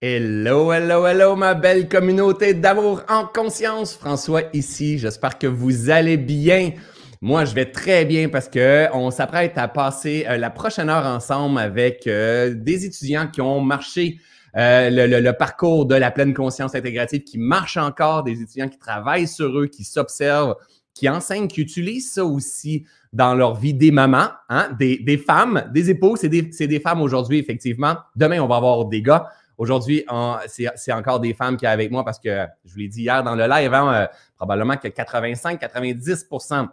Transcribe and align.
Hello, 0.00 0.70
hello, 0.70 1.08
hello, 1.08 1.34
ma 1.34 1.54
belle 1.54 1.88
communauté 1.88 2.54
d'amour 2.54 3.02
en 3.08 3.24
conscience. 3.26 3.96
François 3.96 4.42
ici. 4.52 4.96
J'espère 4.96 5.38
que 5.38 5.48
vous 5.48 5.90
allez 5.90 6.16
bien. 6.16 6.70
Moi, 7.20 7.44
je 7.44 7.52
vais 7.52 7.72
très 7.72 8.04
bien 8.04 8.28
parce 8.28 8.48
que 8.48 8.86
on 8.94 9.10
s'apprête 9.10 9.58
à 9.58 9.66
passer 9.66 10.24
euh, 10.28 10.36
la 10.36 10.50
prochaine 10.50 10.88
heure 10.88 11.04
ensemble 11.04 11.58
avec 11.58 12.06
euh, 12.06 12.54
des 12.54 12.84
étudiants 12.84 13.26
qui 13.26 13.40
ont 13.40 13.60
marché 13.60 14.20
euh, 14.56 14.88
le, 14.88 15.32
parcours 15.32 15.84
de 15.84 15.96
la 15.96 16.12
pleine 16.12 16.32
conscience 16.32 16.76
intégrative, 16.76 17.24
qui 17.24 17.36
marche 17.36 17.76
encore, 17.76 18.22
des 18.22 18.40
étudiants 18.40 18.68
qui 18.68 18.78
travaillent 18.78 19.26
sur 19.26 19.58
eux, 19.58 19.66
qui 19.66 19.82
s'observent, 19.82 20.54
qui 20.94 21.08
enseignent, 21.08 21.48
qui 21.48 21.60
utilisent 21.60 22.12
ça 22.12 22.24
aussi 22.24 22.86
dans 23.12 23.34
leur 23.34 23.56
vie 23.56 23.74
des 23.74 23.90
mamans, 23.90 24.28
hein, 24.48 24.68
des, 24.78 25.18
femmes, 25.18 25.68
des 25.74 25.90
épouses. 25.90 26.20
C'est 26.20 26.68
des 26.68 26.80
femmes 26.80 27.00
aujourd'hui, 27.00 27.40
effectivement. 27.40 27.96
Demain, 28.14 28.38
on 28.38 28.46
va 28.46 28.58
avoir 28.58 28.84
des 28.84 29.02
gars. 29.02 29.28
Aujourd'hui, 29.58 30.04
c'est 30.46 30.92
encore 30.92 31.18
des 31.18 31.34
femmes 31.34 31.56
qui 31.56 31.66
sont 31.66 31.72
avec 31.72 31.90
moi 31.90 32.04
parce 32.04 32.20
que 32.20 32.46
je 32.64 32.72
vous 32.72 32.78
l'ai 32.78 32.86
dit 32.86 33.02
hier 33.02 33.24
dans 33.24 33.34
le 33.34 33.44
live, 33.48 33.74
hein, 33.74 33.92
euh, 33.92 34.06
probablement 34.36 34.76
que 34.76 34.86
85-90% 34.86 36.68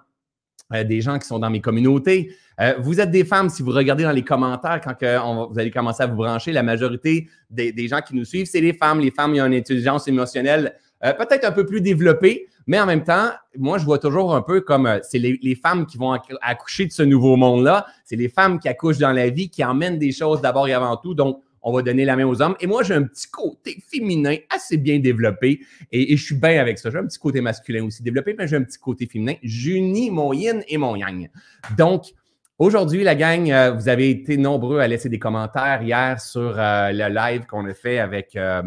euh, 0.71 0.83
des 0.83 1.01
gens 1.01 1.17
qui 1.17 1.27
sont 1.27 1.39
dans 1.39 1.49
mes 1.49 1.61
communautés. 1.61 2.31
Euh, 2.61 2.75
vous 2.77 3.01
êtes 3.01 3.09
des 3.09 3.25
femmes, 3.25 3.49
si 3.49 3.63
vous 3.63 3.71
regardez 3.71 4.03
dans 4.03 4.11
les 4.11 4.23
commentaires, 4.23 4.79
quand 4.81 5.47
vous 5.49 5.57
allez 5.57 5.71
commencer 5.71 6.03
à 6.03 6.07
vous 6.07 6.15
brancher, 6.15 6.51
la 6.51 6.61
majorité 6.61 7.27
des, 7.49 7.87
gens 7.87 8.01
qui 8.01 8.15
nous 8.15 8.23
suivent, 8.23 8.45
c'est 8.45 8.61
les 8.61 8.73
femmes. 8.73 8.99
Les 8.99 9.11
femmes, 9.11 9.33
ils 9.33 9.41
ont 9.41 9.47
une 9.47 9.55
intelligence 9.55 10.07
émotionnelle 10.07 10.75
peut-être 11.01 11.45
un 11.45 11.51
peu 11.51 11.67
plus 11.67 11.81
développée, 11.81 12.47
mais 12.65 12.79
en 12.79 12.87
même 12.87 13.03
temps, 13.03 13.29
moi, 13.57 13.77
je 13.77 13.85
vois 13.85 13.99
toujours 13.99 14.33
un 14.33 14.41
peu 14.41 14.61
comme 14.61 14.99
c'est 15.03 15.19
les, 15.19 15.37
les, 15.43 15.53
femmes 15.53 15.85
qui 15.85 15.97
vont 15.97 16.17
accoucher 16.41 16.87
de 16.87 16.91
ce 16.91 17.03
nouveau 17.03 17.35
monde-là. 17.35 17.85
C'est 18.05 18.15
les 18.15 18.29
femmes 18.29 18.57
qui 18.57 18.67
accouchent 18.69 18.97
dans 18.97 19.11
la 19.11 19.29
vie, 19.29 19.49
qui 19.49 19.63
emmènent 19.63 19.99
des 19.99 20.11
choses 20.11 20.41
d'abord 20.41 20.67
et 20.67 20.73
avant 20.73 20.97
tout. 20.97 21.13
Donc, 21.13 21.43
on 21.65 21.73
va 21.73 21.81
donner 21.81 22.05
la 22.05 22.15
main 22.15 22.25
aux 22.25 22.41
hommes. 22.41 22.55
Et 22.61 22.67
moi, 22.67 22.83
j'ai 22.83 22.93
un 22.93 23.03
petit 23.03 23.27
côté 23.27 23.83
féminin 23.91 24.35
assez 24.49 24.77
bien 24.77 24.99
développé 24.99 25.59
et, 25.91 26.15
je 26.15 26.23
suis 26.23 26.35
bien 26.35 26.61
avec 26.61 26.77
ça. 26.77 26.91
J'ai 26.91 26.99
un 26.99 27.07
petit 27.07 27.19
côté 27.19 27.41
masculin 27.41 27.83
aussi 27.83 28.03
développé, 28.03 28.35
mais 28.37 28.47
j'ai 28.47 28.55
un 28.55 28.63
petit 28.63 28.77
côté 28.77 29.07
féminin. 29.07 29.33
J'unis 29.41 30.11
mon 30.11 30.31
yin 30.31 30.63
et 30.67 30.77
mon 30.77 30.95
yang. 30.95 31.27
Donc, 31.77 32.05
Aujourd'hui, 32.57 33.03
la 33.03 33.15
gang, 33.15 33.51
euh, 33.51 33.73
vous 33.73 33.89
avez 33.89 34.09
été 34.09 34.37
nombreux 34.37 34.79
à 34.79 34.87
laisser 34.87 35.09
des 35.09 35.19
commentaires 35.19 35.81
hier 35.83 36.21
sur 36.21 36.57
euh, 36.57 36.89
le 36.93 37.13
live 37.13 37.45
qu'on 37.47 37.65
a 37.65 37.73
fait 37.73 37.99
avec, 37.99 38.37
euh, 38.37 38.63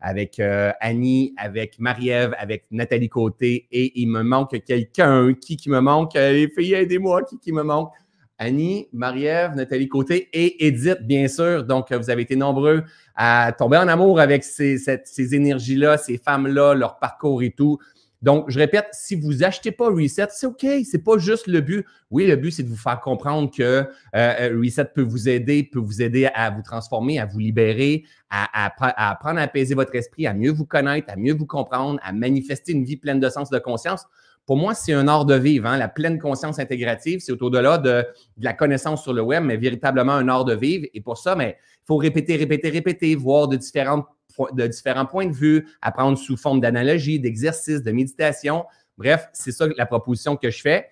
avec 0.00 0.40
Annie, 0.80 1.34
avec 1.36 1.78
Marie-Ève, 1.78 2.34
avec 2.38 2.64
Nathalie 2.70 3.10
Côté 3.10 3.68
et 3.70 4.00
il 4.00 4.08
me 4.08 4.22
manque 4.22 4.58
quelqu'un. 4.64 5.34
Qui 5.34 5.58
qui 5.58 5.68
me 5.68 5.80
manque? 5.80 6.14
Les 6.14 6.48
filles, 6.48 6.72
aidez-moi. 6.72 7.24
Qui 7.24 7.38
qui 7.38 7.52
me 7.52 7.62
manque? 7.62 7.92
Annie, 8.38 8.88
Marie-Ève, 8.92 9.54
Nathalie 9.54 9.88
Côté 9.88 10.28
et 10.32 10.66
Edith, 10.66 10.98
bien 11.02 11.26
sûr. 11.28 11.64
Donc, 11.64 11.92
vous 11.92 12.10
avez 12.10 12.22
été 12.22 12.36
nombreux 12.36 12.84
à 13.14 13.52
tomber 13.52 13.78
en 13.78 13.88
amour 13.88 14.20
avec 14.20 14.44
ces, 14.44 15.34
énergies-là, 15.34 15.96
ces 15.96 16.18
femmes-là, 16.18 16.74
leur 16.74 16.98
parcours 16.98 17.42
et 17.42 17.50
tout. 17.50 17.78
Donc, 18.22 18.46
je 18.48 18.58
répète, 18.58 18.88
si 18.92 19.14
vous 19.14 19.44
achetez 19.44 19.70
pas 19.70 19.88
Reset, 19.88 20.28
c'est 20.30 20.46
OK, 20.46 20.66
c'est 20.84 21.04
pas 21.04 21.18
juste 21.18 21.46
le 21.46 21.60
but. 21.60 21.86
Oui, 22.10 22.26
le 22.26 22.36
but, 22.36 22.50
c'est 22.50 22.62
de 22.62 22.68
vous 22.68 22.76
faire 22.76 23.00
comprendre 23.00 23.50
que 23.54 23.62
euh, 23.62 23.84
euh, 24.14 24.58
Reset 24.62 24.86
peut 24.94 25.02
vous 25.02 25.28
aider, 25.28 25.62
peut 25.62 25.78
vous 25.78 26.02
aider 26.02 26.28
à 26.34 26.50
vous 26.50 26.62
transformer, 26.62 27.20
à 27.20 27.26
vous 27.26 27.38
libérer, 27.38 28.04
à, 28.30 28.66
à, 28.66 29.10
apprendre 29.10 29.38
à 29.38 29.42
apaiser 29.42 29.74
votre 29.74 29.94
esprit, 29.94 30.26
à 30.26 30.34
mieux 30.34 30.50
vous 30.50 30.64
connaître, 30.64 31.10
à 31.10 31.16
mieux 31.16 31.34
vous 31.34 31.46
comprendre, 31.46 32.00
à 32.02 32.12
manifester 32.12 32.72
une 32.72 32.84
vie 32.84 32.96
pleine 32.96 33.20
de 33.20 33.28
sens, 33.28 33.50
de 33.50 33.58
conscience. 33.58 34.06
Pour 34.46 34.56
moi, 34.56 34.74
c'est 34.74 34.92
un 34.92 35.08
art 35.08 35.24
de 35.24 35.34
vivre. 35.34 35.66
Hein. 35.66 35.76
La 35.76 35.88
pleine 35.88 36.20
conscience 36.20 36.60
intégrative, 36.60 37.18
c'est 37.20 37.42
au-delà 37.42 37.78
de, 37.78 38.04
la 38.38 38.52
connaissance 38.52 39.02
sur 39.02 39.12
le 39.12 39.20
web, 39.20 39.42
mais 39.42 39.56
véritablement 39.56 40.12
un 40.12 40.28
art 40.28 40.44
de 40.44 40.54
vivre. 40.54 40.86
Et 40.94 41.00
pour 41.00 41.18
ça, 41.18 41.34
mais 41.34 41.58
il 41.60 41.86
faut 41.86 41.96
répéter, 41.96 42.36
répéter, 42.36 42.70
répéter, 42.70 43.14
voir 43.16 43.48
de, 43.48 43.56
de 43.56 44.66
différents 44.68 45.06
points 45.06 45.26
de 45.26 45.34
vue, 45.34 45.66
apprendre 45.82 46.16
sous 46.16 46.36
forme 46.36 46.60
d'analogie, 46.60 47.18
d'exercice, 47.18 47.82
de 47.82 47.90
méditation. 47.90 48.64
Bref, 48.96 49.28
c'est 49.32 49.50
ça 49.50 49.66
la 49.76 49.84
proposition 49.84 50.36
que 50.36 50.50
je 50.50 50.60
fais. 50.60 50.86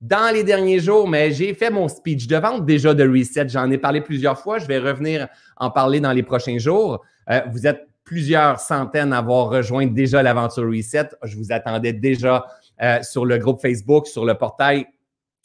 Dans 0.00 0.32
les 0.32 0.44
derniers 0.44 0.78
jours, 0.78 1.08
mais 1.08 1.32
j'ai 1.32 1.54
fait 1.54 1.70
mon 1.70 1.88
speech 1.88 2.28
de 2.28 2.36
vente 2.36 2.64
déjà 2.64 2.94
de 2.94 3.08
Reset. 3.08 3.48
J'en 3.48 3.68
ai 3.70 3.78
parlé 3.78 4.00
plusieurs 4.00 4.38
fois. 4.38 4.58
Je 4.58 4.66
vais 4.66 4.78
revenir 4.78 5.28
en 5.56 5.70
parler 5.70 5.98
dans 6.00 6.12
les 6.12 6.22
prochains 6.22 6.58
jours. 6.58 7.04
Euh, 7.30 7.40
vous 7.50 7.66
êtes 7.66 7.88
plusieurs 8.04 8.60
centaines 8.60 9.12
à 9.12 9.18
avoir 9.18 9.48
rejoint 9.48 9.86
déjà 9.86 10.22
l'aventure 10.22 10.64
Reset. 10.64 11.08
Je 11.24 11.36
vous 11.36 11.50
attendais 11.50 11.92
déjà 11.92 12.46
euh, 12.80 13.02
sur 13.02 13.26
le 13.26 13.38
groupe 13.38 13.60
Facebook, 13.60 14.06
sur 14.06 14.24
le 14.24 14.34
portail 14.34 14.86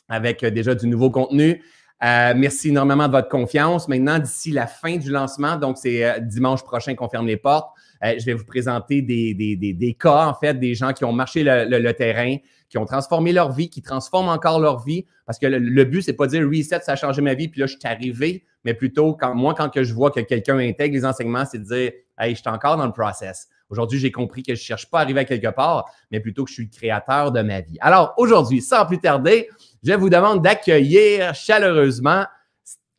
avec 0.08 0.44
euh, 0.44 0.52
déjà 0.52 0.76
du 0.76 0.88
nouveau 0.88 1.10
contenu. 1.10 1.64
Euh, 2.04 2.34
merci 2.36 2.70
énormément 2.70 3.08
de 3.08 3.14
votre 3.14 3.30
confiance. 3.30 3.88
Maintenant, 3.88 4.20
d'ici 4.20 4.52
la 4.52 4.68
fin 4.68 4.98
du 4.98 5.10
lancement, 5.10 5.56
donc 5.56 5.78
c'est 5.78 6.22
dimanche 6.22 6.62
prochain 6.64 6.96
qu'on 6.96 7.10
ferme 7.10 7.26
les 7.26 7.38
portes, 7.38 7.70
je 8.04 8.26
vais 8.26 8.34
vous 8.34 8.44
présenter 8.46 9.02
des, 9.02 9.34
des, 9.34 9.94
cas, 9.94 10.28
en 10.28 10.34
fait, 10.34 10.60
des 10.60 10.76
gens 10.76 10.92
qui 10.92 11.06
ont 11.06 11.14
marché 11.14 11.44
le, 11.46 11.92
terrain, 11.94 12.36
qui 12.68 12.78
ont 12.78 12.86
transformé 12.86 13.32
leur 13.32 13.54
vie, 13.54 13.70
qui 13.70 13.82
transforment 13.82 14.28
encore 14.28 14.60
leur 14.60 14.84
vie. 14.84 15.06
Parce 15.26 15.40
que 15.40 15.48
le, 15.48 15.84
but, 15.86 16.02
c'est 16.02 16.12
pas 16.12 16.28
de 16.28 16.32
dire 16.32 16.46
reset, 16.46 16.82
ça 16.82 16.92
a 16.92 16.96
changé 16.98 17.22
ma 17.22 17.34
vie, 17.34 17.48
puis 17.48 17.62
là, 17.62 17.66
je 17.66 17.78
suis 17.78 17.88
arrivé, 17.88 18.44
mais 18.66 18.74
plutôt, 18.74 19.14
quand, 19.14 19.34
moi, 19.34 19.54
quand 19.54 19.70
que 19.70 19.86
je 19.86 19.94
vois 19.94 20.12
que 20.12 20.20
quelqu'un 20.20 20.58
intègre 20.58 20.94
les 20.96 21.06
enseignements, 21.06 21.46
c'est 21.46 21.60
de 21.60 21.64
dire, 21.64 21.92
hey, 22.20 22.36
je 22.36 22.42
suis 22.42 22.50
encore 22.50 22.76
dans 22.76 22.86
le 22.86 22.92
process. 22.92 23.48
Aujourd'hui, 23.74 23.98
j'ai 23.98 24.12
compris 24.12 24.44
que 24.44 24.54
je 24.54 24.62
ne 24.62 24.64
cherche 24.64 24.88
pas 24.88 25.00
à 25.00 25.02
arriver 25.02 25.22
à 25.22 25.26
quelque 25.26 25.48
part, 25.48 25.90
mais 26.12 26.20
plutôt 26.20 26.44
que 26.44 26.50
je 26.52 26.54
suis 26.54 26.66
le 26.66 26.70
créateur 26.70 27.32
de 27.32 27.42
ma 27.42 27.62
vie. 27.62 27.76
Alors, 27.82 28.14
aujourd'hui, 28.18 28.62
sans 28.62 28.86
plus 28.86 29.00
tarder, 29.00 29.50
je 29.82 29.94
vous 29.94 30.12
demande 30.12 30.44
d'accueillir 30.44 31.34
chaleureusement 31.34 32.26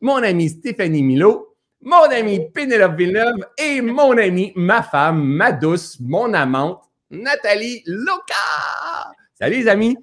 mon 0.01 0.17
amie 0.17 0.49
Stéphanie 0.49 1.01
Milo, 1.01 1.55
mon 1.81 2.03
amie 2.11 2.41
Pénélope 2.53 2.97
Villeneuve 2.97 3.47
et 3.57 3.79
mon 3.79 4.17
amie, 4.17 4.51
ma 4.57 4.83
femme, 4.83 5.23
ma 5.23 5.53
douce, 5.53 5.97
mon 6.01 6.33
amante, 6.33 6.83
Nathalie 7.09 7.81
Loca. 7.85 9.13
Salut 9.39 9.59
les 9.59 9.67
amis! 9.69 9.97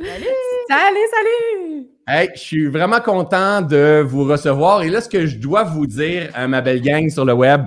Salut! 0.00 0.24
Salut, 0.66 1.08
salut! 1.12 1.88
Hey, 2.08 2.30
je 2.34 2.40
suis 2.40 2.66
vraiment 2.68 3.00
content 3.00 3.60
de 3.60 4.02
vous 4.02 4.24
recevoir. 4.24 4.82
Et 4.82 4.88
là, 4.88 5.02
ce 5.02 5.10
que 5.10 5.26
je 5.26 5.36
dois 5.36 5.64
vous 5.64 5.86
dire, 5.86 6.30
à 6.32 6.48
ma 6.48 6.62
belle 6.62 6.80
gang 6.80 7.06
sur 7.10 7.26
le 7.26 7.34
web, 7.34 7.66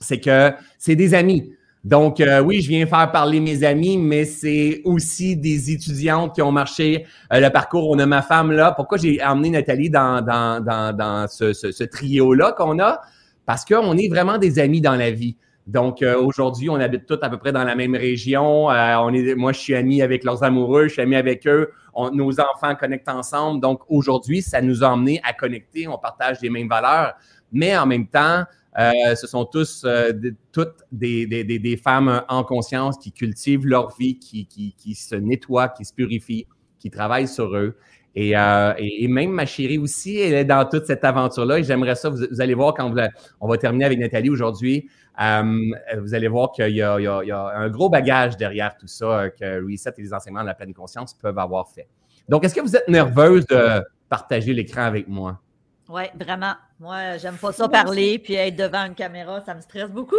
c'est 0.00 0.18
que 0.18 0.50
c'est 0.76 0.96
des 0.96 1.14
amis. 1.14 1.54
Donc, 1.88 2.20
euh, 2.20 2.42
oui, 2.42 2.60
je 2.60 2.68
viens 2.68 2.84
faire 2.84 3.10
parler 3.10 3.40
mes 3.40 3.64
amis, 3.64 3.96
mais 3.96 4.26
c'est 4.26 4.82
aussi 4.84 5.36
des 5.36 5.70
étudiantes 5.70 6.34
qui 6.34 6.42
ont 6.42 6.52
marché 6.52 7.06
euh, 7.32 7.40
le 7.40 7.48
parcours. 7.48 7.88
On 7.88 7.98
a 7.98 8.04
ma 8.04 8.20
femme 8.20 8.52
là. 8.52 8.72
Pourquoi 8.72 8.98
j'ai 8.98 9.24
emmené 9.24 9.48
Nathalie 9.48 9.88
dans, 9.88 10.20
dans, 10.20 10.62
dans, 10.62 11.26
ce, 11.28 11.84
trio-là 11.84 12.52
qu'on 12.52 12.78
a? 12.78 13.00
Parce 13.46 13.64
qu'on 13.64 13.96
est 13.96 14.08
vraiment 14.08 14.36
des 14.36 14.58
amis 14.58 14.82
dans 14.82 14.96
la 14.96 15.10
vie. 15.10 15.38
Donc, 15.66 16.02
euh, 16.02 16.20
aujourd'hui, 16.20 16.68
on 16.68 16.74
habite 16.74 17.06
tous 17.06 17.20
à 17.22 17.30
peu 17.30 17.38
près 17.38 17.52
dans 17.52 17.64
la 17.64 17.74
même 17.74 17.94
région. 17.94 18.66
on 18.66 19.14
est, 19.14 19.34
moi, 19.34 19.52
je 19.52 19.60
suis 19.60 19.74
ami 19.74 20.02
avec 20.02 20.24
leurs 20.24 20.44
amoureux, 20.44 20.88
je 20.88 20.92
suis 20.92 21.02
ami 21.02 21.16
avec 21.16 21.46
eux. 21.46 21.70
nos 22.12 22.38
enfants 22.38 22.74
connectent 22.78 23.08
ensemble. 23.08 23.62
Donc, 23.62 23.80
aujourd'hui, 23.88 24.42
ça 24.42 24.60
nous 24.60 24.84
a 24.84 24.88
emmenés 24.88 25.22
à 25.24 25.32
connecter. 25.32 25.88
On 25.88 25.96
partage 25.96 26.42
les 26.42 26.50
mêmes 26.50 26.68
valeurs. 26.68 27.14
Mais 27.50 27.74
en 27.78 27.86
même 27.86 28.08
temps, 28.08 28.44
euh, 28.78 29.14
ce 29.14 29.26
sont 29.26 29.44
tous, 29.44 29.82
euh, 29.84 30.12
toutes 30.52 30.84
des, 30.92 31.80
femmes 31.82 32.22
en 32.28 32.44
conscience 32.44 32.98
qui 32.98 33.12
cultivent 33.12 33.66
leur 33.66 33.96
vie, 33.96 34.18
qui, 34.18 34.94
se 34.94 35.16
nettoient, 35.16 35.68
qui 35.68 35.84
se 35.84 35.92
purifient, 35.92 36.46
qui 36.78 36.90
travaillent 36.90 37.28
sur 37.28 37.56
eux. 37.56 37.76
Euh, 38.16 38.74
et, 38.78 39.08
même 39.08 39.30
ma 39.30 39.46
chérie 39.46 39.78
aussi, 39.78 40.18
elle 40.18 40.34
est 40.34 40.44
dans 40.44 40.68
toute 40.68 40.86
cette 40.86 41.04
aventure-là. 41.04 41.58
Et 41.58 41.64
j'aimerais 41.64 41.94
ça, 41.94 42.10
vous, 42.10 42.40
allez 42.40 42.54
voir 42.54 42.74
quand 42.74 42.92
on 43.40 43.48
va 43.48 43.58
terminer 43.58 43.84
avec 43.84 43.98
Nathalie 43.98 44.30
aujourd'hui, 44.30 44.88
vous 45.18 46.14
allez 46.14 46.28
voir 46.28 46.52
qu'il 46.52 46.68
y, 46.68 46.82
a 46.82 47.52
un 47.56 47.68
gros 47.70 47.88
bagage 47.88 48.36
derrière 48.36 48.76
tout 48.76 48.86
ça 48.86 49.30
que 49.30 49.64
Reset 49.64 49.92
et 49.98 50.02
les 50.02 50.14
enseignements 50.14 50.42
de 50.42 50.46
la 50.46 50.54
pleine 50.54 50.74
conscience 50.74 51.14
peuvent 51.14 51.38
avoir 51.38 51.68
fait. 51.68 51.88
Donc, 52.28 52.44
est-ce 52.44 52.54
que 52.54 52.60
vous 52.60 52.76
êtes 52.76 52.88
nerveuse 52.88 53.46
de 53.46 53.82
partager 54.08 54.52
l'écran 54.52 54.82
avec 54.82 55.08
moi? 55.08 55.40
Oui, 55.88 56.02
vraiment. 56.18 56.54
Moi, 56.80 57.16
j'aime 57.16 57.36
pas 57.36 57.52
ça 57.52 57.68
parler, 57.68 58.20
puis 58.20 58.34
être 58.34 58.54
devant 58.54 58.84
une 58.84 58.94
caméra, 58.94 59.42
ça 59.44 59.52
me 59.52 59.60
stresse 59.60 59.90
beaucoup. 59.90 60.14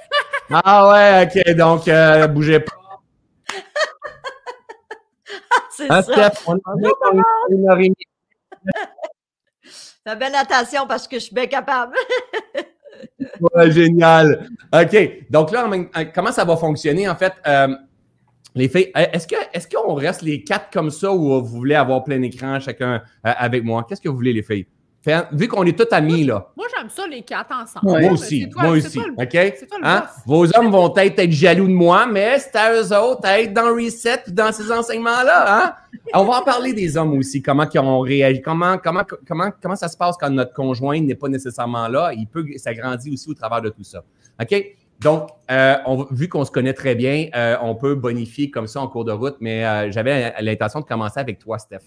ah 0.50 0.88
ouais, 0.90 1.26
ok, 1.26 1.56
donc 1.56 1.88
euh, 1.88 2.28
bougez 2.28 2.60
pas. 2.60 2.72
C'est 5.70 5.88
ça. 5.88 6.02
Steph, 6.02 6.46
on 6.46 6.54
une 7.50 7.94
Fais 10.06 10.16
belle 10.16 10.34
attention 10.36 10.86
parce 10.86 11.08
que 11.08 11.16
je 11.16 11.24
suis 11.24 11.34
bien 11.34 11.46
capable. 11.46 11.96
ouais, 13.40 13.72
génial. 13.72 14.48
OK. 14.72 15.26
Donc 15.30 15.50
là, 15.50 15.68
euh, 15.68 16.04
comment 16.14 16.30
ça 16.30 16.44
va 16.44 16.56
fonctionner 16.56 17.08
en 17.08 17.16
fait? 17.16 17.32
Euh, 17.46 17.74
les 18.54 18.68
filles, 18.68 18.92
est-ce 18.94 19.26
que 19.26 19.34
est-ce 19.52 19.66
qu'on 19.66 19.94
reste 19.94 20.22
les 20.22 20.44
quatre 20.44 20.70
comme 20.72 20.90
ça 20.90 21.10
ou 21.10 21.40
vous 21.40 21.56
voulez 21.56 21.74
avoir 21.74 22.04
plein 22.04 22.22
écran 22.22 22.60
chacun 22.60 23.02
avec 23.24 23.64
moi? 23.64 23.84
Qu'est-ce 23.88 24.00
que 24.00 24.08
vous 24.08 24.14
voulez, 24.14 24.32
les 24.32 24.44
filles? 24.44 24.66
Vu 25.32 25.48
qu'on 25.48 25.64
est 25.64 25.78
tous 25.78 25.94
amis, 25.94 26.24
là. 26.24 26.48
Moi, 26.56 26.66
j'aime 26.76 26.88
ça, 26.88 27.06
les 27.06 27.22
quatre 27.22 27.52
ensemble. 27.52 28.00
Moi 28.00 28.12
aussi, 28.12 28.48
moi 28.56 28.70
aussi, 28.70 28.98
OK? 28.98 29.54
Hein? 29.82 30.04
Vos 30.26 30.46
hommes 30.56 30.70
vont 30.70 30.94
être, 30.96 31.18
être 31.18 31.32
jaloux 31.32 31.66
de 31.66 31.72
moi, 31.72 32.06
mais 32.06 32.38
c'est 32.38 32.56
à 32.56 32.72
eux 32.74 32.92
autres 32.92 33.22
d'être 33.22 33.52
dans 33.52 33.74
Reset 33.74 34.24
dans 34.28 34.52
ces 34.52 34.70
enseignements-là, 34.70 35.44
hein? 35.46 35.74
On 36.12 36.24
va 36.24 36.40
en 36.40 36.42
parler 36.42 36.72
des 36.72 36.96
hommes 36.96 37.16
aussi, 37.18 37.40
comment 37.42 37.66
ils 37.72 37.78
ont 37.78 38.00
réagi, 38.00 38.40
comment, 38.42 38.78
comment, 38.78 39.02
comment, 39.26 39.50
comment 39.60 39.76
ça 39.76 39.88
se 39.88 39.96
passe 39.96 40.16
quand 40.18 40.30
notre 40.30 40.52
conjoint 40.52 41.00
n'est 41.00 41.14
pas 41.14 41.28
nécessairement 41.28 41.88
là. 41.88 42.12
Il 42.12 42.26
peut 42.26 42.44
s'agrandir 42.56 43.12
aussi 43.12 43.30
au 43.30 43.34
travers 43.34 43.62
de 43.62 43.68
tout 43.70 43.84
ça. 43.84 44.02
OK? 44.40 44.64
Donc, 45.00 45.28
euh, 45.50 45.76
on, 45.86 46.06
vu 46.10 46.28
qu'on 46.28 46.44
se 46.44 46.50
connaît 46.50 46.72
très 46.72 46.94
bien, 46.94 47.28
euh, 47.34 47.56
on 47.60 47.74
peut 47.74 47.94
bonifier 47.94 48.50
comme 48.50 48.66
ça 48.66 48.80
en 48.80 48.88
cours 48.88 49.04
de 49.04 49.12
route, 49.12 49.36
mais 49.40 49.64
euh, 49.64 49.90
j'avais 49.90 50.34
l'intention 50.40 50.80
de 50.80 50.84
commencer 50.84 51.20
avec 51.20 51.38
toi, 51.38 51.58
Steph. 51.58 51.80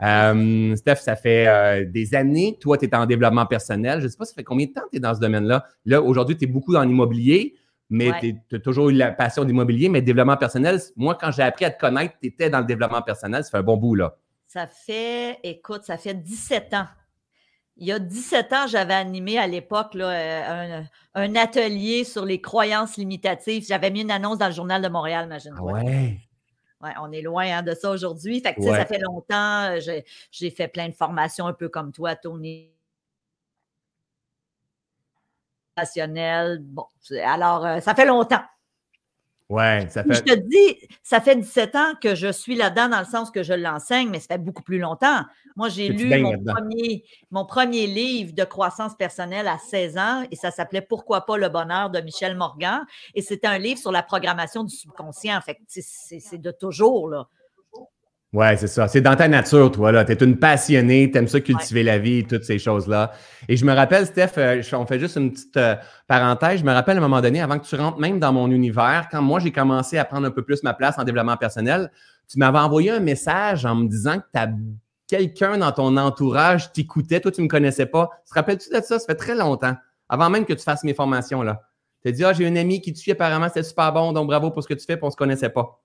Steph, 0.00 0.96
ça 0.96 1.16
fait 1.16 1.86
des 1.86 2.14
années, 2.14 2.56
toi, 2.60 2.78
tu 2.78 2.86
es 2.86 2.94
en 2.94 3.06
développement 3.06 3.46
personnel. 3.46 4.00
Je 4.00 4.04
ne 4.04 4.08
sais 4.08 4.16
pas, 4.16 4.24
ça 4.24 4.34
fait 4.34 4.44
combien 4.44 4.66
de 4.66 4.72
temps 4.72 4.82
tu 4.90 4.98
es 4.98 5.00
dans 5.00 5.14
ce 5.14 5.20
domaine-là? 5.20 5.64
Là, 5.84 6.02
aujourd'hui, 6.02 6.36
tu 6.36 6.44
es 6.44 6.46
beaucoup 6.46 6.72
dans 6.72 6.82
l'immobilier, 6.82 7.56
mais 7.90 8.12
tu 8.20 8.56
as 8.56 8.60
toujours 8.60 8.90
eu 8.90 8.92
la 8.92 9.10
passion 9.10 9.44
d'immobilier, 9.44 9.88
mais 9.88 10.02
développement 10.02 10.36
personnel, 10.36 10.78
moi, 10.96 11.16
quand 11.20 11.32
j'ai 11.32 11.42
appris 11.42 11.64
à 11.64 11.70
te 11.70 11.80
connaître, 11.80 12.14
tu 12.20 12.28
étais 12.28 12.50
dans 12.50 12.60
le 12.60 12.66
développement 12.66 13.02
personnel, 13.02 13.44
ça 13.44 13.50
fait 13.50 13.58
un 13.58 13.62
bon 13.62 13.76
bout, 13.76 13.94
là. 13.94 14.16
Ça 14.46 14.66
fait, 14.66 15.38
écoute, 15.42 15.82
ça 15.84 15.98
fait 15.98 16.14
17 16.14 16.74
ans 16.74 16.86
il 17.78 17.86
y 17.86 17.92
a 17.92 17.98
17 17.98 18.52
ans, 18.52 18.66
j'avais 18.66 18.94
animé 18.94 19.38
à 19.38 19.46
l'époque 19.46 19.94
euh, 19.94 20.82
un, 21.14 21.36
atelier 21.36 22.04
sur 22.04 22.24
les 22.24 22.40
croyances 22.40 22.96
limitatives. 22.96 23.66
J'avais 23.66 23.90
mis 23.90 24.02
une 24.02 24.10
annonce 24.10 24.38
dans 24.38 24.48
le 24.48 24.52
Journal 24.52 24.82
de 24.82 24.88
Montréal, 24.88 25.26
imagine 25.26 25.54
ah 25.56 25.62
ouais? 25.62 26.18
Ouais, 26.82 26.92
on 27.00 27.10
est 27.10 27.22
loin 27.22 27.44
hein, 27.44 27.62
de 27.62 27.74
ça 27.74 27.90
aujourd'hui. 27.90 28.40
Fait 28.40 28.54
que, 28.54 28.62
Ça 28.62 28.86
fait 28.86 28.98
longtemps. 28.98 29.70
Euh, 29.72 30.00
j'ai 30.30 30.50
fait 30.50 30.68
plein 30.68 30.88
de 30.88 30.94
formations 30.94 31.46
un 31.46 31.52
peu 31.52 31.68
comme 31.68 31.92
toi, 31.92 32.14
Tony. 32.14 32.70
Bon, 36.60 36.86
alors, 37.24 37.66
euh, 37.66 37.80
ça 37.80 37.94
fait 37.94 38.06
longtemps. 38.06 38.42
Ouais, 39.48 39.86
ça 39.88 40.04
fait. 40.04 40.14
Je 40.14 40.20
te 40.20 40.34
dis, 40.34 40.88
ça 41.02 41.22
fait 41.22 41.34
17 41.34 41.74
ans 41.74 41.92
que 42.00 42.14
je 42.14 42.30
suis 42.30 42.54
là-dedans 42.54 42.88
dans 42.90 42.98
le 42.98 43.06
sens 43.06 43.30
que 43.30 43.42
je 43.42 43.54
l'enseigne, 43.54 44.10
mais 44.10 44.20
ça 44.20 44.26
fait 44.28 44.38
beaucoup 44.38 44.62
plus 44.62 44.78
longtemps. 44.78 45.22
Moi, 45.56 45.70
j'ai 45.70 45.88
lu 45.88 46.20
mon 46.20 46.38
premier, 46.44 47.04
mon 47.30 47.46
premier, 47.46 47.86
livre 47.86 48.34
de 48.34 48.44
croissance 48.44 48.94
personnelle 48.94 49.48
à 49.48 49.56
16 49.56 49.96
ans 49.96 50.26
et 50.30 50.36
ça 50.36 50.50
s'appelait 50.50 50.82
Pourquoi 50.82 51.24
pas 51.24 51.38
le 51.38 51.48
bonheur 51.48 51.88
de 51.88 51.98
Michel 52.00 52.36
Morgan. 52.36 52.84
Et 53.14 53.22
c'était 53.22 53.46
un 53.46 53.58
livre 53.58 53.80
sur 53.80 53.90
la 53.90 54.02
programmation 54.02 54.64
du 54.64 54.74
subconscient. 54.74 55.40
Fait 55.40 55.58
c'est 55.66 56.40
de 56.40 56.50
toujours, 56.50 57.08
là. 57.08 57.28
Ouais, 58.34 58.58
c'est 58.58 58.66
ça. 58.66 58.88
C'est 58.88 59.00
dans 59.00 59.16
ta 59.16 59.26
nature, 59.26 59.70
toi, 59.70 59.90
là. 59.90 60.04
Tu 60.04 60.12
es 60.12 60.16
une 60.16 60.38
passionnée, 60.38 61.10
tu 61.10 61.16
aimes 61.16 61.28
ça 61.28 61.40
cultiver 61.40 61.82
la 61.82 61.98
vie, 61.98 62.26
toutes 62.26 62.44
ces 62.44 62.58
choses-là. 62.58 63.12
Et 63.48 63.56
je 63.56 63.64
me 63.64 63.72
rappelle, 63.72 64.04
Steph, 64.04 64.32
euh, 64.36 64.62
on 64.74 64.84
fait 64.84 64.98
juste 64.98 65.16
une 65.16 65.32
petite 65.32 65.56
euh, 65.56 65.76
parenthèse. 66.06 66.60
Je 66.60 66.64
me 66.64 66.72
rappelle 66.72 66.96
à 66.96 66.98
un 66.98 67.02
moment 67.02 67.22
donné, 67.22 67.40
avant 67.40 67.58
que 67.58 67.64
tu 67.64 67.74
rentres 67.74 67.98
même 67.98 68.18
dans 68.18 68.34
mon 68.34 68.50
univers, 68.50 69.08
quand 69.10 69.22
moi 69.22 69.40
j'ai 69.40 69.50
commencé 69.50 69.96
à 69.96 70.04
prendre 70.04 70.26
un 70.26 70.30
peu 70.30 70.42
plus 70.42 70.62
ma 70.62 70.74
place 70.74 70.98
en 70.98 71.04
développement 71.04 71.38
personnel, 71.38 71.90
tu 72.28 72.38
m'avais 72.38 72.58
envoyé 72.58 72.90
un 72.90 73.00
message 73.00 73.64
en 73.64 73.74
me 73.74 73.88
disant 73.88 74.18
que 74.18 74.26
tu 74.30 74.38
as 74.38 74.50
quelqu'un 75.06 75.56
dans 75.56 75.72
ton 75.72 75.96
entourage 75.96 76.70
t'écoutait. 76.72 77.20
Toi, 77.20 77.32
tu 77.32 77.40
ne 77.40 77.46
me 77.46 77.48
connaissais 77.50 77.86
pas. 77.86 78.10
Te 78.28 78.34
rappelles-tu 78.34 78.68
de 78.68 78.82
ça? 78.82 78.98
Ça 78.98 79.06
fait 79.06 79.14
très 79.14 79.34
longtemps. 79.34 79.74
Avant 80.10 80.28
même 80.28 80.44
que 80.44 80.52
tu 80.52 80.62
fasses 80.62 80.84
mes 80.84 80.92
formations, 80.92 81.42
là. 81.42 81.62
Tu 82.02 82.08
as 82.08 82.12
dit, 82.12 82.24
ah, 82.24 82.34
j'ai 82.34 82.46
une 82.46 82.58
amie 82.58 82.82
qui 82.82 82.92
te 82.92 82.98
suit 82.98 83.12
apparemment, 83.12 83.48
c'était 83.48 83.62
super 83.62 83.90
bon, 83.92 84.12
donc 84.12 84.26
bravo 84.26 84.50
pour 84.50 84.62
ce 84.62 84.68
que 84.68 84.74
tu 84.74 84.84
fais, 84.84 84.96
puis 84.96 85.04
on 85.04 85.06
ne 85.08 85.12
se 85.12 85.16
connaissait 85.16 85.48
pas. 85.48 85.80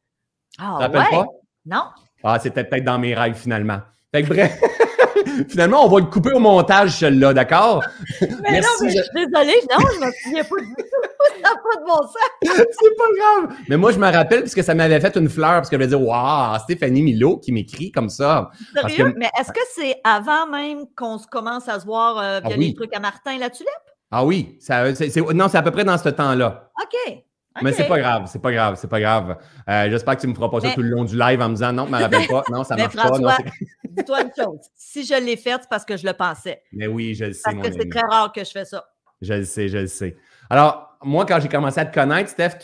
Ah, 0.59 0.77
tu 0.81 0.91
te 0.91 0.97
rappelles 0.97 1.09
pas? 1.09 1.25
Non. 1.65 1.83
Ah, 2.23 2.39
c'était 2.41 2.63
peut-être 2.63 2.85
dans 2.85 2.99
mes 2.99 3.13
rêves 3.13 3.35
finalement. 3.35 3.79
Fait 4.13 4.23
que 4.23 4.29
bref, 4.29 4.59
finalement, 5.49 5.85
on 5.85 5.89
va 5.89 5.99
le 5.99 6.05
couper 6.05 6.31
au 6.33 6.39
montage, 6.39 6.91
celle-là, 6.91 7.33
d'accord? 7.33 7.83
Mais 8.21 8.61
non, 8.61 8.67
mais 8.81 8.89
je 8.89 9.01
suis 9.01 9.11
désolée, 9.13 9.55
non, 9.71 9.85
je 9.93 9.99
ne 9.99 10.05
me 10.05 10.11
souviens 10.11 10.43
pas 10.43 10.61
du 10.61 10.73
tout. 10.75 10.83
Ça 11.43 11.49
n'a 11.49 11.55
pas 11.55 11.79
de 11.79 11.85
bon 11.85 12.01
sens. 12.01 12.15
C'est 12.43 12.97
pas 12.97 13.03
grave. 13.17 13.57
Mais 13.69 13.77
moi, 13.77 13.91
je 13.91 13.99
me 13.99 14.11
rappelle 14.11 14.41
puisque 14.41 14.63
ça 14.63 14.75
m'avait 14.75 14.99
fait 14.99 15.15
une 15.15 15.29
fleur, 15.29 15.53
parce 15.53 15.69
que 15.69 15.77
je 15.77 15.81
me 15.81 15.85
disais, 15.85 15.97
waouh, 15.97 16.59
Stéphanie 16.59 17.01
Milo 17.01 17.37
qui 17.37 17.51
m'écrit 17.51 17.91
comme 17.91 18.09
ça. 18.09 18.51
Sérieux? 18.75 19.13
Mais 19.17 19.29
est-ce 19.39 19.51
que 19.51 19.61
c'est 19.73 19.95
avant 20.03 20.47
même 20.47 20.85
qu'on 20.95 21.17
commence 21.31 21.67
à 21.69 21.79
se 21.79 21.85
voir 21.85 22.17
euh, 22.17 22.39
via 22.41 22.53
ah 22.53 22.57
les 22.57 22.73
trucs 22.73 22.93
à 22.95 22.99
Martin 22.99 23.37
la 23.37 23.49
tulipe? 23.49 23.69
Ah 24.11 24.23
oui, 24.23 24.57
ça, 24.59 24.91
non, 25.33 25.47
c'est 25.49 25.57
à 25.57 25.61
peu 25.63 25.71
près 25.71 25.83
dans 25.83 25.97
ce 25.97 26.09
temps-là. 26.09 26.69
OK. 26.81 27.23
Mais 27.61 27.71
c'est 27.71 27.87
pas 27.87 27.99
grave, 27.99 28.23
c'est 28.27 28.41
pas 28.41 28.51
grave, 28.51 28.75
c'est 28.79 28.87
pas 28.89 28.99
grave. 28.99 29.37
Euh, 29.69 29.89
j'espère 29.89 30.15
que 30.15 30.21
tu 30.21 30.27
me 30.27 30.33
feras 30.33 30.49
pas 30.49 30.59
ça 30.61 30.71
tout 30.71 30.81
le 30.81 30.89
long 30.89 31.03
du 31.03 31.17
live 31.17 31.41
en 31.41 31.49
me 31.49 31.55
disant 31.55 31.71
non, 31.73 31.85
je 31.85 31.91
me 31.91 31.97
rappelle 31.97 32.27
pas, 32.27 32.43
non, 32.49 32.63
ça 32.63 32.75
marche 32.75 32.95
pas. 32.95 33.37
dis-toi 33.89 34.21
une 34.23 34.31
chose. 34.35 34.59
Si 34.75 35.05
je 35.05 35.23
l'ai 35.23 35.37
faite, 35.37 35.59
c'est 35.61 35.69
parce 35.69 35.85
que 35.85 35.97
je 35.97 36.05
le 36.05 36.13
pensais. 36.13 36.61
Mais 36.71 36.87
oui, 36.87 37.13
je 37.13 37.25
le 37.25 37.33
sais. 37.33 37.41
Parce 37.43 37.67
que 37.67 37.73
c'est 37.73 37.89
très 37.89 38.07
rare 38.09 38.31
que 38.31 38.43
je 38.43 38.51
fais 38.51 38.65
ça. 38.65 38.85
Je 39.21 39.33
le 39.33 39.45
sais, 39.45 39.67
je 39.67 39.77
le 39.77 39.87
sais. 39.87 40.17
Alors, 40.49 40.97
moi, 41.03 41.25
quand 41.25 41.39
j'ai 41.39 41.47
commencé 41.49 41.79
à 41.79 41.85
te 41.85 41.93
connaître, 41.93 42.29
Steph, 42.29 42.57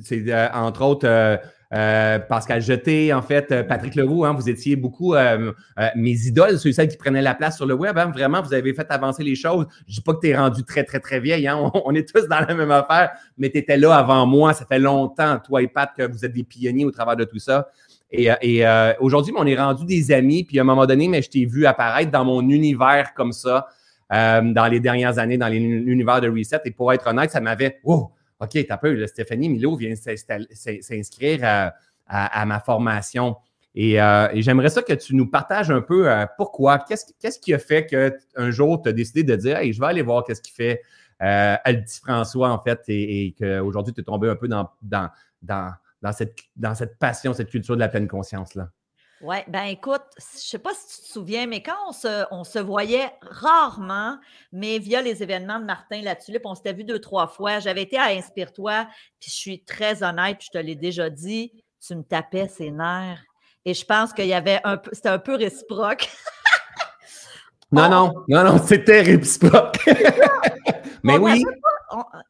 c'est 0.00 0.32
euh, 0.32 0.48
entre 0.52 0.82
autres 0.82 1.06
euh, 1.06 1.36
euh, 1.74 2.18
Pascal 2.18 2.60
Jeté, 2.60 3.14
en 3.14 3.22
fait, 3.22 3.50
euh, 3.50 3.62
Patrick 3.62 3.94
Leroux, 3.94 4.26
hein, 4.26 4.34
vous 4.34 4.50
étiez 4.50 4.76
beaucoup 4.76 5.14
euh, 5.14 5.52
mes 5.96 6.26
idoles, 6.26 6.58
ceux 6.58 6.70
celles 6.70 6.88
qui 6.88 6.98
prenaient 6.98 7.22
la 7.22 7.34
place 7.34 7.56
sur 7.56 7.64
le 7.64 7.72
web. 7.72 7.96
Hein, 7.96 8.10
vraiment, 8.12 8.42
vous 8.42 8.52
avez 8.52 8.74
fait 8.74 8.86
avancer 8.90 9.24
les 9.24 9.34
choses. 9.34 9.66
Je 9.88 9.94
dis 9.94 10.00
pas 10.02 10.12
que 10.12 10.20
tu 10.20 10.28
es 10.28 10.36
rendu 10.36 10.64
très, 10.64 10.84
très, 10.84 11.00
très 11.00 11.18
vieille. 11.18 11.48
Hein, 11.48 11.70
on, 11.84 11.94
est 11.94 12.06
tous 12.06 12.28
dans 12.28 12.40
la 12.40 12.54
même 12.54 12.70
affaire, 12.70 13.12
mais 13.38 13.48
tu 13.48 13.58
étais 13.58 13.78
là 13.78 13.96
avant 13.96 14.26
moi. 14.26 14.52
Ça 14.52 14.66
fait 14.66 14.78
longtemps, 14.78 15.38
toi 15.38 15.62
et 15.62 15.68
Pat, 15.68 15.90
que 15.96 16.02
vous 16.02 16.24
êtes 16.24 16.34
des 16.34 16.44
pionniers 16.44 16.84
au 16.84 16.90
travers 16.90 17.16
de 17.16 17.24
tout 17.24 17.38
ça. 17.38 17.68
Et, 18.10 18.28
aujourd'hui, 19.00 19.32
on 19.34 19.46
est 19.46 19.56
rendu 19.56 19.86
des 19.86 20.12
amis. 20.12 20.44
Puis 20.44 20.58
à 20.58 20.62
un 20.62 20.66
moment 20.66 20.84
donné, 20.84 21.08
mais 21.08 21.22
je 21.22 21.30
t'ai 21.30 21.46
vu 21.46 21.64
apparaître 21.64 22.10
dans 22.10 22.26
mon 22.26 22.46
univers 22.50 23.14
comme 23.14 23.32
ça 23.32 23.66
dans 24.10 24.70
les 24.70 24.80
dernières 24.80 25.18
années, 25.18 25.38
dans 25.38 25.48
l'univers 25.48 26.20
de 26.20 26.28
Reset. 26.28 26.60
Et 26.66 26.70
pour 26.70 26.92
être 26.92 27.06
honnête, 27.06 27.30
ça 27.30 27.40
m'avait. 27.40 27.80
OK, 28.42 28.66
t'as 28.66 28.76
peu, 28.76 29.06
Stéphanie 29.06 29.48
Milo 29.48 29.76
vient 29.76 29.94
s'inscrire 29.94 31.72
à, 32.06 32.46
ma 32.46 32.60
formation. 32.60 33.36
Euh, 33.78 34.28
et, 34.32 34.42
j'aimerais 34.42 34.68
ça 34.68 34.82
que 34.82 34.92
tu 34.92 35.14
nous 35.14 35.30
partages 35.30 35.70
un 35.70 35.80
peu 35.80 36.10
euh, 36.10 36.26
pourquoi, 36.36 36.78
qu'est-ce, 36.78 37.38
qui 37.38 37.54
a 37.54 37.58
fait 37.58 37.86
qu'un 37.86 38.50
jour 38.50 38.82
tu 38.82 38.88
as 38.88 38.92
décidé 38.92 39.22
de 39.22 39.34
dire 39.36 39.56
Hey, 39.56 39.72
je 39.72 39.80
vais 39.80 39.86
aller 39.86 40.02
voir 40.02 40.24
qu'est-ce 40.24 40.42
qu'il 40.42 40.52
fait 40.52 40.82
euh, 41.22 41.56
François, 42.04 42.50
en 42.50 42.58
fait, 42.58 42.82
et, 42.88 43.34
qu'aujourd'hui 43.38 43.94
tu 43.94 44.00
es 44.00 44.04
tombé 44.04 44.28
un 44.28 44.36
peu 44.36 44.48
dans, 44.48 44.68
dans, 44.82 45.08
dans, 45.40 46.12
cette, 46.12 46.36
dans 46.56 46.74
cette 46.74 46.98
passion, 46.98 47.32
cette 47.32 47.48
culture 47.48 47.76
de 47.76 47.80
la 47.80 47.88
pleine 47.88 48.08
conscience-là. 48.08 48.68
Oui, 49.22 49.36
ben 49.46 49.64
écoute, 49.66 50.02
je 50.18 50.36
ne 50.36 50.40
sais 50.40 50.58
pas 50.58 50.74
si 50.74 50.96
tu 50.96 51.06
te 51.06 51.12
souviens, 51.12 51.46
mais 51.46 51.62
quand 51.62 51.76
on 51.88 51.92
se, 51.92 52.24
on 52.32 52.42
se 52.42 52.58
voyait 52.58 53.08
rarement, 53.22 54.18
mais 54.50 54.80
via 54.80 55.00
les 55.00 55.22
événements 55.22 55.60
de 55.60 55.64
Martin 55.64 56.02
La 56.02 56.16
Tulipe, 56.16 56.42
on 56.44 56.56
s'était 56.56 56.72
vu 56.72 56.82
deux, 56.82 56.98
trois 56.98 57.28
fois. 57.28 57.60
J'avais 57.60 57.82
été 57.82 57.96
à 57.96 58.06
Inspire-toi, 58.06 58.88
puis 59.20 59.30
je 59.30 59.36
suis 59.36 59.64
très 59.64 60.02
honnête, 60.02 60.38
puis 60.38 60.48
je 60.52 60.58
te 60.58 60.64
l'ai 60.64 60.74
déjà 60.74 61.08
dit, 61.08 61.52
tu 61.80 61.94
me 61.94 62.02
tapais 62.02 62.48
ses 62.48 62.72
nerfs. 62.72 63.22
Et 63.64 63.74
je 63.74 63.84
pense 63.84 64.12
qu'il 64.12 64.26
y 64.26 64.34
avait 64.34 64.60
un 64.64 64.76
peu, 64.76 64.90
c'était 64.92 65.10
un 65.10 65.20
peu 65.20 65.36
réciproque. 65.36 66.10
non, 67.70 67.88
non, 67.90 68.12
non, 68.26 68.44
non, 68.44 68.58
c'était 68.58 69.02
réciproque. 69.02 69.78
mais 71.04 71.16
oui 71.16 71.44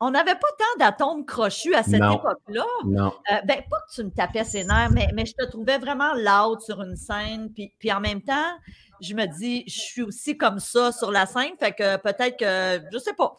on 0.00 0.11
n'avait 0.11 0.35
pas 0.35 0.49
tant 0.59 0.79
d'atomes 0.79 1.25
crochus 1.25 1.75
à 1.75 1.83
cette 1.83 2.02
époque-là. 2.02 2.64
Non. 2.85 3.12
Euh, 3.31 3.40
ben, 3.45 3.62
pas 3.71 3.81
que 3.88 3.95
tu 3.95 4.04
me 4.04 4.11
tapais 4.11 4.45
ses 4.45 4.64
nerfs, 4.64 4.90
mais, 4.90 5.09
mais 5.14 5.26
je 5.26 5.35
te 5.35 5.45
trouvais 5.50 5.78
vraiment 5.78 6.14
loud 6.14 6.61
sur 6.61 6.81
une 6.83 6.97
scène. 6.97 7.52
Puis, 7.52 7.73
puis 7.78 7.92
en 7.92 8.00
même 8.00 8.23
temps, 8.23 8.57
je 9.00 9.14
me 9.14 9.26
dis, 9.26 9.64
je 9.66 9.81
suis 9.81 10.02
aussi 10.02 10.37
comme 10.37 10.59
ça 10.59 10.92
sur 10.92 11.11
la 11.11 11.26
scène, 11.26 11.52
fait 11.59 11.73
que 11.73 11.97
peut-être 11.97 12.38
que, 12.38 12.85
je 12.92 12.99
sais 12.99 13.14
pas. 13.14 13.38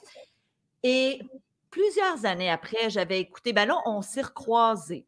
Et 0.83 1.21
plusieurs 1.69 2.25
années 2.25 2.51
après, 2.51 2.89
j'avais 2.89 3.19
écouté, 3.19 3.53
ben 3.53 3.67
là, 3.67 3.77
on 3.85 4.01
s'est 4.01 4.21
recroisés. 4.21 5.05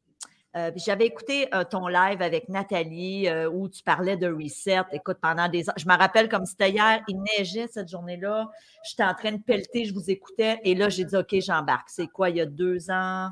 Euh, 0.55 0.71
j'avais 0.77 1.05
écouté 1.05 1.53
euh, 1.53 1.65
ton 1.65 1.87
live 1.87 2.21
avec 2.21 2.47
Nathalie 2.47 3.27
euh, 3.27 3.49
où 3.49 3.67
tu 3.67 3.83
parlais 3.83 4.15
de 4.15 4.27
reset. 4.27 4.83
Écoute, 4.93 5.17
pendant 5.21 5.49
des 5.49 5.69
ans, 5.69 5.73
je 5.75 5.85
me 5.85 5.97
rappelle 5.97 6.29
comme 6.29 6.45
c'était 6.45 6.71
hier, 6.71 7.01
il 7.09 7.21
neigeait 7.21 7.67
cette 7.67 7.89
journée-là. 7.89 8.49
J'étais 8.83 9.03
en 9.03 9.13
train 9.13 9.33
de 9.33 9.41
pelleter, 9.41 9.83
je 9.83 9.93
vous 9.93 10.09
écoutais. 10.09 10.61
Et 10.63 10.73
là, 10.73 10.87
j'ai 10.87 11.03
dit, 11.03 11.15
OK, 11.17 11.35
j'embarque. 11.41 11.89
C'est 11.89 12.07
quoi, 12.07 12.29
il 12.29 12.37
y 12.37 12.41
a 12.41 12.45
deux 12.45 12.89
ans? 12.89 13.31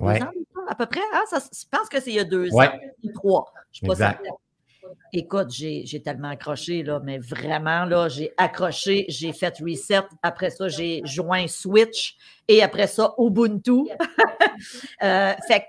Ouais. 0.00 0.20
ans 0.22 0.30
à 0.68 0.74
peu 0.74 0.86
près? 0.86 1.00
Hein? 1.12 1.24
je 1.32 1.64
pense 1.70 1.88
que 1.88 2.00
c'est 2.00 2.10
il 2.10 2.16
y 2.16 2.20
a 2.20 2.24
deux 2.24 2.52
ans. 2.54 2.62
Trois. 3.14 3.52
Je 3.72 3.80
sais 3.80 3.86
pas 3.86 4.16
Écoute, 5.12 5.48
j'ai 5.50 6.02
tellement 6.02 6.28
accroché, 6.28 6.82
là, 6.82 7.00
mais 7.02 7.18
vraiment, 7.18 7.84
là, 7.84 8.08
j'ai 8.08 8.32
accroché, 8.36 9.06
j'ai 9.08 9.32
fait 9.32 9.56
reset. 9.58 10.02
Après 10.22 10.50
ça, 10.50 10.68
j'ai 10.68 11.00
joint 11.04 11.46
Switch 11.46 12.16
et 12.46 12.62
après 12.62 12.86
ça, 12.86 13.14
Ubuntu. 13.18 13.88
euh, 15.02 15.32
fait 15.46 15.66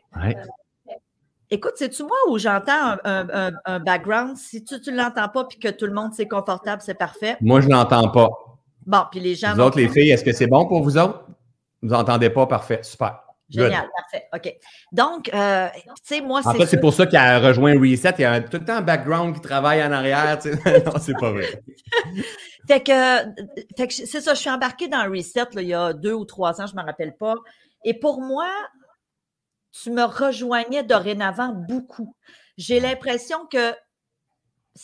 Écoute, 1.52 1.74
c'est-tu 1.76 2.04
moi 2.04 2.18
où 2.30 2.38
j'entends 2.38 2.98
un, 3.04 3.80
background? 3.80 4.38
Si 4.38 4.64
tu 4.64 4.76
ne 4.92 4.98
l'entends 4.98 5.30
pas 5.30 5.46
puis 5.46 5.58
que 5.58 5.70
tout 5.70 5.86
le 5.86 5.94
monde 5.94 6.12
c'est 6.14 6.28
confortable, 6.28 6.82
c'est 6.86 6.98
parfait. 6.98 7.38
Moi, 7.42 7.62
je 7.62 7.68
ne 7.68 7.74
l'entends 7.74 8.10
pas. 8.10 8.30
Bon, 8.86 9.04
puis 9.12 9.20
les 9.20 9.36
gens. 9.36 9.56
Vous 9.56 9.62
autres, 9.62 9.78
les 9.78 9.90
filles, 9.90 10.12
est-ce 10.12 10.24
que 10.24 10.32
c'est 10.32 10.48
bon 10.48 10.68
pour 10.68 10.84
vous 10.84 10.98
autres? 10.98 11.26
Vous 11.82 11.90
n'entendez 11.90 12.30
pas? 12.30 12.46
Parfait. 12.46 12.80
Super. 12.84 13.24
Génial, 13.50 13.90
parfait. 13.96 14.28
OK. 14.34 14.56
Donc, 14.92 15.34
euh, 15.34 15.68
tu 15.74 15.92
sais, 16.04 16.22
moi, 16.22 16.42
c'est. 16.44 16.50
En 16.50 16.54
fait, 16.54 16.66
c'est 16.68 16.80
pour 16.80 16.94
ça 16.94 17.06
qu'il 17.06 17.18
a 17.18 17.40
rejoint 17.40 17.74
Reset. 17.80 18.14
Il 18.20 18.22
y 18.22 18.26
a 18.26 18.42
tout 18.42 18.58
le 18.58 18.66
temps 18.66 18.78
un 18.78 18.82
background 18.82 19.36
qui 19.36 19.42
travaille 19.42 19.84
en 19.84 19.92
arrière. 19.92 20.38
non, 20.86 20.94
c'est 21.00 21.18
pas 21.20 21.32
vrai. 21.32 21.64
fait 22.68 22.82
que, 22.82 23.86
que 23.86 23.94
c'est 23.94 24.22
ça, 24.22 24.34
je 24.34 24.40
suis 24.40 24.50
embarquée 24.50 24.88
dans 24.88 25.04
Reset 25.10 25.46
il 25.56 25.68
y 25.68 25.74
a 25.74 25.94
deux 25.94 26.14
ou 26.14 26.26
trois 26.26 26.62
ans, 26.62 26.68
je 26.68 26.76
ne 26.76 26.82
me 26.82 26.86
rappelle 26.86 27.16
pas. 27.16 27.36
Et 27.84 27.94
pour 27.94 28.22
moi, 28.22 28.50
tu 29.72 29.92
me 29.92 30.04
rejoignais 30.04 30.84
dorénavant 30.84 31.54
beaucoup. 31.54 32.16
j'ai 32.58 32.80
l'impression 32.80 33.46
que 33.48 33.74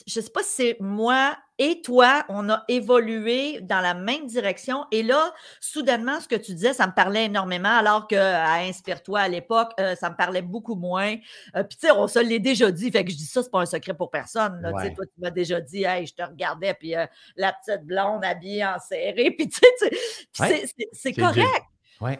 je 0.08 0.20
ne 0.20 0.24
sais 0.24 0.32
pas 0.32 0.44
si 0.44 0.50
c'est 0.50 0.78
moi 0.80 1.38
et 1.58 1.82
toi, 1.82 2.26
on 2.30 2.50
a 2.50 2.64
évolué 2.68 3.62
dans 3.62 3.80
la 3.80 3.94
même 3.94 4.26
direction. 4.26 4.86
Et 4.92 5.04
là, 5.04 5.34
soudainement, 5.60 6.20
ce 6.20 6.28
que 6.28 6.36
tu 6.36 6.54
disais, 6.54 6.74
ça 6.74 6.88
me 6.88 6.94
parlait 6.94 7.26
énormément, 7.26 7.70
alors 7.70 8.08
qu'à 8.08 8.54
Inspire-toi 8.56 9.20
à 9.20 9.28
l'époque, 9.28 9.72
euh, 9.80 9.96
ça 9.96 10.10
me 10.10 10.16
parlait 10.16 10.42
beaucoup 10.42 10.76
moins. 10.76 11.16
Euh, 11.56 11.64
puis, 11.64 11.78
tu 11.78 11.88
sais, 11.88 11.92
on 11.92 12.08
se 12.08 12.20
l'est 12.20 12.40
déjà 12.40 12.72
dit, 12.72 12.92
fait 12.92 13.06
que 13.06 13.12
je 13.12 13.18
dis 13.18 13.26
ça, 13.26 13.42
c'est 13.42 13.52
pas 13.52 13.62
un 13.62 13.66
secret 13.66 13.94
pour 13.94 14.12
personne. 14.12 14.62
Tu 14.78 14.84
sais, 14.84 14.94
toi, 14.94 15.06
tu 15.06 15.22
m'as 15.22 15.32
déjà 15.32 15.62
dit, 15.62 15.84
hey, 15.84 16.06
je 16.06 16.14
te 16.14 16.24
regardais, 16.24 16.74
puis 16.74 16.96
euh, 16.96 17.06
la 17.36 17.54
petite 17.54 17.86
blonde 17.86 18.26
habillée 18.26 18.66
en 18.66 18.80
serré, 18.80 19.32
puis 19.38 19.50
tu 19.50 19.60
sais, 20.34 20.66
c'est 20.92 21.14
correct. 21.14 21.64
Ouais. 22.02 22.20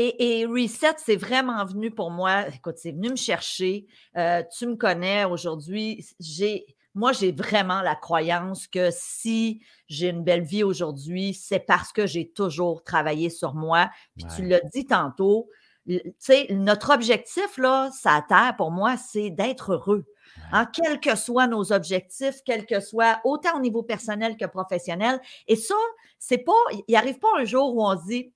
Et, 0.00 0.46
Reset, 0.46 0.94
c'est 0.98 1.16
vraiment 1.16 1.64
venu 1.64 1.90
pour 1.90 2.12
moi. 2.12 2.46
Écoute, 2.54 2.76
c'est 2.78 2.92
venu 2.92 3.10
me 3.10 3.16
chercher. 3.16 3.86
Euh, 4.16 4.44
tu 4.56 4.68
me 4.68 4.76
connais 4.76 5.24
aujourd'hui. 5.24 6.06
J'ai, 6.20 6.66
moi, 6.98 7.12
j'ai 7.12 7.30
vraiment 7.30 7.80
la 7.80 7.94
croyance 7.94 8.66
que 8.66 8.88
si 8.90 9.62
j'ai 9.86 10.08
une 10.08 10.24
belle 10.24 10.42
vie 10.42 10.64
aujourd'hui, 10.64 11.32
c'est 11.32 11.60
parce 11.60 11.92
que 11.92 12.08
j'ai 12.08 12.28
toujours 12.28 12.82
travaillé 12.82 13.30
sur 13.30 13.54
moi. 13.54 13.88
Puis 14.16 14.26
tu 14.34 14.44
l'as 14.44 14.60
dit 14.74 14.84
tantôt. 14.84 15.48
Tu 15.86 16.02
sais, 16.18 16.48
notre 16.50 16.92
objectif, 16.92 17.56
là, 17.56 17.88
ça 17.92 18.24
terre 18.28 18.54
pour 18.56 18.72
moi, 18.72 18.96
c'est 18.96 19.30
d'être 19.30 19.74
heureux. 19.74 20.06
Hein, 20.50 20.66
quels 20.66 20.98
que 20.98 21.14
soient 21.14 21.46
nos 21.46 21.72
objectifs, 21.72 22.42
quels 22.44 22.66
que 22.66 22.80
soient, 22.80 23.20
autant 23.22 23.56
au 23.56 23.60
niveau 23.60 23.84
personnel 23.84 24.36
que 24.36 24.46
professionnel. 24.46 25.20
Et 25.46 25.56
ça, 25.56 25.76
c'est 26.18 26.38
pas, 26.38 26.52
il 26.72 26.92
n'arrive 26.92 27.20
pas 27.20 27.28
un 27.38 27.44
jour 27.44 27.76
où 27.76 27.86
on 27.86 27.96
se 27.96 28.06
dit, 28.06 28.32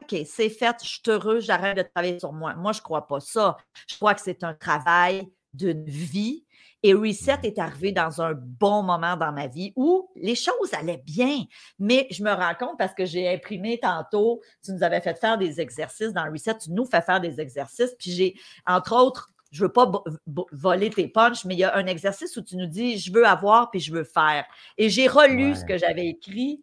OK, 0.00 0.16
c'est 0.24 0.48
fait, 0.48 0.76
je 0.80 0.88
suis 0.88 1.02
heureux, 1.08 1.40
j'arrête 1.40 1.76
de 1.76 1.82
travailler 1.82 2.20
sur 2.20 2.32
moi. 2.32 2.54
Moi, 2.54 2.70
je 2.72 2.78
ne 2.78 2.84
crois 2.84 3.08
pas 3.08 3.18
ça. 3.18 3.56
Je 3.88 3.96
crois 3.96 4.14
que 4.14 4.20
c'est 4.20 4.44
un 4.44 4.54
travail 4.54 5.28
d'une 5.52 5.84
vie. 5.84 6.44
Et 6.82 6.94
Reset 6.94 7.40
est 7.42 7.58
arrivé 7.58 7.92
dans 7.92 8.22
un 8.22 8.32
bon 8.34 8.82
moment 8.82 9.16
dans 9.16 9.32
ma 9.32 9.46
vie 9.46 9.72
où 9.76 10.08
les 10.16 10.34
choses 10.34 10.72
allaient 10.72 11.02
bien. 11.04 11.44
Mais 11.78 12.06
je 12.10 12.22
me 12.22 12.32
rends 12.32 12.54
compte 12.54 12.78
parce 12.78 12.94
que 12.94 13.04
j'ai 13.04 13.28
imprimé 13.32 13.78
tantôt, 13.78 14.40
tu 14.64 14.72
nous 14.72 14.82
avais 14.82 15.00
fait 15.00 15.18
faire 15.18 15.36
des 15.36 15.60
exercices 15.60 16.12
dans 16.12 16.30
Reset, 16.30 16.58
tu 16.58 16.70
nous 16.72 16.86
fais 16.86 17.02
faire 17.02 17.20
des 17.20 17.40
exercices. 17.40 17.94
Puis 17.98 18.12
j'ai, 18.12 18.34
entre 18.66 18.94
autres, 18.96 19.30
je 19.50 19.62
ne 19.62 19.66
veux 19.66 19.72
pas 19.72 19.90
voler 20.52 20.90
tes 20.90 21.08
punches, 21.08 21.44
mais 21.44 21.54
il 21.54 21.58
y 21.58 21.64
a 21.64 21.76
un 21.76 21.86
exercice 21.86 22.36
où 22.36 22.42
tu 22.42 22.56
nous 22.56 22.66
dis 22.66 22.98
je 22.98 23.12
veux 23.12 23.26
avoir 23.26 23.70
puis 23.70 23.80
je 23.80 23.92
veux 23.92 24.04
faire. 24.04 24.44
Et 24.78 24.88
j'ai 24.88 25.08
relu 25.08 25.56
ce 25.56 25.64
que 25.64 25.76
j'avais 25.76 26.06
écrit 26.06 26.62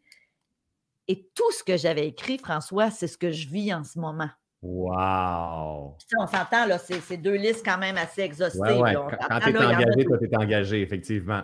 et 1.07 1.29
tout 1.35 1.51
ce 1.51 1.63
que 1.63 1.77
j'avais 1.77 2.07
écrit, 2.07 2.37
François, 2.37 2.91
c'est 2.91 3.07
ce 3.07 3.17
que 3.17 3.31
je 3.31 3.47
vis 3.47 3.73
en 3.73 3.83
ce 3.83 3.99
moment. 3.99 4.29
Wow! 4.61 5.97
on 6.19 6.27
s'entend, 6.27 6.65
là, 6.65 6.77
c'est 6.79 7.17
deux 7.17 7.35
listes 7.35 7.63
quand 7.63 7.77
même 7.77 7.97
assez 7.97 8.21
exhaustives. 8.21 8.61
Quand, 8.61 9.39
tu 9.39 9.49
es 9.49 9.57
engagé, 9.57 10.05
toi, 10.05 10.17
tu 10.17 10.25
es 10.25 10.35
engagé, 10.35 10.81
effectivement. 10.81 11.43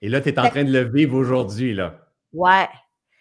Et 0.00 0.08
là, 0.08 0.20
tu 0.20 0.28
es 0.28 0.38
en 0.38 0.48
train 0.48 0.64
de 0.64 0.72
le 0.72 0.84
vivre 0.84 1.16
aujourd'hui, 1.16 1.74
là. 1.74 1.98
Ouais. 2.32 2.68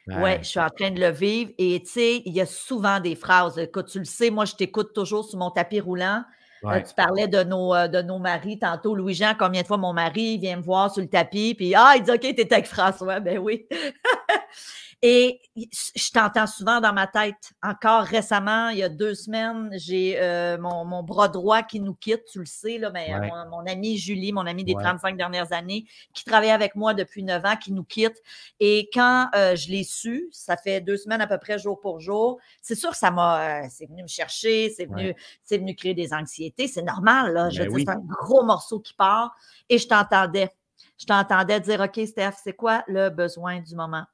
Ouais. 0.07 0.39
je 0.41 0.47
suis 0.47 0.59
en 0.59 0.69
train 0.69 0.91
de 0.91 1.01
le 1.01 1.09
vivre. 1.09 1.51
Et 1.57 1.81
tu 1.81 1.91
sais, 1.91 2.21
il 2.25 2.33
y 2.33 2.39
a 2.39 2.45
souvent 2.45 2.99
des 2.99 3.15
phrases. 3.15 3.57
Écoute, 3.57 3.87
tu 3.87 3.99
le 3.99 4.05
sais, 4.05 4.29
moi, 4.29 4.45
je 4.45 4.55
t'écoute 4.55 4.93
toujours 4.93 5.25
sur 5.25 5.37
mon 5.37 5.51
tapis 5.51 5.79
roulant. 5.79 6.23
Euh, 6.63 6.81
tu 6.81 6.93
parlais 6.95 7.27
de 7.27 7.43
nos, 7.43 7.73
euh, 7.73 7.87
de 7.87 8.01
nos 8.01 8.17
maris 8.17 8.57
tantôt. 8.57 8.95
Louis-Jean, 8.95 9.33
combien 9.37 9.61
de 9.61 9.67
fois 9.67 9.77
mon 9.77 9.93
mari 9.93 10.37
vient 10.37 10.57
me 10.57 10.61
voir 10.61 10.91
sur 10.91 11.01
le 11.01 11.09
tapis, 11.09 11.53
puis 11.55 11.75
Ah, 11.75 11.93
il 11.95 12.03
dit 12.03 12.11
OK, 12.11 12.21
t'es 12.21 12.51
avec 12.51 12.65
François. 12.65 13.19
Ben 13.19 13.37
oui. 13.37 13.67
Et 15.03 15.41
je 15.61 16.11
t'entends 16.11 16.47
souvent 16.47 16.81
dans 16.81 16.91
ma 16.91 17.05
tête. 17.05 17.53
Encore 17.61 18.01
récemment, 18.01 18.69
il 18.69 18.79
y 18.79 18.83
a 18.83 18.89
deux 18.89 19.13
semaines, 19.13 19.69
j'ai 19.73 20.19
euh, 20.19 20.57
mon, 20.57 21.03
bras 21.03 21.27
droit 21.27 21.61
qui 21.61 21.79
nous 21.79 21.93
quitte, 21.93 22.25
tu 22.25 22.39
le 22.39 22.47
sais, 22.47 22.79
là, 22.79 22.89
mais 22.89 23.13
mon, 23.51 23.59
amie 23.67 23.99
Julie, 23.99 24.33
mon 24.33 24.47
amie 24.47 24.63
des 24.63 24.73
35 24.73 25.15
dernières 25.15 25.53
années, 25.53 25.85
qui 26.15 26.25
travaillait 26.25 26.51
avec 26.51 26.75
moi 26.75 26.95
depuis 26.95 27.21
9 27.21 27.45
ans, 27.45 27.55
qui 27.57 27.73
nous 27.73 27.83
quitte. 27.83 28.23
Et 28.59 28.89
quand 28.91 29.29
euh, 29.35 29.55
je 29.55 29.69
l'ai 29.69 29.83
su, 29.83 30.29
ça 30.31 30.57
fait 30.57 30.81
deux 30.81 30.97
semaines 30.97 31.21
à 31.21 31.27
peu 31.27 31.37
près 31.37 31.59
jour 31.59 31.79
pour 31.79 31.99
jour, 31.99 32.39
c'est 32.63 32.75
sûr 32.75 32.89
que 32.89 32.97
ça 32.97 33.11
m'a. 33.11 33.65
Euh, 33.65 33.67
c'est 33.69 33.85
venu 33.85 34.01
me 34.01 34.07
chercher, 34.07 34.71
c'est 34.75 34.85
venu, 34.85 35.13
c'est 35.43 35.59
venu 35.59 35.75
créer 35.75 35.93
des 35.93 36.11
anxiétés. 36.11 36.67
C'est 36.67 36.81
normal, 36.81 37.33
là. 37.33 37.49
Je 37.51 37.61
ben 37.61 37.71
c'est 37.77 37.89
un 37.89 38.01
gros 38.01 38.43
morceau 38.43 38.79
qui 38.79 38.95
part. 38.95 39.35
Et 39.69 39.77
je 39.77 39.87
t'entendais. 39.87 40.49
Je 40.97 41.05
t'entendais 41.05 41.59
dire 41.59 41.81
OK, 41.81 41.99
Steph, 42.07 42.37
c'est 42.43 42.53
quoi 42.53 42.83
le 42.87 43.09
besoin 43.09 43.59
du 43.59 43.75
moment? 43.75 44.05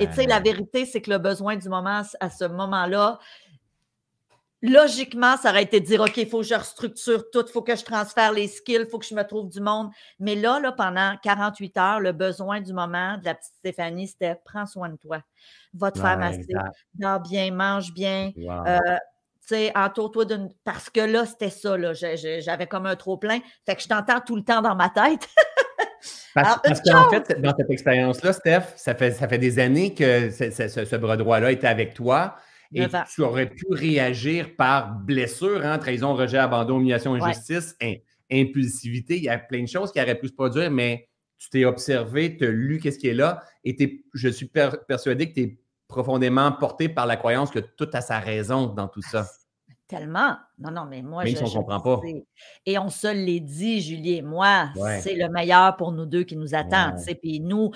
Et 0.00 0.06
tu 0.06 0.14
sais, 0.14 0.26
la 0.26 0.40
vérité, 0.40 0.86
c'est 0.86 1.00
que 1.00 1.10
le 1.10 1.18
besoin 1.18 1.56
du 1.56 1.68
moment, 1.68 2.02
à 2.20 2.30
ce 2.30 2.44
moment-là, 2.44 3.18
logiquement, 4.62 5.36
ça 5.36 5.50
aurait 5.50 5.64
été 5.64 5.80
de 5.80 5.86
dire 5.86 6.00
OK, 6.00 6.16
il 6.16 6.28
faut 6.28 6.40
que 6.40 6.46
je 6.46 6.54
restructure 6.54 7.30
tout, 7.30 7.44
il 7.46 7.52
faut 7.52 7.62
que 7.62 7.76
je 7.76 7.84
transfère 7.84 8.32
les 8.32 8.48
skills, 8.48 8.82
il 8.82 8.88
faut 8.88 8.98
que 8.98 9.06
je 9.06 9.14
me 9.14 9.24
trouve 9.24 9.48
du 9.48 9.60
monde. 9.60 9.90
Mais 10.20 10.34
là, 10.36 10.60
là, 10.60 10.72
pendant 10.72 11.16
48 11.22 11.76
heures, 11.76 12.00
le 12.00 12.12
besoin 12.12 12.60
du 12.60 12.72
moment 12.72 13.18
de 13.18 13.24
la 13.24 13.34
petite 13.34 13.54
Stéphanie, 13.56 14.08
c'était 14.08 14.40
prends 14.44 14.66
soin 14.66 14.88
de 14.88 14.96
toi. 14.96 15.20
Va 15.74 15.90
te 15.90 15.98
faire 15.98 16.16
masser, 16.18 16.46
dors 16.94 17.20
bien, 17.20 17.52
mange 17.52 17.92
bien. 17.92 18.30
Euh, 18.38 18.78
tu 19.40 19.48
sais, 19.48 19.72
entoure-toi 19.76 20.24
d'une. 20.24 20.50
Parce 20.64 20.88
que 20.88 21.00
là, 21.00 21.26
c'était 21.26 21.50
ça, 21.50 21.76
là. 21.76 21.92
J'avais 21.94 22.66
comme 22.68 22.86
un 22.86 22.94
trop-plein. 22.94 23.40
Fait 23.66 23.74
que 23.74 23.82
je 23.82 23.88
t'entends 23.88 24.20
tout 24.20 24.36
le 24.36 24.44
temps 24.44 24.62
dans 24.62 24.76
ma 24.76 24.88
tête. 24.88 25.28
Parce, 26.34 26.80
qu'en 26.80 27.10
fait, 27.10 27.40
dans 27.40 27.54
cette 27.56 27.70
expérience-là, 27.70 28.32
Steph, 28.32 28.74
ça 28.76 28.94
fait, 28.94 29.12
ça 29.12 29.28
fait 29.28 29.38
des 29.38 29.58
années 29.58 29.94
que 29.94 30.30
ce, 30.30 30.96
bras 30.96 31.16
droit-là 31.16 31.52
était 31.52 31.66
avec 31.66 31.94
toi 31.94 32.36
et 32.74 32.86
tu 33.14 33.22
aurais 33.22 33.46
pu 33.50 33.66
réagir 33.70 34.56
par 34.56 34.94
blessure, 34.94 35.64
hein, 35.64 35.78
trahison, 35.78 36.14
rejet, 36.14 36.38
abandon, 36.38 36.78
humiliation, 36.78 37.14
injustice, 37.14 37.76
impulsivité. 38.30 39.16
Il 39.16 39.24
y 39.24 39.28
a 39.28 39.38
plein 39.38 39.62
de 39.62 39.68
choses 39.68 39.92
qui 39.92 40.00
auraient 40.00 40.18
pu 40.18 40.28
se 40.28 40.32
produire, 40.32 40.70
mais 40.70 41.08
tu 41.38 41.50
t'es 41.50 41.64
observé, 41.64 42.36
tu 42.36 42.46
as 42.46 42.50
lu 42.50 42.78
qu'est-ce 42.78 42.98
qui 42.98 43.08
est 43.08 43.14
là 43.14 43.42
et 43.64 44.04
je 44.14 44.28
suis 44.28 44.50
persuadé 44.88 45.28
que 45.28 45.34
tu 45.34 45.40
es 45.40 45.58
profondément 45.88 46.50
porté 46.52 46.88
par 46.88 47.06
la 47.06 47.16
croyance 47.16 47.50
que 47.50 47.58
tout 47.58 47.88
a 47.92 48.00
sa 48.00 48.18
raison 48.18 48.66
dans 48.66 48.88
tout 48.88 49.02
ça. 49.02 49.26
Tellement. 49.92 50.38
Non, 50.58 50.70
non, 50.70 50.86
mais 50.86 51.02
moi, 51.02 51.26
je, 51.26 51.36
on 51.44 51.50
comprend 51.50 51.80
pas. 51.80 52.00
Et 52.64 52.78
on 52.78 52.88
se 52.88 53.08
l'est 53.08 53.40
dit, 53.40 53.82
Julie 53.82 54.14
et 54.14 54.22
moi, 54.22 54.70
c'est 55.02 55.14
le 55.14 55.28
meilleur 55.28 55.76
pour 55.76 55.92
nous 55.92 56.06
deux 56.06 56.24
qui 56.24 56.34
nous 56.34 56.54
attend. 56.54 56.94
Puis 57.20 57.40
nous, 57.40 57.72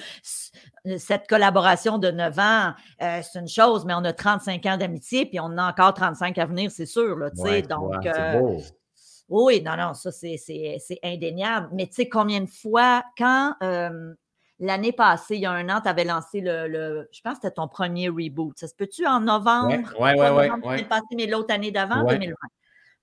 cette 0.96 1.28
collaboration 1.28 1.98
de 1.98 2.10
9 2.10 2.38
ans, 2.38 2.72
euh, 3.02 3.20
c'est 3.22 3.38
une 3.38 3.48
chose, 3.48 3.84
mais 3.84 3.92
on 3.92 4.02
a 4.04 4.14
35 4.14 4.64
ans 4.64 4.76
d'amitié, 4.78 5.26
puis 5.26 5.38
on 5.40 5.58
a 5.58 5.70
encore 5.70 5.92
35 5.92 6.38
à 6.38 6.46
venir, 6.46 6.70
c'est 6.70 6.86
sûr. 6.86 7.18
Là, 7.18 7.28
donc, 7.28 8.06
euh, 8.06 8.60
oui, 9.28 9.62
non, 9.62 9.76
non, 9.76 9.92
ça, 9.92 10.10
c'est 10.10 10.38
indéniable. 11.04 11.68
Mais 11.74 11.86
tu 11.86 11.96
sais, 11.96 12.08
combien 12.08 12.40
de 12.40 12.48
fois, 12.48 13.04
quand 13.18 13.56
euh, 13.62 14.14
L'année 14.58 14.92
passée, 14.92 15.36
il 15.36 15.42
y 15.42 15.46
a 15.46 15.52
un 15.52 15.68
an, 15.68 15.80
tu 15.82 15.88
avais 15.88 16.04
lancé 16.04 16.40
le, 16.40 17.08
Je 17.12 17.20
pense 17.20 17.34
que 17.34 17.40
c'était 17.42 17.54
ton 17.54 17.68
premier 17.68 18.08
reboot. 18.08 18.56
Ça 18.58 18.66
se 18.66 18.74
peut-tu 18.74 19.06
en 19.06 19.20
novembre? 19.20 19.92
Oui, 20.00 20.10
oui, 20.16 20.50
oui. 20.64 21.06
mais 21.16 21.26
l'autre 21.26 21.52
année 21.52 21.70
d'avant, 21.70 22.04
2020. 22.04 22.34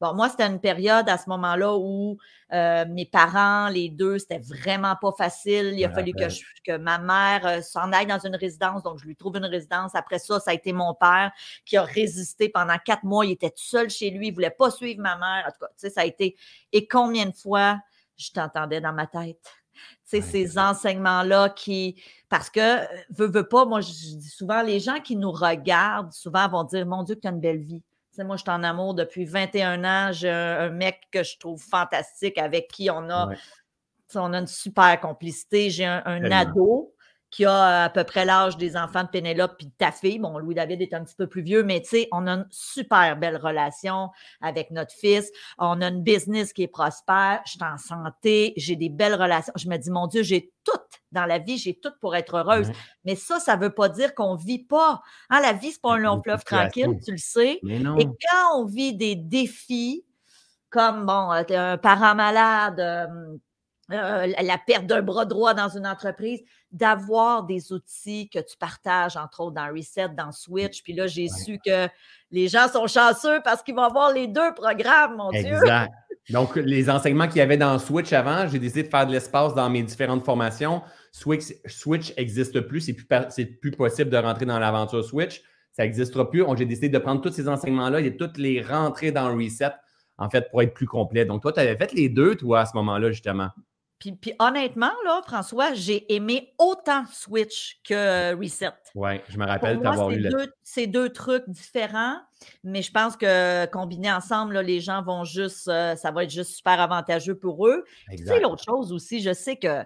Bon, 0.03 0.13
moi, 0.13 0.27
c'était 0.27 0.47
une 0.47 0.59
période 0.59 1.07
à 1.07 1.17
ce 1.17 1.29
moment-là 1.29 1.77
où 1.77 2.17
euh, 2.51 2.83
mes 2.89 3.05
parents, 3.05 3.69
les 3.69 3.87
deux, 3.87 4.19
c'était 4.19 4.39
vraiment 4.39 4.97
pas 4.99 5.13
facile. 5.13 5.75
Il 5.77 5.85
a 5.85 5.89
fallu 5.91 6.11
que, 6.11 6.27
que, 6.65 6.75
ma 6.75 6.97
mère 6.97 7.45
euh, 7.45 7.61
s'en 7.61 7.89
aille 7.93 8.07
dans 8.07 8.19
une 8.19 8.35
résidence, 8.35 8.83
donc 8.83 8.99
je 8.99 9.05
lui 9.05 9.15
trouve 9.15 9.37
une 9.37 9.45
résidence. 9.45 9.95
Après 9.95 10.19
ça, 10.19 10.41
ça 10.41 10.51
a 10.51 10.53
été 10.55 10.73
mon 10.73 10.93
père 10.93 11.31
qui 11.65 11.77
a 11.77 11.83
résisté 11.83 12.49
pendant 12.49 12.77
quatre 12.83 13.05
mois. 13.05 13.25
Il 13.25 13.31
était 13.31 13.51
tout 13.51 13.63
seul 13.63 13.89
chez 13.89 14.09
lui, 14.09 14.27
il 14.27 14.33
voulait 14.33 14.49
pas 14.49 14.71
suivre 14.71 15.01
ma 15.01 15.17
mère. 15.17 15.45
En 15.47 15.51
tout 15.51 15.59
cas, 15.61 15.67
tu 15.67 15.73
sais, 15.77 15.89
ça 15.89 16.01
a 16.01 16.05
été. 16.05 16.35
Et 16.73 16.85
combien 16.85 17.27
de 17.27 17.35
fois 17.35 17.79
je 18.17 18.29
t'entendais 18.31 18.81
dans 18.81 18.91
ma 18.91 19.07
tête? 19.07 19.62
C'est 20.03 20.21
ces 20.21 20.57
enseignements-là 20.57 21.49
qui. 21.49 22.01
Parce 22.29 22.49
que, 22.49 22.79
veux, 23.09 23.27
veux 23.27 23.47
pas, 23.47 23.65
moi, 23.65 23.81
je 23.81 23.91
dis 23.91 24.29
souvent, 24.29 24.61
les 24.61 24.79
gens 24.79 24.99
qui 24.99 25.15
nous 25.15 25.31
regardent, 25.31 26.11
souvent 26.11 26.47
vont 26.47 26.63
dire 26.63 26.85
Mon 26.85 27.03
Dieu, 27.03 27.15
que 27.15 27.21
tu 27.21 27.27
as 27.27 27.31
une 27.31 27.39
belle 27.39 27.61
vie. 27.61 27.81
moi, 28.19 28.35
je 28.37 28.41
suis 28.41 28.51
en 28.51 28.63
amour 28.63 28.93
depuis 28.93 29.25
21 29.25 29.83
ans. 29.83 30.11
J'ai 30.11 30.29
un, 30.29 30.69
mec 30.69 31.01
que 31.11 31.23
je 31.23 31.37
trouve 31.37 31.61
fantastique 31.61 32.37
avec 32.37 32.67
qui 32.67 32.89
on 32.89 33.09
a, 33.09 33.29
on 34.15 34.33
a 34.33 34.39
une 34.39 34.47
super 34.47 34.99
complicité. 34.99 35.69
J'ai 35.69 35.85
un, 35.85 36.31
ado 36.31 36.93
qui 37.33 37.45
a 37.45 37.85
à 37.85 37.89
peu 37.89 38.03
près 38.03 38.25
l'âge 38.25 38.57
des 38.57 38.77
enfants 38.77 39.01
de 39.01 39.07
Pénélope 39.07 39.55
puis 39.57 39.65
de 39.65 39.73
ta 39.75 39.91
fille. 39.91 40.19
Bon, 40.19 40.37
Louis-David 40.37 40.83
est 40.83 40.93
un 40.93 41.03
petit 41.03 41.15
peu 41.15 41.25
plus 41.25 41.41
vieux, 41.41 41.63
mais 41.63 41.81
tu 41.81 41.89
sais, 41.89 42.07
on 42.11 42.27
a 42.27 42.33
une 42.33 42.47
super 42.51 43.17
belle 43.17 43.37
relation 43.37 44.11
avec 44.39 44.69
notre 44.69 44.93
fils. 44.93 45.31
On 45.57 45.81
a 45.81 45.87
une 45.87 46.03
business 46.03 46.53
qui 46.53 46.61
est 46.61 46.67
prospère. 46.67 47.41
Je 47.47 47.53
suis 47.53 47.63
en 47.63 47.79
santé. 47.79 48.53
J'ai 48.55 48.75
des 48.75 48.89
belles 48.89 49.15
relations. 49.15 49.51
Je 49.55 49.67
me 49.67 49.77
dis, 49.77 49.89
mon 49.89 50.05
Dieu, 50.05 50.21
j'ai 50.21 50.53
tout 50.63 50.79
dans 51.11 51.25
la 51.25 51.39
vie. 51.39 51.57
J'ai 51.57 51.73
tout 51.73 51.89
pour 51.99 52.15
être 52.15 52.35
heureuse. 52.35 52.69
Mais 53.03 53.15
ça, 53.15 53.39
ça 53.39 53.57
ne 53.57 53.63
veut 53.63 53.73
pas 53.73 53.89
dire 53.89 54.13
qu'on 54.13 54.35
ne 54.35 54.39
vit 54.39 54.63
pas. 54.63 55.01
Hein, 55.31 55.41
la 55.41 55.53
vie, 55.53 55.71
ce 55.71 55.77
n'est 55.77 55.81
pas 55.81 55.93
un 55.93 55.97
long 55.97 56.21
fleuve 56.21 56.43
tranquille, 56.43 56.99
tu 57.03 57.13
le 57.13 57.17
sais. 57.17 57.59
Et 57.63 58.05
quand 58.05 58.59
on 58.59 58.65
vit 58.65 58.95
des 58.95 59.15
défis, 59.15 60.05
comme, 60.69 61.07
bon, 61.07 61.31
euh, 61.31 61.43
un 61.49 61.77
parent 61.79 62.13
malade, 62.13 63.09
euh, 63.91 64.27
la 64.41 64.57
perte 64.57 64.85
d'un 64.85 65.01
bras 65.01 65.25
droit 65.25 65.53
dans 65.53 65.67
une 65.67 65.85
entreprise, 65.85 66.41
d'avoir 66.71 67.43
des 67.43 67.73
outils 67.73 68.29
que 68.29 68.39
tu 68.39 68.55
partages, 68.57 69.17
entre 69.17 69.41
autres 69.41 69.55
dans 69.55 69.67
Reset, 69.67 70.09
dans 70.09 70.31
Switch. 70.31 70.81
Puis 70.83 70.93
là, 70.93 71.07
j'ai 71.07 71.27
su 71.27 71.59
que 71.63 71.87
les 72.31 72.47
gens 72.47 72.67
sont 72.69 72.87
chanceux 72.87 73.41
parce 73.43 73.61
qu'ils 73.61 73.75
vont 73.75 73.83
avoir 73.83 74.13
les 74.13 74.27
deux 74.27 74.53
programmes, 74.55 75.17
mon 75.17 75.31
Dieu. 75.31 75.59
Donc, 76.29 76.55
les 76.55 76.89
enseignements 76.89 77.27
qu'il 77.27 77.37
y 77.37 77.41
avait 77.41 77.57
dans 77.57 77.77
Switch 77.77 78.13
avant, 78.13 78.47
j'ai 78.47 78.57
décidé 78.57 78.83
de 78.83 78.87
faire 78.87 79.05
de 79.05 79.11
l'espace 79.11 79.53
dans 79.53 79.69
mes 79.69 79.83
différentes 79.83 80.23
formations. 80.23 80.81
Switch, 81.11 81.53
Switch 81.65 82.15
n'existe 82.15 82.61
plus, 82.61 82.79
c'est 82.79 82.93
plus, 82.93 83.45
plus 83.59 83.71
possible 83.71 84.09
de 84.09 84.17
rentrer 84.17 84.45
dans 84.45 84.57
l'aventure 84.57 85.03
Switch. 85.03 85.43
Ça 85.73 85.83
n'existera 85.83 86.29
plus. 86.29 86.45
J'ai 86.55 86.65
décidé 86.65 86.87
de 86.87 86.97
prendre 86.99 87.19
tous 87.19 87.31
ces 87.31 87.49
enseignements-là 87.49 87.99
et 87.99 88.11
de 88.11 88.17
toutes 88.17 88.37
les 88.37 88.61
rentrer 88.61 89.11
dans 89.11 89.35
Reset, 89.35 89.71
en 90.17 90.29
fait, 90.29 90.49
pour 90.49 90.61
être 90.61 90.73
plus 90.73 90.87
complet. 90.87 91.25
Donc, 91.25 91.41
toi, 91.41 91.51
tu 91.51 91.59
avais 91.59 91.75
fait 91.75 91.91
les 91.91 92.07
deux, 92.07 92.35
toi, 92.35 92.61
à 92.61 92.65
ce 92.65 92.77
moment-là, 92.77 93.11
justement? 93.11 93.49
Puis, 94.11 94.33
honnêtement, 94.39 94.91
là, 95.05 95.21
François, 95.25 95.73
j'ai 95.73 96.13
aimé 96.13 96.53
autant 96.57 97.05
Switch 97.11 97.79
que 97.87 98.35
Reset. 98.35 98.71
Oui, 98.95 99.21
je 99.29 99.37
me 99.37 99.45
rappelle 99.45 99.79
t'avoir 99.81 100.11
eu 100.11 100.21
deux, 100.21 100.51
C'est 100.63 100.87
deux 100.87 101.09
trucs 101.09 101.47
différents, 101.47 102.17
mais 102.63 102.81
je 102.81 102.91
pense 102.91 103.15
que 103.15 103.65
combinés 103.67 104.11
ensemble, 104.11 104.59
les 104.59 104.81
gens 104.81 105.01
vont 105.03 105.23
juste, 105.23 105.67
euh, 105.67 105.95
ça 105.95 106.11
va 106.11 106.23
être 106.23 106.31
juste 106.31 106.51
super 106.51 106.79
avantageux 106.79 107.35
pour 107.35 107.67
eux. 107.67 107.85
Tu 108.11 108.25
sais, 108.25 108.39
l'autre 108.39 108.63
chose 108.63 108.91
aussi, 108.91 109.21
je 109.21 109.33
sais 109.33 109.55
que 109.55 109.83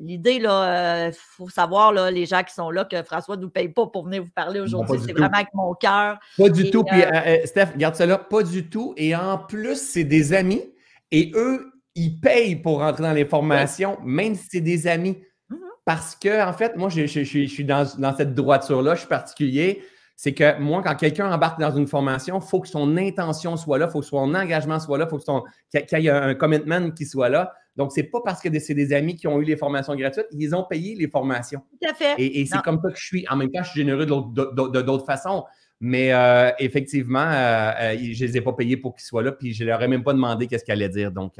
l'idée, 0.00 0.38
là, 0.38 1.06
il 1.06 1.10
euh, 1.10 1.12
faut 1.14 1.48
savoir, 1.48 1.92
là, 1.92 2.10
les 2.10 2.26
gens 2.26 2.42
qui 2.42 2.54
sont 2.54 2.70
là, 2.70 2.84
que 2.84 3.02
François 3.02 3.36
ne 3.36 3.42
nous 3.42 3.50
paye 3.50 3.68
pas 3.68 3.86
pour 3.86 4.04
venir 4.04 4.22
vous 4.22 4.30
parler 4.30 4.60
aujourd'hui. 4.60 5.00
C'est 5.04 5.12
vraiment 5.12 5.34
avec 5.34 5.52
mon 5.54 5.74
cœur. 5.74 6.18
Pas 6.36 6.48
du 6.48 6.70
tout. 6.70 6.84
Puis, 6.84 7.02
euh, 7.02 7.46
Steph, 7.46 7.76
garde 7.76 7.94
ça 7.94 8.06
là, 8.06 8.18
pas 8.18 8.42
du 8.42 8.68
tout. 8.68 8.94
Et 8.96 9.14
en 9.14 9.38
plus, 9.38 9.80
c'est 9.80 10.04
des 10.04 10.32
amis. 10.32 10.62
Et 11.10 11.32
eux, 11.34 11.72
ils 11.94 12.20
payent 12.20 12.56
pour 12.56 12.80
rentrer 12.80 13.02
dans 13.02 13.12
les 13.12 13.24
formations, 13.24 13.98
même 14.04 14.34
si 14.34 14.46
c'est 14.50 14.60
des 14.60 14.86
amis. 14.86 15.18
Mm-hmm. 15.50 15.56
Parce 15.84 16.14
que, 16.14 16.46
en 16.46 16.52
fait, 16.52 16.76
moi, 16.76 16.88
je, 16.88 17.06
suis 17.06 17.64
dans, 17.64 17.86
cette 18.16 18.34
droiture-là, 18.34 18.94
je 18.94 19.00
suis 19.00 19.08
particulier. 19.08 19.82
C'est 20.16 20.34
que 20.34 20.58
moi, 20.58 20.82
quand 20.82 20.94
quelqu'un 20.96 21.32
embarque 21.32 21.58
dans 21.58 21.74
une 21.74 21.86
formation, 21.86 22.38
il 22.38 22.46
faut 22.46 22.60
que 22.60 22.68
son 22.68 22.96
intention 22.98 23.56
soit 23.56 23.78
là, 23.78 23.86
il 23.88 23.92
faut 23.92 24.00
que 24.00 24.06
son 24.06 24.34
engagement 24.34 24.78
soit 24.78 24.98
là, 24.98 25.06
il 25.06 25.10
faut 25.10 25.18
qu'il 25.18 26.00
y 26.00 26.06
ait 26.06 26.10
un 26.10 26.34
commitment 26.34 26.90
qui 26.90 27.06
soit 27.06 27.30
là. 27.30 27.54
Donc, 27.76 27.92
ce 27.92 28.00
n'est 28.00 28.06
pas 28.06 28.20
parce 28.22 28.42
que 28.42 28.58
c'est 28.58 28.74
des 28.74 28.92
amis 28.92 29.16
qui 29.16 29.26
ont 29.26 29.40
eu 29.40 29.44
les 29.44 29.56
formations 29.56 29.94
gratuites, 29.94 30.26
ils 30.32 30.54
ont 30.54 30.64
payé 30.64 30.94
les 30.94 31.08
formations. 31.08 31.62
Tout 31.80 31.88
à 31.88 31.94
fait. 31.94 32.14
Et, 32.18 32.44
c'est 32.44 32.60
comme 32.60 32.80
ça 32.82 32.90
que 32.90 32.98
je 32.98 33.04
suis. 33.04 33.26
En 33.30 33.36
même 33.36 33.50
temps, 33.50 33.62
je 33.62 33.70
suis 33.70 33.80
généreux 33.80 34.04
de 34.04 34.82
d'autres 34.82 35.06
façons. 35.06 35.44
Mais 35.80 36.12
euh, 36.12 36.50
effectivement, 36.58 37.26
euh, 37.26 37.72
euh, 37.80 37.96
je 37.98 38.24
ne 38.24 38.28
les 38.28 38.36
ai 38.36 38.40
pas 38.42 38.52
payés 38.52 38.76
pour 38.76 38.94
qu'ils 38.94 39.04
soient 39.04 39.22
là, 39.22 39.32
puis 39.32 39.54
je 39.54 39.64
ne 39.64 39.68
leur 39.68 39.82
ai 39.82 39.88
même 39.88 40.04
pas 40.04 40.12
demandé 40.12 40.46
qu'est-ce 40.46 40.62
qu'ils 40.62 40.72
allaient 40.72 40.90
dire. 40.90 41.10
Donc, 41.10 41.36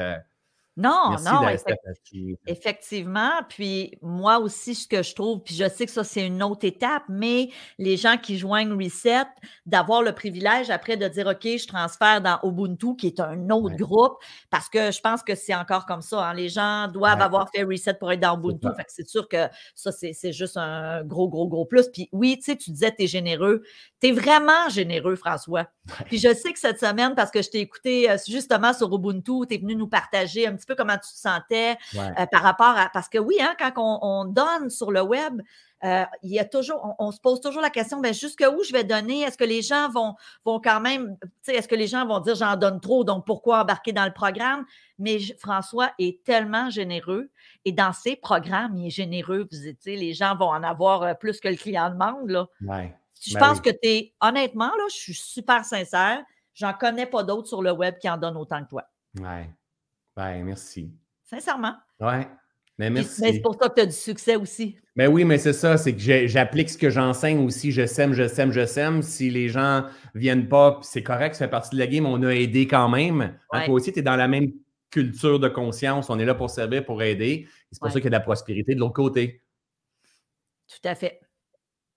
non, 0.76 1.16
non, 1.24 1.48
effectivement. 2.46 3.30
Puis 3.48 3.98
moi 4.02 4.38
aussi, 4.38 4.74
ce 4.74 4.86
que 4.86 5.02
je 5.02 5.14
trouve, 5.14 5.42
puis 5.42 5.54
je 5.54 5.68
sais 5.68 5.84
que 5.84 5.92
ça, 5.92 6.04
c'est 6.04 6.26
une 6.26 6.42
autre 6.42 6.64
étape, 6.64 7.02
mais 7.08 7.50
les 7.78 7.96
gens 7.96 8.16
qui 8.16 8.38
joignent 8.38 8.72
Reset, 8.72 9.26
d'avoir 9.66 10.02
le 10.02 10.12
privilège 10.12 10.70
après 10.70 10.96
de 10.96 11.06
dire, 11.08 11.26
OK, 11.26 11.42
je 11.42 11.66
transfère 11.66 12.20
dans 12.20 12.38
Ubuntu, 12.44 12.96
qui 12.96 13.08
est 13.08 13.20
un 13.20 13.50
autre 13.50 13.76
groupe, 13.76 14.14
parce 14.48 14.68
que 14.68 14.90
je 14.90 15.00
pense 15.00 15.22
que 15.22 15.34
c'est 15.34 15.54
encore 15.54 15.86
comme 15.86 16.02
ça. 16.02 16.28
Hein. 16.28 16.34
Les 16.34 16.48
gens 16.48 16.88
doivent 16.88 17.20
avoir 17.20 17.50
fait 17.50 17.62
Reset 17.62 17.94
pour 17.94 18.12
être 18.12 18.20
dans 18.20 18.36
Ubuntu. 18.36 18.68
Fait 18.76 18.84
que 18.84 18.92
c'est 18.92 19.08
sûr 19.08 19.28
que 19.28 19.48
ça, 19.74 19.92
c'est 19.92 20.32
juste 20.32 20.56
un 20.56 21.04
gros, 21.04 21.28
gros, 21.28 21.48
gros 21.48 21.64
plus. 21.64 21.88
Puis 21.88 22.08
oui, 22.12 22.36
tu 22.38 22.44
sais, 22.44 22.56
tu 22.56 22.70
disais, 22.70 22.94
tu 22.94 23.04
es 23.04 23.06
généreux. 23.06 23.62
Tu 24.00 24.08
es 24.08 24.12
vraiment 24.12 24.68
généreux, 24.68 25.16
François. 25.16 25.66
Puis 26.06 26.18
je 26.18 26.32
sais 26.32 26.52
que 26.52 26.58
cette 26.58 26.78
semaine, 26.78 27.14
parce 27.14 27.30
que 27.30 27.42
je 27.42 27.50
t'ai 27.50 27.60
écouté 27.60 28.10
euh, 28.10 28.16
justement 28.28 28.72
sur 28.72 28.94
Ubuntu, 28.94 29.46
tu 29.48 29.54
es 29.54 29.58
venu 29.58 29.74
nous 29.74 29.88
partager 29.88 30.46
un 30.46 30.54
petit 30.54 30.59
peu 30.66 30.74
comment 30.74 30.94
tu 30.94 31.12
te 31.12 31.18
sentais 31.18 31.76
euh, 31.96 32.26
par 32.30 32.42
rapport 32.42 32.76
à. 32.76 32.88
Parce 32.92 33.08
que 33.08 33.18
oui, 33.18 33.36
hein, 33.40 33.54
quand 33.58 33.72
on, 33.76 34.24
donne 34.24 34.70
sur 34.70 34.90
le 34.90 35.02
web, 35.02 35.40
euh, 35.82 36.04
il 36.22 36.32
y 36.32 36.38
a 36.38 36.44
toujours, 36.44 36.94
on, 36.98 37.10
se 37.10 37.20
pose 37.20 37.40
toujours 37.40 37.62
la 37.62 37.70
question, 37.70 38.00
ben 38.00 38.12
jusqu'où 38.12 38.62
je 38.64 38.72
vais 38.72 38.84
donner? 38.84 39.22
Est-ce 39.22 39.38
que 39.38 39.44
les 39.44 39.62
gens 39.62 39.88
vont, 39.88 40.14
vont 40.44 40.60
quand 40.60 40.80
même, 40.80 41.16
est-ce 41.48 41.68
que 41.68 41.74
les 41.74 41.86
gens 41.86 42.06
vont 42.06 42.20
dire 42.20 42.34
j'en 42.34 42.56
donne 42.56 42.80
trop, 42.80 43.02
donc 43.02 43.24
pourquoi 43.24 43.62
embarquer 43.62 43.92
dans 43.92 44.04
le 44.04 44.12
programme? 44.12 44.66
Mais 44.98 45.18
François 45.38 45.90
est 45.98 46.22
tellement 46.24 46.68
généreux 46.68 47.30
et 47.64 47.72
dans 47.72 47.92
ses 47.94 48.16
programmes, 48.16 48.76
il 48.76 48.88
est 48.88 48.90
généreux. 48.90 49.48
Vous, 49.50 49.58
les 49.86 50.12
gens 50.12 50.36
vont 50.36 50.50
en 50.50 50.62
avoir 50.62 51.02
euh, 51.02 51.14
plus 51.14 51.40
que 51.40 51.48
le 51.48 51.56
client 51.56 51.90
demande. 51.90 52.28
Là. 52.28 52.46
Je 53.22 53.34
ben 53.34 53.40
pense 53.40 53.60
que 53.60 53.70
tu 53.70 53.78
es, 53.82 54.14
honnêtement, 54.20 54.68
là, 54.68 54.84
je 54.90 54.96
suis 54.96 55.14
super 55.14 55.64
sincère. 55.64 56.22
J'en 56.54 56.72
connais 56.74 57.06
pas 57.06 57.22
d'autres 57.22 57.48
sur 57.48 57.62
le 57.62 57.72
web 57.72 57.96
qui 57.98 58.08
en 58.08 58.18
donnent 58.18 58.36
autant 58.36 58.62
que 58.64 58.68
toi. 58.68 58.84
Ouais. 59.18 59.48
Ben, 60.20 60.44
merci. 60.44 60.92
Sincèrement. 61.24 61.76
Ouais. 61.98 62.28
Mais 62.76 62.90
merci. 62.90 63.22
Mais 63.22 63.32
c'est 63.32 63.40
pour 63.40 63.54
ça 63.54 63.70
que 63.70 63.74
tu 63.74 63.80
as 63.80 63.86
du 63.86 63.92
succès 63.92 64.36
aussi. 64.36 64.76
Mais 64.94 65.06
ben 65.06 65.14
oui, 65.14 65.24
mais 65.24 65.38
c'est 65.38 65.54
ça, 65.54 65.78
c'est 65.78 65.94
que 65.94 66.26
j'applique 66.26 66.68
ce 66.68 66.76
que 66.76 66.90
j'enseigne 66.90 67.38
aussi. 67.38 67.72
Je 67.72 67.86
sème, 67.86 68.12
je 68.12 68.28
sème, 68.28 68.52
je 68.52 68.66
sème. 68.66 69.00
Si 69.00 69.30
les 69.30 69.48
gens 69.48 69.86
ne 70.14 70.20
viennent 70.20 70.46
pas, 70.46 70.78
c'est 70.82 71.02
correct, 71.02 71.36
ça 71.36 71.46
fait 71.46 71.50
partie 71.50 71.74
de 71.74 71.78
la 71.78 71.86
game, 71.86 72.04
on 72.04 72.22
a 72.22 72.34
aidé 72.34 72.66
quand 72.66 72.90
même. 72.90 73.34
Toi 73.50 73.70
aussi, 73.70 73.94
tu 73.94 74.00
es 74.00 74.02
dans 74.02 74.16
la 74.16 74.28
même 74.28 74.52
culture 74.90 75.40
de 75.40 75.48
conscience. 75.48 76.10
On 76.10 76.18
est 76.18 76.26
là 76.26 76.34
pour 76.34 76.50
servir, 76.50 76.84
pour 76.84 77.02
aider. 77.02 77.48
C'est 77.72 77.80
pour 77.80 77.90
ça 77.90 77.94
qu'il 77.94 78.04
y 78.04 78.08
a 78.08 78.10
de 78.10 78.16
la 78.16 78.20
prospérité 78.20 78.74
de 78.74 78.80
l'autre 78.80 78.92
côté. 78.92 79.42
Tout 80.68 80.86
à 80.86 80.94
fait. 80.94 81.18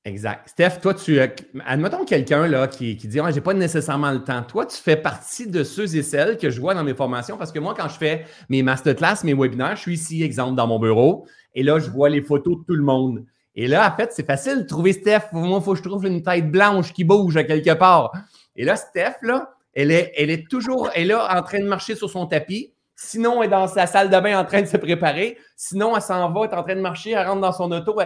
Exact. 0.06 0.50
Steph, 0.50 0.82
toi, 0.82 0.94
tu. 0.94 1.18
Euh, 1.18 1.28
admettons 1.66 2.04
quelqu'un 2.04 2.46
là, 2.48 2.68
qui, 2.68 2.98
qui 2.98 3.08
dit 3.08 3.22
ah, 3.22 3.32
j'ai 3.32 3.40
pas 3.40 3.54
nécessairement 3.54 4.12
le 4.12 4.22
temps. 4.22 4.44
Toi, 4.44 4.66
tu 4.66 4.76
fais 4.76 4.98
partie 4.98 5.48
de 5.48 5.64
ceux 5.64 5.96
et 5.96 6.04
celles 6.04 6.38
que 6.38 6.50
je 6.50 6.60
vois 6.60 6.74
dans 6.74 6.84
mes 6.84 6.94
formations 6.94 7.38
parce 7.38 7.54
que 7.54 7.60
moi, 7.60 7.74
quand 7.78 7.88
je 7.88 7.98
fais 7.98 8.26
mes 8.50 8.64
masterclass, 8.64 9.24
mes 9.24 9.34
webinaires, 9.34 9.78
je 9.78 9.82
suis 9.82 9.94
ici, 9.94 10.22
exemple, 10.22 10.56
dans 10.56 10.68
mon 10.68 10.78
bureau, 10.78 11.26
et 11.56 11.64
là, 11.64 11.80
je 11.80 11.90
vois 11.90 12.10
les 12.10 12.22
photos 12.22 12.58
de 12.60 12.64
tout 12.66 12.76
le 12.76 12.84
monde. 12.84 13.24
Et 13.56 13.68
là, 13.68 13.90
en 13.90 13.96
fait, 13.96 14.12
c'est 14.12 14.26
facile 14.26 14.64
de 14.64 14.68
trouver 14.68 14.92
Steph. 14.92 15.32
Moi, 15.32 15.58
il 15.58 15.64
faut 15.64 15.72
que 15.72 15.78
je 15.78 15.84
trouve 15.84 16.06
une 16.06 16.22
tête 16.22 16.52
blanche 16.52 16.92
qui 16.92 17.06
bouge 17.06 17.38
à 17.38 17.46
quelque 17.46 17.74
part. 17.74 18.12
Et 18.58 18.66
là, 18.66 18.76
Steph, 18.76 19.16
là, 19.22 19.54
elle 19.74 19.92
est, 19.92 20.12
elle 20.18 20.30
est 20.30 20.50
toujours 20.50 20.90
elle 20.94 21.04
est 21.04 21.14
là 21.14 21.30
en 21.34 21.42
train 21.44 21.60
de 21.60 21.68
marcher 21.68 21.96
sur 21.96 22.10
son 22.10 22.26
tapis. 22.26 22.74
Sinon, 22.96 23.42
elle 23.42 23.48
est 23.48 23.52
dans 23.52 23.68
sa 23.68 23.88
salle 23.88 24.10
de 24.10 24.20
bain 24.20 24.38
en 24.38 24.44
train 24.44 24.62
de 24.62 24.68
se 24.68 24.78
préparer. 24.78 25.38
Sinon, 25.56 25.96
elle 25.96 26.02
s'en 26.02 26.30
va, 26.30 26.42
elle 26.44 26.52
est 26.52 26.56
en 26.56 26.64
train 26.64 26.76
de 26.76 26.82
marcher, 26.82 27.12
elle 27.12 27.26
rentre 27.26 27.42
dans 27.42 27.54
son 27.54 27.72
auto. 27.72 27.98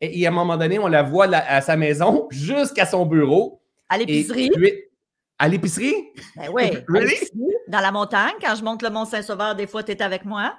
Et, 0.00 0.26
à 0.26 0.28
un 0.28 0.32
moment 0.32 0.56
donné, 0.56 0.78
on 0.78 0.88
la 0.88 1.02
voit 1.02 1.26
à 1.34 1.60
sa 1.60 1.76
maison 1.76 2.28
jusqu'à 2.30 2.86
son 2.86 3.06
bureau. 3.06 3.62
À 3.88 3.98
l'épicerie? 3.98 4.50
À 5.38 5.48
l'épicerie? 5.48 5.94
Ben 6.36 6.50
oui. 6.52 6.70
Dans 7.68 7.80
la 7.80 7.92
montagne, 7.92 8.34
quand 8.40 8.54
je 8.54 8.62
monte 8.62 8.82
le 8.82 8.90
Mont 8.90 9.04
Saint-Sauveur, 9.04 9.54
des 9.56 9.66
fois, 9.66 9.82
tu 9.82 9.92
es 9.92 10.02
avec 10.02 10.24
moi. 10.24 10.56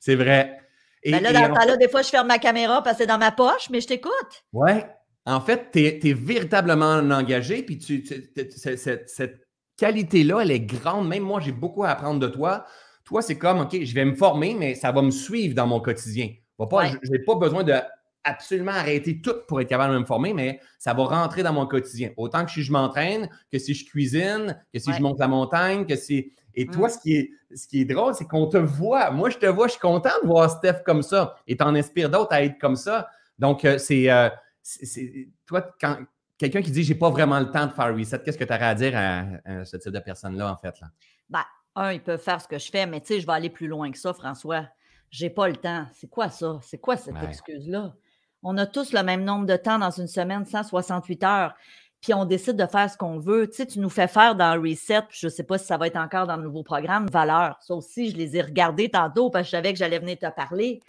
C'est 0.00 0.16
vrai. 0.16 0.58
Et, 1.04 1.12
ben 1.12 1.22
là, 1.22 1.32
dans 1.32 1.54
là, 1.54 1.76
des 1.76 1.88
fois, 1.88 2.02
je 2.02 2.08
ferme 2.08 2.26
ma 2.26 2.38
caméra 2.38 2.82
parce 2.82 2.96
que 2.96 3.02
c'est 3.04 3.06
dans 3.06 3.18
ma 3.18 3.30
poche, 3.30 3.70
mais 3.70 3.80
je 3.80 3.86
t'écoute. 3.86 4.44
Oui. 4.52 4.72
En 5.24 5.40
fait, 5.40 5.70
tu 5.72 5.80
es, 5.80 6.12
véritablement 6.12 6.96
engagé, 6.96 7.62
puis 7.62 7.78
tu, 7.78 8.04
cette, 8.04 9.46
qualité-là, 9.76 10.40
elle 10.40 10.50
est 10.50 10.60
grande. 10.60 11.06
Même 11.06 11.22
moi, 11.22 11.40
j'ai 11.40 11.52
beaucoup 11.52 11.84
à 11.84 11.90
apprendre 11.90 12.18
de 12.18 12.26
toi. 12.26 12.64
Toi, 13.04 13.22
c'est 13.22 13.38
comme, 13.38 13.60
OK, 13.60 13.80
je 13.80 13.94
vais 13.94 14.04
me 14.04 14.14
former, 14.16 14.54
mais 14.54 14.74
ça 14.74 14.90
va 14.90 15.02
me 15.02 15.10
suivre 15.10 15.54
dans 15.54 15.66
mon 15.66 15.80
quotidien. 15.80 16.30
Je 16.58 17.10
n'ai 17.10 17.20
pas 17.20 17.36
besoin 17.36 17.62
de 17.62 17.74
absolument 18.24 18.72
arrêter 18.72 19.20
tout 19.20 19.34
pour 19.46 19.60
être 19.60 19.68
capable 19.68 19.94
de 19.94 20.00
me 20.00 20.04
former, 20.04 20.34
mais 20.34 20.60
ça 20.78 20.94
va 20.94 21.04
rentrer 21.04 21.42
dans 21.42 21.52
mon 21.52 21.66
quotidien. 21.66 22.10
Autant 22.16 22.44
que 22.44 22.50
si 22.50 22.62
je 22.62 22.72
m'entraîne, 22.72 23.28
que 23.50 23.58
si 23.58 23.74
je 23.74 23.84
cuisine, 23.84 24.60
que 24.72 24.78
si 24.78 24.92
je 24.92 25.00
monte 25.00 25.18
la 25.18 25.28
montagne, 25.28 25.86
que 25.86 25.96
si. 25.96 26.32
Et 26.54 26.66
toi, 26.66 26.88
mm. 26.88 26.90
ce, 26.90 26.98
qui 26.98 27.14
est, 27.14 27.30
ce 27.54 27.68
qui 27.68 27.80
est 27.82 27.84
drôle, 27.84 28.14
c'est 28.14 28.26
qu'on 28.26 28.46
te 28.46 28.56
voit. 28.56 29.10
Moi, 29.10 29.30
je 29.30 29.38
te 29.38 29.46
vois, 29.46 29.66
je 29.66 29.72
suis 29.72 29.80
content 29.80 30.10
de 30.22 30.26
voir 30.26 30.50
Steph 30.50 30.82
comme 30.84 31.02
ça 31.02 31.36
et 31.46 31.56
t'en 31.56 31.74
inspires 31.74 32.10
d'autres 32.10 32.32
à 32.32 32.42
être 32.42 32.58
comme 32.58 32.76
ça. 32.76 33.08
Donc, 33.38 33.64
euh, 33.64 33.78
euh, 33.90 34.30
c'est. 34.62 35.28
toi, 35.46 35.70
quand 35.80 35.98
quelqu'un 36.36 36.62
qui 36.62 36.70
dit 36.70 36.82
j'ai 36.82 36.94
pas 36.94 37.10
vraiment 37.10 37.40
le 37.40 37.50
temps 37.50 37.66
de 37.66 37.72
faire 37.72 37.94
reset, 37.94 38.20
qu'est-ce 38.22 38.38
que 38.38 38.44
tu 38.44 38.52
aurais 38.52 38.64
à 38.64 38.74
dire 38.74 38.92
à, 38.94 39.64
ce 39.64 39.76
type 39.76 39.92
de 39.92 40.00
personne-là, 40.00 40.52
en 40.52 40.56
fait? 40.56 40.80
Là? 40.80 40.88
Ben, 41.28 41.44
un, 41.76 41.92
ils 41.92 42.02
peuvent 42.02 42.20
faire 42.20 42.40
ce 42.40 42.48
que 42.48 42.58
je 42.58 42.70
fais, 42.70 42.86
mais 42.86 43.00
tu 43.00 43.08
sais, 43.08 43.20
je 43.20 43.26
vais 43.26 43.32
aller 43.32 43.50
plus 43.50 43.68
loin 43.68 43.90
que 43.90 43.98
ça, 43.98 44.12
François. 44.12 44.66
J'ai 45.10 45.30
pas 45.30 45.48
le 45.48 45.56
temps. 45.56 45.86
C'est 45.94 46.08
quoi 46.08 46.28
ça? 46.28 46.58
C'est 46.62 46.78
quoi 46.78 46.96
cette 46.96 47.22
excuse-là? 47.22 47.94
On 48.42 48.56
a 48.56 48.66
tous 48.66 48.92
le 48.92 49.02
même 49.02 49.24
nombre 49.24 49.46
de 49.46 49.56
temps 49.56 49.78
dans 49.78 49.90
une 49.90 50.06
semaine, 50.06 50.44
168 50.44 51.24
heures. 51.24 51.54
Puis 52.00 52.14
on 52.14 52.24
décide 52.24 52.56
de 52.56 52.66
faire 52.66 52.88
ce 52.88 52.96
qu'on 52.96 53.18
veut. 53.18 53.48
Tu 53.48 53.56
sais, 53.56 53.66
tu 53.66 53.80
nous 53.80 53.90
fais 53.90 54.06
faire 54.06 54.36
dans 54.36 54.60
Reset, 54.60 55.02
je 55.10 55.26
ne 55.26 55.30
sais 55.30 55.42
pas 55.42 55.58
si 55.58 55.66
ça 55.66 55.76
va 55.76 55.88
être 55.88 55.96
encore 55.96 56.26
dans 56.26 56.36
le 56.36 56.44
nouveau 56.44 56.62
programme, 56.62 57.08
valeur. 57.08 57.58
Ça 57.60 57.74
aussi, 57.74 58.10
je 58.10 58.16
les 58.16 58.36
ai 58.36 58.42
regardés 58.42 58.88
tantôt 58.88 59.30
parce 59.30 59.44
que 59.44 59.46
je 59.46 59.50
savais 59.56 59.72
que 59.72 59.78
j'allais 59.78 59.98
venir 59.98 60.18
te 60.18 60.30
parler. 60.30 60.80
Tu 60.80 60.88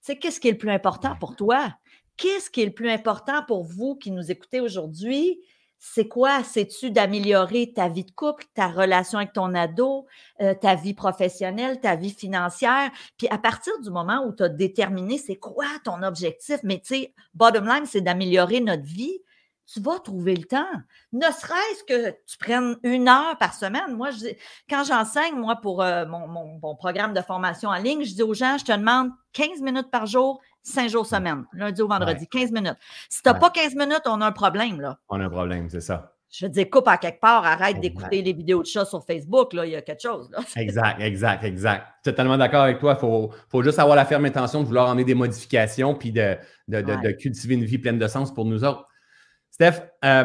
sais, 0.00 0.16
qu'est-ce 0.16 0.40
qui 0.40 0.48
est 0.48 0.52
le 0.52 0.58
plus 0.58 0.70
important 0.70 1.14
pour 1.20 1.36
toi? 1.36 1.72
Qu'est-ce 2.16 2.50
qui 2.50 2.62
est 2.62 2.66
le 2.66 2.72
plus 2.72 2.90
important 2.90 3.44
pour 3.46 3.62
vous 3.62 3.94
qui 3.94 4.10
nous 4.10 4.30
écoutez 4.30 4.60
aujourd'hui? 4.60 5.40
C'est 5.82 6.08
quoi? 6.08 6.44
C'est-tu 6.44 6.90
d'améliorer 6.90 7.72
ta 7.74 7.88
vie 7.88 8.04
de 8.04 8.10
couple, 8.10 8.44
ta 8.54 8.68
relation 8.68 9.18
avec 9.18 9.32
ton 9.32 9.54
ado, 9.54 10.06
euh, 10.42 10.52
ta 10.52 10.74
vie 10.74 10.92
professionnelle, 10.92 11.80
ta 11.80 11.96
vie 11.96 12.10
financière? 12.10 12.90
Puis 13.16 13.26
à 13.28 13.38
partir 13.38 13.72
du 13.80 13.88
moment 13.90 14.22
où 14.26 14.32
tu 14.34 14.42
as 14.42 14.50
déterminé 14.50 15.16
c'est 15.16 15.36
quoi 15.36 15.64
ton 15.82 16.02
objectif, 16.02 16.60
mais 16.64 16.80
tu 16.80 16.94
sais, 16.94 17.14
bottom 17.32 17.66
line, 17.66 17.86
c'est 17.86 18.02
d'améliorer 18.02 18.60
notre 18.60 18.84
vie, 18.84 19.20
tu 19.72 19.80
vas 19.80 19.98
trouver 20.00 20.36
le 20.36 20.44
temps. 20.44 20.66
Ne 21.12 21.26
serait-ce 21.26 21.84
que 21.84 22.10
tu 22.26 22.36
prennes 22.38 22.76
une 22.82 23.08
heure 23.08 23.38
par 23.38 23.54
semaine. 23.54 23.96
Moi, 23.96 24.10
quand 24.68 24.84
j'enseigne, 24.84 25.36
moi, 25.36 25.56
pour 25.56 25.82
euh, 25.82 26.04
mon, 26.06 26.26
mon, 26.26 26.76
programme 26.76 27.14
de 27.14 27.20
formation 27.22 27.70
en 27.70 27.76
ligne, 27.76 28.04
je 28.04 28.14
dis 28.14 28.22
aux 28.22 28.34
gens, 28.34 28.58
je 28.58 28.64
te 28.64 28.72
demande 28.72 29.10
15 29.32 29.60
minutes 29.62 29.90
par 29.90 30.06
jour, 30.06 30.40
5 30.62 30.90
jours 30.90 31.06
semaine, 31.06 31.44
lundi 31.52 31.80
au 31.82 31.88
vendredi, 31.88 32.26
15 32.26 32.52
minutes. 32.52 32.76
Si 33.08 33.22
tu 33.22 33.28
n'as 33.28 33.34
pas 33.34 33.50
15 33.50 33.74
minutes, 33.74 34.02
on 34.06 34.20
a 34.20 34.26
un 34.26 34.32
problème. 34.32 34.80
Là. 34.80 34.98
On 35.08 35.20
a 35.20 35.24
un 35.24 35.30
problème, 35.30 35.68
c'est 35.70 35.80
ça. 35.80 36.14
je 36.30 36.46
veux 36.46 36.50
dire, 36.50 36.68
coupe 36.70 36.88
à 36.88 36.98
quelque 36.98 37.20
part, 37.20 37.44
arrête 37.44 37.80
d'écouter 37.80 38.22
les 38.22 38.32
vidéos 38.32 38.62
de 38.62 38.66
chats 38.66 38.84
sur 38.84 39.04
Facebook, 39.04 39.52
là, 39.52 39.66
il 39.66 39.72
y 39.72 39.76
a 39.76 39.82
quelque 39.82 40.02
chose. 40.02 40.30
Là. 40.30 40.40
Exact, 40.56 41.00
exact, 41.00 41.44
exact. 41.44 41.86
Totalement 42.04 42.36
d'accord 42.36 42.62
avec 42.62 42.78
toi. 42.78 42.94
Il 42.96 43.00
faut, 43.00 43.30
faut, 43.48 43.62
juste 43.62 43.78
avoir 43.78 43.96
la 43.96 44.04
ferme 44.04 44.24
intention 44.26 44.60
de 44.60 44.66
vouloir 44.66 44.88
emmener 44.88 45.04
des 45.04 45.14
modifications 45.14 45.94
puis 45.94 46.12
de, 46.12 46.36
de, 46.68 47.10
cultiver 47.12 47.54
une 47.54 47.64
vie 47.64 47.78
pleine 47.78 47.98
de 47.98 48.06
sens 48.06 48.32
pour 48.32 48.44
nous 48.44 48.64
autres. 48.64 48.86
Steph, 49.50 49.80
euh, 50.04 50.24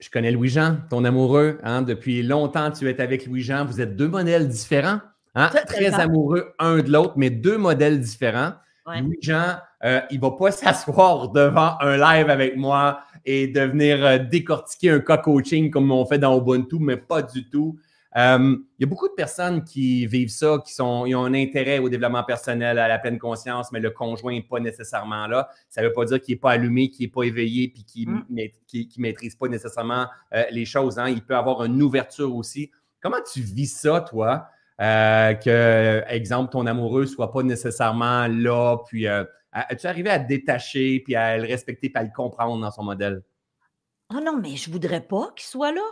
je 0.00 0.10
connais 0.10 0.30
Louis-Jean, 0.30 0.78
ton 0.90 1.04
amoureux. 1.04 1.58
Hein, 1.62 1.82
depuis 1.82 2.22
longtemps, 2.22 2.70
tu 2.70 2.88
es 2.88 3.00
avec 3.00 3.26
Louis-Jean. 3.26 3.64
Vous 3.64 3.80
êtes 3.80 3.96
deux 3.96 4.08
modèles 4.08 4.48
différents. 4.48 5.00
Hein, 5.34 5.50
très 5.66 5.94
amoureux 5.94 6.52
un 6.58 6.78
de 6.78 6.90
l'autre, 6.90 7.14
mais 7.16 7.30
deux 7.30 7.58
modèles 7.58 8.00
différents. 8.00 8.54
Louis-Jean, 8.96 9.56
euh, 9.84 10.00
il 10.10 10.16
ne 10.16 10.22
va 10.22 10.30
pas 10.32 10.50
s'asseoir 10.50 11.30
devant 11.30 11.76
un 11.80 11.96
live 11.96 12.30
avec 12.30 12.56
moi 12.56 13.00
et 13.24 13.46
de 13.46 13.60
venir 13.60 14.04
euh, 14.04 14.18
décortiquer 14.18 14.90
un 14.90 15.00
cas 15.00 15.18
coaching 15.18 15.70
comme 15.70 15.90
on 15.92 16.04
fait 16.06 16.18
dans 16.18 16.38
Ubuntu, 16.38 16.78
mais 16.80 16.96
pas 16.96 17.22
du 17.22 17.48
tout. 17.48 17.78
Euh, 18.16 18.56
il 18.78 18.82
y 18.82 18.84
a 18.84 18.86
beaucoup 18.86 19.06
de 19.06 19.12
personnes 19.12 19.62
qui 19.62 20.06
vivent 20.06 20.30
ça, 20.30 20.58
qui 20.64 20.72
sont, 20.72 21.04
ont 21.06 21.24
un 21.24 21.34
intérêt 21.34 21.78
au 21.78 21.88
développement 21.88 22.24
personnel, 22.24 22.78
à 22.78 22.88
la 22.88 22.98
pleine 22.98 23.18
conscience, 23.18 23.70
mais 23.70 23.80
le 23.80 23.90
conjoint 23.90 24.32
n'est 24.32 24.42
pas 24.42 24.60
nécessairement 24.60 25.26
là. 25.26 25.48
Ça 25.68 25.82
ne 25.82 25.88
veut 25.88 25.92
pas 25.92 26.06
dire 26.06 26.20
qu'il 26.20 26.34
n'est 26.34 26.40
pas 26.40 26.52
allumé, 26.52 26.90
qu'il 26.90 27.06
n'est 27.06 27.12
pas 27.12 27.24
éveillé, 27.24 27.68
puis 27.68 27.84
qu'il 27.84 28.10
ne 28.10 28.20
mm. 28.28 28.88
maîtrise 28.98 29.36
pas 29.36 29.48
nécessairement 29.48 30.06
les 30.50 30.64
choses. 30.64 30.98
Hein. 30.98 31.10
Il 31.10 31.22
peut 31.22 31.36
avoir 31.36 31.64
une 31.64 31.80
ouverture 31.82 32.34
aussi. 32.34 32.70
Comment 33.00 33.18
tu 33.30 33.40
vis 33.40 33.66
ça, 33.66 34.00
toi? 34.00 34.48
Euh, 34.80 35.34
que, 35.34 36.04
exemple, 36.08 36.52
ton 36.52 36.66
amoureux 36.66 37.02
ne 37.02 37.06
soit 37.06 37.32
pas 37.32 37.42
nécessairement 37.42 38.28
là, 38.28 38.78
puis 38.86 39.08
euh, 39.08 39.24
as-tu 39.52 39.86
arrivé 39.86 40.10
à 40.10 40.20
te 40.20 40.28
détacher, 40.28 41.00
puis 41.00 41.16
à 41.16 41.36
le 41.36 41.46
respecter, 41.46 41.90
puis 41.90 42.00
à 42.00 42.04
le 42.04 42.12
comprendre 42.14 42.60
dans 42.60 42.70
son 42.70 42.84
modèle? 42.84 43.22
Oh 44.14 44.20
non, 44.22 44.38
mais 44.40 44.56
je 44.56 44.70
voudrais 44.70 45.00
pas 45.00 45.32
qu'il 45.36 45.46
soit 45.46 45.72
là. 45.72 45.82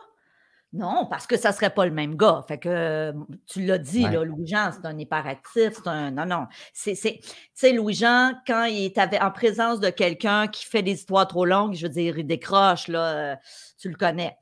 Non, 0.73 1.07
parce 1.09 1.27
que 1.27 1.37
ça 1.37 1.51
ne 1.51 1.55
serait 1.55 1.71
pas 1.71 1.87
le 1.87 1.93
même 1.93 2.17
gars. 2.17 2.45
Fait 2.47 2.59
que 2.59 3.13
tu 3.47 3.65
l'as 3.65 3.79
dit, 3.79 4.05
Louis-Jean, 4.05 4.71
c'est 4.73 4.87
un 4.87 4.99
hyperactif, 4.99 5.73
c'est 5.75 5.87
un. 5.87 6.11
Non, 6.11 6.27
non. 6.27 6.47
C'est, 6.73 6.95
tu 6.95 7.21
sais, 7.55 7.73
Louis-Jean, 7.73 8.35
quand 8.47 8.65
il 8.65 8.85
est 8.85 8.99
en 8.99 9.31
présence 9.31 9.81
de 9.81 9.91
quelqu'un 9.91 10.49
qui 10.49 10.67
fait 10.67 10.83
des 10.83 10.93
histoires 10.93 11.27
trop 11.29 11.45
longues, 11.47 11.75
je 11.75 11.87
veux 11.87 11.93
dire, 11.93 12.19
il 12.19 12.27
décroche, 12.27 12.89
là, 12.89 13.05
euh, 13.05 13.37
tu 13.79 13.89
le 13.89 13.97
connais. 13.97 14.37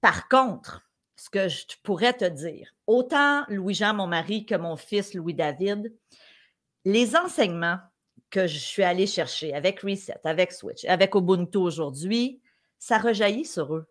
Par 0.00 0.28
contre, 0.28 0.87
ce 1.18 1.30
que 1.30 1.48
je 1.48 1.64
pourrais 1.82 2.12
te 2.12 2.24
dire, 2.24 2.72
autant 2.86 3.44
Louis-Jean, 3.48 3.92
mon 3.92 4.06
mari, 4.06 4.46
que 4.46 4.54
mon 4.54 4.76
fils 4.76 5.14
Louis-David, 5.14 5.92
les 6.84 7.16
enseignements 7.16 7.78
que 8.30 8.46
je 8.46 8.58
suis 8.58 8.84
allée 8.84 9.08
chercher 9.08 9.52
avec 9.52 9.80
Reset, 9.80 10.20
avec 10.22 10.52
Switch, 10.52 10.84
avec 10.84 11.14
Ubuntu 11.16 11.58
aujourd'hui, 11.58 12.40
ça 12.78 12.98
rejaillit 12.98 13.44
sur 13.44 13.74
eux. 13.74 13.88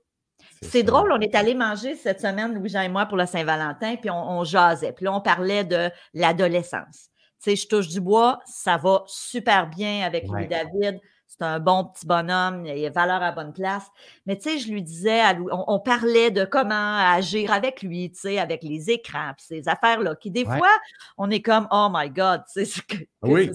C'est 0.62 0.84
drôle, 0.84 1.12
on 1.12 1.20
est 1.20 1.36
allé 1.36 1.54
manger 1.54 1.96
cette 1.96 2.22
semaine, 2.22 2.54
Louis-Jean 2.54 2.82
et 2.82 2.90
moi, 2.90 3.06
pour 3.06 3.18
la 3.18 3.28
Saint-Valentin, 3.28 3.98
puis 3.98 4.10
on, 4.10 4.44
jasait. 4.46 4.94
Puis 4.94 5.04
là, 5.04 5.14
on 5.14 5.22
parlait 5.22 5.66
de 5.66 5.90
l'adolescence. 6.14 7.10
Tu 7.44 7.52
sais, 7.52 7.56
je 7.58 7.68
touche 7.68 7.90
du 7.90 8.00
bois, 8.00 8.40
ça 8.46 8.78
va 8.78 9.04
super 9.08 9.68
bien 9.68 10.06
avec 10.06 10.28
Louis-David 10.28 11.02
c'est 11.28 11.44
un 11.44 11.60
bon 11.60 11.86
petit 11.86 12.06
bonhomme, 12.06 12.66
il 12.66 12.86
a 12.86 12.90
valeur 12.90 13.22
à 13.22 13.32
bonne 13.32 13.54
place. 13.54 13.86
Mais 14.26 14.38
tu 14.38 14.50
sais, 14.50 14.60
je 14.60 14.72
lui 14.72 14.82
disais, 14.82 15.22
on, 15.52 15.80
parlait 15.80 16.32
de 16.32 16.46
comment 16.46 16.98
agir 16.98 17.52
avec 17.52 17.82
lui, 17.82 18.12
tu 18.12 18.20
sais, 18.20 18.40
avec 18.40 18.64
les 18.64 18.90
écrans, 18.90 19.34
puis 19.38 19.46
ces 19.46 19.68
affaires-là, 19.68 20.16
qui 20.16 20.32
des 20.32 20.46
fois, 20.46 20.72
on 21.18 21.30
est 21.30 21.42
comme, 21.42 21.68
oh 21.72 21.90
my 21.92 22.10
God, 22.10 22.44
tu 22.52 22.66
sais, 22.66 22.82
que, 22.82 22.96
c'est 23.24 23.54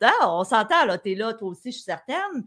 ça. 0.00 0.10
on 0.22 0.44
s'entend, 0.44 0.84
là, 0.84 0.98
t'es 0.98 1.14
là, 1.14 1.32
toi 1.34 1.48
aussi, 1.48 1.70
je 1.70 1.76
suis 1.76 1.84
certaine. 1.84 2.44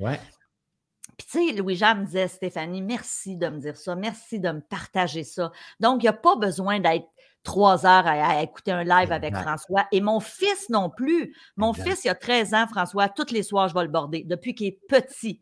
Puis, 1.18 1.28
tu 1.30 1.48
sais, 1.48 1.54
Louis-Jean 1.54 1.96
me 1.96 2.06
disait, 2.06 2.28
Stéphanie, 2.28 2.82
merci 2.82 3.38
de 3.38 3.48
me 3.48 3.60
dire 3.60 3.78
ça, 3.78 3.96
merci 3.96 4.40
de 4.40 4.52
me 4.52 4.62
partager 4.62 5.24
ça. 5.24 5.52
Donc, 5.80 6.02
il 6.02 6.06
n'y 6.06 6.10
a 6.10 6.14
pas 6.14 6.36
besoin 6.36 6.80
d'être 6.80 7.08
trois 7.44 7.86
heures 7.86 8.08
à, 8.08 8.42
écouter 8.44 8.72
un 8.72 8.84
live 8.84 9.12
avec 9.12 9.36
François. 9.36 9.86
Et 9.92 10.02
mon 10.02 10.20
fils 10.20 10.70
non 10.70 10.90
plus. 10.90 11.36
Mon 11.58 11.74
fils, 11.74 12.06
il 12.06 12.10
a 12.10 12.16
13 12.16 12.54
ans, 12.54 12.68
François. 12.68 13.10
Tous 13.10 13.32
les 13.32 13.44
soirs, 13.44 13.68
je 13.68 13.74
vais 13.74 13.84
le 13.84 13.90
border 13.90 14.24
depuis 14.24 14.56
qu'il 14.56 14.68
est 14.68 14.80
petit. 14.88 15.42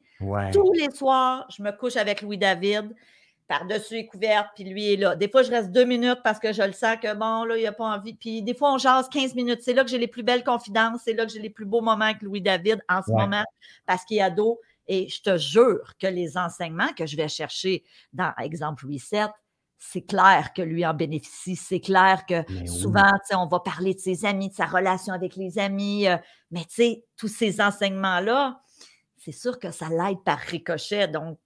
Tous 0.51 0.73
les 0.73 0.91
soirs, 0.91 1.45
je 1.55 1.63
me 1.63 1.71
couche 1.71 1.95
avec 1.95 2.21
Louis-David 2.21 2.93
par-dessus 3.47 3.95
les 3.95 4.05
couvertes, 4.05 4.49
puis 4.53 4.63
lui 4.63 4.93
est 4.93 4.95
là. 4.95 5.15
Des 5.15 5.27
fois, 5.27 5.41
je 5.41 5.49
reste 5.49 5.71
deux 5.71 5.83
minutes 5.83 6.19
parce 6.23 6.37
que 6.37 6.53
je 6.53 6.61
le 6.61 6.71
sens 6.71 6.97
que 7.01 7.11
bon, 7.15 7.45
là, 7.45 7.57
il 7.57 7.63
n'a 7.63 7.71
pas 7.71 7.85
envie. 7.85 8.13
Puis 8.13 8.43
des 8.43 8.53
fois, 8.53 8.73
on 8.73 8.77
jase 8.77 9.09
15 9.09 9.33
minutes. 9.33 9.61
C'est 9.63 9.73
là 9.73 9.83
que 9.83 9.89
j'ai 9.89 9.97
les 9.97 10.07
plus 10.07 10.21
belles 10.21 10.43
confidences. 10.43 11.01
C'est 11.03 11.13
là 11.13 11.25
que 11.25 11.31
j'ai 11.31 11.39
les 11.39 11.49
plus 11.49 11.65
beaux 11.65 11.81
moments 11.81 12.05
avec 12.05 12.21
Louis-David 12.21 12.79
en 12.87 13.01
ce 13.01 13.11
moment 13.11 13.43
parce 13.87 14.05
qu'il 14.05 14.17
est 14.17 14.21
ado. 14.21 14.59
Et 14.87 15.07
je 15.09 15.21
te 15.21 15.37
jure 15.37 15.93
que 15.99 16.07
les 16.07 16.37
enseignements 16.37 16.93
que 16.95 17.07
je 17.07 17.17
vais 17.17 17.27
chercher 17.27 17.83
dans, 18.13 18.33
exemple, 18.39 18.85
Reset, 18.85 19.29
c'est 19.79 20.01
clair 20.01 20.51
que 20.53 20.61
lui 20.61 20.85
en 20.85 20.93
bénéficie. 20.93 21.55
C'est 21.55 21.79
clair 21.79 22.25
que 22.27 22.43
souvent, 22.67 23.11
on 23.31 23.47
va 23.47 23.59
parler 23.61 23.93
de 23.93 23.99
ses 23.99 24.25
amis, 24.25 24.49
de 24.49 24.53
sa 24.53 24.65
relation 24.65 25.13
avec 25.13 25.37
les 25.37 25.57
amis. 25.57 26.07
Euh, 26.07 26.17
mais 26.51 26.65
tu 26.65 26.75
sais, 26.75 27.05
tous 27.15 27.29
ces 27.29 27.61
enseignements-là, 27.61 28.61
c'est 29.17 29.31
sûr 29.31 29.57
que 29.57 29.71
ça 29.71 29.87
l'aide 29.89 30.21
par 30.25 30.37
ricochet. 30.37 31.07
Donc, 31.07 31.39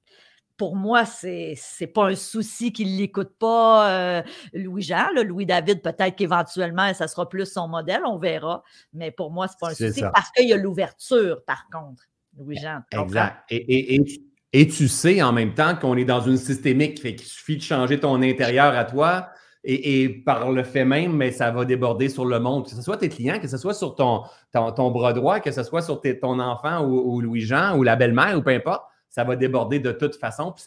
pour 0.57 0.75
moi, 0.75 1.05
c'est 1.05 1.55
n'est 1.79 1.87
pas 1.87 2.09
un 2.09 2.15
souci 2.15 2.73
qu'il 2.73 2.93
ne 2.93 2.97
l'écoute 2.97 3.37
pas, 3.37 3.91
euh, 3.91 4.23
Louis-Jean. 4.53 5.09
Louis-David, 5.23 5.81
peut-être 5.81 6.15
qu'éventuellement, 6.15 6.91
ça 6.93 7.07
sera 7.07 7.29
plus 7.29 7.45
son 7.45 7.67
modèle, 7.67 8.01
on 8.05 8.17
verra. 8.17 8.63
Mais 8.93 9.11
pour 9.11 9.31
moi, 9.31 9.47
ce 9.47 9.53
n'est 9.53 9.57
pas 9.59 9.71
un 9.71 9.75
souci 9.75 10.01
parce 10.13 10.31
qu'il 10.31 10.49
y 10.49 10.53
a 10.53 10.57
l'ouverture, 10.57 11.43
par 11.45 11.67
contre, 11.71 12.03
Louis-Jean. 12.37 12.81
Exact. 12.91 13.43
et, 13.49 13.95
et 13.95 14.22
tu 14.53 14.87
sais 14.87 15.21
en 15.21 15.31
même 15.31 15.53
temps 15.53 15.75
qu'on 15.75 15.97
est 15.97 16.05
dans 16.05 16.21
une 16.21 16.37
systémique, 16.37 17.01
fait 17.01 17.15
qu'il 17.15 17.27
suffit 17.27 17.57
de 17.57 17.61
changer 17.61 17.99
ton 17.99 18.21
intérieur 18.21 18.75
à 18.75 18.85
toi. 18.85 19.29
Et, 19.65 20.09
par 20.25 20.51
le 20.51 20.61
fait 20.63 20.83
même, 20.83 21.15
mais 21.15 21.31
ça 21.31 21.49
va 21.49 21.63
déborder 21.63 22.09
sur 22.09 22.25
le 22.25 22.37
monde, 22.37 22.65
que 22.65 22.71
ce 22.71 22.81
soit 22.81 22.97
tes 22.97 23.07
clients, 23.07 23.39
que 23.39 23.47
ce 23.47 23.55
soit 23.55 23.73
sur 23.73 23.95
ton, 23.95 24.23
ton, 24.51 24.91
bras 24.91 25.13
droit, 25.13 25.39
que 25.39 25.51
ce 25.51 25.63
soit 25.63 25.81
sur 25.81 26.01
ton 26.21 26.39
enfant 26.41 26.85
ou, 26.85 27.21
Louis-Jean 27.21 27.77
ou 27.77 27.83
la 27.83 27.95
belle-mère 27.95 28.37
ou 28.37 28.41
peu 28.41 28.49
importe, 28.49 28.83
ça 29.07 29.23
va 29.23 29.37
déborder 29.37 29.79
de 29.79 29.93
toute 29.93 30.17
façon, 30.17 30.51
puis 30.51 30.65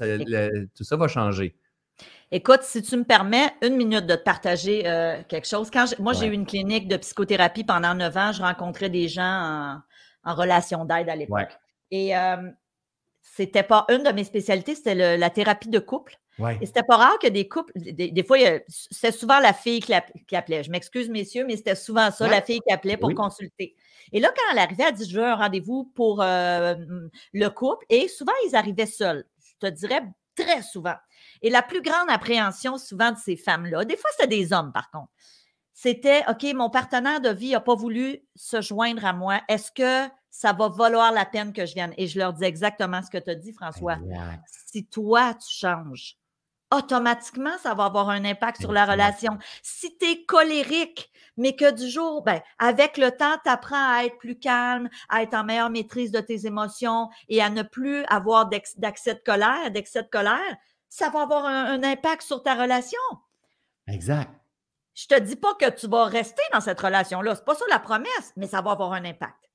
tout 0.75 0.83
ça 0.83 0.97
va 0.97 1.09
changer. 1.09 1.55
Écoute, 2.33 2.63
si 2.63 2.83
tu 2.83 2.97
me 2.97 3.05
permets 3.05 3.53
une 3.63 3.77
minute 3.77 4.07
de 4.07 4.17
te 4.17 4.23
partager 4.23 4.89
euh, 4.89 5.23
quelque 5.29 5.47
chose. 5.47 5.71
Quand 5.71 5.87
moi, 6.01 6.13
j'ai 6.13 6.27
eu 6.27 6.33
une 6.33 6.47
clinique 6.47 6.89
de 6.89 6.97
psychothérapie 6.97 7.63
pendant 7.63 7.95
neuf 7.95 8.17
ans, 8.17 8.33
je 8.33 8.43
rencontrais 8.43 8.91
des 8.91 9.09
gens 9.09 9.81
en, 10.25 10.35
relation 10.35 10.85
d'aide 10.85 11.09
à 11.09 11.15
l'époque. 11.15 11.57
Et 11.93 12.17
euh, 12.17 12.51
c'était 13.35 13.63
pas 13.63 13.85
une 13.89 14.03
de 14.03 14.11
mes 14.11 14.25
spécialités, 14.25 14.75
c'était 14.75 15.17
la 15.17 15.31
thérapie 15.31 15.69
de 15.69 15.79
couple. 15.79 16.19
Et 16.61 16.67
c'était 16.67 16.83
pas 16.83 16.97
rare 16.97 17.19
que 17.19 17.29
des 17.29 17.49
couples, 17.49 17.73
des, 17.75 18.23
fois, 18.23 18.37
c'est 18.69 19.11
souvent 19.11 19.41
la 19.41 19.55
fille 19.55 19.81
qui, 19.81 19.95
appelait. 20.37 20.63
Je 20.63 20.71
m'excuse, 20.71 21.09
messieurs, 21.09 21.47
mais 21.47 21.57
c'était 21.57 21.75
souvent 21.75 22.11
ça, 22.11 22.29
la 22.29 22.43
fille 22.43 22.61
qui 22.61 22.73
appelait 22.73 22.99
pour 22.99 23.15
consulter. 23.15 23.75
Et 24.13 24.21
là, 24.21 24.29
quand 24.29 24.53
elle 24.53 24.59
arrivait, 24.59 24.85
elle 24.89 24.95
dit 24.95 25.09
Je 25.09 25.19
veux 25.19 25.25
un 25.25 25.35
rendez-vous 25.35 25.91
pour 25.95 26.23
euh, 26.23 26.75
le 27.33 27.49
couple. 27.49 27.87
Et 27.89 28.09
souvent, 28.09 28.35
ils 28.47 28.55
arrivaient 28.55 28.87
seuls. 28.87 29.25
Je 29.41 29.67
te 29.67 29.73
dirais 29.73 30.03
très 30.37 30.63
souvent. 30.63 30.95
Et 31.41 31.49
la 31.49 31.63
plus 31.63 31.81
grande 31.81 32.11
appréhension, 32.11 32.77
souvent, 32.77 33.13
de 33.13 33.19
ces 33.19 33.37
femmes-là, 33.37 33.85
des 33.85 33.97
fois, 33.97 34.11
c'était 34.13 34.37
des 34.37 34.53
hommes, 34.53 34.73
par 34.73 34.91
contre, 34.91 35.11
c'était 35.73 36.23
OK, 36.29 36.45
mon 36.55 36.71
partenaire 36.71 37.21
de 37.21 37.31
vie 37.31 37.51
n'a 37.53 37.61
pas 37.61 37.75
voulu 37.75 38.23
se 38.35 38.61
joindre 38.61 39.05
à 39.05 39.13
moi. 39.13 39.41
Est-ce 39.49 39.71
que 39.73 40.11
ça 40.37 40.53
va 40.53 40.69
valoir 40.69 41.13
la 41.13 41.25
peine 41.25 41.55
que 41.55 41.65
je 41.65 41.73
vienne. 41.73 41.95
Et 41.97 42.07
je 42.07 42.19
leur 42.19 42.35
dis 42.35 42.45
exactement 42.45 43.01
ce 43.03 43.09
que 43.11 43.17
tu 43.17 43.31
as 43.31 43.35
dit, 43.35 43.55
François. 43.55 43.97
Si 44.69 44.85
toi, 44.85 45.33
tu 45.33 45.49
changes, 45.49 46.19
automatiquement, 46.71 47.57
ça 47.63 47.73
va 47.73 47.87
avoir 47.87 48.11
un 48.11 48.23
impact 48.23 48.61
sur 48.61 48.71
la 48.71 48.85
relation. 48.85 49.39
Si 49.63 49.97
tu 49.97 50.05
es 50.05 50.25
colérique, 50.27 51.11
mais 51.39 51.57
que 51.57 51.73
du 51.73 51.89
jour, 51.89 52.23
ben, 52.23 52.43
avec 52.59 52.99
le 52.99 53.13
temps, 53.13 53.37
tu 53.45 53.51
apprends 53.51 53.97
à 53.97 54.05
être 54.05 54.19
plus 54.19 54.39
calme, 54.39 54.91
à 55.09 55.23
être 55.23 55.33
en 55.33 55.43
meilleure 55.43 55.71
maîtrise 55.71 56.11
de 56.11 56.21
tes 56.21 56.47
émotions 56.47 57.09
et 57.31 57.41
à 57.41 57.49
ne 57.49 57.63
plus 57.63 58.05
avoir 58.05 58.47
d'accès 58.77 59.15
de 59.15 59.21
colère, 59.25 59.71
d'excès 59.71 60.03
de 60.03 60.09
colère, 60.09 60.57
ça 60.91 61.09
va 61.09 61.23
avoir 61.23 61.47
un, 61.47 61.83
impact 61.83 62.21
sur 62.21 62.43
ta 62.43 62.55
relation. 62.55 63.01
Exact. 63.89 64.31
Je 64.95 65.07
te 65.07 65.19
dis 65.19 65.37
pas 65.37 65.55
que 65.55 65.71
tu 65.71 65.89
vas 65.89 66.05
rester 66.05 66.43
dans 66.53 66.61
cette 66.61 66.81
relation-là. 66.81 67.37
C'est 67.37 67.45
pas 67.45 67.55
ça 67.55 67.65
la 67.71 67.79
promesse, 67.79 68.35
mais 68.37 68.47
ça 68.47 68.61
va 68.61 68.73
avoir 68.73 68.93
un 68.93 69.05
impact. 69.05 69.46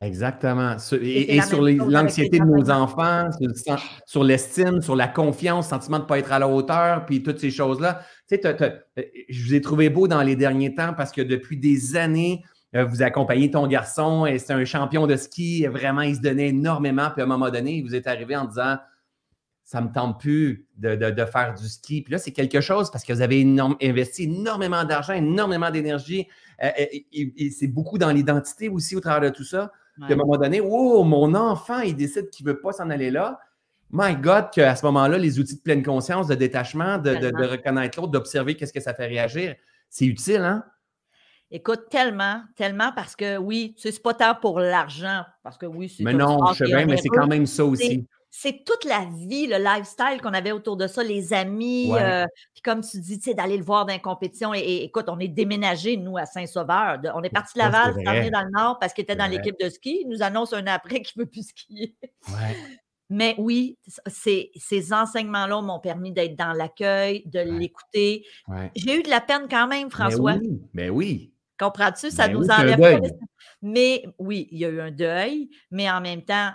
Exactement. 0.00 0.76
Et, 1.02 1.40
sur 1.42 1.60
l'anxiété 1.60 2.38
de 2.38 2.44
nos 2.44 2.70
enfants, 2.70 3.28
sur, 4.06 4.22
l'estime, 4.22 4.80
sur 4.80 4.94
la 4.94 5.08
confiance, 5.08 5.68
sentiment 5.68 5.98
de 5.98 6.04
ne 6.04 6.08
pas 6.08 6.20
être 6.20 6.32
à 6.32 6.38
la 6.38 6.46
hauteur, 6.46 7.04
puis 7.04 7.24
toutes 7.24 7.40
ces 7.40 7.50
choses-là. 7.50 8.02
Tu 8.28 8.36
sais, 8.36 8.46
euh, 8.46 9.02
je 9.28 9.44
vous 9.44 9.54
ai 9.54 9.60
trouvé 9.60 9.90
beau 9.90 10.06
dans 10.06 10.22
les 10.22 10.36
derniers 10.36 10.72
temps 10.72 10.94
parce 10.94 11.10
que 11.10 11.20
depuis 11.20 11.56
des 11.56 11.96
années, 11.96 12.44
euh, 12.76 12.84
vous 12.84 13.02
accompagnez 13.02 13.50
ton 13.50 13.66
garçon 13.66 14.24
et 14.24 14.38
c'est 14.38 14.52
un 14.52 14.64
champion 14.64 15.08
de 15.08 15.16
ski. 15.16 15.66
Vraiment, 15.66 16.02
il 16.02 16.14
se 16.14 16.20
donnait 16.20 16.50
énormément. 16.50 17.10
Puis 17.10 17.20
à 17.20 17.24
un 17.24 17.28
moment 17.28 17.50
donné, 17.50 17.82
vous 17.82 17.96
êtes 17.96 18.06
arrivé 18.06 18.36
en 18.36 18.44
disant 18.44 18.76
ça 19.64 19.80
ne 19.80 19.88
me 19.88 19.92
tente 19.92 20.20
plus 20.20 20.66
de, 20.76 20.96
faire 21.24 21.54
du 21.54 21.68
ski. 21.68 22.02
Puis 22.02 22.12
là, 22.12 22.18
c'est 22.18 22.30
quelque 22.30 22.60
chose 22.60 22.90
parce 22.90 23.04
que 23.04 23.12
vous 23.12 23.20
avez 23.20 23.44
investi 23.82 24.24
énormément 24.24 24.84
d'argent, 24.84 25.14
énormément 25.14 25.70
d'énergie. 25.72 26.28
Euh, 26.62 26.70
et 27.12 27.50
c'est 27.50 27.66
beaucoup 27.66 27.98
dans 27.98 28.10
l'identité 28.10 28.68
aussi 28.68 28.94
au 28.94 29.00
travers 29.00 29.28
de 29.28 29.36
tout 29.36 29.44
ça. 29.44 29.72
Puis 30.04 30.12
à 30.12 30.14
un 30.14 30.16
moment 30.16 30.36
donné, 30.36 30.60
oh, 30.60 31.02
mon 31.04 31.34
enfant, 31.34 31.80
il 31.80 31.96
décide 31.96 32.30
qu'il 32.30 32.46
ne 32.46 32.52
veut 32.52 32.60
pas 32.60 32.72
s'en 32.72 32.90
aller 32.90 33.10
là. 33.10 33.38
my 33.90 34.14
God, 34.14 34.50
qu'à 34.52 34.76
ce 34.76 34.84
moment-là, 34.86 35.16
les 35.18 35.38
outils 35.40 35.56
de 35.56 35.62
pleine 35.62 35.82
conscience, 35.82 36.26
de 36.26 36.34
détachement, 36.34 36.98
de, 36.98 37.10
de- 37.10 37.14
de 37.14 37.20
Tellement. 37.20 37.48
reconnaître 37.48 37.98
l'autre, 37.98 38.12
d'observer 38.12 38.54
qu'est-ce 38.54 38.72
que 38.72 38.80
ça 38.80 38.92
fait 38.92 39.06
réagir, 39.06 39.54
c'est 39.88 40.04
utile, 40.04 40.42
hein? 40.42 40.64
Écoute, 41.50 41.84
tellement, 41.88 42.42
tellement 42.54 42.92
parce 42.94 43.16
que 43.16 43.38
oui, 43.38 43.72
tu 43.74 43.82
sais, 43.82 43.92
c'est 43.92 44.02
pas 44.02 44.12
tant 44.12 44.34
pour 44.34 44.60
l'argent, 44.60 45.24
parce 45.42 45.56
que 45.56 45.64
oui, 45.64 45.88
c'est 45.88 46.04
Mais 46.04 46.12
non, 46.12 46.52
je 46.52 46.58
sais 46.58 46.64
bien, 46.66 46.84
mais 46.84 46.98
c'est 46.98 47.08
quand 47.08 47.26
même 47.26 47.46
ça 47.46 47.64
aussi. 47.64 48.06
C'est 48.30 48.64
toute 48.64 48.84
la 48.84 49.06
vie, 49.06 49.46
le 49.46 49.56
lifestyle 49.56 50.20
qu'on 50.22 50.34
avait 50.34 50.52
autour 50.52 50.76
de 50.76 50.86
ça, 50.86 51.02
les 51.02 51.32
amis. 51.32 51.90
Ouais. 51.92 52.02
euh, 52.02 52.24
puis 52.54 52.62
comme 52.62 52.82
tu 52.82 53.00
dis, 53.00 53.18
tu 53.18 53.30
sais, 53.30 53.34
d'aller 53.34 53.56
le 53.56 53.64
voir 53.64 53.86
dans 53.86 53.94
une 53.94 54.00
compétition. 54.00 54.52
Et, 54.54 54.58
et 54.58 54.84
écoute, 54.84 55.06
on 55.08 55.18
est 55.18 55.28
déménagé, 55.28 55.96
nous, 55.96 56.16
à 56.18 56.26
Saint-Sauveur. 56.26 57.00
On 57.14 57.22
est 57.22 57.30
parti 57.30 57.54
de 57.54 57.58
Laval, 57.60 57.94
s'en 57.94 58.12
venir 58.14 58.30
dans 58.30 58.42
le 58.42 58.50
Nord 58.50 58.78
parce 58.78 58.92
qu'il 58.92 59.02
était 59.02 59.16
dans 59.16 59.26
l'équipe 59.26 59.58
de 59.60 59.68
ski. 59.68 60.00
Il 60.02 60.08
nous 60.08 60.22
annonce 60.22 60.52
un 60.52 60.66
après 60.66 61.00
qu'il 61.02 61.20
ne 61.20 61.24
veut 61.24 61.30
plus 61.30 61.48
skier. 61.48 61.96
Ouais. 62.28 62.56
Mais 63.10 63.34
oui, 63.38 63.78
ces 64.06 64.92
enseignements-là 64.92 65.62
m'ont 65.62 65.80
permis 65.80 66.12
d'être 66.12 66.36
dans 66.36 66.52
l'accueil, 66.52 67.22
de 67.26 67.40
l'écouter. 67.40 68.24
J'ai 68.76 69.00
eu 69.00 69.02
de 69.02 69.08
la 69.08 69.22
peine 69.22 69.46
quand 69.50 69.66
même, 69.66 69.84
Mais 69.84 69.90
François. 69.90 70.34
oui, 70.34 70.60
mais 70.74 70.90
oui. 70.90 71.32
Comprends-tu? 71.58 72.10
Ça 72.10 72.28
nous 72.28 72.42
oui, 72.42 72.50
enlève. 72.52 73.00
Mais 73.62 74.04
oui, 74.18 74.46
il 74.52 74.58
y 74.58 74.64
a 74.64 74.68
eu 74.68 74.80
un 74.80 74.90
deuil, 74.90 75.48
mais 75.70 75.90
en 75.90 76.00
même 76.00 76.22
temps, 76.22 76.50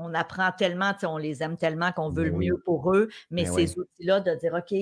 on 0.00 0.14
apprend 0.14 0.50
tellement, 0.56 0.92
on 1.04 1.18
les 1.18 1.42
aime 1.42 1.56
tellement 1.56 1.92
qu'on 1.92 2.10
veut 2.10 2.24
Ben 2.24 2.32
le 2.32 2.38
oui. 2.38 2.46
mieux 2.48 2.58
pour 2.64 2.92
eux. 2.94 3.08
Mais 3.30 3.44
Ben 3.44 3.52
ces 3.52 3.78
outils-là, 3.78 4.20
de 4.20 4.34
dire, 4.34 4.54
OK, 4.54 4.74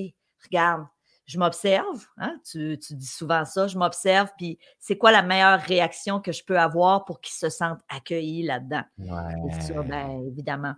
regarde, 0.44 0.86
je 1.26 1.38
m'observe, 1.38 2.06
hein, 2.16 2.36
tu, 2.50 2.78
tu 2.78 2.94
dis 2.94 3.06
souvent 3.06 3.44
ça, 3.44 3.66
je 3.66 3.76
m'observe, 3.76 4.30
puis 4.38 4.58
c'est 4.78 4.96
quoi 4.96 5.12
la 5.12 5.22
meilleure 5.22 5.60
réaction 5.60 6.20
que 6.20 6.32
je 6.32 6.42
peux 6.42 6.58
avoir 6.58 7.04
pour 7.04 7.20
qu'ils 7.20 7.34
se 7.34 7.50
sentent 7.50 7.82
accueillis 7.90 8.44
là-dedans? 8.44 8.82
Ben, 8.96 10.20
évidemment. 10.26 10.74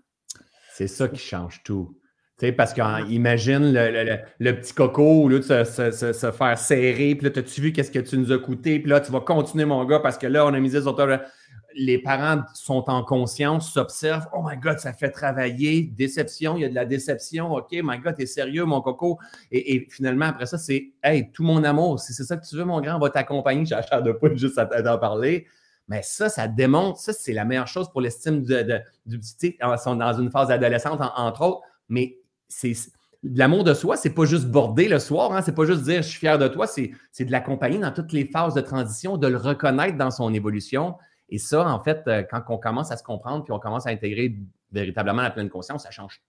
C'est 0.73 0.89
ça 0.89 1.07
qui 1.09 1.21
change 1.21 1.63
tout. 1.63 1.97
Parce 2.57 2.73
qu'imagine 2.73 3.71
le, 3.71 3.91
le- 3.91 4.05
le- 4.05 4.19
le 4.39 4.59
petit 4.59 4.73
coco, 4.73 5.29
lieu 5.29 5.41
de 5.41 5.45
se, 5.45 5.65
se- 5.65 5.91
se- 5.91 6.13
se 6.15 6.31
faire 6.33 6.59
serrer, 6.59 7.15
puis 7.15 7.27
là, 7.27 7.31
t'as-tu 7.31 7.61
vu 7.61 7.73
qu'est-ce 7.73 7.91
que 7.91 7.99
tu 7.99 8.17
nous 8.17 8.33
as 8.33 8.39
coûté, 8.39 8.81
puis 8.81 8.89
là, 8.91 9.01
tu 9.01 9.13
vas 9.13 9.21
continuer, 9.21 9.67
mon 9.67 9.85
gars, 9.85 10.01
parce 10.01 10.17
que 10.17 10.27
là, 10.27 10.47
on 10.47 10.55
a 10.55 10.59
misé 10.59 10.81
sur 10.81 10.97
toi. 10.97 11.21
Les 11.75 11.99
parents 11.99 12.43
sont 12.55 12.85
en 12.89 13.05
conscience, 13.05 13.73
s'observent. 13.73 14.27
Oh 14.35 14.43
my 14.45 14.57
God, 14.57 14.79
ça 14.79 14.93
fait 14.93 15.11
travailler. 15.11 15.83
Déception, 15.83 16.57
il 16.57 16.63
y 16.63 16.65
a 16.65 16.69
de 16.69 16.75
la 16.75 16.85
déception. 16.85 17.53
OK, 17.53 17.69
my 17.73 17.99
God, 17.99 18.17
t'es 18.17 18.27
sérieux, 18.27 18.65
mon 18.65 18.81
coco. 18.81 19.19
Et, 19.53 19.87
finalement, 19.91 20.27
après 20.27 20.47
ça, 20.47 20.59
c'est 20.59 20.93
Hey, 21.03 21.31
tout 21.33 21.43
mon 21.45 21.63
amour, 21.65 22.01
si 22.01 22.13
c'est 22.13 22.25
ça 22.25 22.37
que 22.37 22.47
tu 22.47 22.57
veux, 22.57 22.65
mon 22.65 22.81
grand, 22.81 22.97
on 22.97 23.01
va 23.01 23.11
t'accompagner. 23.11 23.65
J'ai 23.67 23.75
acheté 23.77 24.01
de 24.03 24.13
pas 24.13 24.35
juste 24.35 24.59
à 24.59 24.67
t'en 24.67 24.99
parler. 24.99 25.47
Mais 25.89 26.03
ça, 26.03 26.29
ça 26.29 26.47
démontre, 26.49 26.99
ça, 26.99 27.13
c'est 27.13 27.33
la 27.33 27.45
meilleure 27.45 27.67
chose 27.67 27.91
pour 27.91 28.01
l'estime 28.01 28.43
de, 28.43 28.63
de- 28.63 28.81
du 29.07 29.19
petit. 29.19 29.57
Ils 29.61 29.79
sont 29.79 29.97
dans 29.97 30.13
une 30.13 30.31
phase 30.31 30.51
adolescente, 30.51 31.01
en- 31.01 31.13
entre 31.17 31.43
autres. 31.43 31.61
Mais 31.89 32.17
c'est 32.49 32.73
l'amour 33.23 33.65
de 33.65 33.75
soi, 33.75 33.97
c'est 33.97 34.15
pas 34.15 34.25
juste 34.25 34.47
border 34.47 34.89
le 34.89 34.99
soir, 34.99 35.33
hein, 35.33 35.43
c'est 35.43 35.55
pas 35.55 35.67
juste 35.67 35.83
dire 35.83 35.97
je 36.03 36.09
suis 36.09 36.19
fier 36.21 36.39
de 36.39 36.49
toi, 36.49 36.67
c'est 36.67 36.93
de 37.25 37.31
l'accompagner 37.31 37.79
dans 37.79 37.93
toutes 37.93 38.13
les 38.13 38.25
phases 38.25 38.55
de 38.55 38.61
transition, 38.63 39.19
de 39.19 39.27
le 39.27 39.37
reconnaître 39.37 39.99
dans 39.99 40.11
son 40.11 40.33
évolution. 40.33 40.95
Et 41.31 41.39
ça, 41.39 41.67
en 41.69 41.83
fait, 41.83 42.03
euh, 42.09 42.23
quand 42.23 42.43
on 42.49 42.59
commence 42.59 42.91
à 42.91 42.97
se 42.97 43.03
comprendre 43.05 43.45
puis 43.45 43.53
on 43.53 43.59
commence 43.61 43.87
à 43.87 43.91
intégrer 43.91 44.37
véritablement 44.73 45.23
la 45.23 45.31
pleine 45.31 45.49
conscience, 45.49 45.85
ça 45.85 45.91
change 45.91 46.21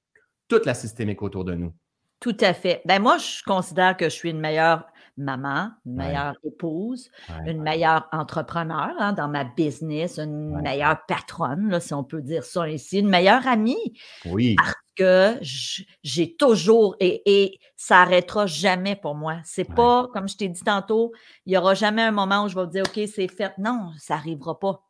toute 0.48 0.66
la 0.66 0.74
systémique 0.74 1.22
autour 1.22 1.44
de 1.46 1.54
nous. 1.56 1.74
Tout 2.20 2.38
à 2.42 2.54
fait. 2.54 2.82
Ben 2.86 3.02
moi, 3.02 3.18
je 3.18 3.42
considère 3.44 3.98
que 3.98 4.06
je 4.06 4.14
suis 4.16 4.30
une 4.30 4.40
meilleure 4.40 4.86
maman, 5.18 5.72
une 5.86 5.98
Ouais. 6.00 6.08
meilleure 6.08 6.36
épouse, 6.44 7.10
Ouais. 7.30 7.52
une 7.52 7.62
meilleure 7.64 8.08
entrepreneur 8.12 8.92
hein, 9.00 9.14
dans 9.14 9.28
ma 9.28 9.44
business, 9.44 10.20
une 10.20 10.62
meilleure 10.62 11.04
patronne, 11.08 11.70
là, 11.70 11.80
si 11.80 11.94
on 11.96 12.04
peut 12.04 12.22
dire 12.22 12.44
ça 12.44 12.70
ici, 12.70 13.00
une 13.00 13.10
meilleure 13.10 13.48
amie, 13.48 13.94
Oui, 14.26 14.56
que 14.96 15.36
j- 15.42 15.88
j'ai 16.04 16.36
toujours, 16.36 16.96
et, 17.00 17.22
et 17.26 17.60
ça 17.76 17.96
n'arrêtera 17.96 18.46
jamais 18.46 18.96
pour 18.96 19.16
moi. 19.16 19.38
C'est 19.44 19.64
pas, 19.74 20.08
comme 20.14 20.28
je 20.30 20.38
t'ai 20.38 20.48
dit 20.48 20.64
tantôt, 20.64 21.12
il 21.46 21.52
n'y 21.52 21.58
aura 21.58 21.74
jamais 21.74 22.04
un 22.04 22.12
moment 22.12 22.44
où 22.46 22.50
je 22.50 22.56
vais 22.56 22.66
me 22.66 22.72
dire, 22.72 22.84
OK, 22.86 23.02
c'est 23.12 23.28
fait. 23.28 23.52
Non, 23.58 23.92
ça 23.98 24.16
n'arrivera 24.16 24.60
pas. 24.60 24.84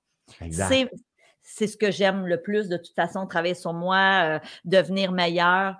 C'est, 0.51 0.89
c'est 1.41 1.67
ce 1.67 1.77
que 1.77 1.91
j'aime 1.91 2.25
le 2.27 2.41
plus, 2.41 2.69
de 2.69 2.77
toute 2.77 2.95
façon, 2.95 3.25
travailler 3.27 3.55
sur 3.55 3.73
moi, 3.73 4.23
euh, 4.23 4.39
devenir 4.65 5.11
meilleur. 5.11 5.75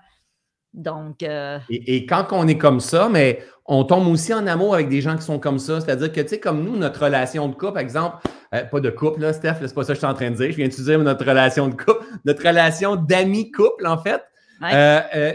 Donc, 0.74 1.22
euh, 1.22 1.60
Et, 1.70 1.98
et 1.98 2.06
quand 2.06 2.28
on 2.32 2.48
est 2.48 2.58
comme 2.58 2.80
ça, 2.80 3.10
mais 3.10 3.44
on 3.66 3.84
tombe 3.84 4.08
aussi 4.08 4.34
en 4.34 4.48
amour 4.48 4.74
avec 4.74 4.90
des 4.90 5.02
gens 5.02 5.16
qui 5.16 5.24
sont 5.24 5.40
comme 5.40 5.60
ça. 5.60 5.82
C'est-à-dire 5.82 6.12
que, 6.12 6.22
tu 6.22 6.28
sais, 6.30 6.40
comme 6.40 6.64
nous, 6.64 6.78
notre 6.78 7.04
relation 7.04 7.48
de 7.48 7.56
couple, 7.56 7.74
par 7.74 7.82
exemple, 7.82 8.18
euh, 8.54 8.64
pas 8.64 8.80
de 8.80 8.90
couple, 8.90 9.22
là, 9.22 9.34
Steph, 9.34 9.60
là, 9.62 9.68
c'est 9.68 9.74
pas 9.74 9.84
ça 9.84 9.90
que 9.90 9.96
je 9.96 10.00
suis 10.00 10.08
en 10.08 10.14
train 10.14 10.32
de 10.32 10.36
dire. 10.36 10.52
Je 10.52 10.56
viens 10.56 10.68
de 10.68 10.74
dire 10.74 11.00
notre 11.00 11.26
relation 11.26 11.68
de 11.68 11.76
couple, 11.76 12.06
notre 12.26 12.46
relation 12.46 12.96
d'amis-couple, 12.96 13.86
en 13.86 13.98
fait. 13.98 14.22
Ouais. 14.62 14.72
Euh, 14.74 15.34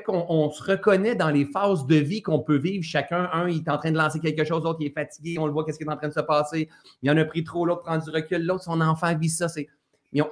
qu'on 0.00 0.24
on 0.28 0.50
se 0.50 0.62
reconnaît 0.62 1.14
dans 1.14 1.30
les 1.30 1.44
phases 1.44 1.86
de 1.86 1.96
vie 1.96 2.22
qu'on 2.22 2.40
peut 2.40 2.56
vivre 2.56 2.84
chacun. 2.84 3.28
Un, 3.32 3.48
il 3.48 3.58
est 3.58 3.68
en 3.68 3.78
train 3.78 3.90
de 3.90 3.98
lancer 3.98 4.20
quelque 4.20 4.44
chose, 4.44 4.62
l'autre, 4.64 4.78
il 4.80 4.86
est 4.86 4.94
fatigué, 4.94 5.38
on 5.38 5.46
le 5.46 5.52
voit, 5.52 5.64
qu'est-ce 5.64 5.78
qui 5.78 5.84
est 5.84 5.90
en 5.90 5.96
train 5.96 6.08
de 6.08 6.14
se 6.14 6.20
passer. 6.20 6.68
Il 7.02 7.10
en 7.10 7.16
a 7.16 7.24
pris 7.24 7.44
trop, 7.44 7.66
l'autre 7.66 7.82
prend 7.82 7.98
du 7.98 8.10
recul, 8.10 8.44
l'autre, 8.44 8.64
son 8.64 8.80
enfant 8.80 9.16
vit 9.16 9.28
ça. 9.28 9.48
C'est. 9.48 9.68
Il 10.14 10.22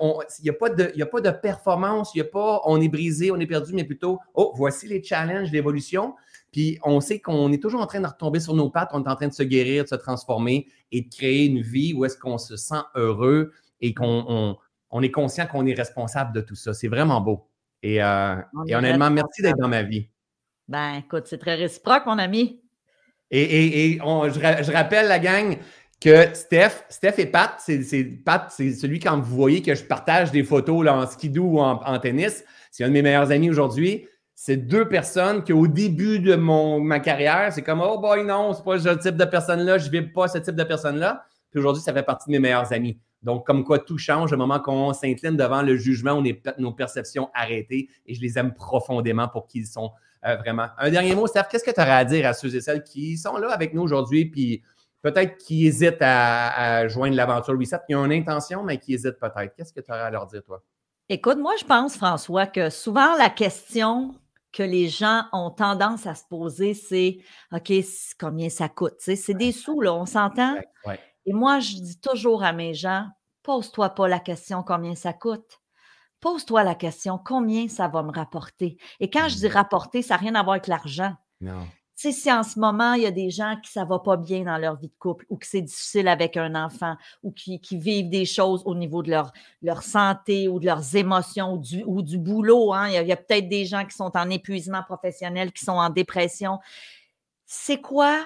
n'y 0.43 0.51
a, 0.51 0.53
pas 0.53 0.69
de- 0.69 0.93
y 0.95 1.01
a 1.01 1.07
pas 1.07 1.23
de 1.23 1.31
performance, 1.31 2.15
il 2.15 2.19
n'y 2.19 2.29
a 2.29 2.31
pas 2.31 2.61
on 2.67 2.79
est 2.83 2.89
brisé, 2.89 3.31
on 3.31 3.41
est 3.41 3.47
perdu, 3.47 3.73
mais 3.73 3.85
plutôt, 3.85 4.19
oh, 4.35 4.53
voici 4.55 4.87
les 4.87 5.03
challenges 5.03 5.51
d'évolution. 5.51 6.15
Puis 6.53 6.79
on 6.85 7.01
sait 7.01 7.19
qu'on 7.19 7.51
est 7.51 7.63
toujours 7.63 7.81
en 7.81 7.87
train 7.87 8.01
de 8.03 8.07
retomber 8.07 8.41
sur 8.41 8.55
nos 8.55 8.69
pattes, 8.69 8.91
on 8.93 9.03
est 9.03 9.09
en 9.09 9.17
train 9.17 9.29
de 9.29 9.33
se 9.33 9.43
guérir, 9.43 9.85
de 9.85 9.89
se 9.89 9.95
transformer 9.95 10.67
et 10.93 11.01
de 11.01 11.09
créer 11.09 11.47
une 11.47 11.63
vie 11.63 11.95
où 11.95 12.05
est-ce 12.05 12.19
qu'on 12.19 12.37
se 12.37 12.57
sent 12.57 12.83
heureux 12.95 13.53
et 13.81 13.95
qu'on 13.95 14.25
on, 14.29 14.57
on 14.91 15.03
est 15.03 15.11
conscient 15.11 15.47
qu'on 15.47 15.65
est 15.65 15.73
responsable 15.73 16.35
de 16.35 16.43
tout 16.43 16.57
ça. 16.57 16.75
C'est 16.75 16.89
vraiment 16.89 17.23
beau. 17.23 17.47
Et, 17.83 18.03
euh, 18.03 18.37
On 18.55 18.65
et 18.67 18.75
honnêtement, 18.75 19.11
merci 19.11 19.43
d'être 19.43 19.57
dans 19.59 19.69
ma 19.69 19.83
vie. 19.83 20.09
ben, 20.69 20.95
écoute, 20.99 21.25
c'est 21.27 21.39
très 21.39 21.55
réciproque, 21.57 22.07
mon 22.07 22.19
ami. 22.19 22.63
Et, 23.31 23.43
et- 23.43 23.91
et 23.95 24.01
on- 24.03 24.29
je, 24.29 24.39
je 24.41 24.73
rappelle 24.73 25.09
la 25.09 25.19
gang 25.19 25.57
que 26.01 26.33
Steph, 26.35 26.85
Steph 26.89 27.15
et 27.19 27.27
Pat, 27.27 27.55
c'est 27.59 28.05
Pat, 28.25 28.51
c'est 28.51 28.73
celui 28.73 28.99
quand 29.01 29.19
vous 29.21 29.37
voyez 29.37 29.63
que 29.63 29.75
je 29.75 29.85
partage 29.85 30.31
des 30.33 30.43
photos 30.45 30.85
là, 30.85 30.97
en 30.97 31.07
skidoo 31.07 31.45
ou 31.45 31.61
en, 31.61 31.81
en 31.85 31.99
tennis. 31.99 32.45
C'est 32.71 32.85
un 32.85 32.89
de 32.89 32.93
mes 32.93 33.03
meilleurs 33.03 33.31
amis 33.31 33.51
aujourd'hui. 33.51 34.07
C'est 34.35 34.57
deux 34.57 34.89
personnes 34.89 35.45
qu'au 35.45 35.67
début 35.67 36.19
de 36.19 36.35
mon, 36.35 36.81
ma 36.81 36.99
carrière, 37.01 37.53
c'est 37.53 37.63
comme 37.63 37.83
Oh 37.83 37.99
boy, 37.99 38.25
non, 38.25 38.55
c'est 38.55 38.65
pas 38.65 38.79
ce 38.79 38.89
type 38.99 39.17
de 39.17 39.25
personne-là, 39.27 39.77
je 39.79 39.87
ne 39.87 39.91
vis 39.91 40.03
pas 40.03 40.29
ce 40.29 40.39
type 40.39 40.55
de 40.57 40.65
personne-là. 40.65 41.25
Puis 41.51 41.61
aujourd'hui, 41.61 41.83
ça 41.83 41.93
fait 41.93 42.03
partie 42.03 42.29
de 42.29 42.33
mes 42.33 42.39
meilleurs 42.39 42.73
amis. 42.73 42.99
Donc, 43.23 43.47
comme 43.47 43.65
quoi 43.65 43.79
tout 43.79 43.99
change, 43.99 44.33
au 44.33 44.37
moment 44.37 44.61
qu'on 44.61 44.93
s'incline 44.93 45.37
devant 45.37 45.63
le 45.63 45.77
jugement, 45.77 46.13
on 46.13 46.25
est 46.25 46.35
peut-être 46.35 46.59
nos 46.59 46.73
perceptions 46.73 47.31
arrêtées 47.35 47.89
et 48.07 48.15
je 48.15 48.21
les 48.21 48.39
aime 48.39 48.55
profondément 48.55 49.29
pour 49.29 49.47
qui 49.47 49.59
ils 49.59 49.67
sont 49.67 49.93
euh, 50.27 50.37
vraiment. 50.37 50.69
Un 50.79 50.91
dernier 50.91 51.15
mot, 51.15 51.27
Steph, 51.27 51.45
qu'est-ce 51.51 51.65
que 51.65 51.71
tu 51.71 51.81
aurais 51.81 51.91
à 51.91 52.05
dire 52.05 52.27
à 52.27 52.33
ceux 52.33 52.55
et 52.55 52.61
celles 52.61 52.83
qui 52.83 53.19
sont 53.19 53.37
là 53.37 53.51
avec 53.51 53.75
nous 53.75 53.83
aujourd'hui, 53.83 54.27
puis 54.27 54.63
peut-être 55.03 55.37
qui 55.37 55.67
hésitent 55.67 56.03
à, 56.03 56.79
à 56.79 56.89
joindre 56.89 57.17
l'aventure 57.17 57.59
Reset, 57.59 57.79
qui 57.87 57.95
ont 57.95 58.05
une 58.05 58.13
intention, 58.13 58.63
mais 58.63 58.79
qui 58.79 58.95
hésitent 58.95 59.19
peut-être. 59.19 59.55
Qu'est-ce 59.55 59.73
que 59.73 59.81
tu 59.81 59.91
aurais 59.91 60.01
à 60.01 60.11
leur 60.11 60.27
dire, 60.27 60.43
toi? 60.43 60.63
Écoute, 61.09 61.39
moi, 61.39 61.55
je 61.59 61.65
pense, 61.65 61.97
François, 61.97 62.47
que 62.47 62.71
souvent 62.71 63.17
la 63.17 63.31
question 63.31 64.15
que 64.53 64.63
les 64.63 64.89
gens 64.89 65.25
ont 65.33 65.51
tendance 65.51 66.07
à 66.07 66.15
se 66.15 66.25
poser, 66.29 66.75
c'est 66.75 67.19
OK, 67.53 67.73
combien 68.19 68.49
ça 68.49 68.69
coûte? 68.69 68.95
C'est 68.99 69.35
des 69.35 69.53
sous, 69.53 69.81
là, 69.81 69.95
on 69.95 70.07
s'entend? 70.07 70.55
Ouais, 70.55 70.69
ouais. 70.87 71.01
Et 71.27 71.33
moi, 71.33 71.61
je 71.61 71.77
dis 71.77 72.01
toujours 72.01 72.43
à 72.43 72.53
mes 72.53 72.75
gens, 72.75 73.07
pose-toi 73.43 73.91
pas 73.91 74.09
la 74.09 74.21
question 74.21 74.63
combien 74.63 74.95
ça 74.95 75.13
coûte. 75.13 75.61
Pose-toi 76.21 76.65
la 76.65 76.75
question 76.75 77.19
combien 77.19 77.69
ça 77.69 77.89
va 77.89 78.03
me 78.03 78.13
rapporter? 78.13 78.77
Et 79.01 79.09
quand 79.09 79.29
je 79.29 79.37
dis 79.37 79.49
Mm. 79.49 79.53
rapporter, 79.53 80.03
ça 80.03 80.15
n'a 80.15 80.21
rien 80.21 80.35
à 80.35 80.43
voir 80.43 80.55
avec 80.55 80.67
l'argent. 80.67 81.15
Non. 81.41 81.67
Tu 81.97 82.13
sais, 82.13 82.13
si 82.13 82.33
en 82.33 82.43
ce 82.43 82.59
moment, 82.59 82.95
il 82.95 83.03
y 83.03 83.07
a 83.07 83.11
des 83.11 83.31
gens 83.31 83.57
qui 83.63 83.71
ça 83.71 83.85
va 83.85 83.99
pas 83.99 84.17
bien 84.17 84.45
dans 84.45 84.57
leur 84.57 84.77
vie 84.77 84.89
de 84.89 84.95
couple 84.99 85.27
ou 85.29 85.37
que 85.37 85.47
c'est 85.47 85.61
difficile 85.61 86.09
avec 86.09 86.39
un 86.39 86.55
enfant 86.55 86.97
ou 87.23 87.31
qui, 87.31 87.61
qui 87.61 87.77
vivent 87.77 88.09
des 88.09 88.25
choses 88.25 88.63
au 88.65 88.75
niveau 88.75 89.03
de 89.03 89.11
leur, 89.11 89.33
leur 89.61 89.83
santé 89.83 90.49
ou 90.49 90.61
de 90.61 90.65
leurs 90.67 90.97
émotions 90.97 91.55
ou 91.55 91.59
du, 91.59 91.83
ou 91.87 92.01
du 92.01 92.17
boulot, 92.17 92.73
hein. 92.73 92.89
il 92.89 92.95
y 92.95 92.97
a, 92.97 93.03
il 93.03 93.09
y 93.09 93.13
a 93.13 93.17
peut-être 93.17 93.49
des 93.51 93.67
gens 93.67 93.85
qui 93.85 93.95
sont 93.95 94.11
en 94.17 94.31
épuisement 94.31 94.83
professionnel, 94.83 95.53
qui 95.53 95.63
sont 95.63 95.73
en 95.73 95.91
dépression. 95.91 96.59
C'est 97.45 97.83
quoi? 97.83 98.25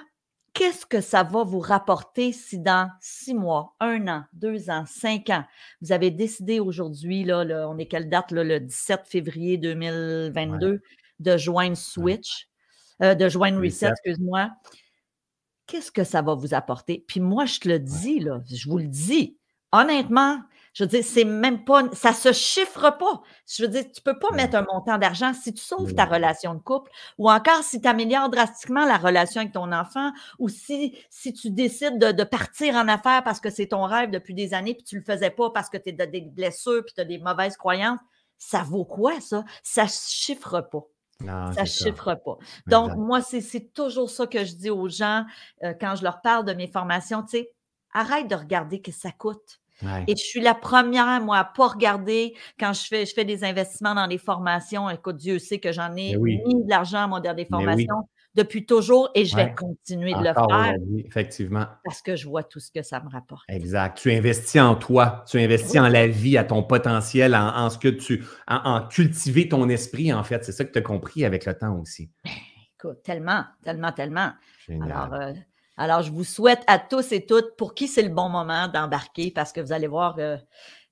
Qu'est-ce 0.55 0.87
que 0.87 1.01
ça 1.01 1.25
va 1.25 1.43
vous 1.43 1.59
rapporter 1.59 2.33
si 2.33 2.61
dans 2.61 2.89
six 3.01 3.35
mois, 3.35 3.75
un 3.81 4.07
an, 4.07 4.25
deux 4.33 4.71
ans, 4.71 4.85
cinq 4.87 5.29
ans, 5.29 5.45
vous 5.83 5.91
avez 5.91 6.13
décidé 6.13 6.61
aujourd'hui, 6.61 7.25
là, 7.25 7.69
on 7.69 7.77
est 7.77 7.87
quelle 7.87 8.09
date, 8.09 8.31
là, 8.31 8.45
le 8.45 8.61
17 8.61 9.01
février 9.05 9.59
2022, 9.59 10.81
de 11.19 11.37
joindre 11.37 11.77
Switch, 11.77 12.49
euh, 13.03 13.17
de 13.17 13.29
joindre 13.29 13.59
Reset, 13.59 13.89
Reset. 13.89 13.91
excuse-moi. 13.91 14.51
Qu'est-ce 15.67 15.91
que 15.91 16.05
ça 16.05 16.23
va 16.23 16.35
vous 16.35 16.55
apporter? 16.55 17.05
Puis 17.09 17.19
moi, 17.19 17.47
je 17.47 17.59
te 17.59 17.69
le 17.69 17.81
dis, 17.81 18.21
là, 18.21 18.41
je 18.49 18.69
vous 18.69 18.79
le 18.79 18.87
dis, 18.87 19.37
honnêtement, 19.73 20.41
je 20.75 20.83
veux 20.83 20.89
dire, 20.89 21.05
c'est 21.05 21.25
même 21.25 21.65
pas, 21.65 21.85
ça 21.93 22.13
se 22.13 22.33
chiffre 22.33 22.91
pas. 22.91 23.23
Je 23.49 23.63
veux 23.63 23.69
dire, 23.69 23.85
tu 23.91 24.03
peux 24.03 24.19
pas 24.19 24.33
mettre 24.33 24.57
un 24.57 24.67
montant 24.71 24.99
d'argent 24.99 25.33
si 25.33 25.55
tu 25.55 25.63
sauves 25.63 25.95
ta 25.95 26.05
relation 26.05 26.55
de 26.55 26.61
couple 26.61 26.91
ou 27.17 27.31
encore 27.31 27.63
si 27.63 27.81
tu 27.81 27.89
améliores 27.89 28.29
drastiquement 28.29 28.85
la 28.85 28.97
relation 28.97 29.41
avec 29.41 29.53
ton 29.53 29.73
enfant 29.73 30.11
ou 30.41 30.49
si, 30.49 30.99
si 31.11 31.33
tu 31.33 31.51
décides 31.51 31.99
de, 31.99 32.11
de 32.11 32.25
partir 32.25 32.75
en 32.75 32.89
affaires 32.89 33.23
parce 33.23 33.41
que 33.41 33.51
c'est 33.51 33.69
ton 33.69 33.85
rêve 33.85 34.11
depuis 34.11 34.35
des 34.35 34.53
années 34.53 34.75
puis 34.75 34.83
tu 34.83 34.97
le 34.97 35.05
faisais 35.05 35.31
pas 35.31 35.51
parce 35.51 35.71
que 35.71 35.79
tu 35.79 35.95
as 35.97 36.07
des 36.07 36.23
blessures 36.23 36.83
puis 36.85 36.95
tu 36.95 37.01
as 37.01 37.05
des 37.05 37.19
mauvaises 37.19 37.57
croyances. 37.57 38.01
ça 38.37 38.65
vaut 38.65 38.85
quoi, 38.85 39.21
ça? 39.21 39.45
Ça 39.63 39.85
ne 39.85 39.89
chiffre 39.89 40.61
pas. 40.61 40.85
Non, 41.21 41.53
ça 41.53 41.63
ne 41.63 41.67
chiffre 41.67 42.15
pas. 42.17 42.39
Donc, 42.67 42.97
moi, 42.97 43.23
c'est 43.23 43.41
c'est 43.41 43.73
toujours 43.73 44.11
ça 44.11 44.27
que 44.27 44.45
je 44.45 44.55
dis 44.55 44.71
aux 44.71 44.89
gens 44.89 45.25
euh, 45.63 45.73
quand 45.81 45.95
je 45.95 46.03
leur 46.03 46.21
parle 46.21 46.45
de 46.45 46.53
mes 46.53 46.67
formations. 46.67 47.23
Tu 47.23 47.39
sais, 47.39 47.53
arrête 47.93 48.27
de 48.27 48.35
regarder 48.35 48.83
que 48.83 48.91
ça 48.91 49.13
coûte. 49.13 49.61
Ouais. 49.83 50.05
Et 50.07 50.17
je 50.17 50.23
suis 50.23 50.41
la 50.41 50.55
première, 50.55 51.21
moi, 51.21 51.39
à 51.39 51.51
ne 51.51 51.57
pas 51.57 51.69
regarder 51.69 52.35
quand 52.59 52.73
je 52.73 52.87
fais, 52.87 53.07
je 53.07 53.15
fais 53.15 53.25
des 53.25 53.45
investissements 53.45 53.95
dans 53.95 54.07
des 54.07 54.19
formations. 54.19 54.89
Écoute, 54.89 55.17
Dieu 55.17 55.39
sait 55.39 55.59
que 55.59 55.73
j'en 55.73 55.95
ai 55.97 56.17
oui. 56.17 56.41
mis 56.47 56.65
de 56.65 56.71
l'argent, 56.71 57.09
moi, 57.09 57.21
dans 57.21 57.35
des 57.35 57.43
oui. 57.43 57.49
formations 57.51 58.09
depuis 58.35 58.67
toujours 58.67 59.11
et 59.15 59.25
je 59.25 59.37
vais 59.37 59.55
continuer 59.55 60.13
de 60.13 60.19
le 60.19 60.35
faire 60.35 60.75
effectivement. 61.07 61.67
parce 61.85 62.03
que 62.03 62.17
je 62.17 62.27
vois 62.27 62.43
tout 62.43 62.59
ce 62.59 62.71
que 62.73 62.83
ça 62.83 63.01
me 63.01 63.09
rapporte. 63.09 63.45
Exact. 63.49 63.97
Tu 63.97 64.13
investis 64.13 64.61
en 64.61 64.75
toi, 64.75 65.25
tu 65.29 65.39
investis 65.39 65.81
en 65.81 65.89
la 65.89 66.09
vie, 66.09 66.37
à 66.37 66.45
ton 66.45 66.63
potentiel, 66.63 67.35
en, 67.35 67.57
en 67.57 67.71
ce 67.71 67.79
que 67.79 67.89
tu. 67.89 68.25
En, 68.49 68.57
en 68.57 68.89
cultiver 68.89 69.49
ton 69.49 69.69
esprit, 69.69 70.13
en 70.13 70.25
fait. 70.25 70.45
C'est 70.45 70.53
ça 70.53 70.65
que 70.65 70.73
tu 70.73 70.79
as 70.79 70.83
compris 70.83 71.25
avec 71.25 71.47
le 71.47 71.57
temps 71.57 71.79
aussi. 71.79 72.11
Écoute, 72.77 73.03
tellement, 73.05 73.45
tellement, 73.63 73.93
tellement. 73.93 74.33
Génial. 74.67 74.91
Alors, 74.91 75.15
euh, 75.15 75.33
alors, 75.77 76.03
je 76.03 76.11
vous 76.13 76.25
souhaite 76.25 76.63
à 76.67 76.79
tous 76.79 77.13
et 77.13 77.25
toutes, 77.27 77.57
pour 77.57 77.75
qui 77.75 77.89
c'est 77.89 78.03
le 78.03 78.09
bon 78.09 78.29
moment 78.29 78.69
d'embarquer, 78.69 79.31
parce 79.35 79.53
que 79.53 79.61
vous 79.61 79.73
allez 79.73 79.89
voir, 79.89 80.17
euh, 80.19 80.37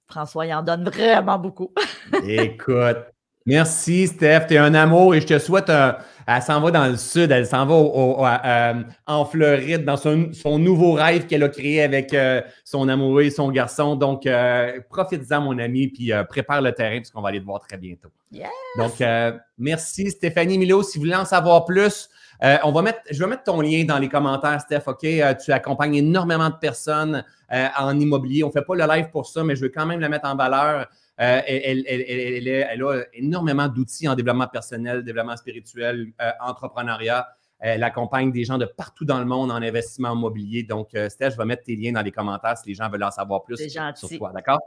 François, 0.08 0.46
il 0.46 0.52
en 0.54 0.62
donne 0.62 0.84
vraiment 0.84 1.38
beaucoup. 1.38 1.72
Écoute. 2.26 2.98
Merci, 3.44 4.06
Steph. 4.06 4.46
Tu 4.46 4.54
es 4.54 4.58
un 4.58 4.72
amour 4.74 5.16
et 5.16 5.20
je 5.20 5.26
te 5.26 5.38
souhaite 5.40 5.68
un. 5.68 5.96
Elle 6.28 6.42
s'en 6.42 6.60
va 6.60 6.70
dans 6.70 6.86
le 6.86 6.96
sud, 6.96 7.32
elle 7.32 7.44
s'en 7.44 7.66
va 7.66 7.74
au- 7.74 8.20
au- 8.20 8.24
à- 8.24 8.40
euh, 8.70 8.82
en 9.06 9.24
Floride, 9.24 9.84
dans 9.84 9.96
son, 9.96 10.30
son 10.32 10.60
nouveau 10.60 10.92
rêve 10.92 11.26
qu'elle 11.26 11.42
a 11.42 11.48
créé 11.48 11.82
avec 11.82 12.14
euh, 12.14 12.40
son 12.64 12.88
amoureux 12.88 13.22
et 13.22 13.30
son 13.30 13.50
garçon. 13.50 13.96
Donc, 13.96 14.26
euh, 14.26 14.78
profite-en, 14.88 15.40
mon 15.40 15.58
ami, 15.58 15.88
puis 15.88 16.12
prépare 16.28 16.62
le 16.62 16.70
terrain, 16.70 16.98
puisqu'on 16.98 17.20
va 17.20 17.30
aller 17.30 17.40
te 17.40 17.44
voir 17.44 17.58
très 17.58 17.76
bientôt. 17.78 18.10
Yes! 18.30 18.48
Donc, 18.78 19.02
merci, 19.58 20.08
Stéphanie 20.12 20.58
Milo. 20.58 20.84
Si 20.84 20.98
vous 20.98 21.04
voulez 21.04 21.16
en 21.16 21.24
savoir 21.24 21.64
plus, 21.64 22.08
euh, 22.42 22.56
on 22.64 22.72
va 22.72 22.82
mettre, 22.82 23.00
je 23.10 23.22
vais 23.22 23.28
mettre 23.30 23.44
ton 23.44 23.60
lien 23.60 23.84
dans 23.84 23.98
les 23.98 24.08
commentaires, 24.08 24.60
Steph. 24.60 24.82
OK? 24.86 25.04
Euh, 25.04 25.34
tu 25.34 25.52
accompagnes 25.52 25.94
énormément 25.96 26.48
de 26.50 26.56
personnes 26.56 27.24
euh, 27.52 27.66
en 27.78 27.98
immobilier. 28.00 28.42
On 28.44 28.48
ne 28.48 28.52
fait 28.52 28.62
pas 28.62 28.74
le 28.74 28.84
live 28.86 29.10
pour 29.10 29.26
ça, 29.26 29.44
mais 29.44 29.54
je 29.56 29.62
veux 29.62 29.68
quand 29.68 29.86
même 29.86 30.00
la 30.00 30.08
mettre 30.08 30.26
en 30.28 30.34
valeur. 30.36 30.86
Elle, 31.16 32.48
a 32.48 33.04
énormément 33.14 33.68
d'outils 33.68 34.08
en 34.08 34.14
développement 34.14 34.48
personnel, 34.48 35.04
développement 35.04 35.36
spirituel, 35.36 36.08
entrepreneuriat. 36.40 37.28
Elle 37.60 37.84
accompagne 37.84 38.32
des 38.32 38.44
gens 38.44 38.58
de 38.58 38.64
partout 38.64 39.04
dans 39.04 39.18
le 39.20 39.24
monde 39.24 39.52
en 39.52 39.56
investissement 39.62 40.14
immobilier. 40.14 40.64
Donc, 40.64 40.88
Steph, 41.08 41.30
je 41.30 41.36
vais 41.36 41.44
mettre 41.44 41.62
tes 41.62 41.76
liens 41.76 41.92
dans 41.92 42.02
les 42.02 42.10
commentaires 42.10 42.56
si 42.58 42.68
les 42.68 42.74
gens 42.74 42.88
veulent 42.88 43.04
en 43.04 43.10
savoir 43.12 43.44
plus 43.44 43.56
sur 43.94 44.08
toi. 44.18 44.32
D'accord? 44.34 44.58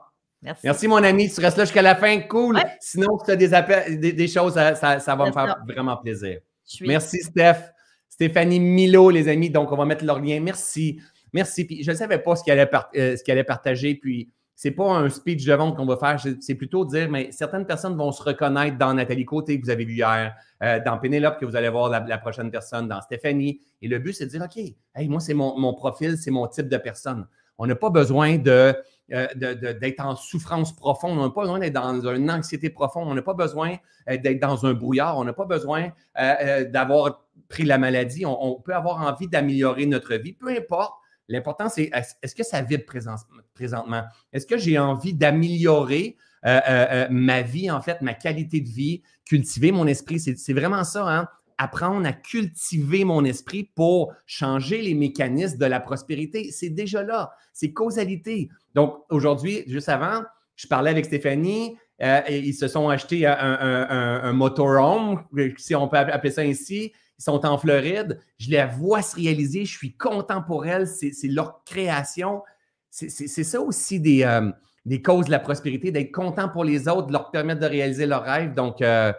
Merci. 0.42 0.62
Merci, 0.64 0.88
mon 0.88 1.04
ami. 1.04 1.30
Tu 1.30 1.42
restes 1.42 1.58
là 1.58 1.66
jusqu'à 1.66 1.82
la 1.82 1.96
fin. 1.96 2.20
Cool. 2.22 2.56
Ouais. 2.56 2.64
Sinon, 2.80 3.18
si 3.20 3.26
tu 3.26 3.32
as 3.32 3.36
des, 3.36 3.54
appels- 3.54 4.00
des, 4.00 4.14
des 4.14 4.28
choses, 4.28 4.54
ça, 4.54 4.76
ça- 4.76 5.00
ça 5.00 5.16
va 5.16 5.26
me 5.26 5.32
faire 5.34 5.48
ça. 5.48 5.74
vraiment 5.74 5.98
plaisir. 5.98 6.40
Merci, 6.82 7.20
Steph. 7.22 7.72
Stéphanie 8.10 8.60
Milo, 8.60 9.10
les 9.10 9.28
amis. 9.28 9.50
Donc, 9.50 9.72
on 9.72 9.76
va 9.78 9.86
mettre 9.86 10.06
leur 10.06 10.20
lien. 10.20 10.40
Merci. 10.40 11.02
Merci. 11.34 11.66
Puis, 11.66 11.84
je 11.84 11.92
ne 11.92 11.96
savais 11.96 12.20
pas 12.20 12.36
ce 12.36 12.44
qu'elle 12.44 12.60
allait, 12.60 13.40
euh, 13.40 13.44
partager. 13.44 13.96
Puis, 13.96 14.32
c'est 14.56 14.72
pas 14.72 14.90
un 14.90 15.10
speech 15.10 15.46
de 15.46 15.54
vente 15.54 15.76
qu'on 15.76 15.86
va 15.86 15.98
faire. 15.98 16.20
C'est- 16.40 16.56
plutôt 16.56 16.86
dire, 16.86 17.10
mais 17.10 17.32
certaines 17.32 17.66
personnes 17.66 17.98
vont 17.98 18.14
se 18.14 18.24
reconnaître 18.24 18.78
dans 18.78 18.94
Nathalie 18.94 19.26
Côté, 19.26 19.60
que 19.60 19.66
vous 19.66 19.70
avez 19.70 19.84
vu 19.84 19.96
hier, 19.96 20.34
euh, 20.64 20.80
dans 20.86 20.98
Pénélope, 20.98 21.40
que 21.40 21.46
vous 21.46 21.58
allez 21.58 21.68
voir 21.68 21.90
la, 21.90 22.18
prochaine 22.18 22.50
personne, 22.50 22.88
dans 22.88 23.02
Stéphanie. 23.02 23.60
Et 23.82 23.90
le 23.90 24.00
but, 24.00 24.14
c'est 24.14 24.26
de 24.26 24.30
dire, 24.30 24.42
OK, 24.42 24.58
hey, 24.96 25.10
moi, 25.10 25.20
c'est 25.20 25.34
mon 25.34 25.74
profil, 25.74 26.18
c'est 26.18 26.32
mon 26.32 26.48
type 26.48 26.70
de 26.70 26.78
personne. 26.78 27.28
On 27.58 27.68
n'a 27.68 27.76
pas 27.76 27.90
besoin 27.90 28.38
de, 28.38 28.76
euh, 29.14 29.28
d'être 29.36 30.00
en 30.00 30.16
souffrance 30.16 30.76
profonde. 30.76 31.20
On 31.20 31.24
n'a 31.26 31.30
pas 31.30 31.42
besoin 31.42 31.60
d'être 31.60 31.74
dans 31.74 32.02
une 32.16 32.32
anxiété 32.32 32.72
profonde. 32.72 33.08
On 33.08 33.14
n'a 33.14 33.22
pas 33.22 33.36
besoin 33.36 33.76
euh, 34.10 34.18
d'être 34.18 34.40
dans 34.40 34.66
un 34.66 34.74
brouillard. 34.74 35.20
On 35.20 35.24
n'a 35.24 35.34
pas 35.34 35.46
besoin 35.46 35.90
euh, 36.20 36.66
d'avoir 36.66 37.24
pris 37.48 37.66
la 37.66 37.78
maladie. 37.78 38.26
On, 38.26 38.60
peut 38.60 38.74
avoir 38.74 39.02
envie 39.02 39.28
d'améliorer 39.28 39.86
notre 39.86 40.16
vie. 40.16 40.34
Peu 40.34 40.50
importe. 40.50 40.96
L'important, 41.28 41.70
c'est 41.70 41.92
est-ce 42.22 42.36
que 42.36 42.44
ça 42.44 42.62
vibre 42.62 42.86
présent- 42.86 43.16
présentement? 43.54 44.04
Est-ce 44.34 44.48
que 44.48 44.58
j'ai 44.58 44.80
envie 44.80 45.14
d'améliorer 45.14 46.18
ma 46.44 47.42
vie, 47.42 47.72
en 47.72 47.82
fait, 47.82 48.02
ma 48.02 48.14
qualité 48.14 48.62
de 48.62 48.70
vie, 48.70 49.02
cultiver 49.24 49.72
mon 49.72 49.88
esprit? 49.88 50.20
C'est 50.20 50.54
vraiment 50.54 50.84
ça, 50.84 51.08
hein? 51.08 51.28
Apprendre 51.58 52.06
à 52.06 52.14
cultiver 52.14 53.06
mon 53.06 53.24
esprit 53.24 53.64
pour 53.76 54.14
changer 54.26 54.82
les 54.82 54.94
mécanismes 54.94 55.58
de 55.58 55.66
la 55.66 55.80
prospérité. 55.80 56.52
C'est 56.52 56.70
déjà 56.70 57.04
là. 57.04 57.32
C'est 57.54 57.72
causalité. 57.72 58.50
Donc, 58.74 58.98
aujourd'hui, 59.10 59.64
juste 59.68 59.90
avant, 59.90 60.24
je 60.56 60.68
parlais 60.68 60.92
avec 60.92 61.06
Stéphanie. 61.06 61.78
euh, 62.02 62.22
ils 62.30 62.54
se 62.54 62.68
sont 62.68 62.90
achetés 62.90 63.26
un, 63.26 64.34
motorhome, 64.34 65.24
si 65.58 65.76
on 65.76 65.88
peut 65.88 65.98
appeler 65.98 66.32
ça 66.32 66.42
ainsi. 66.42 66.92
Ils 67.18 67.24
sont 67.24 67.46
en 67.46 67.58
Floride. 67.58 68.20
Je 68.38 68.52
la 68.52 68.66
vois 68.66 69.02
se 69.02 69.16
réaliser. 69.16 69.64
Je 69.66 69.78
suis 69.78 69.96
content 69.96 70.42
pour 70.42 70.66
elles. 70.66 70.88
C'est 70.88 71.14
leur 71.28 71.64
création. 71.64 72.44
C'est 72.90 73.44
ça 73.44 73.62
aussi 73.62 74.00
des, 74.00 74.24
euh, 74.24 74.52
des 74.86 75.02
causes 75.02 75.26
de 75.26 75.32
la 75.32 75.40
prospérité, 75.40 75.92
d'être 75.92 76.12
content 76.12 76.48
pour 76.48 76.64
les 76.64 76.88
autres, 76.88 77.08
de 77.08 77.14
leur 77.14 77.32
permettre 77.32 77.60
de 77.60 77.66
réaliser 77.66 78.06
leurs 78.06 78.24
rêves. 78.24 78.54
Donc, 78.54 78.82
euh, 78.82 79.12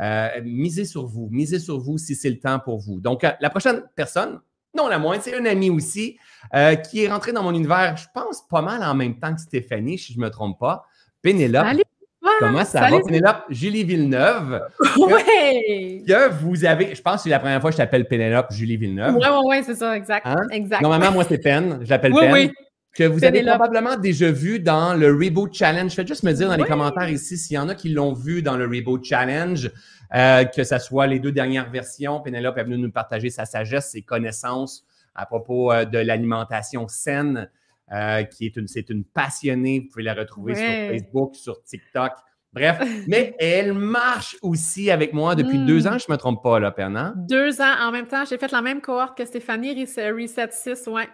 euh, 0.00 0.28
misez 0.44 0.84
sur 0.84 1.06
vous. 1.06 1.28
Misez 1.30 1.58
sur 1.58 1.78
vous 1.78 1.98
si 1.98 2.14
c'est 2.14 2.30
le 2.30 2.38
temps 2.38 2.58
pour 2.58 2.78
vous. 2.78 3.00
Donc, 3.00 3.24
euh, 3.24 3.30
la 3.40 3.50
prochaine 3.50 3.82
personne, 3.94 4.40
non 4.76 4.88
la 4.88 4.98
moindre, 4.98 5.22
c'est 5.22 5.36
un 5.38 5.44
ami 5.46 5.70
aussi 5.70 6.18
euh, 6.54 6.74
qui 6.74 7.04
est 7.04 7.08
rentré 7.08 7.32
dans 7.32 7.42
mon 7.42 7.54
univers, 7.54 7.96
je 7.96 8.06
pense, 8.12 8.46
pas 8.48 8.62
mal 8.62 8.82
en 8.82 8.94
même 8.94 9.18
temps 9.18 9.34
que 9.34 9.40
Stéphanie, 9.40 9.98
si 9.98 10.12
je 10.12 10.18
ne 10.18 10.24
me 10.24 10.30
trompe 10.30 10.58
pas. 10.58 10.84
Pénélope. 11.22 11.66
Comment 12.40 12.64
ça 12.64 12.80
Salut. 12.80 12.96
va, 12.96 13.02
Pénélope? 13.02 13.44
Julie 13.50 13.84
Villeneuve. 13.84 14.62
Ouais. 14.96 16.02
Que 16.08 16.30
vous 16.32 16.64
avez, 16.64 16.94
je 16.94 17.02
pense 17.02 17.16
que 17.16 17.22
c'est 17.24 17.28
la 17.30 17.38
première 17.38 17.60
fois 17.60 17.70
que 17.70 17.74
je 17.74 17.78
t'appelle 17.78 18.08
Pénélope 18.08 18.46
Julie 18.50 18.76
Villeneuve. 18.78 19.14
Ouais, 19.16 19.28
ouais, 19.28 19.46
ouais, 19.46 19.62
c'est 19.62 19.74
ça, 19.74 19.96
exact. 19.96 20.26
Hein? 20.26 20.40
Exact. 20.50 20.80
Normalement, 20.80 21.12
moi, 21.12 21.24
c'est 21.28 21.38
Pen. 21.38 21.80
Je 21.82 21.90
l'appelle 21.90 22.12
Oui, 22.14 22.20
Pen. 22.20 22.32
oui. 22.32 22.50
Que 22.96 23.04
vous 23.04 23.24
avez 23.24 23.42
probablement 23.42 23.96
déjà 23.96 24.30
vu 24.30 24.60
dans 24.60 24.94
le 24.94 25.08
Reboot 25.12 25.52
Challenge. 25.52 25.92
Faites 25.92 26.06
juste 26.06 26.22
me 26.22 26.32
dire 26.32 26.48
dans 26.48 26.54
les 26.56 26.62
Oui. 26.62 26.68
commentaires 26.68 27.08
ici 27.10 27.36
s'il 27.36 27.56
y 27.56 27.58
en 27.58 27.68
a 27.68 27.74
qui 27.74 27.88
l'ont 27.88 28.12
vu 28.12 28.40
dans 28.42 28.56
le 28.56 28.66
Reboot 28.66 29.04
Challenge, 29.04 29.70
euh, 30.14 30.44
que 30.44 30.62
ce 30.62 30.78
soit 30.78 31.06
les 31.08 31.18
deux 31.18 31.32
dernières 31.32 31.70
versions. 31.70 32.20
Pénélope 32.20 32.56
est 32.58 32.64
venue 32.64 32.78
nous 32.78 32.92
partager 32.92 33.30
sa 33.30 33.46
sagesse, 33.46 33.90
ses 33.90 34.02
connaissances 34.02 34.86
à 35.14 35.26
propos 35.26 35.72
euh, 35.72 35.84
de 35.84 35.98
l'alimentation 35.98 36.86
saine, 36.88 37.50
euh, 37.92 38.22
qui 38.24 38.46
est 38.46 38.56
une, 38.56 38.68
c'est 38.68 38.88
une 38.90 39.04
passionnée. 39.04 39.80
Vous 39.80 39.88
pouvez 39.90 40.04
la 40.04 40.14
retrouver 40.14 40.54
sur 40.54 40.64
Facebook, 40.64 41.34
sur 41.36 41.62
TikTok. 41.64 42.12
Bref, 42.52 42.80
mais 43.08 43.34
elle 43.40 43.72
marche 43.72 44.36
aussi 44.40 44.92
avec 44.92 45.12
moi 45.12 45.34
depuis 45.34 45.58
Mm. 45.58 45.66
deux 45.66 45.86
ans, 45.88 45.98
je 45.98 46.04
ne 46.08 46.12
me 46.12 46.16
trompe 46.16 46.40
pas, 46.44 46.60
là, 46.60 46.72
hein? 46.78 47.14
Deux 47.16 47.60
ans 47.60 47.74
en 47.82 47.90
même 47.90 48.06
temps, 48.06 48.24
j'ai 48.24 48.38
fait 48.38 48.52
la 48.52 48.62
même 48.62 48.80
cohorte 48.80 49.18
que 49.18 49.24
Stéphanie, 49.24 49.80
Reset, 49.80 50.12
Reset 50.12 50.48
6, 50.52 50.86
ouais. 50.86 51.08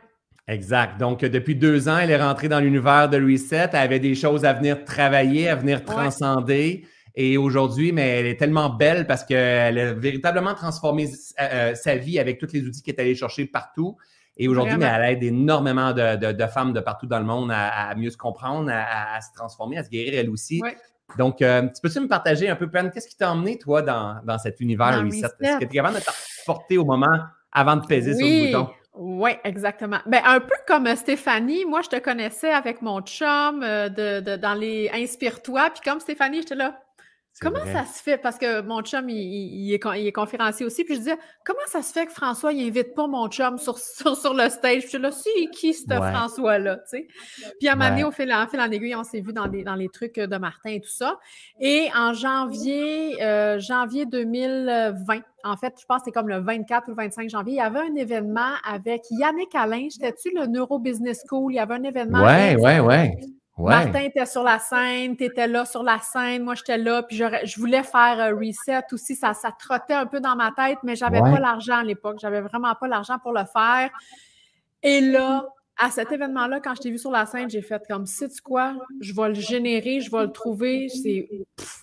Exact. 0.48 0.98
Donc, 0.98 1.22
euh, 1.22 1.29
depuis 1.29 1.55
deux 1.55 1.88
ans, 1.88 1.98
elle 1.98 2.11
est 2.11 2.20
rentrée 2.20 2.48
dans 2.48 2.61
l'univers 2.61 3.09
de 3.09 3.16
Reset. 3.22 3.70
Elle 3.72 3.76
avait 3.79 4.00
des 4.00 4.14
choses 4.14 4.44
à 4.44 4.53
venir 4.53 4.85
travailler, 4.85 5.48
à 5.48 5.55
venir 5.55 5.85
transcender. 5.85 6.87
Et 7.14 7.37
aujourd'hui, 7.37 7.92
mais 7.92 8.20
elle 8.20 8.26
est 8.26 8.37
tellement 8.37 8.68
belle 8.70 9.07
parce 9.07 9.24
qu'elle 9.24 9.79
a 9.79 9.92
véritablement 9.92 10.55
transformé 10.55 11.07
euh, 11.07 11.42
euh, 11.53 11.74
sa 11.74 11.96
vie 11.96 12.18
avec 12.18 12.38
tous 12.38 12.53
les 12.53 12.62
outils 12.62 12.83
qu'elle 12.83 12.94
est 12.96 13.00
allée 13.00 13.14
chercher 13.14 13.46
partout. 13.46 13.96
Et 14.37 14.48
aujourd'hui, 14.48 14.74
elle 14.94 15.12
aide 15.12 15.22
énormément 15.22 15.92
de, 15.92 16.16
de- 16.16 16.33
de 16.33 16.46
femmes 16.46 16.72
de 16.72 16.81
partout 16.81 17.07
dans 17.07 17.18
le 17.18 17.26
monde 17.26 17.50
à, 17.53 17.88
à 17.90 17.94
mieux 17.94 18.11
se 18.11 18.16
comprendre, 18.16 18.70
à, 18.72 19.20
se 19.20 19.29
transformer, 19.37 19.76
à 19.79 19.85
se 19.85 19.90
guérir 19.90 20.18
elle 20.20 20.31
aussi. 20.31 20.61
Ouais. 20.62 20.76
Donc, 21.18 21.42
euh, 21.42 21.62
tu 21.62 21.81
peux-tu 21.83 22.00
me 22.00 22.07
partager 22.09 22.48
un 22.48 22.55
peu, 22.57 22.70
Pen, 22.70 22.90
qu'est-ce 22.92 23.09
qui 23.09 23.16
t'a 23.16 23.33
emmené, 23.33 23.59
toi, 23.59 23.83
dans, 23.83 24.20
dans 24.24 24.38
cet 24.38 24.61
univers 24.61 24.92
Dans 24.92 25.05
Reset? 25.05 25.26
Est-ce 25.40 25.53
que 25.59 25.59
tu 25.59 25.64
es 25.64 25.76
capable 25.76 25.96
de 25.96 26.00
te 26.00 26.11
porter 26.46 26.79
au 26.79 26.85
moment 26.85 27.18
avant 27.53 27.76
de 27.76 27.85
peser 27.87 28.14
sur 28.14 28.26
le 28.26 28.46
bouton? 28.46 28.68
Oui, 29.02 29.30
exactement. 29.44 29.98
Ben, 30.04 30.20
un 30.26 30.40
peu 30.40 30.54
comme 30.68 30.86
euh, 30.86 30.94
Stéphanie, 30.94 31.64
moi, 31.64 31.80
je 31.82 31.88
te 31.88 31.96
connaissais 31.98 32.52
avec 32.52 32.82
mon 32.82 33.00
chum 33.00 33.62
euh, 33.62 33.88
de, 33.88 34.20
de- 34.20 34.36
dans 34.36 34.52
les 34.54 34.90
Inspire-toi. 34.92 35.70
Puis 35.70 35.80
comme 35.82 36.00
Stéphanie, 36.00 36.42
j'étais 36.42 36.54
là. 36.54 36.78
Comment 37.40 37.61
vrai. 37.61 37.72
ça 37.72 37.85
se 37.87 38.03
fait? 38.03 38.18
Parce 38.18 38.37
que 38.38 38.61
mon 38.61 38.83
chum, 38.83 39.09
il, 39.09 39.72
est, 39.72 39.81
il 39.96 40.07
est 40.07 40.12
conférencier 40.12 40.66
aussi. 40.66 40.85
Puis 40.85 40.94
je 40.94 40.98
disais, 41.00 41.18
comment 41.44 41.59
ça 41.66 41.81
se 41.83 41.92
fait 41.92 42.05
que 42.07 42.12
François, 42.12 42.53
il 42.53 42.68
invite 42.68 42.94
pas 42.94 43.07
mon 43.07 43.29
chum 43.29 43.57
sur, 43.59 43.79
sur, 43.79 44.16
sur 44.16 44.35
le 44.35 44.48
stage? 44.50 44.79
Puis 44.79 44.83
je 44.83 44.88
suis 44.88 44.98
là, 44.98 45.11
c'est 45.11 45.46
qui 45.53 45.72
ce 45.74 45.87
Ouais. 45.88 46.12
François-là? 46.12 46.76
tu 46.90 46.98
sais? 46.98 47.07
Puis 47.59 47.68
à 47.68 47.72
un 47.72 47.76
moment 47.76 47.88
donné, 47.91 48.05
au 48.05 48.11
fil, 48.11 48.32
en 48.32 48.47
fil 48.47 48.61
en 48.61 48.70
aiguille, 48.70 48.95
on 48.95 49.05
s'est 49.05 49.20
vu 49.20 49.32
dans, 49.32 49.47
des- 49.49 49.64
dans 49.64 49.74
les 49.74 49.88
trucs 49.88 50.16
de 50.16 50.36
Martin 50.36 50.70
et 50.70 50.80
tout 50.80 50.91
ça. 50.91 51.18
Et 51.61 51.88
en 51.97 52.12
janvier, 52.12 53.22
euh, 53.22 53.59
janvier 53.59 54.07
2020, 54.07 55.20
en 55.45 55.57
fait, 55.57 55.74
je 55.80 55.86
pense 55.86 55.99
que 56.01 56.05
c'est 56.07 56.12
comme 56.12 56.28
le 56.28 56.38
24 56.41 56.88
ou 56.88 56.91
le 56.91 56.97
25 56.97 57.30
janvier, 57.30 57.55
il 57.55 57.57
y 57.57 57.61
avait 57.61 57.80
un 57.80 57.95
événement 57.95 58.53
avec 58.68 59.03
Yannick 59.11 59.55
Alain. 59.55 59.88
J'étais-tu 59.91 60.30
le 60.36 60.47
Neuro 60.47 60.78
Business 60.78 61.22
School? 61.26 61.53
Il 61.53 61.57
y 61.57 61.59
avait 61.59 61.74
un 61.74 61.82
événement. 61.84 62.20
Ouais, 62.22 62.51
avec- 62.55 62.59
ouais, 62.59 62.80
ouais. 62.80 63.16
Ouais. 63.59 63.74
Martin 63.74 64.01
était 64.01 64.24
sur 64.26 64.42
la 64.42 64.59
scène, 64.59 65.16
tu 65.16 65.24
étais 65.24 65.46
là 65.46 65.66
sur 65.66 65.82
la 65.82 65.98
scène, 65.98 66.44
moi 66.44 66.55
j'étais 66.55 66.78
là, 66.78 67.03
puis 67.03 67.16
je 67.16 67.61
voulais 67.61 67.82
faire 67.82 68.18
un 68.18 68.30
reset 68.34 68.82
aussi, 68.92 69.14
ça, 69.16 69.34
ça 69.34 69.53
trottait 69.53 69.92
un 69.94 70.07
peu 70.07 70.18
dans 70.20 70.34
ma 70.34 70.51
tête, 70.53 70.78
mais 70.82 70.96
j'avais 70.96 71.20
Ouais. 71.20 71.32
pas 71.32 71.40
l'argent 71.40 71.76
à 71.76 71.84
l'époque, 71.84 72.18
j'avais 72.20 72.40
vraiment 72.40 72.74
pas 72.74 72.88
l'argent 72.88 73.18
pour 73.18 73.32
le 73.32 73.44
faire. 73.53 73.90
Et 74.82 75.03
là, 75.03 75.46
à 75.83 75.91
cet 75.91 76.12
événement-là, 76.12 76.61
quand 76.61 76.74
je 76.74 76.83
t'ai 76.83 76.91
vu 76.91 76.99
sur 76.99 77.11
la 77.11 77.24
scène, 77.24 77.49
j'ai 77.49 77.62
fait 77.62 77.83
comme, 77.89 78.05
sais-tu 78.05 78.43
quoi, 78.43 78.76
je 79.01 79.14
vais 79.14 79.28
le 79.28 79.35
générer, 79.35 80.01
je 80.01 80.11
vais 80.11 80.22
le 80.22 80.31
trouver. 80.31 80.89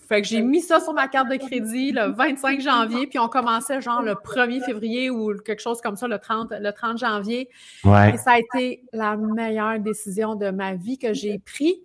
Fait 0.07 0.21
que 0.21 0.27
j'ai 0.27 0.41
mis 0.41 0.61
ça 0.61 0.79
sur 0.79 0.93
ma 0.93 1.07
carte 1.07 1.29
de 1.29 1.35
crédit 1.35 1.91
le 1.91 2.11
25 2.13 2.61
janvier, 2.61 3.07
puis 3.07 3.17
on 3.17 3.27
commençait 3.27 3.81
genre 3.81 4.03
le 4.03 4.13
1er 4.13 4.63
février 4.63 5.09
ou 5.09 5.35
quelque 5.37 5.61
chose 5.61 5.81
comme 5.81 5.95
ça, 5.95 6.07
le 6.07 6.19
30, 6.19 6.53
le 6.59 6.71
30 6.71 6.99
janvier. 6.99 7.49
Et 7.83 8.17
ça 8.17 8.33
a 8.33 8.39
été 8.39 8.83
la 8.93 9.17
meilleure 9.17 9.79
décision 9.79 10.35
de 10.35 10.51
ma 10.51 10.75
vie 10.75 10.99
que 10.99 11.13
j'ai 11.13 11.39
prise. 11.39 11.77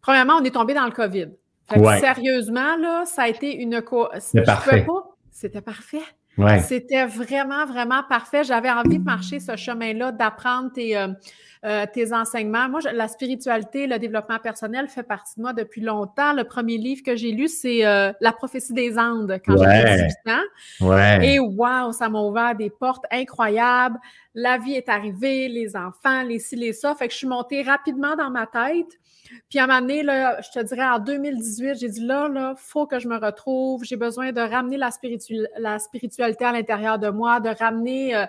Premièrement, 0.00 0.34
on 0.40 0.44
est 0.44 0.50
tombé 0.50 0.74
dans 0.74 0.84
le 0.84 0.90
COVID. 0.90 1.28
Sérieusement, 2.00 2.76
là, 2.76 3.04
ça 3.06 3.22
a 3.22 3.28
été 3.28 3.54
une... 3.54 3.80
Co... 3.82 4.08
C'était 4.18 4.42
parfait. 4.42 4.86
C'était 5.30 5.62
parfait. 5.62 6.02
C'était 6.60 7.04
vraiment, 7.06 7.66
vraiment 7.66 8.02
parfait. 8.08 8.44
J'avais 8.44 8.70
envie 8.70 8.98
de 8.98 9.04
marcher 9.04 9.38
ce 9.40 9.56
chemin-là, 9.56 10.12
d'apprendre 10.12 10.72
tes, 10.72 10.96
euh, 10.96 11.08
euh, 11.64 11.84
tes 11.92 12.12
enseignements. 12.12 12.68
Moi, 12.68 12.80
la 12.92 13.06
spiritualité, 13.06 13.86
le 13.86 13.98
développement 13.98 14.38
personnel 14.38 14.88
fait 14.88 15.02
partie 15.02 15.34
de 15.36 15.42
moi 15.42 15.52
depuis 15.52 15.82
longtemps. 15.82 16.32
Le 16.32 16.44
premier 16.44 16.78
livre 16.78 17.02
que 17.04 17.16
j'ai 17.16 17.32
lu, 17.32 17.48
c'est 17.48 17.84
euh, 17.84 18.12
La 18.20 18.32
prophétie 18.32 18.72
des 18.72 18.98
Andes 18.98 19.38
quand 19.44 19.56
j'avais 19.56 20.06
18 20.06 20.34
ans. 20.34 21.20
Et 21.22 21.38
wow, 21.38 21.92
ça 21.92 22.08
m'a 22.08 22.20
ouvert 22.20 22.56
des 22.56 22.70
portes 22.70 23.04
incroyables. 23.10 23.98
La 24.34 24.58
vie 24.58 24.74
est 24.74 24.88
arrivée, 24.88 25.48
les 25.48 25.76
enfants, 25.76 26.22
les 26.22 26.38
ci, 26.38 26.56
les 26.56 26.72
ça. 26.72 26.94
Fait 26.94 27.06
que 27.06 27.12
je 27.12 27.18
suis 27.18 27.26
montée 27.26 27.62
rapidement 27.62 28.16
dans 28.16 28.30
ma 28.30 28.46
tête. 28.46 28.98
Puis 29.48 29.58
à 29.58 29.64
un 29.64 29.66
moment 29.66 29.80
donné, 29.80 30.02
là, 30.02 30.40
je 30.40 30.50
te 30.50 30.64
dirais 30.64 30.86
en 30.86 30.98
2018, 30.98 31.74
j'ai 31.78 31.88
dit 31.88 32.04
là, 32.04 32.28
là, 32.28 32.54
faut 32.56 32.86
que 32.86 32.98
je 32.98 33.08
me 33.08 33.18
retrouve. 33.18 33.84
J'ai 33.84 33.96
besoin 33.96 34.32
de 34.32 34.40
ramener 34.40 34.76
la, 34.76 34.90
la 35.58 35.78
spiritualité 35.78 36.44
à 36.44 36.52
l'intérieur 36.52 36.98
de 36.98 37.08
moi, 37.10 37.40
de 37.40 37.50
ramener 37.50 38.16
euh, 38.16 38.26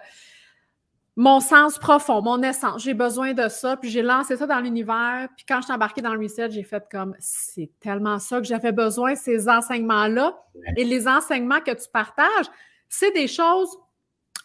mon 1.15 1.39
sens 1.39 1.77
profond, 1.77 2.21
mon 2.21 2.41
essence. 2.41 2.83
J'ai 2.83 2.93
besoin 2.93 3.33
de 3.33 3.47
ça. 3.47 3.77
Puis 3.77 3.89
j'ai 3.89 4.01
lancé 4.01 4.35
ça 4.37 4.47
dans 4.47 4.59
l'univers. 4.59 5.29
Puis 5.35 5.45
quand 5.47 5.57
je 5.57 5.65
suis 5.65 5.73
embarquée 5.73 6.01
dans 6.01 6.13
le 6.13 6.19
reset, 6.19 6.49
j'ai 6.51 6.63
fait 6.63 6.83
comme 6.91 7.15
c'est 7.19 7.69
tellement 7.79 8.19
ça 8.19 8.39
que 8.39 8.45
j'avais 8.45 8.71
besoin, 8.71 9.15
ces 9.15 9.47
enseignements-là. 9.47 10.35
Et 10.75 10.83
les 10.83 11.07
enseignements 11.07 11.61
que 11.61 11.71
tu 11.71 11.89
partages, 11.91 12.47
c'est 12.89 13.11
des 13.11 13.27
choses. 13.27 13.77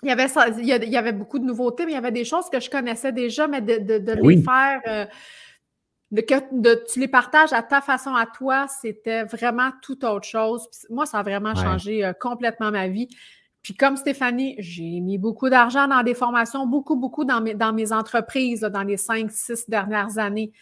Il 0.03 0.09
y, 0.09 0.13
avait 0.13 0.29
il 0.59 0.91
y 0.91 0.97
avait 0.97 1.13
beaucoup 1.13 1.41
de 1.41 1.45
nouveautés, 1.45 1.85
mais 1.85 1.93
il 1.93 1.95
y 1.95 1.99
avait 1.99 2.13
des 2.13 2.25
choses 2.25 2.49
que 2.51 2.61
je 2.61 2.71
connaissais 2.71 3.11
déjà, 3.11 3.49
mais 3.49 3.61
de, 3.61 3.99
de, 3.99 4.13
les 4.13 4.43
faire. 4.43 4.81
Euh, 4.87 5.07
de, 6.13 6.21
que 6.21 6.35
de, 6.53 6.85
tu 6.91 7.01
les 7.01 7.09
partages 7.09 7.53
à 7.53 7.63
ta 7.63 7.81
façon, 7.81 8.15
à 8.15 8.27
toi, 8.27 8.67
c'était 8.69 9.25
vraiment 9.25 9.71
tout 9.83 10.05
autre 10.05 10.27
chose. 10.27 10.69
moi, 10.89 11.05
ça 11.05 11.19
a 11.19 11.23
vraiment 11.23 11.55
changé 11.55 12.05
euh, 12.05 12.13
complètement 12.13 12.71
ma 12.71 12.87
vie. 12.87 13.09
Puis 13.63 13.75
comme 13.75 13.97
Stéphanie, 13.97 14.55
j'ai 14.59 15.01
mis 15.01 15.19
beaucoup 15.19 15.51
d'argent 15.51 15.89
dans 15.89 16.03
des 16.03 16.15
formations, 16.15 16.65
beaucoup, 16.65 16.97
beaucoup 16.97 17.25
dans 17.25 17.41
mes, 17.41 17.55
dans 17.55 17.73
mes 17.73 17.93
entreprises 17.93 18.61
dans 18.61 18.85
les 18.85 18.97
cinq, 18.97 19.31
six 19.33 19.69
dernières 19.69 20.17
années. 20.19 20.53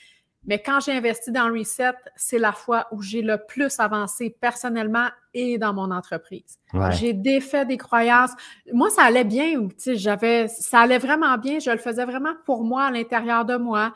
Mais 0.47 0.63
quand 0.63 0.81
j'ai 0.81 0.93
investi 0.93 1.33
dans 1.33 1.53
Reset, 1.53 1.95
c'est 2.15 2.39
la 2.39 2.53
fois 2.53 2.87
où 2.93 3.03
j'ai 3.03 3.23
le 3.23 3.39
plus 3.47 3.81
avancé 3.81 4.37
personnellement 4.41 5.09
et 5.35 5.59
dans 5.59 5.75
mon 5.75 5.91
entreprise. 5.91 6.59
J'ai 6.93 7.13
défait 7.13 7.67
des 7.67 7.77
croyances. 7.77 8.31
Moi, 8.73 8.89
ça 8.91 9.03
allait 9.03 9.25
bien. 9.25 9.69
J'avais, 9.87 10.49
ça 10.49 10.81
allait 10.81 10.99
vraiment 10.99 11.37
bien. 11.37 11.59
Je 11.59 11.71
le 11.71 11.79
faisais 11.79 12.05
vraiment 12.05 12.35
pour 12.45 12.65
moi, 12.65 12.85
à 12.85 12.91
l'intérieur 12.91 13.45
de 13.45 13.57
moi, 13.57 13.93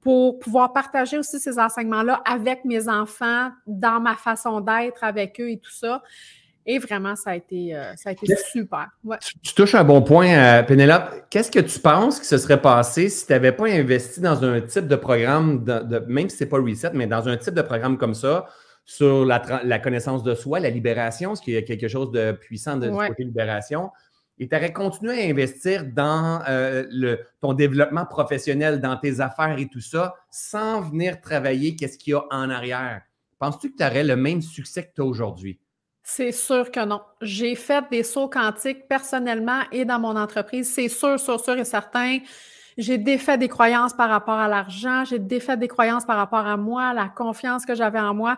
pour 0.00 0.38
pouvoir 0.38 0.72
partager 0.72 1.18
aussi 1.18 1.38
ces 1.38 1.58
enseignements-là 1.58 2.22
avec 2.24 2.64
mes 2.64 2.88
enfants, 2.88 3.50
dans 3.66 4.00
ma 4.00 4.16
façon 4.16 4.60
d'être 4.60 5.04
avec 5.04 5.38
eux 5.40 5.50
et 5.50 5.58
tout 5.58 5.70
ça. 5.70 6.02
Et 6.66 6.78
vraiment, 6.78 7.16
ça 7.16 7.30
a 7.30 7.36
été, 7.36 7.74
euh, 7.74 7.94
ça 7.96 8.10
a 8.10 8.12
été 8.12 8.26
super. 8.52 8.88
Tu, 9.42 9.54
touches 9.54 9.74
un 9.74 9.84
bon 9.84 10.02
point, 10.02 10.28
euh, 10.28 10.62
Pénélope. 10.62 11.26
Qu'est-ce 11.30 11.50
que 11.50 11.60
tu 11.60 11.78
penses 11.80 12.20
qui 12.20 12.26
se 12.26 12.38
serait 12.38 12.60
passé 12.60 13.08
si 13.08 13.26
tu 13.26 13.32
n'avais 13.32 13.52
pas 13.52 13.66
investi 13.66 14.20
dans 14.20 14.44
un 14.44 14.60
type 14.60 14.86
de 14.86 14.96
programme, 14.96 15.64
de, 15.64 16.04
même 16.06 16.28
si 16.28 16.36
ce 16.36 16.44
n'est 16.44 16.50
pas 16.50 16.58
Reset, 16.58 16.90
mais 16.94 17.06
dans 17.06 17.28
un 17.28 17.36
type 17.36 17.54
de 17.54 17.62
programme 17.62 17.96
comme 17.96 18.14
ça, 18.14 18.46
sur 18.84 19.24
la, 19.24 19.78
connaissance 19.78 20.22
de 20.22 20.34
soi, 20.34 20.60
la 20.60 20.70
libération, 20.70 21.34
ce 21.34 21.42
qui 21.42 21.54
est 21.54 21.64
quelque 21.64 21.88
chose 21.88 22.10
de 22.10 22.32
puissant 22.32 22.76
de, 22.76 22.88
ouais. 22.88 23.08
côté 23.08 23.24
libération, 23.24 23.90
et 24.38 24.48
tu 24.48 24.56
aurais 24.56 24.72
continué 24.72 25.22
à 25.22 25.30
investir 25.30 25.84
dans 25.84 26.42
euh, 26.48 26.84
le, 26.90 27.20
ton 27.40 27.52
développement 27.52 28.06
professionnel, 28.06 28.80
dans 28.80 28.96
tes 28.96 29.20
affaires 29.20 29.58
et 29.58 29.68
tout 29.68 29.82
ça, 29.82 30.14
sans 30.30 30.80
venir 30.80 31.20
travailler 31.20 31.76
qu'est-ce 31.76 31.98
qu'il 31.98 32.12
y 32.12 32.14
a 32.14 32.24
en 32.30 32.48
arrière. 32.48 33.02
Penses-tu 33.38 33.70
que 33.70 33.76
tu 33.76 33.84
aurais 33.84 34.02
le 34.02 34.16
même 34.16 34.40
succès 34.40 34.84
que 34.84 34.94
tu 34.94 35.02
as 35.02 35.04
aujourd'hui? 35.04 35.60
C'est 36.12 36.32
sûr 36.32 36.72
que 36.72 36.84
non. 36.84 37.02
J'ai 37.22 37.54
fait 37.54 37.84
des 37.88 38.02
sauts 38.02 38.26
quantiques 38.28 38.88
personnellement 38.88 39.60
et 39.70 39.84
dans 39.84 40.00
mon 40.00 40.16
entreprise. 40.16 40.68
C'est 40.68 40.88
sûr, 40.88 41.20
sûr, 41.20 41.38
sûr 41.38 41.56
et 41.56 41.64
certain. 41.64 42.18
J'ai 42.76 42.98
défait 42.98 43.38
des 43.38 43.46
croyances 43.46 43.94
par 43.94 44.10
rapport 44.10 44.34
à 44.34 44.48
l'argent. 44.48 45.04
J'ai 45.04 45.20
défait 45.20 45.56
des 45.56 45.68
croyances 45.68 46.04
par 46.04 46.16
rapport 46.16 46.44
à 46.44 46.56
moi, 46.56 46.92
la 46.94 47.08
confiance 47.08 47.64
que 47.64 47.76
j'avais 47.76 48.00
en 48.00 48.12
moi. 48.12 48.36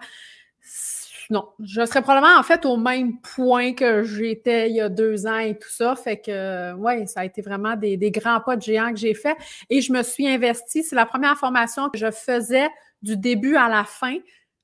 Non, 1.30 1.48
je 1.64 1.86
serais 1.86 2.02
probablement 2.02 2.38
en 2.38 2.42
fait 2.42 2.66
au 2.66 2.76
même 2.76 3.18
point 3.20 3.72
que 3.72 4.02
j'étais 4.02 4.68
il 4.68 4.76
y 4.76 4.80
a 4.82 4.90
deux 4.90 5.26
ans 5.26 5.38
et 5.38 5.58
tout 5.58 5.70
ça. 5.70 5.96
Fait 5.96 6.18
que, 6.18 6.74
oui, 6.74 7.08
ça 7.08 7.20
a 7.20 7.24
été 7.24 7.40
vraiment 7.40 7.74
des, 7.74 7.96
des 7.96 8.10
grands 8.10 8.40
pas 8.40 8.56
de 8.56 8.60
géant 8.60 8.90
que 8.90 8.98
j'ai 8.98 9.14
fait. 9.14 9.36
Et 9.70 9.80
je 9.80 9.94
me 9.94 10.02
suis 10.02 10.28
investie. 10.28 10.82
C'est 10.82 10.96
la 10.96 11.06
première 11.06 11.38
formation 11.38 11.88
que 11.88 11.96
je 11.96 12.10
faisais 12.10 12.68
du 13.00 13.16
début 13.16 13.56
à 13.56 13.70
la 13.70 13.84
fin. 13.84 14.18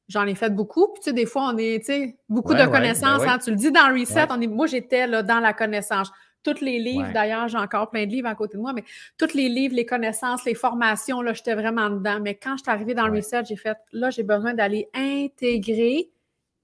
J'en 0.08 0.26
ai 0.26 0.34
fait 0.34 0.50
beaucoup. 0.50 0.88
Puis, 0.88 1.02
tu 1.02 1.10
sais, 1.10 1.12
des 1.12 1.26
fois, 1.26 1.50
on 1.52 1.58
est, 1.58 1.80
tu 1.80 1.92
sais, 1.92 2.16
beaucoup 2.28 2.54
de 2.54 2.58
ben 2.58 2.70
connaissances. 2.70 3.22
hein, 3.26 3.38
tu 3.42 3.50
le 3.50 3.56
dis 3.56 3.70
dans 3.70 3.92
Reset, 3.92 4.26
on 4.30 4.40
est, 4.40 4.46
moi, 4.46 4.66
j'étais 4.66 5.06
là 5.06 5.22
dans 5.22 5.40
la 5.40 5.52
connaissance. 5.52 6.10
Tous 6.42 6.60
les 6.62 6.78
livres, 6.78 7.10
d'ailleurs, 7.12 7.48
j'ai 7.48 7.58
encore 7.58 7.90
plein 7.90 8.06
de 8.06 8.10
livres 8.10 8.28
à 8.28 8.34
côté 8.34 8.56
de 8.56 8.62
moi, 8.62 8.72
mais 8.72 8.84
tous 9.18 9.34
les 9.34 9.48
livres, 9.48 9.74
les 9.74 9.84
connaissances, 9.84 10.44
les 10.44 10.54
formations, 10.54 11.20
là, 11.20 11.34
j'étais 11.34 11.54
vraiment 11.54 11.90
dedans. 11.90 12.20
Mais 12.22 12.36
quand 12.36 12.56
je 12.56 12.62
suis 12.62 12.70
arrivée 12.70 12.94
dans 12.94 13.06
le 13.06 13.16
Reset, 13.18 13.44
j'ai 13.44 13.56
fait, 13.56 13.76
là, 13.92 14.08
j'ai 14.08 14.22
besoin 14.22 14.54
d'aller 14.54 14.88
intégrer 14.94 16.10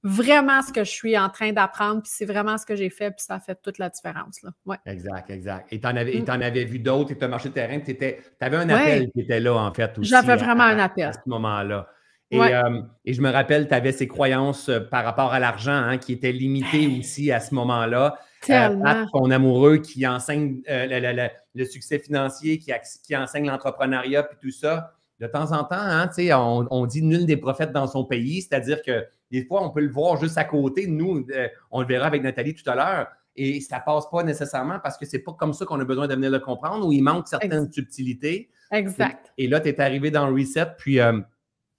vraiment 0.05 0.61
ce 0.61 0.71
que 0.71 0.85
je 0.85 0.91
suis 0.91 1.19
en 1.19 1.31
train 1.31 1.53
d'apprendre, 1.53 2.03
puis 2.03 2.13
c'est 2.15 2.27
vraiment 2.27 2.59
ce 2.59 2.67
que 2.67 2.77
j'ai 2.77 2.91
fait, 2.91 3.11
puis 3.11 3.25
ça 3.27 3.37
a 3.37 3.41
fait 3.41 3.59
toute 3.63 3.79
la 3.79 3.89
différence. 3.89 4.43
Là. 4.43 4.51
Ouais. 4.67 4.77
Exact, 4.85 5.31
exact. 5.31 5.73
Et 5.73 5.81
tu 5.81 5.87
en, 5.87 5.97
avais, 5.97 6.21
mm. 6.21 6.29
avais 6.29 6.65
vu 6.65 6.79
d'autres, 6.79 7.13
et 7.13 7.19
tu 7.19 7.25
as 7.25 7.29
marché 7.29 7.49
le 7.49 7.55
terrain, 7.55 7.81
tu 7.81 7.97
avais 8.41 8.57
un 8.57 8.69
appel 8.69 9.11
qui 9.11 9.21
était 9.21 9.41
là, 9.41 9.55
en 9.55 9.73
fait. 9.73 9.93
J'avais 10.01 10.37
vraiment 10.37 10.65
un 10.65 10.79
appel. 10.79 11.07
À 11.07 11.13
ce 11.13 11.19
moment-là. 11.27 11.89
Euh, 12.33 12.83
et, 13.05 13.13
je 13.13 13.21
me 13.21 13.31
rappelle, 13.31 13.69
tu 13.69 13.75
avais 13.75 13.93
ces 13.93 14.09
croyances 14.09 14.69
euh, 14.69 14.81
par 14.81 15.05
rapport 15.05 15.33
à 15.33 15.39
l'argent 15.39 15.73
hein, 15.73 15.99
qui 15.99 16.13
étaient 16.13 16.33
limitées 16.33 16.99
aussi 16.99 17.31
à 17.31 17.41
ce 17.41 17.55
moment-là. 17.55 18.19
Euh, 18.51 19.05
ton 19.13 19.31
amoureux 19.31 19.79
qui 19.79 20.07
enseigne 20.07 20.61
le, 20.67 21.65
succès 21.65 21.99
financier, 21.99 22.59
qui, 22.59 22.73
qui 23.05 23.17
enseigne 23.17 23.47
l'entrepreneuriat, 23.47 24.25
puis 24.25 24.39
tout 24.41 24.51
ça. 24.51 24.93
De 25.21 25.29
temps 25.29 25.53
en 25.53 25.63
temps, 25.63 25.77
hein, 25.79 26.11
on, 26.33 26.67
on 26.71 26.87
dit 26.87 27.03
nul 27.03 27.25
des 27.25 27.37
prophètes 27.37 27.71
dans 27.73 27.87
son 27.87 28.05
pays, 28.05 28.43
c'est-à-dire 28.43 28.83
que 28.83 29.07
des 29.31 29.45
fois, 29.45 29.65
on 29.65 29.71
peut 29.71 29.81
le 29.81 29.91
voir 29.91 30.21
juste 30.21 30.37
à 30.37 30.45
côté. 30.45 30.87
Nous, 30.87 31.27
on 31.71 31.81
le 31.81 31.87
verra 31.87 32.07
avec 32.07 32.23
Nathalie 32.23 32.55
tout 32.55 32.69
à 32.69 32.75
l'heure. 32.75 33.07
Et 33.37 33.61
ça 33.61 33.81
passe 33.81 34.09
pas 34.11 34.23
nécessairement 34.23 34.79
parce 34.81 34.97
que 34.97 35.07
c'est 35.07 35.21
pas 35.21 35.33
comme 35.33 35.53
ça 35.53 35.65
qu'on 35.65 35.81
a 35.81 35.85
besoin 35.85 36.07
de 36.07 36.15
venir 36.15 36.31
le 36.31 36.39
comprendre 36.39 36.87
ou 36.87 36.93
il 36.93 37.03
manque 37.03 37.27
certaines 37.27 37.73
subtilités. 37.73 38.51
Exact. 38.71 39.33
Et, 39.39 39.49
là, 39.49 39.61
tu 39.61 39.69
es 39.69 39.81
arrivé 39.81 40.11
dans 40.11 40.29
le 40.29 40.35
reset, 40.35 40.67
puis 40.79 41.01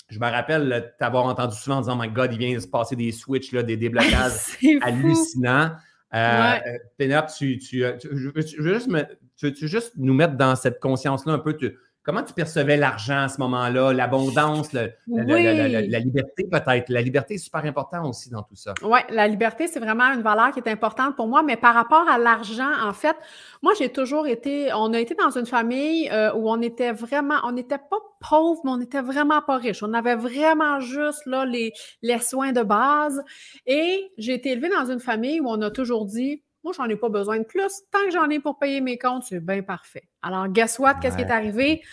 je 0.10 0.20
me 0.20 0.26
rappelle 0.26 0.94
t'avoir 1.00 1.26
entendu 1.26 1.56
souvent 1.56 1.78
en 1.78 1.82
disant 1.82 1.96
My 1.96 2.10
God, 2.10 2.32
il 2.34 2.40
vient 2.40 2.54
de 2.54 2.60
se 2.60 2.68
passer 2.68 2.96
des 2.96 3.12
switches, 3.12 3.52
là, 3.52 3.64
des 3.64 3.78
déblocages 3.78 4.58
hallucinants. 4.82 5.72
Euh, 6.14 6.58
Pénop, 6.98 7.28
tu, 7.38 7.58
tu, 7.58 7.82
veux 7.82 7.98
juste 8.36 8.90
tu, 9.36 9.52
veux 9.52 9.68
juste 9.68 9.94
nous 9.98 10.14
mettre 10.14 10.36
dans 10.36 10.56
cette 10.56 10.80
conscience-là 10.80 11.34
un 11.34 11.40
peu? 11.40 11.58
Comment 12.06 12.22
tu 12.22 12.34
percevais 12.34 12.78
l'argent 12.78 13.24
à 13.24 13.30
ce 13.30 13.40
moment-là, 13.40 13.92
l'abondance, 13.92 14.74
la, 14.74 14.90
liberté 15.08 16.46
peut-être? 16.52 16.90
La 16.90 17.02
liberté 17.02 17.34
est 17.34 17.40
super 17.40 17.66
importante 17.66 18.06
aussi 18.06 18.30
dans 18.30 18.44
tout 18.44 18.56
ça. 18.56 18.76
Oui, 18.84 19.00
la 19.10 19.28
liberté, 19.28 19.66
c'est 19.66 19.80
vraiment 19.80 20.04
une 20.14 20.22
valeur 20.22 20.52
qui 20.52 20.60
est 20.60 20.70
importante 20.70 21.16
pour 21.16 21.26
moi, 21.28 21.42
mais 21.42 21.58
par 21.58 21.74
rapport 21.74 22.08
à 22.08 22.20
l'argent, 22.20 22.70
en 22.84 22.94
fait, 22.94 23.16
moi, 23.64 23.74
j'ai 23.80 23.90
toujours 23.90 24.28
été, 24.28 24.72
on 24.74 24.94
a 24.94 25.00
été 25.00 25.16
dans 25.16 25.32
une 25.32 25.48
famille 25.48 26.08
euh, 26.12 26.32
où 26.36 26.48
on 26.48 26.62
était 26.62 26.92
vraiment, 26.92 27.40
on 27.44 27.54
n'était 27.54 27.80
pas 27.80 27.98
pauvre, 28.30 28.62
mais 28.64 28.70
on 28.70 28.78
n'était 28.78 29.02
vraiment 29.02 29.42
pas 29.42 29.58
riche. 29.58 29.82
On 29.82 29.94
avait 29.94 30.16
vraiment 30.16 30.80
juste 30.80 31.26
là, 31.26 31.44
les, 31.44 31.74
les 32.04 32.20
soins 32.20 32.52
de 32.52 32.62
base. 32.62 33.24
Et 33.66 34.12
j'ai 34.20 34.36
été 34.36 34.52
élevée 34.52 34.70
dans 34.70 34.92
une 34.92 35.00
famille 35.00 35.40
où 35.40 35.48
on 35.48 35.60
a 35.62 35.72
toujours 35.72 36.06
dit, 36.06 36.44
moi, 36.66 36.74
j'en 36.76 36.90
ai 36.90 36.96
pas 36.96 37.10
besoin 37.10 37.38
de 37.38 37.44
plus. 37.44 37.84
Tant 37.92 38.04
que 38.06 38.12
j'en 38.12 38.28
ai 38.28 38.40
pour 38.40 38.58
payer 38.58 38.82
mes 38.82 38.98
comptes, 38.98 39.26
c'est 39.26 39.40
bien 39.40 39.62
parfait. 39.62 40.10
Alors, 40.24 40.48
guess 40.48 40.80
what? 40.80 40.96
Qu'est-ce 40.96 41.16
qui 41.16 41.22
est 41.22 41.30
arrivé? 41.32 41.84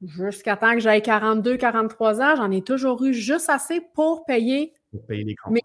Jusqu'à 0.00 0.56
temps 0.56 0.72
que 0.72 0.80
j'aille 0.80 1.02
42, 1.02 1.58
43 1.58 2.22
ans, 2.22 2.36
j'en 2.36 2.50
ai 2.50 2.62
toujours 2.62 3.04
eu 3.04 3.12
juste 3.12 3.50
assez 3.50 3.82
pour 3.94 4.24
payer, 4.24 4.72
pour 4.90 5.06
payer 5.06 5.24
les 5.24 5.34
comptes. 5.36 5.58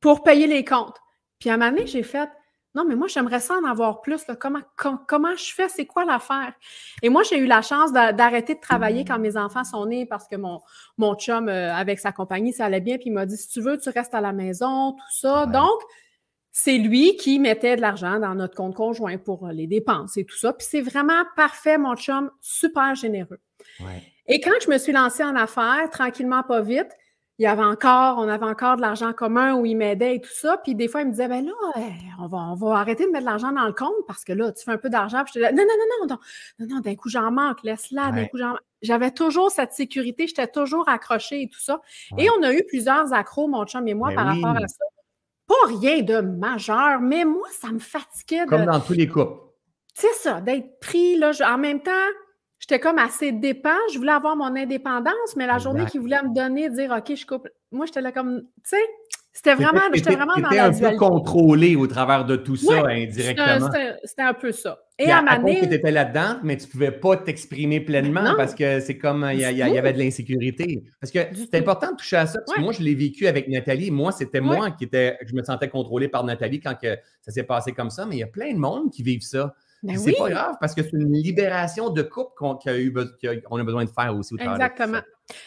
pour 0.00 0.22
payer 0.22 0.46
les 0.46 0.64
comptes. 0.64 0.96
Puis 1.40 1.50
à 1.50 1.54
un 1.54 1.56
moment 1.56 1.72
donné, 1.72 1.88
j'ai 1.88 2.04
fait 2.04 2.28
non, 2.74 2.86
mais 2.86 2.94
moi, 2.94 3.06
j'aimerais 3.06 3.40
ça 3.40 3.54
en 3.54 3.64
avoir 3.64 4.00
plus. 4.00 4.24
Comment, 4.40 4.60
comment 5.06 5.36
je 5.36 5.52
fais? 5.52 5.68
C'est 5.68 5.84
quoi 5.84 6.06
l'affaire? 6.06 6.54
Et 7.02 7.10
moi, 7.10 7.22
j'ai 7.22 7.36
eu 7.36 7.44
la 7.44 7.60
chance 7.60 7.92
d'arrêter 7.92 8.54
de 8.54 8.60
travailler 8.60 9.04
quand 9.04 9.18
mes 9.18 9.36
enfants 9.36 9.64
sont 9.64 9.84
nés 9.84 10.06
parce 10.06 10.26
que 10.26 10.36
mon, 10.36 10.62
mon 10.96 11.14
chum, 11.16 11.50
euh, 11.50 11.74
avec 11.74 11.98
sa 11.98 12.12
compagnie, 12.12 12.54
ça 12.54 12.66
allait 12.66 12.80
bien. 12.80 12.96
Puis 12.96 13.08
il 13.08 13.12
m'a 13.12 13.26
dit, 13.26 13.36
si 13.36 13.48
tu 13.48 13.60
veux, 13.60 13.78
tu 13.78 13.90
restes 13.90 14.14
à 14.14 14.22
la 14.22 14.32
maison, 14.32 14.92
tout 14.92 15.12
ça. 15.20 15.44
Donc, 15.44 15.82
c'est 16.52 16.76
lui 16.76 17.16
qui 17.16 17.38
mettait 17.38 17.76
de 17.76 17.80
l'argent 17.80 18.20
dans 18.20 18.34
notre 18.34 18.54
compte 18.54 18.74
conjoint 18.74 19.16
pour 19.16 19.46
euh, 19.46 19.52
les 19.52 19.66
dépenses 19.66 20.18
et 20.18 20.24
tout 20.24 20.36
ça. 20.36 20.52
Puis 20.52 20.66
c'est 20.70 20.82
vraiment 20.82 21.24
parfait, 21.34 21.78
mon 21.78 21.96
chum, 21.96 22.30
super 22.40 22.94
généreux. 22.94 23.40
Et 24.26 24.40
quand 24.40 24.52
je 24.62 24.70
me 24.70 24.76
suis 24.76 24.92
lancée 24.92 25.24
en 25.24 25.34
affaires, 25.34 25.88
tranquillement, 25.90 26.42
pas 26.42 26.60
vite, 26.60 26.90
il 27.38 27.44
y 27.44 27.46
avait 27.46 27.64
encore, 27.64 28.18
on 28.18 28.28
avait 28.28 28.44
encore 28.44 28.76
de 28.76 28.82
l'argent 28.82 29.14
commun 29.14 29.54
où 29.54 29.64
il 29.64 29.76
m'aidait 29.76 30.16
et 30.16 30.20
tout 30.20 30.30
ça. 30.30 30.58
Puis 30.62 30.74
des 30.74 30.86
fois, 30.86 31.00
il 31.00 31.06
me 31.06 31.10
disait, 31.12 31.26
ben 31.26 31.44
là, 31.44 31.52
eh, 31.78 31.80
on 32.20 32.26
va, 32.26 32.38
on 32.38 32.54
va 32.54 32.76
arrêter 32.76 33.06
de 33.06 33.10
mettre 33.10 33.24
de 33.24 33.30
l'argent 33.30 33.50
dans 33.50 33.66
le 33.66 33.72
compte 33.72 34.06
parce 34.06 34.22
que 34.22 34.34
là, 34.34 34.52
tu 34.52 34.62
fais 34.62 34.72
un 34.72 34.78
peu 34.78 34.90
d'argent. 34.90 35.24
Puis 35.24 35.32
je 35.36 35.40
te 35.40 35.48
dis, 35.48 35.54
non, 35.56 35.64
non, 35.64 35.74
non, 35.78 36.06
non, 36.06 36.18
non, 36.58 36.74
non, 36.74 36.80
d'un 36.80 36.94
coup, 36.94 37.08
j'en 37.08 37.30
manque, 37.32 37.62
laisse-la, 37.62 38.12
d'un 38.12 38.26
coup, 38.26 38.36
j'en 38.36 38.54
J'avais 38.82 39.10
toujours 39.10 39.50
cette 39.50 39.72
sécurité, 39.72 40.26
j'étais 40.26 40.46
toujours 40.46 40.88
accrochée 40.88 41.42
et 41.42 41.48
tout 41.48 41.60
ça. 41.60 41.80
Et 42.18 42.28
on 42.38 42.42
a 42.42 42.52
eu 42.52 42.62
plusieurs 42.68 43.12
accros, 43.14 43.48
mon 43.48 43.64
chum 43.64 43.88
et 43.88 43.94
moi, 43.94 44.10
Ben 44.10 44.16
par 44.16 44.34
oui. 44.34 44.42
rapport 44.42 44.62
à 44.62 44.68
ça. 44.68 44.84
Pas 45.52 45.66
rien 45.78 46.02
de 46.02 46.20
majeur, 46.20 47.00
mais 47.00 47.24
moi, 47.24 47.46
ça 47.50 47.68
me 47.68 47.78
fatiguait 47.78 48.44
de. 48.44 48.50
Comme 48.50 48.64
dans 48.64 48.80
tous 48.80 48.92
les 48.94 49.06
couples. 49.06 49.38
C'est 49.94 50.14
ça, 50.14 50.40
d'être 50.40 50.78
pris. 50.80 51.16
Là, 51.16 51.32
je- 51.32 51.42
en 51.44 51.58
même 51.58 51.82
temps, 51.82 51.90
j'étais 52.58 52.80
comme 52.80 52.98
assez 52.98 53.32
dépend. 53.32 53.76
Je 53.92 53.98
voulais 53.98 54.12
avoir 54.12 54.36
mon 54.36 54.56
indépendance, 54.56 55.36
mais 55.36 55.46
la 55.46 55.58
journée 55.58 55.80
qu'ils 55.90 56.00
voulaient 56.00 56.22
me 56.22 56.34
donner, 56.34 56.70
dire 56.70 56.94
OK, 56.96 57.14
je 57.14 57.26
coupe. 57.26 57.48
Moi, 57.70 57.86
j'étais 57.86 58.00
là 58.00 58.12
comme. 58.12 58.40
Tu 58.64 58.70
sais, 58.76 58.82
c'était 59.34 59.54
vraiment, 59.54 59.80
j'étais 59.94 60.14
vraiment 60.14 60.36
dans 60.36 60.50
la 60.50 60.66
un 60.66 60.72
peu 60.72 60.96
contrôlé 60.96 61.74
au 61.74 61.86
travers 61.86 62.26
de 62.26 62.36
tout 62.36 62.56
ça, 62.56 62.86
indirectement. 62.86 63.70
C'était 64.04 64.22
un- 64.22 64.34
peu 64.34 64.52
ça. 64.52 64.78
Et 64.98 65.10
à 65.10 65.18
à, 65.18 65.22
ma 65.22 65.36
que 65.38 65.44
tu 65.44 65.50
année, 65.64 65.74
étais 65.74 65.90
là-dedans, 65.90 66.38
mais 66.42 66.56
tu 66.58 66.66
ne 66.66 66.70
pouvais 66.70 66.90
pas 66.90 67.16
t'exprimer 67.16 67.80
pleinement 67.80 68.22
Non. 68.22 68.34
parce 68.36 68.54
que 68.54 68.80
c'est 68.80 68.98
comme 68.98 69.26
il 69.32 69.40
y, 69.40 69.62
avait 69.62 69.94
de 69.94 69.98
l'insécurité. 69.98 70.84
Parce 71.00 71.10
que 71.10 71.20
c'est 71.34 71.58
important 71.58 71.92
de 71.92 71.96
toucher 71.96 72.16
à 72.16 72.26
ça. 72.26 72.40
Parce 72.44 72.58
que 72.58 72.62
moi, 72.62 72.72
je 72.72 72.82
l'ai 72.82 72.94
vécu 72.94 73.26
avec 73.26 73.48
Nathalie. 73.48 73.90
Moi, 73.90 74.12
c'était 74.12 74.40
moi 74.40 74.70
qui 74.70 74.84
était, 74.84 75.18
je 75.26 75.34
me 75.34 75.42
sentais 75.42 75.68
contrôlé 75.68 76.08
par 76.08 76.24
Nathalie 76.24 76.60
quand 76.60 76.74
que 76.74 76.98
ça 77.22 77.32
s'est 77.32 77.42
passé 77.42 77.72
comme 77.72 77.90
ça. 77.90 78.04
Mais 78.04 78.16
il 78.16 78.20
y 78.20 78.24
a 78.24 78.28
plein 78.28 78.52
de 78.52 78.58
monde 78.58 78.90
qui 78.90 79.02
vivent 79.02 79.22
ça. 79.22 79.54
ben 79.82 79.96
C'est 79.96 80.12
pas 80.12 80.28
grave 80.28 80.56
parce 80.60 80.74
que 80.74 80.82
c'est 80.82 80.92
une 80.92 81.14
libération 81.14 81.88
de 81.88 82.02
couple 82.02 82.32
qu'on 82.36 82.52
a 82.52 82.70
a 82.70 83.64
besoin 83.64 83.84
de 83.84 83.90
faire 83.90 84.14
aussi 84.14 84.34
au 84.34 84.36
travers 84.36 84.54
exactement. 84.54 85.00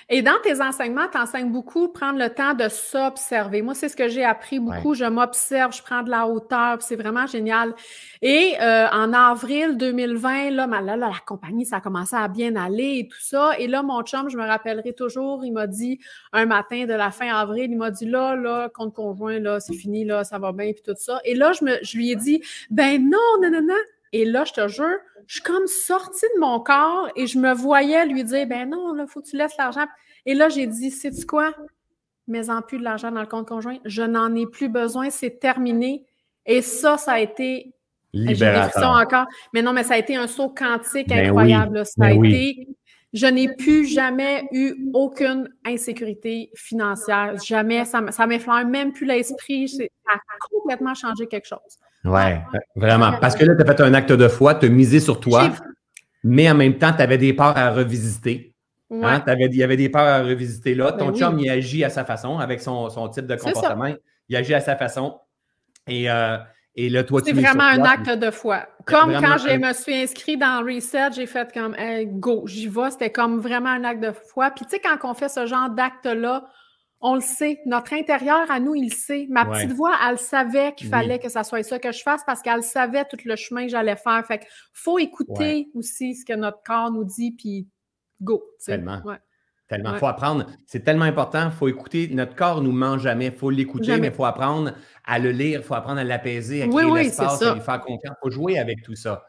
Et 0.10 0.22
dans 0.22 0.40
tes 0.44 0.62
enseignements, 0.62 1.08
tu 1.12 1.18
enseignes 1.18 1.52
beaucoup 1.52 1.90
prendre 1.90 2.18
le 2.18 2.30
temps 2.30 2.54
de 2.54 2.70
s'observer. 2.70 3.62
Moi, 3.62 3.76
c'est 3.76 3.90
ce 3.90 3.96
que 3.96 4.08
j'ai 4.08 4.24
appris 4.24 4.60
beaucoup. 4.60 4.94
Je 4.96 5.06
m'observe, 5.06 5.74
je 5.76 5.84
prends 5.84 6.02
de 6.02 6.10
la 6.10 6.28
hauteur, 6.28 6.82
c'est 6.82 6.96
vraiment 6.96 7.28
génial. 7.28 7.74
Et 8.22 8.54
euh, 8.62 8.88
en 8.92 9.14
avril 9.14 9.78
2020, 9.78 10.52
là, 10.52 10.66
ma- 10.68 10.82
là, 10.82 10.96
là, 10.96 11.08
la 11.10 11.20
compagnie, 11.26 11.66
ça 11.66 11.78
a 11.78 11.82
commencé 11.82 12.16
à 12.16 12.28
bien 12.28 12.56
aller 12.56 13.00
et 13.00 13.08
tout 13.08 13.22
ça. 13.22 13.52
Et 13.60 13.68
là, 13.68 13.84
mon 13.84 14.02
chum, 14.04 14.30
je 14.30 14.38
me 14.38 14.46
rappellerai 14.46 14.94
toujours, 14.94 15.44
il 15.46 15.52
m'a 15.52 15.68
dit 15.68 16.00
un 16.34 16.46
matin 16.46 16.86
de 16.86 16.94
la 16.94 17.12
fin 17.12 17.36
avril, 17.36 17.70
il 17.72 17.78
m'a 17.78 17.92
dit 17.92 18.06
là, 18.06 18.36
là, 18.36 18.70
compte 18.70 18.94
conjoint, 18.94 19.40
là, 19.40 19.60
c'est 19.60 19.74
fini, 19.76 20.06
là, 20.06 20.24
ça 20.24 20.40
va 20.40 20.52
bien, 20.52 20.72
puis 20.74 20.82
tout 20.84 20.96
ça. 20.98 21.20
Et 21.26 21.36
là, 21.36 21.52
je, 21.54 21.64
me, 21.66 21.78
je 21.84 21.98
lui 21.98 22.12
ai 22.12 22.16
dit, 22.16 22.42
ben 22.72 23.02
non, 23.04 23.18
non, 23.42 23.52
non, 23.52 23.62
non. 23.62 23.76
Et 24.18 24.24
là, 24.24 24.46
je 24.46 24.54
te 24.54 24.66
jure, 24.70 24.98
je 25.28 25.34
suis 25.34 25.44
comme 25.44 25.68
sortie 25.68 26.26
de 26.36 26.40
mon 26.40 26.62
corps 26.62 27.10
et 27.18 27.28
je 27.28 27.38
me 27.38 27.54
voyais 27.54 28.06
lui 28.06 28.24
dire, 28.24 28.48
ben 28.48 28.70
non, 28.70 28.94
là, 28.94 29.06
faut 29.08 29.20
que 29.22 29.28
tu 29.28 29.36
laisses 29.36 29.58
l'argent. 29.58 29.86
Et 30.26 30.34
là, 30.34 30.48
j'ai 30.48 30.68
dit, 30.68 30.90
sais-tu 30.90 31.26
quoi? 31.26 31.54
Mets-en 32.30 32.62
plus 32.62 32.78
de 32.80 32.84
l'argent 32.86 33.12
dans 33.12 33.20
le 33.20 33.28
compte 33.28 33.46
conjoint. 33.46 33.78
Je 33.84 34.04
n'en 34.04 34.34
ai 34.34 34.48
plus 34.48 34.70
besoin, 34.70 35.10
c'est 35.10 35.38
terminé. 35.42 36.06
Et 36.46 36.62
ça, 36.62 36.98
ça 36.98 37.12
a 37.12 37.20
été 37.20 37.74
Libérateur. 38.14 38.90
encore. 38.90 39.26
Mais 39.54 39.62
non, 39.62 39.74
mais 39.74 39.84
ça 39.84 39.96
a 39.96 39.98
été 39.98 40.16
un 40.16 40.28
saut 40.28 40.48
quantique 40.48 41.10
Ben 41.10 41.26
incroyable. 41.26 41.86
Ça 41.86 41.92
Ben 41.98 42.12
a 42.12 42.16
oui. 42.16 42.30
été. 42.30 42.68
Je 43.12 43.28
n'ai 43.28 43.54
plus 43.54 43.86
jamais 43.86 44.48
eu 44.54 44.76
aucune 44.94 45.50
insécurité 45.66 46.52
financière. 46.56 47.36
Jamais. 47.44 47.84
Ça, 47.84 48.02
ça 48.12 48.26
m'effleure 48.28 48.66
même 48.66 48.94
plus 48.94 49.06
l'esprit. 49.06 49.68
Ça 49.68 49.84
a 50.08 50.20
complètement 50.50 50.94
changé 50.94 51.28
quelque 51.28 51.48
chose. 51.48 51.80
Ouais, 52.06 52.42
vraiment. 52.76 53.14
Parce 53.20 53.36
que 53.36 53.44
là, 53.46 53.56
tu 53.56 53.62
as 53.62 53.66
fait 53.66 53.82
un 53.82 53.94
acte 53.94 54.12
de 54.12 54.28
foi, 54.28 54.56
tu 54.56 54.68
as 54.68 54.70
misé 54.70 55.00
sur 55.00 55.20
toi, 55.20 55.50
mais 56.24 56.50
en 56.50 56.56
même 56.56 56.78
temps, 56.78 56.94
tu 56.94 57.02
avais 57.02 57.18
des 57.18 57.34
parts 57.34 57.58
à 57.58 57.72
revisiter. 57.72 58.54
Ouais. 58.90 59.04
Hein, 59.04 59.20
t'avais- 59.22 59.46
il 59.46 59.56
y 59.56 59.64
avait 59.64 59.78
des 59.78 59.90
peurs 59.90 60.04
à 60.04 60.22
revisiter 60.22 60.76
là. 60.76 60.92
Ton 60.92 61.08
Ben 61.08 61.14
oui. 61.14 61.20
chum, 61.20 61.40
il 61.40 61.50
agit 61.50 61.84
à 61.84 61.90
sa 61.90 62.06
façon, 62.06 62.38
avec 62.38 62.62
son, 62.62 62.90
son 62.90 63.10
type 63.10 63.26
de 63.26 63.36
C'est 63.36 63.52
comportement. 63.52 63.94
Il 64.30 64.36
agit 64.36 64.54
à 64.54 64.62
sa 64.62 64.76
façon. 64.76 65.20
Et, 65.88 66.10
euh, 66.10 66.38
et 66.76 66.90
là, 66.90 67.04
toi, 67.04 67.22
C'est 67.24 67.32
tu 67.32 67.36
mets 67.36 67.42
vraiment 67.42 67.72
sur 67.74 67.82
un 67.82 67.84
toi, 67.84 67.90
acte 67.90 68.20
de 68.24 68.32
foi. 68.32 68.68
Comme 68.86 69.12
quand 69.14 69.38
je 69.40 69.58
me 69.58 69.74
suis 69.74 69.96
inscrite 69.96 70.40
dans 70.40 70.64
Reset, 70.64 71.14
j'ai 71.16 71.26
fait 71.26 71.52
comme 71.52 71.74
Hey, 71.76 72.06
go, 72.06 72.44
j'y 72.46 72.68
vais. 72.68 72.92
C'était 72.92 73.12
comme 73.12 73.40
vraiment 73.40 73.70
un 73.70 73.84
acte 73.84 74.04
de 74.04 74.12
foi. 74.12 74.52
Puis 74.52 74.66
tu 74.66 74.76
sais, 74.76 74.80
quand 74.80 74.98
on 75.10 75.16
fait 75.16 75.30
ce 75.30 75.48
genre 75.48 75.70
d'acte-là, 75.72 76.46
on 77.08 77.16
le 77.16 77.22
sait. 77.22 77.60
Notre 77.68 77.94
intérieur 77.94 78.50
à 78.50 78.60
nous, 78.60 78.74
il 78.74 78.90
le 78.90 78.96
sait. 78.96 79.28
Ma 79.30 79.44
Ouais. 79.48 79.58
petite 79.66 79.74
voix, 79.76 79.96
elle 80.10 80.18
savait 80.18 80.74
qu'il 80.76 80.88
Oui. 80.88 80.92
fallait 80.92 81.20
que 81.20 81.30
ça 81.30 81.44
soit 81.44 81.62
ça 81.64 81.78
que 81.78 81.92
je 81.92 82.02
fasse 82.02 82.22
parce 82.26 82.42
qu'elle 82.42 82.64
savait 82.64 83.06
tout 83.06 83.18
le 83.26 83.36
chemin 83.36 83.64
que 83.66 83.70
j'allais 83.70 83.96
faire. 83.96 84.26
Fait 84.26 84.40
qu'il 84.40 84.48
faut 84.74 84.98
écouter 84.98 85.70
aussi 85.76 86.16
ce 86.16 86.26
que 86.26 86.34
notre 86.34 86.64
corps 86.64 86.92
nous 86.92 87.04
dit, 87.04 87.32
puis 87.32 87.68
go. 88.22 88.44
Tellement. 88.66 89.02
Ouais. 89.06 89.18
Tellement. 89.68 89.92
Ouais. 89.94 90.00
faut 90.00 90.08
apprendre. 90.08 90.46
C'est 90.68 90.84
tellement 90.84 91.06
important. 91.06 91.46
Il 91.46 91.52
faut 91.52 91.68
écouter. 91.68 92.08
Notre 92.12 92.36
corps 92.36 92.62
ne 92.62 92.68
nous 92.68 92.72
ment 92.72 92.98
jamais. 92.98 93.28
Il 93.28 93.36
faut 93.36 93.50
l'écouter, 93.50 93.98
mais 94.00 94.08
il 94.08 94.14
faut 94.14 94.26
apprendre 94.26 94.74
à 95.06 95.20
le 95.20 95.32
lire. 95.32 95.60
Il 95.62 95.64
faut 95.64 95.74
apprendre 95.76 96.00
à 96.00 96.04
l'apaiser, 96.04 96.64
à 96.64 96.66
Oui, 96.68 96.76
créer 96.76 96.86
oui, 96.92 97.04
l'espace, 97.04 97.42
à 97.42 97.54
lui 97.56 97.62
faire 97.62 97.82
confiance. 97.82 98.16
Il 98.18 98.24
faut 98.24 98.30
jouer 98.32 98.58
avec 98.60 98.82
tout 98.84 98.96
ça. 98.96 99.24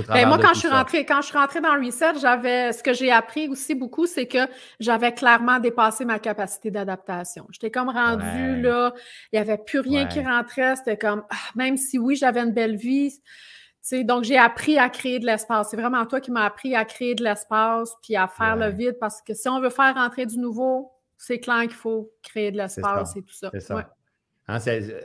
Ben, 0.00 0.04
travers 0.04 0.28
moi, 0.28 0.38
quand 0.38 0.54
je, 0.54 0.58
suis 0.60 0.68
rentrée, 0.68 1.04
quand 1.04 1.20
je 1.20 1.26
suis 1.28 1.36
rentrée 1.38 1.60
dans 1.60 1.74
Reset, 1.74 2.18
j'avais 2.20 2.72
ce 2.72 2.82
que 2.82 2.92
j'ai 2.92 3.10
appris 3.10 3.48
aussi 3.48 3.74
beaucoup, 3.74 4.06
c'est 4.06 4.26
que 4.26 4.38
j'avais 4.80 5.12
clairement 5.12 5.58
dépassé 5.58 6.04
ma 6.04 6.18
capacité 6.18 6.70
d'adaptation. 6.70 7.46
J'étais 7.50 7.70
comme 7.70 7.88
rendue 7.90 8.22
Ouais. 8.24 8.60
là, 8.62 8.92
il 9.32 9.36
n'y 9.36 9.38
avait 9.40 9.58
plus 9.58 9.80
rien 9.80 10.02
Ouais. 10.04 10.08
qui 10.08 10.20
rentrait. 10.20 10.76
C'était 10.76 10.96
comme 10.96 11.24
ah, 11.30 11.36
même 11.54 11.76
si 11.76 11.98
oui, 11.98 12.16
j'avais 12.16 12.40
une 12.40 12.52
belle 12.52 12.76
vie. 12.76 13.10
tu 13.12 13.22
sais, 13.80 14.04
donc, 14.04 14.24
j'ai 14.24 14.38
appris 14.38 14.78
à 14.78 14.88
créer 14.88 15.18
de 15.18 15.26
l'espace. 15.26 15.68
C'est 15.70 15.76
vraiment 15.76 16.06
toi 16.06 16.20
qui 16.20 16.30
m'as 16.30 16.44
appris 16.44 16.74
à 16.76 16.84
créer 16.84 17.14
de 17.14 17.24
l'espace 17.24 17.92
puis 18.02 18.14
à 18.16 18.28
faire 18.28 18.56
Ouais. 18.56 18.66
le 18.70 18.72
vide 18.72 18.96
parce 19.00 19.20
que 19.22 19.34
si 19.34 19.48
on 19.48 19.60
veut 19.60 19.70
faire 19.70 19.94
rentrer 19.94 20.24
du 20.26 20.38
nouveau, 20.38 20.92
c'est 21.18 21.38
clair 21.40 21.62
qu'il 21.62 21.72
faut 21.72 22.10
créer 22.22 22.50
de 22.50 22.56
l'espace 22.58 23.16
et 23.16 23.22
tout 23.22 23.34
ça. 23.34 23.50
C'est 23.52 23.60
ça. 23.60 23.88
Hein, 24.52 24.58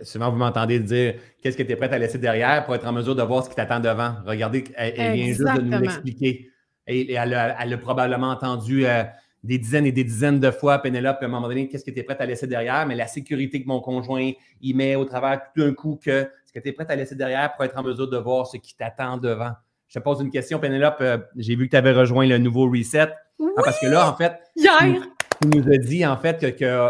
souvent, 0.03 0.29
vous 0.31 0.37
m'entendez 0.37 0.79
dire 0.79 1.15
qu'est-ce 1.41 1.55
que 1.57 1.63
tu 1.63 1.71
es 1.71 1.75
prête 1.75 1.93
à 1.93 1.97
laisser 1.97 2.17
derrière 2.17 2.65
pour 2.65 2.75
être 2.75 2.85
en 2.87 2.91
mesure 2.91 3.15
de 3.15 3.23
voir 3.23 3.43
ce 3.43 3.49
qui 3.49 3.55
t'attend 3.55 3.79
devant? 3.79 4.15
Regardez, 4.25 4.63
elle, 4.75 4.93
elle 4.97 5.13
vient 5.13 5.25
juste 5.27 5.41
de 5.55 5.61
nous 5.61 5.79
l'expliquer. 5.79 6.49
Et, 6.87 7.01
et 7.01 7.13
elle, 7.13 7.33
a, 7.33 7.55
elle 7.61 7.73
a 7.73 7.77
probablement 7.77 8.29
entendu 8.31 8.85
euh, 8.85 9.03
des 9.43 9.57
dizaines 9.57 9.85
et 9.85 9.91
des 9.91 10.03
dizaines 10.03 10.39
de 10.39 10.51
fois, 10.51 10.79
Pénélope, 10.79 11.17
à 11.21 11.25
un 11.25 11.27
moment 11.27 11.47
donné, 11.47 11.67
qu'est-ce 11.67 11.83
que 11.85 11.91
tu 11.91 11.99
es 11.99 12.03
prête 12.03 12.21
à 12.21 12.25
laisser 12.25 12.47
derrière, 12.47 12.85
mais 12.87 12.95
la 12.95 13.07
sécurité 13.07 13.61
que 13.61 13.67
mon 13.67 13.79
conjoint 13.81 14.31
y 14.61 14.73
met 14.73 14.95
au 14.95 15.05
travers 15.05 15.41
tout 15.55 15.61
d'un 15.61 15.73
coup, 15.73 15.99
que 16.03 16.29
ce 16.45 16.51
que 16.53 16.59
tu 16.59 16.69
es 16.69 16.71
prête 16.71 16.89
à 16.89 16.95
laisser 16.95 17.15
derrière 17.15 17.53
pour 17.55 17.63
être 17.65 17.77
en 17.77 17.83
mesure 17.83 18.09
de 18.09 18.17
voir 18.17 18.47
ce 18.47 18.57
qui 18.57 18.75
t'attend 18.75 19.17
devant? 19.17 19.51
Je 19.87 19.99
te 19.99 20.03
pose 20.03 20.19
une 20.21 20.31
question, 20.31 20.59
Pénélope. 20.59 20.97
euh, 21.01 21.17
J'ai 21.37 21.55
vu 21.55 21.65
que 21.67 21.71
tu 21.71 21.77
avais 21.77 21.93
rejoint 21.93 22.25
le 22.27 22.37
nouveau 22.37 22.69
Reset. 22.69 23.07
Oui, 23.39 23.51
Ah, 23.57 23.61
parce 23.63 23.79
que 23.79 23.87
là, 23.87 24.09
en 24.09 24.15
fait, 24.15 24.33
hier. 24.55 25.01
tu 25.41 25.47
nous 25.47 25.71
as 25.71 25.77
dit 25.77 26.05
en 26.05 26.17
fait 26.17 26.39
que, 26.41 26.47
que, 26.47 26.89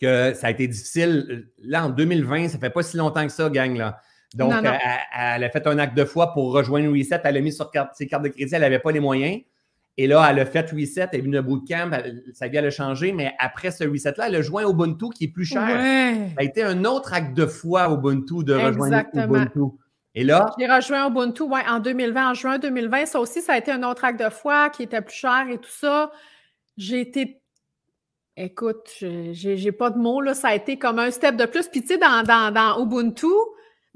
que 0.00 0.32
ça 0.34 0.46
a 0.48 0.50
été 0.50 0.66
difficile. 0.68 1.48
Là, 1.62 1.86
en 1.86 1.90
2020, 1.90 2.48
ça 2.48 2.58
fait 2.58 2.70
pas 2.70 2.82
si 2.82 2.96
longtemps 2.96 3.24
que 3.26 3.32
ça, 3.32 3.48
gang. 3.50 3.76
Là. 3.76 4.00
Donc, 4.34 4.52
Non, 4.52 4.62
non. 4.62 4.70
Elle, 4.72 5.34
elle 5.36 5.44
a 5.44 5.50
fait 5.50 5.66
un 5.66 5.78
acte 5.78 5.96
de 5.96 6.04
foi 6.04 6.32
pour 6.32 6.52
rejoindre 6.52 6.90
Reset. 6.96 7.20
Elle 7.24 7.36
a 7.36 7.40
mis 7.40 7.52
sur 7.52 7.70
carte- 7.70 7.94
ses 7.94 8.06
cartes 8.06 8.22
de 8.24 8.28
crédit, 8.28 8.54
elle 8.54 8.60
n'avait 8.60 8.78
pas 8.78 8.92
les 8.92 9.00
moyens. 9.00 9.40
Et 10.00 10.06
là, 10.06 10.24
elle 10.30 10.38
a 10.38 10.46
fait 10.46 10.70
Reset, 10.70 11.08
elle 11.12 11.18
est 11.18 11.22
venue 11.22 11.34
de 11.36 11.40
bootcamp, 11.40 11.90
elle- 11.92 12.22
sa 12.32 12.46
vie, 12.46 12.56
elle 12.58 12.66
a 12.66 12.70
changé. 12.70 13.10
Mais 13.12 13.32
après 13.40 13.70
ce 13.72 13.82
Reset-là, 13.84 14.28
elle 14.28 14.36
a 14.36 14.42
joint 14.42 14.68
Ubuntu, 14.68 15.06
qui 15.10 15.24
est 15.24 15.28
plus 15.32 15.44
cher. 15.44 15.62
Ouais. 15.62 16.28
Ça 16.34 16.40
a 16.40 16.42
été 16.44 16.62
un 16.62 16.84
autre 16.84 17.12
acte 17.14 17.36
de 17.36 17.46
foi 17.46 17.90
Ubuntu 17.92 18.44
de 18.44 18.54
rejoindre 18.54 18.84
Exactement. 18.84 19.24
Ubuntu. 19.24 19.60
Et 20.14 20.24
là, 20.24 20.46
J'ai 20.58 20.66
rejoint 20.66 21.08
Ubuntu 21.08 21.42
ouais, 21.44 21.62
en 21.68 21.80
2020, 21.80 22.30
en 22.30 22.34
juin 22.34 22.58
2020. 22.58 23.06
Ça 23.06 23.18
aussi, 23.18 23.40
ça 23.42 23.54
a 23.54 23.58
été 23.58 23.72
un 23.72 23.82
autre 23.82 24.04
acte 24.04 24.20
de 24.22 24.28
foi 24.30 24.70
qui 24.70 24.84
était 24.84 25.00
plus 25.02 25.14
cher 25.16 25.46
et 25.50 25.58
tout 25.58 25.70
ça. 25.70 26.12
J'ai 26.76 27.00
été. 27.00 27.40
Écoute, 28.40 28.88
j'ai 29.00 29.72
pas 29.72 29.90
de 29.90 29.98
mots, 29.98 30.20
là. 30.20 30.32
Ça 30.32 30.48
a 30.48 30.54
été 30.54 30.78
comme 30.78 31.00
un 31.00 31.10
step 31.10 31.34
de 31.34 31.44
plus. 31.44 31.66
Puis, 31.66 31.80
tu 31.80 31.88
sais, 31.88 31.98
dans, 31.98 32.22
dans, 32.22 32.54
dans 32.54 32.80
Ubuntu, 32.80 33.26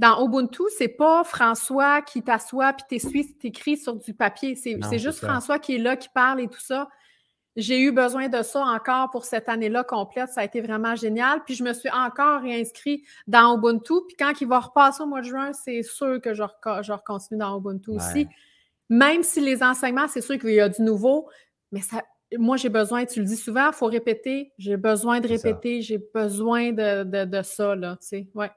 dans 0.01 0.27
Ubuntu, 0.27 0.65
c'est 0.77 0.89
pas 0.89 1.23
François 1.23 2.03
qui 2.03 2.23
t'assoit 2.23 2.73
puis 2.73 2.85
t'essuie, 2.89 3.35
t'écris 3.35 3.77
sur 3.77 3.95
du 3.95 4.13
papier. 4.15 4.57
C'est 4.57 4.99
juste 4.99 5.21
ça. 5.21 5.29
François 5.29 5.61
qui 5.61 5.77
est 5.77 5.79
là, 5.79 5.97
qui 5.97 6.09
parle 6.09 6.41
et 6.41 6.49
tout 6.49 6.61
ça. 6.61 6.89
J'ai 7.55 7.81
eu 7.81 7.93
besoin 7.93 8.29
de 8.29 8.43
ça 8.43 8.65
encore 8.65 9.11
pour 9.11 9.27
cette 9.27 9.49
année-là 9.49 9.85
complète. 9.85 10.31
Ça 10.31 10.41
a 10.41 10.45
été 10.45 10.61
vraiment 10.61 10.97
génial. 10.97 11.45
Puis 11.45 11.55
je 11.55 11.63
me 11.63 11.73
suis 11.73 11.91
encore 11.91 12.41
réinscrit 12.41 13.05
dans 13.29 13.57
Ubuntu. 13.57 13.95
Puis 14.09 14.17
quand 14.19 14.33
il 14.41 14.49
va 14.49 14.59
repasser 14.59 15.05
au 15.05 15.07
mois 15.07 15.21
de 15.21 15.27
juin, 15.27 15.53
c'est 15.53 15.85
sûr 15.85 16.21
que 16.21 16.35
je, 16.35 16.43
je 16.83 16.93
continue 17.07 17.39
dans 17.39 17.57
Ubuntu 17.59 17.91
aussi. 17.91 18.27
Même 18.89 19.23
si 19.23 19.41
les 19.41 19.63
enseignements, 19.63 20.09
c'est 20.09 20.21
sûr 20.21 20.37
qu'il 20.37 20.51
y 20.51 20.61
a 20.61 20.69
du 20.69 20.83
nouveau, 20.83 21.29
mais 21.71 21.81
ça, 21.81 22.03
moi, 22.39 22.57
j'ai 22.57 22.69
besoin, 22.69 23.05
tu 23.05 23.21
le 23.21 23.27
dis 23.27 23.37
souvent, 23.37 23.69
il 23.69 23.75
faut 23.75 23.87
répéter. 23.87 24.53
J'ai 24.59 24.77
besoin 24.77 25.21
de 25.21 25.29
répéter. 25.29 25.83
J'ai 25.83 25.99
besoin 26.15 26.73
de, 26.73 27.05
de, 27.05 27.25
de 27.25 27.43
ça, 27.43 27.75
là, 27.75 27.97
tu 28.01 28.07
sais. 28.09 28.27
Ouais. 28.35 28.51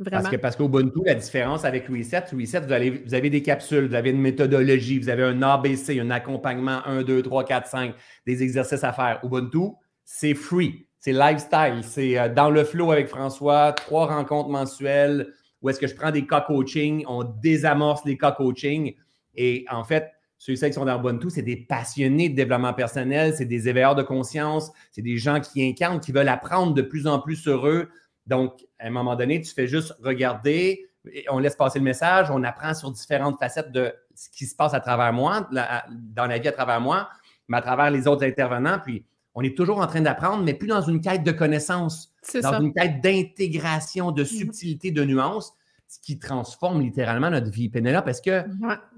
Vraiment. 0.00 0.22
Parce 0.22 0.34
que 0.34 0.40
parce 0.40 0.56
qu'Ubuntu, 0.56 1.00
la 1.04 1.14
différence 1.14 1.64
avec 1.64 1.86
Reset, 1.86 2.24
Reset, 2.32 2.60
vous, 2.62 2.72
allez- 2.72 2.90
vous 3.06 3.14
avez 3.14 3.30
des 3.30 3.42
capsules, 3.42 3.86
vous 3.86 3.94
avez 3.94 4.10
une 4.10 4.20
méthodologie, 4.20 4.98
vous 4.98 5.08
avez 5.08 5.22
un 5.22 5.40
ABC, 5.40 6.00
un 6.00 6.10
accompagnement 6.10 6.80
1, 6.84 7.02
2, 7.04 7.22
3, 7.22 7.44
4, 7.44 7.66
5, 7.68 7.94
des 8.26 8.42
exercices 8.42 8.82
à 8.82 8.92
faire. 8.92 9.20
Ubuntu, 9.22 9.70
c'est 10.04 10.34
free, 10.34 10.88
c'est 10.98 11.12
lifestyle, 11.12 11.80
c'est 11.82 12.18
euh, 12.18 12.28
dans 12.28 12.50
le 12.50 12.64
flow 12.64 12.90
avec 12.90 13.06
François, 13.06 13.72
trois 13.72 14.06
rencontres 14.06 14.48
mensuelles 14.48 15.32
où 15.62 15.70
est-ce 15.70 15.78
que 15.80 15.86
je 15.86 15.94
prends 15.94 16.10
des 16.10 16.26
cas 16.26 16.42
coaching, 16.42 17.04
on 17.06 17.24
désamorce 17.24 18.04
les 18.04 18.18
cas 18.18 18.32
coaching 18.32 18.94
et 19.34 19.64
en 19.70 19.82
fait, 19.84 20.10
ceux 20.44 20.68
qui 20.68 20.72
sont 20.74 20.84
dans 20.84 21.00
Ubuntu, 21.00 21.30
c'est 21.30 21.40
des 21.40 21.56
passionnés 21.56 22.28
de 22.28 22.34
développement 22.34 22.74
personnel, 22.74 23.34
c'est 23.34 23.46
des 23.46 23.66
éveilleurs 23.66 23.94
de 23.94 24.02
conscience, 24.02 24.70
c'est 24.92 25.00
des 25.00 25.16
gens 25.16 25.40
qui 25.40 25.66
incarnent, 25.66 26.00
qui 26.00 26.12
veulent 26.12 26.28
apprendre 26.28 26.74
de 26.74 26.82
plus 26.82 27.06
en 27.06 27.18
plus 27.18 27.36
sur 27.36 27.66
eux. 27.66 27.88
Donc, 28.26 28.66
à 28.78 28.88
un 28.88 28.90
moment 28.90 29.16
donné, 29.16 29.40
tu 29.40 29.54
fais 29.54 29.66
juste 29.66 29.94
regarder, 30.02 30.86
on 31.30 31.38
laisse 31.38 31.56
passer 31.56 31.78
le 31.78 31.84
message, 31.86 32.30
on 32.30 32.42
apprend 32.42 32.74
sur 32.74 32.90
différentes 32.90 33.38
facettes 33.38 33.72
de 33.72 33.90
ce 34.14 34.28
qui 34.28 34.44
se 34.44 34.54
passe 34.54 34.74
à 34.74 34.80
travers 34.80 35.14
moi, 35.14 35.48
dans 35.50 36.26
la 36.26 36.38
vie 36.38 36.48
à 36.48 36.52
travers 36.52 36.80
moi, 36.80 37.08
mais 37.48 37.56
à 37.56 37.62
travers 37.62 37.90
les 37.90 38.06
autres 38.06 38.24
intervenants. 38.26 38.78
Puis, 38.84 39.02
on 39.34 39.40
est 39.40 39.56
toujours 39.56 39.78
en 39.78 39.86
train 39.86 40.02
d'apprendre, 40.02 40.44
mais 40.44 40.52
plus 40.52 40.68
dans 40.68 40.82
une 40.82 41.00
quête 41.00 41.24
de 41.24 41.32
connaissance, 41.32 42.12
dans 42.42 42.60
une 42.60 42.74
quête 42.74 43.00
d'intégration, 43.00 44.12
de 44.12 44.22
mhm. 44.22 44.28
subtilité, 44.28 44.90
de 44.90 45.04
nuance 45.04 45.54
ce 45.54 45.63
qui 46.00 46.18
transforme 46.18 46.80
littéralement 46.80 47.30
notre 47.30 47.50
vie. 47.50 47.68
Pénélope, 47.68 48.08
est-ce 48.08 48.22
que 48.22 48.44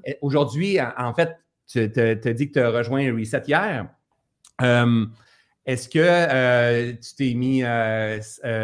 eh, 0.04 0.18
aujourd'hui, 0.22 0.78
en 0.80 1.14
fait, 1.14 1.36
tu 1.66 1.80
as 1.80 2.14
dit 2.32 2.48
que 2.48 2.52
tu 2.52 2.60
as 2.60 2.70
rejoint 2.70 3.12
Reset 3.12 3.42
hier. 3.46 3.88
Euh, 4.62 5.06
est-ce 5.64 5.88
que 5.88 5.98
euh, 5.98 6.92
tu 6.92 7.14
t'es 7.16 7.34
mis 7.34 7.62
euh, 7.64 8.18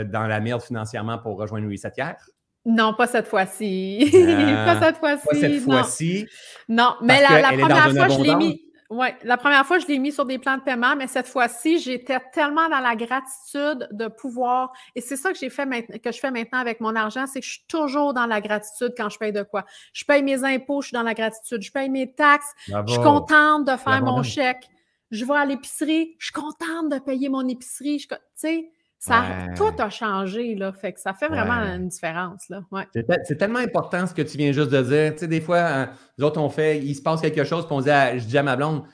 dans 0.04 0.26
la 0.26 0.40
merde 0.40 0.62
financièrement 0.62 1.18
pour 1.18 1.36
rejoindre 1.36 1.68
Reset 1.68 1.92
hier? 1.96 2.16
Non, 2.64 2.94
pas 2.94 3.08
cette 3.08 3.26
fois-ci. 3.26 4.08
pas 4.12 4.80
cette 4.80 4.98
fois-ci. 4.98 5.26
Pas 5.28 5.34
cette 5.34 5.62
fois-ci. 5.62 6.28
Non, 6.68 6.94
mais 7.02 7.20
la, 7.20 7.40
la 7.40 7.58
première 7.58 7.90
fois, 7.90 8.08
je 8.08 8.22
l'ai 8.22 8.36
mis. 8.36 8.71
Oui, 8.94 9.06
la 9.22 9.38
première 9.38 9.64
fois, 9.64 9.78
je 9.78 9.86
l'ai 9.86 9.98
mis 9.98 10.12
sur 10.12 10.26
des 10.26 10.38
plans 10.38 10.58
de 10.58 10.62
paiement, 10.62 10.94
mais 10.96 11.06
cette 11.06 11.26
fois-ci, 11.26 11.78
j'étais 11.78 12.18
tellement 12.34 12.68
dans 12.68 12.80
la 12.80 12.94
gratitude 12.94 13.88
de 13.90 14.06
pouvoir. 14.06 14.70
Et 14.94 15.00
c'est 15.00 15.16
ça 15.16 15.32
que 15.32 15.38
j'ai 15.38 15.48
fait 15.48 15.66
que 15.98 16.12
je 16.12 16.18
fais 16.18 16.30
maintenant 16.30 16.58
avec 16.58 16.78
mon 16.78 16.94
argent, 16.94 17.26
c'est 17.26 17.40
que 17.40 17.46
je 17.46 17.52
suis 17.52 17.64
toujours 17.68 18.12
dans 18.12 18.26
la 18.26 18.42
gratitude 18.42 18.92
quand 18.94 19.08
je 19.08 19.16
paye 19.18 19.32
de 19.32 19.44
quoi. 19.44 19.64
Je 19.94 20.04
paye 20.04 20.22
mes 20.22 20.44
impôts, 20.44 20.82
je 20.82 20.88
suis 20.88 20.94
dans 20.94 21.02
la 21.02 21.14
gratitude. 21.14 21.62
Je 21.62 21.72
paye 21.72 21.88
mes 21.88 22.12
taxes, 22.12 22.52
je 22.68 22.92
suis 22.92 23.02
contente 23.02 23.66
de 23.66 23.76
faire 23.78 24.02
mon 24.02 24.22
chèque. 24.22 24.68
Je 25.10 25.24
vais 25.24 25.36
à 25.36 25.46
l'épicerie, 25.46 26.14
je 26.18 26.26
suis 26.26 26.34
contente 26.34 26.90
de 26.90 26.98
payer 26.98 27.30
mon 27.30 27.48
épicerie. 27.48 27.96
Tu 27.98 28.16
sais, 28.34 28.70
ça, 29.04 29.24
tout 29.56 29.72
a 29.78 29.90
changé, 29.90 30.54
là. 30.54 30.72
Fait 30.72 30.92
que 30.92 31.00
ça 31.00 31.12
fait 31.12 31.26
vraiment 31.26 31.54
une 31.54 31.88
différence, 31.88 32.48
là. 32.48 32.62
Ouais. 32.70 32.86
C'est, 32.94 33.36
tellement 33.36 33.58
important 33.58 34.06
ce 34.06 34.14
que 34.14 34.22
tu 34.22 34.38
viens 34.38 34.52
juste 34.52 34.70
de 34.70 34.80
dire. 34.80 35.12
Tu 35.14 35.18
sais, 35.18 35.26
des 35.26 35.40
fois, 35.40 35.60
hein, 35.60 35.90
nous 36.16 36.24
autres, 36.24 36.40
on 36.40 36.48
fait, 36.48 36.78
il 36.78 36.94
se 36.94 37.02
passe 37.02 37.20
quelque 37.20 37.42
chose, 37.42 37.66
puis 37.66 37.74
on 37.74 37.80
dit, 37.80 37.88
je 37.88 38.24
dis 38.24 38.38
à 38.38 38.44
ma 38.44 38.54
blonde, 38.54 38.84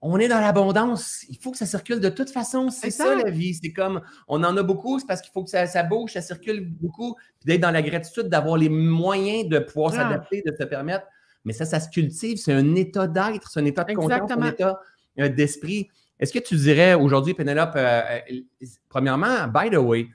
on 0.00 0.20
est 0.20 0.28
dans 0.28 0.38
l'abondance. 0.38 1.24
Il 1.28 1.36
faut 1.38 1.50
que 1.50 1.58
ça 1.58 1.66
circule 1.66 1.98
de 1.98 2.08
toute 2.10 2.30
façon. 2.30 2.70
C'est 2.70 2.90
ça, 2.90 3.16
la 3.16 3.28
vie. 3.28 3.54
C'est 3.54 3.72
comme, 3.72 4.02
on 4.28 4.44
en 4.44 4.56
a 4.56 4.62
beaucoup, 4.62 5.00
c'est 5.00 5.06
parce 5.06 5.20
qu'il 5.20 5.32
faut 5.32 5.42
que 5.42 5.50
ça, 5.50 5.82
bouge, 5.82 6.12
ça 6.12 6.20
circule 6.20 6.64
beaucoup. 6.64 7.16
Puis 7.40 7.46
d'être 7.46 7.62
dans 7.62 7.72
la 7.72 7.82
gratitude, 7.82 8.28
d'avoir 8.28 8.58
les 8.58 8.68
moyens 8.68 9.48
de 9.48 9.58
pouvoir 9.58 9.90
ah. 9.94 9.96
s'adapter, 9.96 10.44
de 10.46 10.54
se 10.56 10.62
permettre. 10.62 11.06
Mais 11.44 11.52
ça, 11.52 11.64
ça 11.64 11.80
se 11.80 11.88
cultive. 11.88 12.36
C'est 12.36 12.52
un 12.52 12.76
état 12.76 13.08
d'être, 13.08 13.50
c'est 13.50 13.58
un 13.58 13.64
état 13.64 13.82
de 13.82 13.94
conscience, 13.94 14.30
un 14.30 14.48
état 14.48 14.78
d'esprit. 15.16 15.88
Est-ce 16.18 16.32
que 16.32 16.38
tu 16.38 16.56
dirais 16.56 16.94
aujourd'hui, 16.94 17.34
Pénélope, 17.34 17.74
euh, 17.76 18.00
euh, 18.30 18.66
premièrement, 18.88 19.46
by 19.48 19.70
the 19.70 19.78
way, 19.78 20.08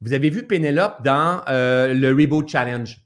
vous 0.00 0.12
avez 0.12 0.30
vu 0.30 0.46
Pénélope 0.46 1.02
dans 1.02 1.42
euh, 1.48 1.92
le 1.92 2.10
Reboot 2.10 2.48
Challenge. 2.48 2.96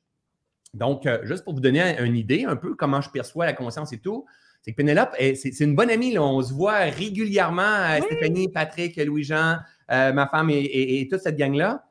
Donc, 0.75 1.09
juste 1.23 1.45
pour 1.45 1.55
vous 1.55 1.61
donner 1.61 1.97
une 2.01 2.17
idée 2.17 2.45
un 2.45 2.57
peu 2.57 2.75
comment 2.75 3.01
je 3.01 3.09
perçois 3.09 3.47
la 3.47 3.53
conscience 3.53 3.93
et 3.93 3.99
tout, 3.99 4.27
c'est 4.61 4.73
que 4.73 4.77
Pénélope, 4.77 5.15
c'est 5.19 5.61
une 5.61 5.77
bonne 5.77 5.91
amie. 5.91 6.19
On 6.19 6.43
se 6.43 6.53
voit 6.53 6.81
régulièrement, 6.81 8.01
Stéphanie, 8.03 8.49
Patrick, 8.49 8.97
Louis-Jean, 8.97 9.59
ma 9.89 10.27
femme 10.27 10.51
et, 10.51 11.07
toute 11.09 11.21
cette 11.21 11.37
gang-là. 11.37 11.85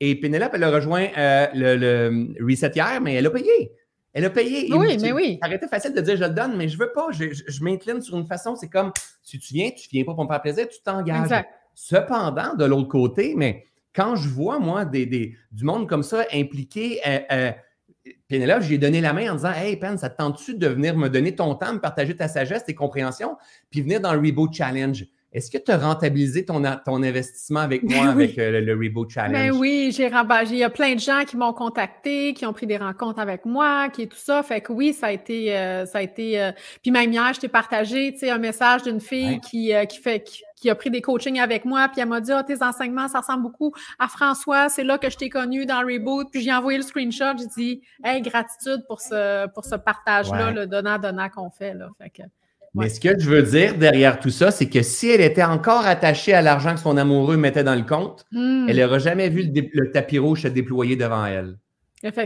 Et 0.00 0.14
Pénélope, 0.14 0.52
elle 0.54 0.64
a 0.64 0.70
rejoint 0.70 1.08
le, 1.52 1.76
le 1.76 2.34
Reset 2.42 2.72
hier, 2.74 3.00
mais 3.02 3.14
elle 3.14 3.26
a 3.26 3.30
payé. 3.30 3.72
Elle 4.14 4.24
a 4.26 4.30
payé. 4.30 4.68
Oui, 4.74 4.98
mais 5.00 5.12
oui. 5.12 5.38
Ça 5.40 5.48
aurait 5.48 5.56
été 5.56 5.68
facile 5.68 5.94
de 5.94 6.00
dire 6.00 6.16
je 6.16 6.24
le 6.24 6.30
donne, 6.30 6.56
mais 6.56 6.68
je 6.68 6.76
veux 6.76 6.92
pas. 6.92 7.08
Je, 7.12 7.32
je, 7.32 7.64
m'incline 7.64 8.00
sur 8.02 8.16
une 8.18 8.26
façon. 8.26 8.56
C'est 8.56 8.68
comme 8.68 8.92
si 9.22 9.38
tu 9.38 9.54
viens, 9.54 9.70
tu 9.70 9.88
viens 9.90 10.04
pas 10.04 10.14
pour 10.14 10.24
me 10.24 10.28
faire 10.28 10.42
plaisir, 10.42 10.68
tu 10.68 10.80
t'engages. 10.82 11.44
Cependant, 11.74 12.54
de 12.54 12.66
l'autre 12.66 12.88
côté, 12.88 13.34
mais 13.34 13.66
quand 13.94 14.16
je 14.16 14.28
vois, 14.28 14.58
moi, 14.58 14.84
des, 14.84 15.06
des 15.06 15.34
du 15.50 15.64
monde 15.64 15.88
comme 15.88 16.02
ça 16.02 16.26
impliqué, 16.32 17.00
euh, 17.06 17.20
euh, 17.32 17.52
Pénélope, 18.28 18.62
j'ai 18.62 18.78
donné 18.78 19.00
la 19.00 19.12
main 19.12 19.32
en 19.32 19.36
disant 19.36 19.52
Hey, 19.52 19.76
Pen, 19.76 19.96
ça 19.96 20.10
te 20.10 20.16
tente-tu 20.16 20.54
de 20.56 20.66
venir 20.66 20.96
me 20.96 21.08
donner 21.08 21.34
ton 21.34 21.54
temps, 21.54 21.72
me 21.72 21.78
partager 21.80 22.14
ta 22.14 22.28
sagesse, 22.28 22.64
tes 22.64 22.74
compréhensions, 22.74 23.36
puis 23.70 23.80
venir 23.80 24.00
dans 24.00 24.12
le 24.12 24.18
Reboot 24.18 24.52
Challenge? 24.52 25.06
Est-ce 25.32 25.50
que 25.50 25.56
tu 25.56 25.70
as 25.70 25.78
rentabilisé 25.78 26.44
ton, 26.44 26.62
ton 26.84 27.02
investissement 27.02 27.60
avec 27.60 27.82
moi, 27.82 28.06
avec 28.08 28.38
euh, 28.38 28.60
le, 28.60 28.74
Reboot 28.74 29.08
Challenge? 29.10 29.32
Ben 29.32 29.50
oui, 29.58 29.90
j'ai 29.90 30.10
Il 30.50 30.56
y 30.56 30.64
a 30.64 30.70
plein 30.70 30.94
de 30.94 31.00
gens 31.00 31.24
qui 31.26 31.36
m'ont 31.36 31.54
contacté, 31.54 32.34
qui 32.34 32.44
ont 32.44 32.52
pris 32.52 32.66
des 32.66 32.76
rencontres 32.76 33.18
avec 33.18 33.46
moi, 33.46 33.88
qui 33.88 34.02
est 34.02 34.06
tout 34.06 34.18
ça. 34.18 34.42
Fait 34.42 34.60
que 34.60 34.72
oui, 34.72 34.92
ça 34.92 35.06
a 35.06 35.12
été. 35.12 35.56
Euh, 35.56 35.86
ça 35.86 35.98
a 35.98 36.02
été 36.02 36.40
euh, 36.40 36.52
Puis 36.82 36.90
même 36.90 37.10
hier, 37.12 37.32
je 37.32 37.40
t'ai 37.40 37.48
partagé 37.48 38.14
un 38.22 38.38
message 38.38 38.82
d'une 38.82 39.00
fille 39.00 39.40
qui, 39.40 39.72
qui, 39.88 39.98
fait. 39.98 40.24
Qui, 40.56 40.70
a 40.70 40.76
pris 40.76 40.90
des 40.90 41.00
coachings 41.00 41.40
avec 41.40 41.64
moi, 41.64 41.88
puis 41.88 42.00
elle 42.00 42.08
m'a 42.08 42.20
dit 42.20 42.30
Ah, 42.30 42.44
tes 42.44 42.62
enseignements, 42.62 43.08
ça 43.08 43.18
ressemble 43.20 43.42
beaucoup 43.42 43.74
à 43.98 44.06
François, 44.06 44.68
c'est 44.68 44.84
là 44.84 44.96
que 44.96 45.10
je 45.10 45.16
t'ai 45.16 45.28
connu 45.28 45.66
dans 45.66 45.80
Reboot. 45.80 46.28
Puis 46.30 46.42
j'ai 46.42 46.52
envoyé 46.52 46.78
le 46.78 46.84
screenshot, 46.84 47.36
j'ai 47.36 47.46
dit 47.46 47.80
Hey, 48.04 48.22
gratitude 48.22 48.84
pour 48.86 49.00
ce, 49.00 49.48
pour 49.48 49.64
ce 49.64 49.74
partage-là, 49.74 50.52
le 50.52 50.66
donnant-donnant 50.68 51.30
qu'on 51.30 51.50
fait. 51.50 51.74
Là. 51.74 51.88
Fait 51.98 52.10
que, 52.10 52.22
mais 52.74 52.88
ce 52.88 53.00
que 53.00 53.18
je 53.18 53.28
veux 53.28 53.42
dire 53.42 53.76
derrière 53.76 54.18
tout 54.18 54.30
ça, 54.30 54.50
c'est 54.50 54.68
que 54.68 54.82
si 54.82 55.10
elle 55.10 55.20
était 55.20 55.44
encore 55.44 55.86
attachée 55.86 56.32
à 56.32 56.40
l'argent 56.40 56.74
que 56.74 56.80
son 56.80 56.96
amoureux 56.96 57.36
mettait 57.36 57.64
dans 57.64 57.74
le 57.74 57.82
compte, 57.82 58.24
hmm. 58.32 58.66
elle 58.68 58.78
n'aurait 58.78 59.00
jamais 59.00 59.28
vu 59.28 59.50
le, 59.52 59.90
tapis 59.90 60.18
rouge 60.18 60.42
se 60.42 60.48
déployer 60.48 60.96
devant 60.96 61.26
elle. 61.26 61.58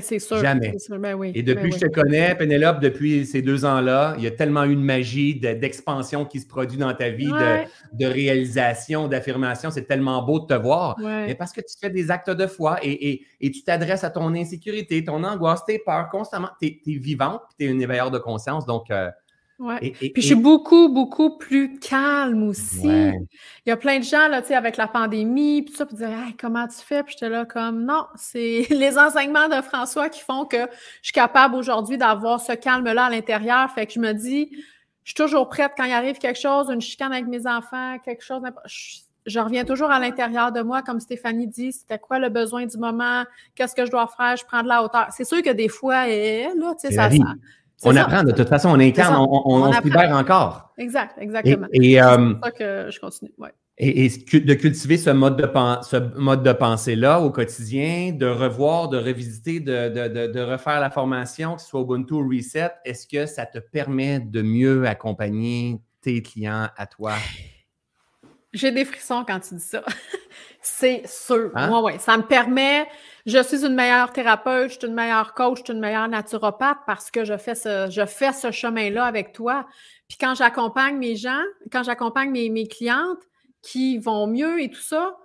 C'est 0.01 0.19
sûr. 0.21 0.39
Jamais. 0.39 0.73
Ben 0.89 1.23
Et 1.35 1.43
depuis 1.43 1.65
ben 1.65 1.71
que 1.71 1.77
je 1.77 1.81
te 1.81 1.93
connais, 1.93 2.35
Pénélope, 2.35 2.81
depuis 2.81 3.27
ces 3.27 3.43
deux 3.43 3.67
ans-là, 3.67 4.15
il 4.17 4.25
y 4.25 4.27
a 4.27 4.31
tellement 4.31 4.65
eu 4.65 4.75
de 4.75 4.81
magie, 4.81 5.39
d'expansion 5.39 6.25
qui 6.25 6.41
se 6.41 6.47
produit 6.47 6.79
dans 6.79 6.95
ta 6.95 7.11
vie, 7.11 7.31
de, 7.93 8.07
réalisation, 8.07 9.07
d'affirmation. 9.07 9.71
C'est 9.71 9.85
tellement 9.85 10.23
beau 10.23 10.41
de 10.41 10.47
te 10.47 10.55
voir. 10.55 10.97
Mais 10.99 11.35
parce 11.35 11.53
que 11.53 11.61
tu 11.61 11.77
fais 11.79 11.91
des 11.91 12.11
actes 12.11 12.31
de 12.31 12.47
foi 12.47 12.79
et, 12.83 13.23
tu 13.43 13.65
t'adresses 13.65 14.05
à 14.05 14.11
ton 14.11 14.35
insécurité, 14.35 15.05
ton 15.05 15.23
angoisse, 15.25 15.65
tes 15.67 15.79
peurs 15.79 16.09
constamment. 16.09 16.49
Tu 16.63 16.69
es, 16.69 16.99
vivante, 16.99 17.43
tu 17.59 17.67
es 17.67 17.69
une 17.69 17.83
éveilleur 17.83 18.11
de 18.11 18.19
conscience. 18.19 18.65
Donc, 18.65 18.91
euh, 18.91 19.11
Ouais. 19.59 19.91
Puis 19.91 20.13
je 20.17 20.21
suis 20.21 20.35
beaucoup, 20.35 20.89
beaucoup 20.89 21.39
plus 21.39 21.79
calme 21.79 22.43
aussi. 22.43 22.87
Il 22.87 23.27
y 23.67 23.71
a 23.71 23.77
plein 23.77 23.99
de 23.99 24.05
gens, 24.05 24.29
là, 24.29 24.43
tu 24.43 24.49
sais, 24.49 24.55
avec 24.55 24.77
la 24.77 24.87
pandémie, 24.87 25.63
puis 25.63 25.73
tout 25.73 25.79
ça, 25.79 25.87
puis 25.87 25.97
dire 25.97 26.11
hey, 26.11 26.37
comment 26.39 26.67
tu 26.69 26.77
fais? 26.77 27.03
Puis 27.03 27.15
j'étais 27.15 27.31
là 27.31 27.47
comme 27.47 27.85
non, 27.85 28.05
c'est 28.17 28.67
les 28.71 28.99
enseignements 28.99 29.49
de 29.49 29.63
François 29.63 30.11
qui 30.11 30.21
font 30.21 30.45
que 30.45 30.59
je 30.59 31.07
suis 31.07 31.13
capable 31.13 31.55
aujourd'hui 31.55 31.97
d'avoir 31.97 32.41
ce 32.41 32.53
calme-là 32.53 33.07
à 33.07 33.11
l'intérieur. 33.11 33.71
Fait 33.71 33.87
que 33.87 33.95
je 33.95 34.01
me 34.01 34.13
dis, 34.13 34.51
je 35.05 35.11
suis 35.11 35.15
toujours 35.15 35.49
prête 35.49 35.73
quand 35.77 35.85
il 35.85 35.93
arrive 35.93 36.19
quelque 36.19 36.39
chose, 36.39 36.69
une 36.69 36.83
chicane 36.83 37.13
avec 37.13 37.27
mes 37.27 37.47
enfants, 37.47 37.99
quelque 38.05 38.23
chose. 38.23 38.43
Je, 38.67 38.99
je 39.27 39.41
reviens 39.41 39.65
toujours 39.65 39.91
à 39.91 39.99
l'intérieur 39.99 40.53
de 40.53 40.61
moi, 40.61 40.83
comme 40.83 41.01
Stéphanie 41.01 41.49
dit, 41.49 41.73
c'était 41.73 41.99
quoi 41.99 42.19
le 42.19 42.29
besoin 42.29 42.67
du 42.67 42.77
moment, 42.77 43.25
qu'est-ce 43.55 43.75
que 43.75 43.85
je 43.85 43.91
dois 43.91 44.07
faire, 44.07 44.37
je 44.37 44.45
prends 44.45 44.63
de 44.63 44.69
la 44.69 44.85
hauteur. 44.85 45.09
C'est 45.11 45.25
sûr 45.25 45.43
que 45.43 45.51
des 45.51 45.69
fois, 45.69 46.09
eh, 46.09 46.49
là, 46.57 46.75
tu 46.81 46.89
sais, 46.89 46.95
ça, 46.95 47.09
ça, 47.77 47.91
on 47.91 47.97
apprend, 47.97 48.25
de 48.25 48.33
toute 48.33 48.49
façon, 48.49 48.71
on 48.71 48.81
incarne, 48.81 49.17
on, 49.17 49.43
on, 49.45 49.73
se 49.73 49.83
libère 49.83 50.17
encore. 50.17 50.73
Exact, 50.79 51.17
exactement. 51.21 51.67
Et, 51.73 52.01
euh, 52.01 52.33
c'est 52.35 52.45
ça 52.45 52.51
que 52.51 52.91
je 52.91 53.01
continue. 53.01 53.33
Ouais. 53.37 53.53
Et, 53.79 54.09
de 54.09 54.55
cultiver 54.55 54.97
ce 54.97 55.11
mode 55.11 55.37
de, 55.37 55.47
ce 55.83 55.97
mode 56.19 56.43
de 56.43 56.53
pensée-là 56.53 57.21
au 57.21 57.31
quotidien, 57.31 58.13
de 58.13 58.27
revoir, 58.27 58.89
de 58.89 58.97
revisiter, 58.97 59.61
de, 59.61 59.91
de, 59.91 60.33
de, 60.33 60.41
refaire 60.41 60.81
la 60.81 60.89
formation, 60.89 61.57
que 61.57 61.61
ce 61.61 61.69
soit 61.69 61.83
Ubuntu 61.83 62.15
ou 62.15 62.27
Reset, 62.27 62.73
est-ce 62.87 63.07
que 63.07 63.27
ça 63.27 63.45
te 63.45 63.59
permet 63.59 64.21
de 64.21 64.41
mieux 64.41 64.87
accompagner 64.87 65.79
tes 66.01 66.23
clients 66.23 66.69
à 66.75 66.87
toi? 66.87 67.13
J'ai 68.55 68.73
des 68.73 68.87
frissons 68.87 69.23
quand 69.27 69.41
tu 69.41 69.57
dis 69.57 69.61
ça. 69.61 69.85
c'est 70.63 71.03
sûr. 71.07 71.51
Hein? 71.55 71.69
Moi, 71.69 71.83
ouais. 71.83 71.99
Ça 71.99 72.17
me 72.17 72.23
permet 72.23 72.87
je 73.27 73.43
suis 73.43 73.67
une 73.67 73.75
meilleure 73.75 74.13
thérapeute, 74.13 74.71
je 74.71 74.79
suis 74.79 74.87
une 74.87 74.95
meilleure 74.95 75.35
coach, 75.35 75.59
je 75.59 75.65
suis 75.65 75.73
une 75.73 75.81
meilleure 75.81 76.07
naturopathe 76.07 76.79
parce 76.87 77.11
que 77.11 77.25
je 77.25 77.37
fais 77.37 77.57
ce, 77.57 77.89
je 77.91 78.07
fais 78.07 78.33
ce 78.33 78.53
chemin-là 78.53 79.05
avec 79.05 79.33
toi. 79.33 79.67
Puis 80.09 80.17
quand 80.19 80.37
j'accompagne 80.37 80.97
mes 80.97 81.17
gens, 81.17 81.43
quand 81.73 81.83
j'accompagne 81.83 82.31
mes, 82.31 82.49
mes 82.51 82.69
clientes 82.69 83.23
qui 83.63 83.99
vont 83.99 84.29
mieux 84.29 84.63
et 84.63 84.71
tout 84.71 84.81
ça, 84.81 85.17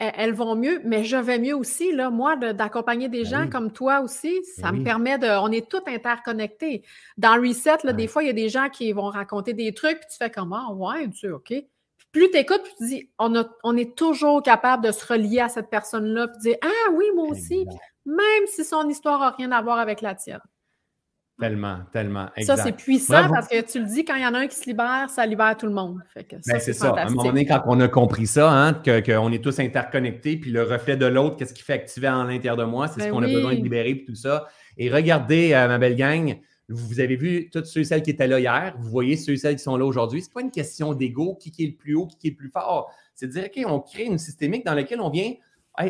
e, 0.00 0.10
elles 0.16 0.32
vont 0.32 0.56
mieux, 0.56 0.80
mais 0.84 1.04
je 1.04 1.18
vais 1.18 1.38
mieux 1.38 1.54
aussi, 1.54 1.92
là, 1.92 2.08
moi, 2.08 2.34
d'accompagner 2.36 3.10
des 3.10 3.24
ben 3.24 3.28
gens 3.28 3.50
comme 3.50 3.72
toi 3.72 4.00
aussi, 4.00 4.42
ça 4.56 4.72
ben 4.72 4.78
me 4.78 4.84
permet 4.84 5.18
de. 5.18 5.28
On 5.28 5.52
est 5.52 5.68
tous 5.68 5.82
interconnectés. 5.86 6.82
Dans 7.18 7.38
Reset, 7.38 7.84
là, 7.84 7.92
des 7.92 8.06
fois, 8.06 8.22
il 8.22 8.26
y 8.26 8.30
a 8.30 8.34
des 8.34 8.48
gens 8.48 8.70
qui 8.70 8.90
vont 8.92 9.08
raconter 9.08 9.52
des 9.52 9.74
trucs, 9.74 9.98
puis 9.98 10.08
tu 10.10 10.16
fais 10.16 10.30
comment? 10.30 10.70
Ah, 10.70 10.72
ouais, 10.72 11.10
tu 11.10 11.30
OK 11.30 11.52
plus 12.14 12.30
tu 12.30 12.38
écoutes, 12.38 12.62
tu 12.78 12.86
dis, 12.86 13.10
on, 13.18 13.34
on 13.64 13.76
est 13.76 13.96
toujours 13.96 14.42
capable 14.42 14.84
de 14.84 14.92
se 14.92 15.04
relier 15.04 15.40
à 15.40 15.48
cette 15.48 15.68
personne-là, 15.68 16.28
puis 16.28 16.38
dire, 16.38 16.56
ah 16.62 16.92
oui, 16.94 17.04
moi 17.14 17.28
aussi, 17.28 17.66
même 18.06 18.46
si 18.46 18.64
son 18.64 18.88
histoire 18.88 19.20
n'a 19.20 19.30
rien 19.30 19.52
à 19.52 19.60
voir 19.60 19.78
avec 19.78 20.00
la 20.00 20.14
tienne. 20.14 20.40
Tellement, 21.40 21.78
tellement. 21.92 22.28
Exact. 22.36 22.56
Ça, 22.56 22.62
c'est 22.62 22.76
puissant 22.76 23.28
parce 23.28 23.48
que 23.48 23.60
tu 23.60 23.80
le 23.80 23.86
dis, 23.86 24.04
quand 24.04 24.14
il 24.14 24.22
y 24.22 24.26
en 24.26 24.34
a 24.34 24.38
un 24.38 24.46
qui 24.46 24.54
se 24.54 24.66
libère, 24.66 25.10
ça 25.10 25.26
libère 25.26 25.56
tout 25.56 25.66
le 25.66 25.72
monde. 25.72 25.98
Ben, 26.14 26.60
c'est 26.60 26.72
ça. 26.72 26.90
À 26.90 27.06
un 27.06 27.10
moment 27.10 27.24
donné, 27.24 27.44
quand 27.44 27.64
on 27.66 27.80
a 27.80 27.88
compris 27.88 28.28
ça, 28.28 28.52
hein, 28.52 28.72
qu'on 28.74 29.32
est 29.32 29.42
tous 29.42 29.58
interconnectés, 29.58 30.36
puis 30.36 30.52
le 30.52 30.62
reflet 30.62 30.96
de 30.96 31.06
l'autre, 31.06 31.36
qu'est-ce 31.36 31.52
qui 31.52 31.64
fait 31.64 31.72
activer 31.72 32.08
en 32.08 32.22
l'intérieur 32.22 32.56
de 32.56 32.62
moi, 32.62 32.86
c'est 32.86 33.00
ce 33.00 33.06
ben 33.06 33.10
qu'on 33.10 33.22
a 33.24 33.26
besoin 33.26 33.56
de 33.56 33.60
libérer, 33.60 33.96
puis 33.96 34.04
tout 34.04 34.14
ça. 34.14 34.46
Et 34.76 34.88
regardez, 34.88 35.52
euh, 35.52 35.66
ma 35.66 35.78
belle 35.78 35.96
gang, 35.96 36.38
vous 36.68 37.00
avez 37.00 37.16
vu 37.16 37.50
tous 37.50 37.64
ceux 37.64 37.80
et 37.80 37.84
celles 37.84 38.02
qui 38.02 38.10
étaient 38.10 38.26
là 38.26 38.40
hier, 38.40 38.74
vous 38.78 38.88
voyez 38.88 39.16
ceux 39.16 39.32
et 39.32 39.36
celles 39.36 39.56
qui 39.56 39.62
sont 39.62 39.76
là 39.76 39.84
aujourd'hui. 39.84 40.22
Ce 40.22 40.28
n'est 40.28 40.32
pas 40.32 40.40
une 40.40 40.50
question 40.50 40.94
d'ego, 40.94 41.36
qui, 41.40 41.50
qui 41.50 41.64
est 41.64 41.68
le 41.68 41.76
plus 41.76 41.94
haut, 41.94 42.06
qui, 42.06 42.16
qui 42.16 42.26
est 42.28 42.30
le 42.30 42.36
plus 42.36 42.50
fort. 42.50 42.90
C'est 43.14 43.26
de 43.26 43.32
dire, 43.32 43.44
OK, 43.44 43.64
on 43.66 43.80
crée 43.80 44.04
une 44.04 44.18
systémique 44.18 44.64
dans 44.64 44.74
laquelle 44.74 45.00
on 45.00 45.10
vient. 45.10 45.32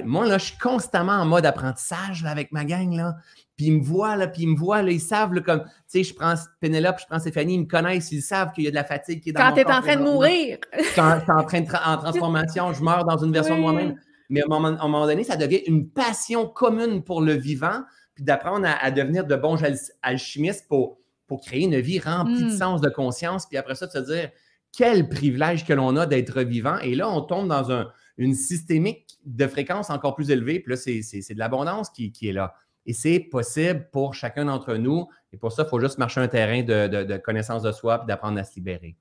moi, 0.04 0.26
là, 0.26 0.38
je 0.38 0.46
suis 0.46 0.58
constamment 0.58 1.12
en 1.12 1.26
mode 1.26 1.46
apprentissage 1.46 2.24
avec 2.24 2.50
ma 2.50 2.64
gang. 2.64 2.92
Là. 2.92 3.14
Puis 3.56 3.66
ils 3.66 3.78
me 3.78 3.82
voient, 3.82 4.16
là, 4.16 4.26
puis 4.26 4.42
ils 4.42 4.48
me 4.48 4.56
voient, 4.56 4.82
là, 4.82 4.90
ils 4.90 5.00
savent, 5.00 5.40
comme, 5.42 5.62
tu 5.62 5.68
sais, 5.86 6.02
je 6.02 6.12
prends 6.14 6.34
Pénélope, 6.60 6.98
je 6.98 7.06
prends 7.06 7.20
Stéphanie, 7.20 7.54
ils 7.54 7.60
me 7.60 7.66
connaissent, 7.66 8.10
ils 8.10 8.20
savent 8.20 8.52
qu'il 8.52 8.64
y 8.64 8.66
a 8.66 8.70
de 8.70 8.74
la 8.74 8.84
fatigue 8.84 9.22
qui 9.22 9.30
est 9.30 9.32
dans 9.32 9.40
Quand 9.40 9.52
tu 9.52 9.60
es 9.60 9.70
en 9.70 9.80
train 9.80 9.96
de 9.96 10.02
mourir. 10.02 10.58
Quand 10.96 11.20
tu 11.24 11.30
es 11.30 11.34
en 11.34 11.44
train 11.44 11.60
de 11.60 11.68
en 11.68 11.96
transformation, 11.98 12.72
je 12.72 12.82
meurs 12.82 13.04
dans 13.04 13.18
une 13.18 13.32
version 13.32 13.56
de 13.56 13.60
moi-même. 13.60 13.94
Mais 14.28 14.40
à 14.40 14.44
un, 14.46 14.48
moment, 14.88 15.06
donné, 15.06 15.22
ça 15.22 15.36
devient 15.36 15.62
une 15.66 15.88
passion 15.88 16.48
commune 16.48 17.04
pour 17.04 17.20
le 17.20 17.34
vivant, 17.34 17.82
puis 18.14 18.24
d'apprendre 18.24 18.66
à, 18.66 18.90
devenir 18.90 19.26
de 19.26 19.36
bons 19.36 19.58
alchimistes 20.02 20.68
pour, 20.68 20.98
pour 21.26 21.40
créer 21.40 21.64
une 21.64 21.80
vie 21.80 21.98
remplie 21.98 22.44
de 22.44 22.48
hmm. 22.48 22.58
sens, 22.58 22.80
de 22.80 22.88
conscience, 22.88 23.46
puis 23.46 23.56
après 23.56 23.74
ça, 23.74 23.86
de 23.86 23.92
se 23.92 23.98
dire 23.98 24.30
quel 24.76 25.08
privilège 25.08 25.64
que 25.64 25.72
l'on 25.72 25.96
a 25.96 26.06
d'être 26.06 26.42
vivant. 26.42 26.78
Et 26.78 26.94
là, 26.94 27.08
on 27.08 27.20
tombe 27.20 27.48
dans 27.48 27.70
un, 27.70 27.90
une 28.18 28.34
systémique 28.34 29.18
de 29.24 29.46
fréquence 29.46 29.90
encore 29.90 30.14
plus 30.14 30.30
élevée, 30.30 30.60
puis 30.60 30.70
là, 30.70 30.76
c'est 30.76 31.34
de 31.34 31.38
l'abondance 31.38 31.90
qui, 31.90 32.12
qui 32.12 32.28
est 32.28 32.32
là. 32.32 32.54
Et 32.86 32.92
c'est 32.92 33.18
possible 33.18 33.88
pour 33.92 34.14
chacun 34.14 34.44
d'entre 34.44 34.74
nous. 34.74 35.08
Et 35.32 35.36
pour 35.36 35.52
ça, 35.52 35.64
il 35.64 35.68
faut 35.68 35.80
juste 35.80 35.98
marcher 35.98 36.20
un 36.20 36.28
terrain 36.28 36.62
de, 36.62 37.16
connaissance 37.18 37.62
de 37.62 37.72
soi 37.72 38.00
et 38.02 38.06
d'apprendre 38.06 38.38
à 38.38 38.44
se 38.44 38.54
libérer. 38.56 38.96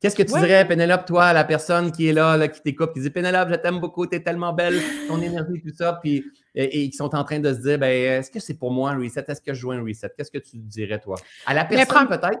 Qu'est-ce 0.00 0.14
que 0.14 0.22
tu 0.22 0.32
dirais, 0.32 0.66
Pénélope, 0.66 1.06
toi, 1.06 1.24
à 1.24 1.32
la 1.32 1.42
personne 1.42 1.90
qui 1.90 2.08
est 2.08 2.12
là, 2.12 2.46
qui 2.46 2.60
t'écoute, 2.60 2.92
qui 2.92 3.00
dit 3.00 3.10
Pénélope, 3.10 3.48
je 3.50 3.56
t'aime 3.56 3.80
beaucoup, 3.80 4.06
tu 4.06 4.14
es 4.14 4.20
tellement 4.20 4.52
belle, 4.52 4.80
ton 5.08 5.20
énergie, 5.20 5.60
tout 5.60 5.74
ça, 5.74 5.98
puis 6.00 6.24
et, 6.54 6.88
qui 6.88 6.96
sont 6.96 7.14
en 7.16 7.24
train 7.24 7.40
de 7.40 7.52
se 7.52 7.58
dire 7.58 7.78
ben, 7.78 7.88
est-ce 7.88 8.30
que 8.30 8.38
c'est 8.38 8.54
pour 8.54 8.70
moi 8.70 8.92
un 8.92 8.98
reset? 8.98 9.24
Est-ce 9.26 9.40
que 9.40 9.52
je 9.52 9.60
joue 9.60 9.72
un 9.72 9.82
reset? 9.82 10.10
Qu'est-ce 10.16 10.30
que 10.30 10.38
tu 10.38 10.56
dirais, 10.56 11.00
toi? 11.00 11.16
À 11.46 11.54
la 11.54 11.64
personne, 11.64 12.06
peut-être, 12.06 12.40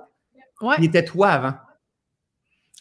qui 0.76 0.84
était 0.84 1.04
toi 1.04 1.28
avant. 1.30 1.54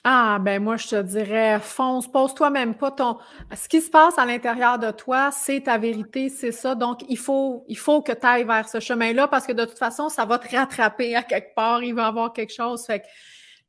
Ah, 0.04 0.38
ben 0.40 0.64
moi, 0.64 0.78
je 0.78 0.88
te 0.88 1.02
dirais, 1.02 1.60
fonce, 1.60 2.10
pose-toi 2.10 2.50
même 2.50 2.76
pas 2.76 2.92
ton. 2.92 3.18
Ce 3.54 3.68
qui 3.68 3.82
se 3.82 3.90
passe 3.90 4.18
à 4.18 4.26
l'intérieur 4.26 4.80
de 4.80 4.92
toi, 4.92 5.32
c'est 5.32 5.62
ta 5.62 5.78
vérité, 5.78 6.30
c'est 6.30 6.52
ça. 6.54 6.76
Donc, 6.76 7.02
il 7.10 7.18
faut, 7.18 7.66
il 7.68 7.78
faut 7.78 8.02
que 8.02 8.14
tu 8.14 8.26
ailles 8.26 8.46
vers 8.46 8.70
ce 8.70 8.80
chemin-là 8.80 9.28
parce 9.28 9.46
que 9.46 9.54
de 9.54 9.66
toute 9.66 9.78
façon, 9.78 10.08
ça 10.08 10.24
va 10.24 10.38
te 10.38 10.56
rattraper 10.56 11.16
à 11.16 11.24
quelque 11.24 11.54
part. 11.56 11.84
Il 11.84 11.94
va 11.94 12.04
y 12.04 12.06
avoir 12.06 12.32
quelque 12.32 12.54
chose. 12.54 12.86
Fait 12.86 13.00
que 13.00 13.06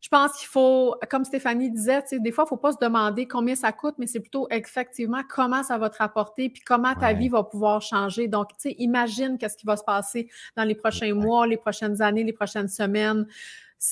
je 0.01 0.09
pense 0.09 0.39
qu'il 0.39 0.47
faut, 0.47 0.95
comme 1.11 1.25
Stéphanie 1.25 1.71
disait, 1.71 2.03
des 2.13 2.31
fois, 2.31 2.45
il 2.45 2.47
ne 2.47 2.49
faut 2.49 2.57
pas 2.57 2.73
se 2.73 2.79
demander 2.81 3.27
combien 3.27 3.57
ça 3.57 3.73
coûte, 3.73 3.97
mais 3.99 4.07
c'est 4.07 4.21
plutôt 4.21 4.47
effectivement 4.51 5.23
comment 5.29 5.65
ça 5.65 5.77
va 5.77 5.91
te 5.91 5.99
rapporter 5.99 6.51
puis 6.51 6.63
comment 6.65 6.95
ta 6.95 7.13
vie 7.13 7.29
va 7.29 7.43
pouvoir 7.43 7.83
changer. 7.83 8.29
Donc, 8.29 8.51
tu 8.51 8.71
sais, 8.71 8.77
imagine 8.79 9.39
qu'est-ce 9.39 9.57
qui 9.57 9.67
va 9.67 9.77
se 9.77 9.83
passer 9.83 10.29
dans 10.57 10.63
les 10.63 10.77
prochains 10.77 11.15
mois, 11.15 11.47
les 11.47 11.57
prochaines 11.57 12.01
années, 12.01 12.23
les 12.23 12.33
prochaines 12.33 12.69
semaines. 12.69 13.27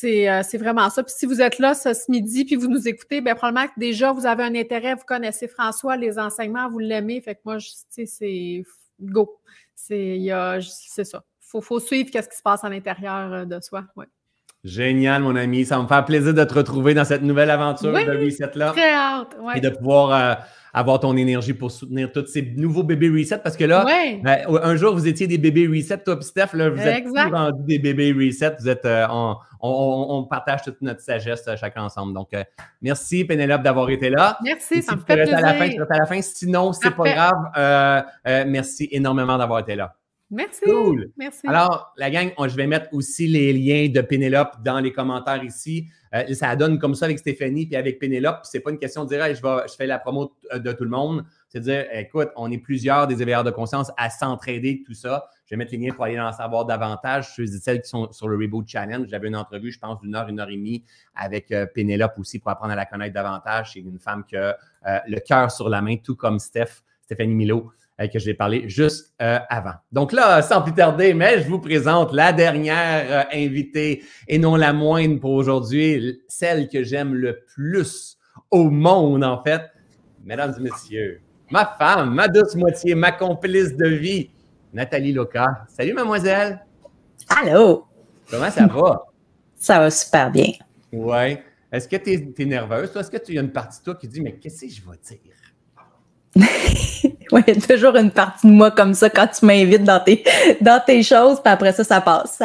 Euh, 0.05 0.43
c'est 0.43 0.59
vraiment 0.59 0.91
ça. 0.91 1.03
Puis 1.03 1.15
si 1.17 1.27
vous 1.27 1.41
êtes 1.41 1.59
là 1.59 1.75
ce, 1.75 1.89
midi, 2.11 2.45
puis 2.45 2.57
vous 2.57 2.69
nous 2.69 2.89
écoutez, 2.89 3.21
bien 3.21 3.35
probablement 3.35 3.69
que 3.69 3.79
déjà 3.79 4.13
vous 4.13 4.27
avez 4.27 4.43
un 4.43 4.55
intérêt, 4.55 4.95
vous 4.95 5.05
connaissez 5.05 5.49
François, 5.49 5.97
les 5.97 6.19
enseignements, 6.19 6.69
vous 6.69 6.81
l'aimez. 6.81 7.21
Fait 7.21 7.35
que 7.35 7.41
moi, 7.45 7.59
tu 7.59 7.71
sais, 7.89 8.07
c'est 8.07 8.65
go. 9.01 9.41
C'est 9.75 10.19
ça. 11.05 11.25
Il 11.41 11.49
faut, 11.49 11.61
faut, 11.61 11.79
suivre 11.79 12.11
qu'est-ce 12.11 12.29
qui 12.29 12.37
se 12.37 12.43
passe 12.43 12.65
à 12.65 12.69
l'intérieur 12.69 13.33
euh, 13.33 13.45
de 13.45 13.61
soi. 13.61 13.85
Ouais. 13.95 14.07
Génial, 14.67 15.23
mon 15.23 15.37
ami. 15.37 15.65
Ça 15.65 15.81
me 15.81 15.87
fait 15.87 16.05
plaisir 16.05 16.35
de 16.35 16.43
te 16.43 16.55
retrouver 16.55 16.93
dans 16.93 17.05
cette 17.05 17.23
nouvelle 17.23 17.51
aventure 17.51 17.93
de 17.93 18.25
Reset-là. 18.25 18.73
Très 18.73 18.93
hâte. 18.93 19.37
Et 19.55 19.61
de 19.61 19.69
pouvoir 19.71 20.11
euh, 20.11 20.35
avoir 20.75 20.99
ton 20.99 21.17
énergie 21.17 21.55
pour 21.55 21.71
soutenir 21.71 22.11
tous 22.11 22.27
ces 22.27 22.43
nouveaux 22.43 22.83
bébés 22.83 23.09
Reset. 23.09 23.39
Parce 23.39 23.57
que 23.57 23.65
là, 23.65 23.85
ben, 24.25 24.45
un 24.49 24.75
jour, 24.75 24.93
vous 24.93 25.07
étiez 25.07 25.29
des 25.29 25.39
bébés 25.39 25.69
Reset, 25.69 25.99
toi 25.99 26.19
et 26.21 26.25
Steph. 26.25 26.49
Là, 26.55 26.71
vous 26.71 26.81
êtes 26.81 27.07
rendus 27.33 27.63
des 27.63 27.79
bébés 27.79 28.13
Reset. 28.13 28.57
Vous 28.59 28.69
êtes, 28.69 28.85
euh, 28.85 29.07
on, 29.61 30.25
partage 30.29 30.63
toute 30.63 30.83
notre 30.83 31.01
sagesse 31.01 31.45
euh, 31.47 31.57
chacun 31.57 31.85
ensemble. 31.85 32.13
Donc, 32.13 32.31
merci, 32.83 33.25
Pénélope, 33.25 33.63
d'avoir 33.63 33.89
été 33.91 34.11
là. 34.11 34.37
Merci, 34.43 34.83
ça 34.83 34.97
me 34.97 35.01
fait 35.01 35.15
plaisir. 35.15 35.39
À 35.39 35.43
la 35.43 35.55
fin, 35.55 35.69
à 35.69 35.99
la 35.99 36.07
fin. 36.07 36.21
Sinon, 36.21 36.73
c'est 36.73 36.91
pas 36.91 37.05
grave. 37.05 38.45
merci 38.49 38.89
énormément 38.91 39.39
d'avoir 39.39 39.61
été 39.61 39.77
là. 39.77 39.95
Merci. 40.31 40.65
Cool. 40.65 41.13
Merci. 41.17 41.47
Alors, 41.47 41.93
la 41.97 42.11
gang, 42.11 42.33
je 42.39 42.57
vais 42.57 42.67
mettre 42.67 42.93
aussi 42.93 43.29
les 43.29 43.53
liens 43.53 43.89
de 43.89 44.01
Pénélope 44.01 44.57
dans 44.65 44.81
les 44.81 44.93
commentaires 44.93 45.45
ici. 45.45 45.87
Euh, 46.15 46.35
ça 46.35 46.57
donne 46.57 46.79
comme 46.79 46.95
ça 46.95 47.05
avec 47.05 47.19
Stéphanie 47.19 47.67
puis 47.67 47.77
avec 47.77 48.01
Pénélope. 48.01 48.41
C'est 48.43 48.61
pas 48.61 48.71
une 48.71 48.79
question 48.79 49.05
de 49.05 49.09
dire 49.09 49.21
je, 49.35 49.43
vais, 49.43 49.69
je 49.69 49.75
fais 49.75 49.87
la 49.87 49.99
promo 49.99 50.37
de 50.53 50.73
tout 50.73 50.83
le 50.83 50.91
monde. 50.91 51.25
C'est 51.49 51.61
de 51.61 51.65
dire 51.65 51.87
écoute, 51.93 52.31
on 52.35 52.51
est 52.51 52.59
plusieurs 52.59 53.07
des 53.07 53.23
éveilleurs 53.23 53.45
de 53.45 53.53
conscience 53.53 53.93
à 53.97 54.11
s'entraider, 54.11 54.83
tout 54.85 54.95
ça. 54.95 55.29
Je 55.45 55.55
vais 55.55 55.59
mettre 55.59 55.71
les 55.73 55.79
liens 55.79 55.95
pour 55.95 56.05
aller 56.05 56.19
en 56.19 56.33
savoir 56.33 56.65
davantage. 56.65 57.33
Ceux 57.37 57.45
et 57.45 57.59
celles 57.59 57.83
qui 57.83 57.89
sont 57.89 58.11
sur 58.11 58.27
le 58.27 58.37
Reboot 58.37 58.67
Challenge. 58.67 59.07
J'avais 59.09 59.29
une 59.29 59.37
entrevue, 59.37 59.71
je 59.71 59.79
pense, 59.79 60.01
d'une 60.01 60.17
heure, 60.17 60.29
une 60.29 60.41
heure 60.41 60.51
et 60.51 60.57
demie 60.57 60.83
avec 61.15 61.53
euh, 61.53 61.67
Pénélope 61.67 62.19
aussi 62.19 62.41
pour 62.41 62.51
apprendre 62.51 62.73
à 62.73 62.77
la 62.77 62.87
connaître 62.87 63.15
davantage. 63.15 63.75
C'est 63.75 63.81
une 63.81 64.01
femme 64.01 64.25
qui 64.25 64.37
a 64.37 64.57
euh, 64.87 64.99
le 65.07 65.21
cœur 65.21 65.53
sur 65.53 65.69
la 65.69 65.81
main, 65.83 65.97
tout 65.97 66.17
comme 66.17 66.41
Steph, 66.41 66.83
Stéphanie 67.03 67.35
Milo 67.35 67.71
que 67.99 68.19
je 68.19 68.27
l'ai 68.27 68.35
parlé 68.35 68.69
juste 68.69 69.15
euh, 69.23 69.39
avant. 69.49 69.75
Donc 69.91 70.13
là, 70.13 70.43
sans 70.43 70.63
plus 70.63 70.75
tarder, 70.75 71.15
mais 71.15 71.43
je 71.43 71.49
vous 71.49 71.59
présente 71.59 72.13
la 72.13 72.33
dernière 72.33 73.07
euh, 73.09 73.23
invitée 73.33 74.05
et 74.29 74.39
non 74.39 74.57
la 74.57 74.73
moindre 74.73 75.19
pour 75.19 75.33
aujourd'hui, 75.33 76.21
celle 76.29 76.69
que 76.69 76.83
j'aime 76.83 77.15
le 77.15 77.41
plus 77.55 78.19
au 78.51 78.71
monde, 78.71 79.25
en 79.25 79.43
fait. 79.43 79.63
Mesdames 80.25 80.55
et 80.59 80.63
messieurs, 80.63 81.21
ma 81.51 81.65
femme, 81.79 82.13
ma 82.13 82.29
douce 82.29 82.55
moitié, 82.55 82.95
ma 82.95 83.13
complice 83.13 83.75
de 83.77 83.89
vie, 83.89 84.31
Nathalie 84.73 85.13
Loca. 85.13 85.65
Salut, 85.69 85.95
mademoiselle. 85.95 86.61
Allô. 87.29 87.87
Comment 88.31 88.51
ça 88.51 88.67
va? 88.67 89.07
Ça 89.59 89.79
va 89.79 89.91
super 89.91 90.31
bien. 90.31 90.53
Ouais. 90.93 91.43
Est-ce 91.73 91.89
que 91.89 91.97
tu 91.97 92.11
es, 92.13 92.45
nerveuse? 92.45 92.95
Est-ce 92.95 93.11
que 93.11 93.17
tu 93.17 93.33
y 93.33 93.39
a 93.39 93.41
une 93.41 93.53
partie 93.53 93.79
de 93.81 93.85
toi 93.85 93.95
qui 93.95 94.07
dit, 94.07 94.21
mais 94.21 94.35
qu'est-ce 94.35 94.67
que 94.67 94.69
je 94.71 94.83
vais 94.83 94.99
dire? 95.03 95.33
oui, 97.33 97.43
il 97.47 97.55
y 97.55 97.59
a 97.59 97.61
toujours 97.61 97.97
une 97.97 98.11
partie 98.11 98.47
de 98.47 98.53
moi 98.53 98.71
comme 98.71 98.95
ça 98.95 99.09
quand 99.11 99.27
tu 99.29 99.47
m'invites 99.47 99.85
dans 99.85 100.01
tes, 100.01 100.23
dans 100.61 100.81
tes 100.85 101.03
choses, 101.03 101.41
puis 101.43 101.53
après 101.53 101.73
ça, 101.73 101.83
ça 101.83 102.01
passe. 102.01 102.41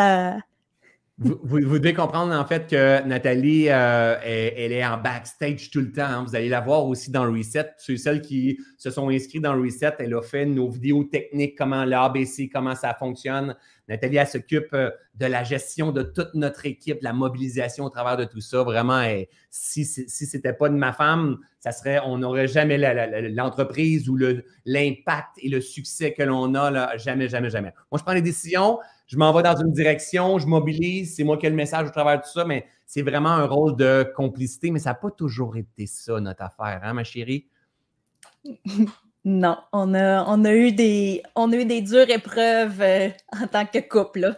Vous, 1.23 1.37
vous, 1.43 1.77
devez 1.77 1.93
comprendre 1.93 2.33
en 2.33 2.45
fait 2.45 2.67
que 2.67 3.05
Nathalie, 3.05 3.67
euh, 3.69 4.15
elle, 4.23 4.71
est 4.71 4.83
en 4.83 4.97
backstage 4.97 5.69
tout 5.69 5.81
le 5.81 5.91
temps. 5.91 6.01
Hein. 6.01 6.25
Vous 6.27 6.35
allez 6.35 6.49
la 6.49 6.61
voir 6.61 6.83
aussi 6.87 7.11
dans 7.11 7.25
le 7.25 7.37
reset. 7.37 7.69
Ceux 7.77 7.95
celles 7.95 8.21
qui 8.21 8.57
se 8.79 8.89
sont 8.89 9.09
inscrits 9.09 9.39
dans 9.39 9.53
le 9.53 9.61
reset, 9.61 9.93
elle 9.99 10.15
a 10.15 10.21
fait 10.23 10.47
nos 10.47 10.67
vidéos 10.67 11.03
techniques, 11.03 11.55
comment 11.55 11.85
l'ABC, 11.85 12.49
comment 12.51 12.73
ça 12.73 12.95
fonctionne. 12.95 13.55
Nathalie, 13.91 14.15
elle 14.15 14.27
s'occupe 14.27 14.73
euh, 14.73 14.89
de 15.15 15.25
la 15.25 15.43
gestion 15.43 15.91
de 15.91 16.01
toute 16.01 16.33
notre 16.33 16.65
équipe, 16.65 16.99
la 17.01 17.11
mobilisation 17.11 17.83
au 17.83 17.89
travers 17.89 18.15
de 18.15 18.23
tout 18.23 18.39
ça. 18.39 18.63
Vraiment, 18.63 19.03
si, 19.49 19.83
ce 19.83 20.35
n'était 20.35 20.53
pas 20.53 20.69
de 20.69 20.75
ma 20.75 20.93
femme, 20.93 21.39
ça 21.59 21.73
serait, 21.73 21.99
on 22.05 22.19
n'aurait 22.19 22.47
jamais 22.47 22.77
l'entreprise 23.29 24.07
ou 24.07 24.17
l'impact 24.65 25.37
et 25.39 25.49
le 25.49 25.59
succès 25.59 26.13
que 26.13 26.23
l'on 26.23 26.55
a, 26.55 26.95
jamais, 26.95 27.27
jamais, 27.27 27.49
jamais. 27.49 27.73
Moi, 27.91 27.99
je 27.99 28.03
prends 28.03 28.13
les 28.13 28.21
décisions, 28.21 28.79
je 29.07 29.17
m'en 29.17 29.33
vais 29.33 29.43
dans 29.43 29.57
une 29.57 29.73
direction, 29.73 30.39
je 30.39 30.47
mobilise, 30.47 31.15
c'est 31.15 31.25
moi 31.25 31.37
qui 31.37 31.47
ai 31.47 31.49
le 31.49 31.55
message 31.55 31.89
au 31.89 31.91
travers 31.91 32.17
de 32.19 32.23
tout 32.23 32.31
ça, 32.31 32.45
mais 32.45 32.65
c'est 32.85 33.01
vraiment 33.01 33.31
un 33.31 33.45
rôle 33.45 33.75
de 33.75 34.09
complicité, 34.15 34.71
mais 34.71 34.79
ça 34.79 34.91
n'a 34.91 34.95
pas 34.95 35.11
toujours 35.11 35.57
été 35.57 35.85
ça, 35.85 36.21
notre 36.21 36.43
affaire, 36.43 36.79
hein, 36.81 36.93
ma 36.93 37.03
chérie? 37.03 37.49
Non, 39.23 39.57
on 39.71 39.93
a, 39.93 40.25
on 40.27 40.43
a, 40.45 40.53
eu, 40.53 40.71
des, 40.71 41.21
on 41.35 41.51
a 41.51 41.55
eu 41.55 41.65
des 41.65 41.81
dures 41.81 42.09
épreuves 42.09 42.81
euh, 42.81 43.09
en 43.39 43.47
tant 43.47 43.65
que 43.65 43.79
couple. 43.79 44.35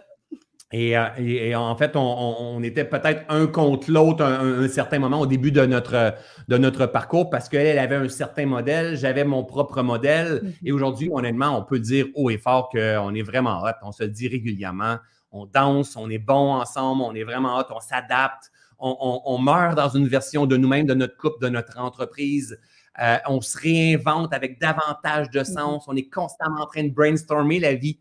Euh, 0.73 1.09
et, 1.17 1.55
en 1.55 1.75
fait, 1.75 1.95
on, 1.95 2.61
était 2.63 2.83
peut-être 2.83 3.23
un 3.29 3.45
contre 3.45 3.91
l'autre 3.91 4.23
un, 4.23 4.63
un, 4.63 4.67
certain 4.67 4.97
moment 4.97 5.19
au 5.19 5.27
début 5.27 5.51
de 5.51 5.65
notre, 5.65 6.15
de 6.47 6.57
notre 6.57 6.87
parcours 6.87 7.29
parce 7.29 7.47
qu'elle 7.47 7.77
avait 7.77 7.95
un 7.95 8.09
certain 8.09 8.47
modèle, 8.47 8.97
j'avais 8.97 9.23
mon 9.23 9.43
propre 9.43 9.83
modèle. 9.83 10.41
Mm-hmm. 10.43 10.53
Et 10.65 10.71
aujourd'hui, 10.71 11.09
honnêtement, 11.13 11.57
on 11.57 11.63
peut 11.63 11.79
dire 11.79 12.07
haut 12.15 12.29
et 12.31 12.37
fort 12.37 12.69
qu'on 12.69 13.13
est 13.13 13.21
vraiment 13.21 13.61
hot. 13.61 13.75
On 13.83 13.91
se 13.91 14.03
le 14.03 14.09
dit 14.09 14.27
régulièrement. 14.27 14.97
On 15.31 15.45
danse, 15.45 15.95
on 15.95 16.09
est 16.09 16.19
bon 16.19 16.53
ensemble, 16.53 17.03
on 17.03 17.13
est 17.13 17.23
vraiment 17.23 17.57
hot, 17.57 17.65
on 17.69 17.79
s'adapte. 17.79 18.51
On, 18.79 19.21
on, 19.25 19.37
meurt 19.37 19.77
dans 19.77 19.87
une 19.87 20.07
version 20.07 20.45
de 20.45 20.57
nous-mêmes, 20.57 20.85
de 20.85 20.93
notre 20.93 21.15
couple, 21.15 21.41
de 21.41 21.47
notre 21.47 21.79
entreprise. 21.79 22.59
Euh, 23.01 23.17
on 23.27 23.41
se 23.41 23.57
réinvente 23.57 24.33
avec 24.33 24.59
davantage 24.59 25.29
de 25.29 25.39
mm-hmm. 25.39 25.53
sens. 25.53 25.85
On 25.87 25.95
est 25.95 26.09
constamment 26.09 26.61
en 26.61 26.65
train 26.67 26.83
de 26.83 26.91
brainstormer 26.91 27.59
la 27.59 27.73
vie. 27.73 27.99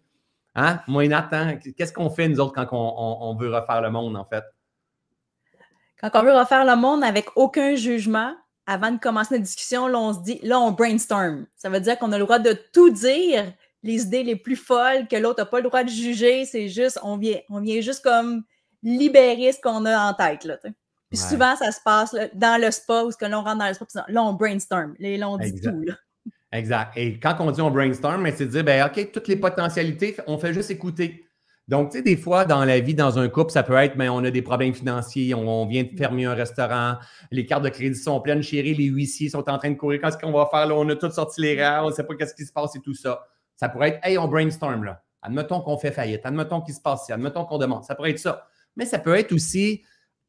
Hein? 0.54 0.80
Moi, 0.86 1.08
Nathan, 1.08 1.56
qu'est-ce 1.76 1.92
qu'on 1.92 2.10
fait, 2.10 2.28
nous 2.28 2.40
autres, 2.40 2.52
quand 2.52 2.68
on, 2.72 3.34
veut 3.36 3.54
refaire 3.54 3.80
le 3.80 3.90
monde, 3.90 4.16
en 4.16 4.24
fait? 4.24 4.44
Quand 6.00 6.10
on 6.14 6.22
veut 6.22 6.36
refaire 6.36 6.64
le 6.64 6.76
monde 6.76 7.02
avec 7.04 7.28
aucun 7.36 7.74
jugement, 7.74 8.34
avant 8.66 8.90
de 8.90 8.98
commencer 8.98 9.34
la 9.34 9.40
discussion, 9.40 9.86
là, 9.86 9.98
on 9.98 10.12
se 10.12 10.20
dit, 10.20 10.40
là, 10.42 10.60
on 10.60 10.72
brainstorm. 10.72 11.46
Ça 11.56 11.70
veut 11.70 11.80
dire 11.80 11.98
qu'on 11.98 12.12
a 12.12 12.18
le 12.18 12.24
droit 12.24 12.38
de 12.38 12.52
tout 12.72 12.90
dire, 12.90 13.52
les 13.82 14.02
idées 14.02 14.22
les 14.22 14.36
plus 14.36 14.56
folles, 14.56 15.08
que 15.08 15.16
l'autre 15.16 15.40
n'a 15.40 15.46
pas 15.46 15.58
le 15.58 15.64
droit 15.68 15.84
de 15.84 15.88
juger. 15.88 16.44
C'est 16.44 16.68
juste, 16.68 16.98
on 17.02 17.16
vient, 17.16 17.38
on 17.48 17.60
vient 17.60 17.80
juste 17.80 18.02
comme 18.02 18.42
libérer 18.82 19.52
ce 19.52 19.60
qu'on 19.60 19.86
a 19.86 20.10
en 20.10 20.14
tête. 20.14 20.44
Là, 20.44 20.58
puis 21.12 21.20
souvent, 21.20 21.54
ça 21.56 21.70
se 21.72 21.80
passe 21.84 22.16
dans 22.32 22.58
le 22.58 22.70
spa 22.70 23.02
où 23.04 23.10
que 23.10 23.26
l'on 23.26 23.42
rentre 23.42 23.58
dans 23.58 23.68
le 23.68 23.74
spa, 23.74 23.84
là, 24.08 24.22
on 24.22 24.32
brainstorm. 24.32 24.94
Là, 24.98 25.28
on 25.28 25.36
dit 25.36 25.54
tout. 25.60 25.82
Là. 25.84 25.94
Exact. 26.52 26.92
Et 26.96 27.18
quand 27.18 27.36
on 27.40 27.50
dit 27.50 27.60
on 27.60 27.70
brainstorm, 27.70 28.26
c'est 28.34 28.46
de 28.46 28.50
dire, 28.50 28.64
ben, 28.64 28.86
OK, 28.86 29.12
toutes 29.12 29.28
les 29.28 29.36
potentialités, 29.36 30.16
on 30.26 30.38
fait 30.38 30.54
juste 30.54 30.70
écouter. 30.70 31.26
Donc, 31.68 31.90
tu 31.90 31.98
sais, 31.98 32.02
des 32.02 32.16
fois, 32.16 32.46
dans 32.46 32.64
la 32.64 32.80
vie, 32.80 32.94
dans 32.94 33.18
un 33.18 33.28
couple, 33.28 33.52
ça 33.52 33.62
peut 33.62 33.76
être, 33.76 33.96
mais 33.96 34.08
on 34.08 34.24
a 34.24 34.30
des 34.30 34.42
problèmes 34.42 34.74
financiers, 34.74 35.34
on, 35.34 35.66
vient 35.66 35.84
de 35.84 35.96
fermer 35.96 36.24
un 36.24 36.34
restaurant, 36.34 36.96
les 37.30 37.46
cartes 37.46 37.62
de 37.62 37.68
crédit 37.68 37.98
sont 37.98 38.20
pleines, 38.20 38.42
chérie, 38.42 38.74
les 38.74 38.86
huissiers 38.86 39.28
sont 39.28 39.48
en 39.48 39.58
train 39.58 39.70
de 39.70 39.76
courir. 39.76 40.00
Qu'est-ce 40.00 40.16
qu'on 40.18 40.32
va 40.32 40.48
faire 40.50 40.66
là? 40.66 40.74
On 40.74 40.88
a 40.88 40.96
tous 40.96 41.10
sorti 41.10 41.40
les 41.42 41.62
rangs, 41.62 41.84
on 41.84 41.90
ne 41.90 41.94
sait 41.94 42.04
pas 42.04 42.14
qu'est-ce 42.14 42.34
qui 42.34 42.44
se 42.44 42.52
passe 42.52 42.74
et 42.74 42.80
tout 42.80 42.94
ça. 42.94 43.22
Ça 43.56 43.68
pourrait 43.68 43.90
être, 43.90 44.06
hey, 44.06 44.16
on 44.16 44.28
brainstorm 44.28 44.84
là. 44.84 45.02
Admettons 45.22 45.60
qu'on 45.60 45.76
fait 45.76 45.92
faillite, 45.92 46.22
admettons 46.24 46.62
qu'il 46.62 46.74
se 46.74 46.80
passe 46.80 47.06
ci, 47.06 47.12
admettons 47.12 47.44
qu'on 47.44 47.58
demande. 47.58 47.84
Ça 47.84 47.94
pourrait 47.94 48.10
être 48.10 48.18
ça. 48.18 48.48
Mais 48.74 48.86
ça 48.86 48.98
peut 48.98 49.14
être 49.14 49.32
aussi, 49.32 49.82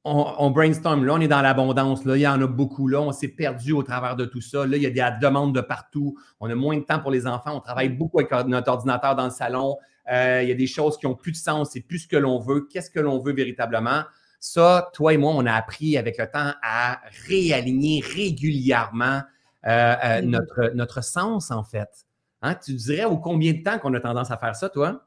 on, 0.06 0.52
brainstorm, 0.52 1.06
là, 1.06 1.14
on 1.14 1.22
est 1.22 1.30
dans 1.30 1.42
l'abondance, 1.42 2.04
là, 2.04 2.18
il 2.18 2.22
y 2.22 2.28
en 2.28 2.42
a 2.42 2.48
beaucoup, 2.48 2.88
là, 2.88 3.02
on 3.02 3.14
s'est 3.14 3.30
perdu 3.30 3.72
au 3.72 3.84
travers 3.84 4.16
de 4.16 4.26
tout 4.26 4.42
ça. 4.42 4.66
Là, 4.66 4.76
il 4.76 4.84
y 4.84 5.02
a 5.02 5.12
des 5.12 5.26
demandes 5.26 5.56
de 5.56 5.62
partout, 5.62 6.18
on 6.42 6.50
a 6.50 6.56
moins 6.56 6.78
de 6.78 6.84
temps 6.84 7.00
pour 7.00 7.12
les 7.12 7.26
enfants, 7.26 7.56
on 7.56 7.62
travaille 7.62 7.90
beaucoup 7.90 8.20
avec 8.20 8.32
notre 8.48 8.70
ordinateur 8.70 9.16
dans 9.16 9.26
le 9.26 9.32
salon, 9.32 9.78
euh, 10.12 10.42
il 10.44 10.50
y 10.50 10.52
a 10.52 10.56
des 10.56 10.68
choses 10.68 10.98
qui 10.98 11.06
n'ont 11.06 11.16
plus 11.16 11.32
de 11.32 11.38
sens, 11.38 11.70
c'est 11.72 11.82
plus 11.82 12.00
ce 12.00 12.08
que 12.08 12.18
l'on 12.18 12.40
veut, 12.40 12.68
qu'est-ce 12.70 12.90
que 12.90 13.00
l'on 13.00 13.20
veut 13.20 13.34
véritablement? 13.34 14.04
Ça, 14.42 14.90
toi 14.94 15.14
et 15.14 15.18
moi, 15.18 15.32
on 15.34 15.46
a 15.46 15.54
appris 15.54 15.98
avec 15.98 16.18
le 16.18 16.26
temps 16.30 16.52
à 16.62 17.00
réaligner 17.28 18.04
régulièrement 18.06 19.22
euh, 19.66 19.70
euh, 19.70 19.96
mm-hmm. 20.20 20.26
notre, 20.26 20.72
notre 20.76 21.02
sens, 21.02 21.50
en 21.50 21.64
fait. 21.64 22.06
Hein? 22.42 22.56
Tu 22.56 22.74
dirais 22.74 23.06
au 23.06 23.18
combien 23.18 23.54
de 23.54 23.64
temps 23.64 23.80
qu'on 23.80 23.94
a 23.94 24.02
tendance 24.02 24.32
à 24.32 24.38
faire 24.38 24.54
ça, 24.54 24.68
toi? 24.68 25.06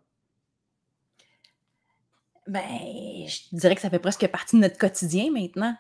Ben, 2.47 2.62
je 3.26 3.40
dirais 3.53 3.74
que 3.74 3.80
ça 3.80 3.90
fait 3.90 3.99
presque 3.99 4.26
partie 4.28 4.57
de 4.57 4.62
notre 4.62 4.78
quotidien 4.78 5.30
maintenant. 5.30 5.76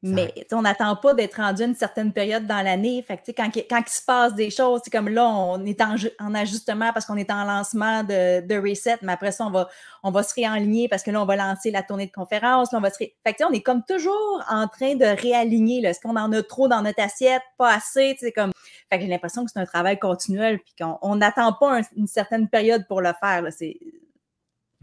Mais 0.00 0.32
on 0.52 0.62
n'attend 0.62 0.94
pas 0.94 1.12
d'être 1.12 1.38
rendu 1.38 1.62
à 1.62 1.66
une 1.66 1.74
certaine 1.74 2.12
période 2.12 2.46
dans 2.46 2.62
l'année. 2.62 3.02
Fait 3.02 3.16
que, 3.16 3.32
quand, 3.32 3.50
quand 3.68 3.82
il 3.84 3.90
se 3.90 4.04
passe 4.04 4.32
des 4.34 4.48
choses, 4.48 4.80
c'est 4.84 4.90
comme 4.90 5.08
là, 5.08 5.26
on 5.26 5.64
est 5.66 5.80
en, 5.80 6.34
ajustement 6.34 6.92
parce 6.92 7.04
qu'on 7.04 7.16
est 7.16 7.32
en 7.32 7.44
lancement 7.44 8.04
de, 8.04 8.46
de, 8.46 8.54
reset, 8.56 8.98
mais 9.02 9.14
après 9.14 9.32
ça, 9.32 9.44
on 9.44 9.50
va, 9.50 9.68
on 10.04 10.12
va 10.12 10.22
se 10.22 10.32
réaligner 10.34 10.88
parce 10.88 11.02
que 11.02 11.10
là, 11.10 11.20
on 11.20 11.24
va 11.24 11.34
lancer 11.34 11.72
la 11.72 11.82
tournée 11.82 12.06
de 12.06 12.12
conférence. 12.12 12.68
on 12.72 12.80
va 12.80 12.90
se 12.90 12.98
Fait 12.98 13.12
que, 13.26 13.44
on 13.44 13.50
est 13.50 13.62
comme 13.62 13.82
toujours 13.82 14.44
en 14.48 14.68
train 14.68 14.94
de 14.94 15.04
réaligner. 15.04 15.84
Est-ce 15.84 16.00
qu'on 16.00 16.16
en 16.16 16.30
a 16.30 16.42
trop 16.44 16.68
dans 16.68 16.82
notre 16.82 17.02
assiette? 17.02 17.42
Pas 17.56 17.74
assez? 17.74 18.16
Comme... 18.36 18.52
Fait 18.88 18.98
que 18.98 19.04
j'ai 19.04 19.10
l'impression 19.10 19.44
que 19.44 19.50
c'est 19.52 19.58
un 19.58 19.66
travail 19.66 19.98
continuel 19.98 20.60
puis 20.60 20.74
qu'on 20.78 21.16
n'attend 21.16 21.54
pas 21.54 21.80
une 21.96 22.06
certaine 22.06 22.48
période 22.48 22.86
pour 22.86 23.00
le 23.00 23.10
faire. 23.20 23.42
C'est 23.50 23.76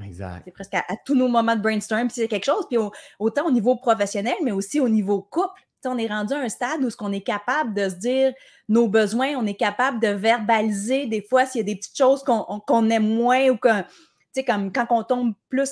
Exact. 0.03 0.41
C'est 0.45 0.51
presque 0.51 0.73
à, 0.73 0.83
tous 1.05 1.15
nos 1.15 1.27
moments 1.27 1.55
de 1.55 1.61
brainstorm, 1.61 2.09
c'est 2.09 2.27
quelque 2.27 2.45
chose. 2.45 2.65
Puis 2.69 2.77
autant 3.19 3.45
au 3.45 3.51
niveau 3.51 3.75
professionnel, 3.77 4.35
mais 4.43 4.51
aussi 4.51 4.79
au 4.79 4.89
niveau 4.89 5.21
couple. 5.21 5.61
on 5.85 5.97
est 5.97 6.07
rendu 6.07 6.33
à 6.33 6.39
un 6.39 6.49
stade 6.49 6.83
où 6.83 6.89
on 6.99 7.11
est 7.11 7.21
capable 7.21 7.73
de 7.73 7.89
se 7.89 7.95
dire 7.95 8.33
nos 8.67 8.87
besoins, 8.87 9.35
on 9.37 9.45
est 9.45 9.55
capable 9.55 9.99
de 9.99 10.09
verbaliser 10.09 11.05
des 11.05 11.21
fois 11.21 11.45
s'il 11.45 11.59
y 11.59 11.63
a 11.63 11.65
des 11.65 11.75
petites 11.75 11.97
choses 11.97 12.23
qu'on 12.23 12.89
aime 12.89 13.07
moins 13.07 13.49
ou 13.49 13.57
que, 13.57 13.69
comme 14.45 14.73
quand 14.73 14.87
on 14.89 15.03
tombe 15.03 15.33
plus, 15.49 15.69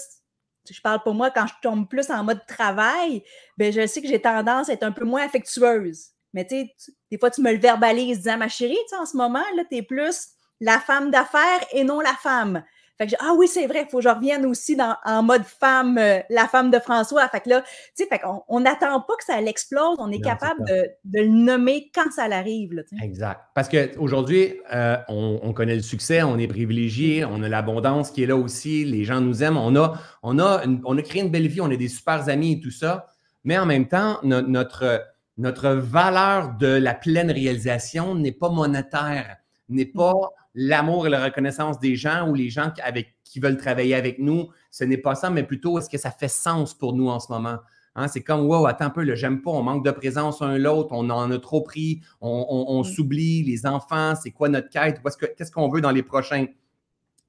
je 0.70 0.80
parle 0.80 1.02
pour 1.04 1.14
moi, 1.14 1.30
quand 1.32 1.48
je 1.48 1.54
tombe 1.62 1.90
plus 1.90 2.10
en 2.10 2.24
mode 2.24 2.46
travail, 2.48 3.24
ben 3.58 3.74
je 3.74 3.86
sais 3.86 4.02
que 4.02 4.08
j'ai 4.08 4.22
tendance 4.22 4.70
à 4.70 4.74
être 4.74 4.84
un 4.84 4.92
peu 4.92 5.04
moins 5.04 5.26
affectueuse. 5.26 6.12
Mais 6.34 6.46
tu 6.48 6.56
sais, 6.56 6.96
des 7.12 7.18
fois, 7.18 7.30
tu 7.30 7.42
me 7.42 7.52
le 7.52 7.60
verbalises 7.60 8.20
disant, 8.20 8.38
ma 8.38 8.48
chérie, 8.48 8.78
en 9.00 9.06
ce 9.06 9.16
moment, 9.16 9.44
là, 9.56 9.64
tu 9.70 9.78
es 9.78 9.82
plus 9.84 10.30
la 10.60 10.80
femme 10.80 11.12
d'affaires 11.12 11.66
et 11.72 11.84
non 11.84 12.00
la 12.00 12.14
femme. 12.14 12.64
Fait 13.04 13.16
que 13.16 13.22
ah 13.22 13.34
oui, 13.38 13.48
c'est 13.48 13.68
vrai, 13.68 13.84
il 13.86 13.90
faut 13.90 13.98
que 13.98 14.04
je 14.04 14.10
revienne 14.10 14.46
aussi 14.46 14.76
dans, 14.76 14.96
en 15.06 15.24
mode 15.24 15.44
femme, 15.44 15.98
euh, 15.98 16.20
la 16.30 16.48
femme 16.48 16.72
de 16.72 16.80
François. 16.80 17.28
Fait 17.28 17.42
que 17.42 17.50
là, 17.50 17.62
tu 17.62 17.68
sais, 17.96 18.06
fait 18.08 18.20
qu'on 18.20 18.60
n'attend 18.60 19.02
pas 19.02 19.16
que 19.18 19.26
ça 19.26 19.40
l'explose, 19.42 19.98
on 20.00 20.12
est 20.12 20.22
capable 20.22 20.64
de, 20.66 20.90
de, 21.06 21.22
le 21.22 21.28
nommer 21.28 21.92
quand 21.94 22.12
ça 22.12 22.28
l'arrive. 22.28 22.84
Exact. 23.02 23.42
Parce 23.54 23.68
qu'aujourd'hui, 23.70 24.54
euh, 24.74 24.98
on, 25.10 25.40
on, 25.44 25.54
connaît 25.54 25.76
le 25.76 25.82
succès, 25.82 26.24
on 26.24 26.38
est 26.38 26.48
privilégié, 26.48 27.26
on 27.26 27.44
a 27.44 27.50
l'abondance 27.50 28.12
qui 28.12 28.24
est 28.24 28.28
là 28.28 28.38
aussi, 28.38 28.86
les 28.86 29.04
gens 29.04 29.20
nous 29.20 29.44
aiment, 29.44 29.58
on 29.58 29.76
a, 29.76 29.94
on 30.22 30.40
a, 30.40 30.64
on 30.86 30.98
a 30.98 31.02
créé 31.02 31.22
une 31.22 31.30
belle 31.32 31.48
vie, 31.48 31.62
on 31.62 31.72
a 31.72 31.76
des 31.76 31.90
super 31.90 32.30
amis 32.30 32.54
et 32.54 32.60
tout 32.60 32.72
ça. 32.72 33.08
Mais 33.44 33.58
en 33.58 33.66
même 33.66 33.88
temps, 33.88 34.20
notre, 34.24 35.04
notre 35.38 35.70
valeur 35.70 36.56
de 36.58 36.68
la 36.68 36.94
pleine 36.94 37.32
réalisation 37.32 38.16
n'est 38.16 38.32
pas 38.32 38.50
monétaire, 38.50 39.38
n'est 39.68 39.86
pas 39.86 40.14
l'amour 40.56 41.08
et 41.08 41.10
la 41.10 41.24
reconnaissance 41.24 41.80
des 41.80 41.96
gens 41.96 42.30
ou 42.30 42.36
les 42.36 42.50
gens 42.50 42.72
avec, 42.84 43.16
qui 43.24 43.40
veulent 43.40 43.58
travailler 43.58 43.96
avec 43.96 44.20
nous. 44.20 44.50
Ce 44.72 44.84
n'est 44.84 44.98
pas 44.98 45.16
ça, 45.16 45.30
mais 45.30 45.44
plutôt 45.44 45.80
est-ce 45.80 45.90
que 45.90 45.98
ça 45.98 46.12
fait 46.12 46.28
sens 46.28 46.74
pour 46.74 46.94
nous 46.94 47.10
en 47.10 47.20
ce 47.20 47.32
moment? 47.32 47.58
Hein, 47.96 48.08
c'est 48.08 48.22
comme, 48.22 48.48
wow, 48.48 48.66
attends 48.66 48.86
un 48.86 48.90
peu, 48.90 49.04
le 49.04 49.16
j'aime 49.16 49.42
pas, 49.42 49.52
on 49.52 49.62
manque 49.62 49.86
de 49.86 49.92
présence 49.92 50.42
un 50.42 50.58
l'autre, 50.58 50.90
on 50.94 51.10
en 51.12 51.30
a 51.30 51.40
trop 51.40 51.62
pris, 51.62 52.02
on, 52.22 52.82
mm. 52.82 52.84
s'oublie, 52.86 53.44
les 53.44 53.68
enfants, 53.68 54.16
c'est 54.16 54.32
quoi 54.32 54.50
notre 54.50 54.70
quête, 54.70 55.00
qu'est-ce 55.38 55.52
qu'on 55.52 55.70
veut 55.70 55.82
dans 55.82 55.92
les 55.92 56.02
prochains, 56.02 56.48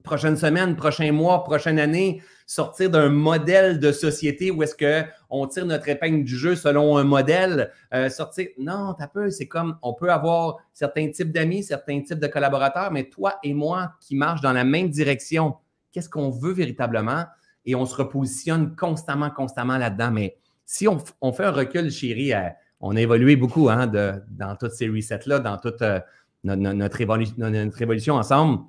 prochaines 0.03 0.39
semaines, 0.39 0.75
prochains 0.75 1.13
mois, 1.13 1.45
prochaine 1.45 1.79
année, 1.79 2.23
sortir 2.47 2.91
d'un 2.91 3.09
modèle 3.09 3.79
de 3.79 3.93
société 3.93 4.51
où 4.51 4.63
est-ce 4.63 4.77
qu'on 4.77 5.47
tire 5.47 5.67
notre 5.67 5.89
épingle 5.89 6.25
du 6.25 6.37
jeu 6.37 6.57
selon 6.57 6.97
un 6.99 7.05
modèle, 7.05 7.71
euh, 7.93 8.09
sortir. 8.09 8.49
Non, 8.59 8.95
t'as 8.95 9.09
peu, 9.09 9.31
c'est 9.31 9.49
comme 9.49 9.79
on 9.83 9.95
peut 9.95 10.11
avoir 10.11 10.59
certains 10.73 11.11
types 11.11 11.33
d'amis, 11.33 11.63
certains 11.63 12.03
types 12.03 12.19
de 12.19 12.27
collaborateurs, 12.27 12.91
mais 12.91 13.05
toi 13.05 13.39
et 13.43 13.55
moi 13.55 13.93
qui 14.01 14.15
marchent 14.15 14.43
dans 14.43 14.53
la 14.53 14.65
même 14.65 14.91
direction, 14.91 15.55
qu'est-ce 15.93 16.09
qu'on 16.09 16.31
veut 16.31 16.53
véritablement? 16.53 17.25
Et 17.67 17.75
on 17.75 17.87
se 17.87 17.95
repositionne 17.95 18.77
constamment, 18.77 19.31
constamment 19.31 19.79
là-dedans. 19.79 20.11
Mais 20.11 20.37
si 20.67 20.87
on, 20.87 20.99
fait 21.33 21.45
un 21.45 21.51
recul, 21.51 21.91
chérie, 21.91 22.35
euh, 22.35 22.49
on 22.81 22.95
a 22.97 23.01
évolué 23.01 23.37
beaucoup 23.37 23.71
hein, 23.71 23.87
dans 23.87 24.57
toutes 24.57 24.73
ces 24.73 24.89
resets-là, 24.89 25.39
dans 25.39 25.57
toute 25.57 25.81
euh, 25.81 26.01
notre, 26.45 27.01
évolution 27.01 28.17
ensemble. 28.17 28.65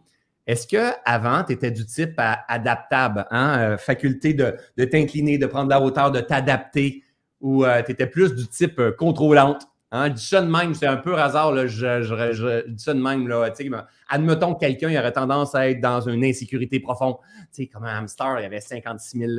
Est-ce 0.48 0.68
qu'avant, 0.68 1.44
tu 1.44 1.54
étais 1.54 1.72
du 1.72 1.86
type 1.86 2.14
adaptable, 2.18 3.26
hein? 3.32 3.60
Euh, 3.60 3.78
faculté 3.78 4.34
de, 4.34 4.56
t'incliner, 4.86 5.38
de 5.38 5.48
prendre 5.48 5.70
la 5.70 5.82
hauteur, 5.82 6.12
de 6.12 6.20
t'adapter, 6.20 7.04
ou 7.42 7.66
euh, 7.66 7.82
tu 7.84 7.92
étais 7.92 8.06
plus 8.06 8.36
du 8.36 8.48
type 8.48 8.80
euh, 8.80 8.92
contrôlante? 8.92 9.64
Hein? 9.92 10.10
Je 10.10 10.14
dis 10.14 10.26
ça 10.26 10.42
de 10.42 10.50
même, 10.50 10.76
c'est 10.76 10.86
un 10.86 10.98
peu 10.98 11.18
hasard, 11.18 11.52
là, 11.52 11.66
je, 11.66 12.04
je, 12.04 12.68
dis 12.68 12.84
ça 12.84 12.94
de 12.94 13.02
même. 13.02 13.32
Admettons 14.08 14.54
que 14.54 14.60
quelqu'un 14.60 14.90
aurait 15.00 15.12
tendance 15.12 15.56
à 15.56 15.70
être 15.70 15.82
dans 15.82 16.02
une 16.02 16.24
insécurité 16.24 16.80
profonde. 16.80 17.16
Comme 17.74 17.86
un 17.86 18.00
hamster, 18.00 18.36
il 18.40 18.44
y 18.44 18.46
avait 18.46 18.62
56 18.62 19.18
000 19.18 19.32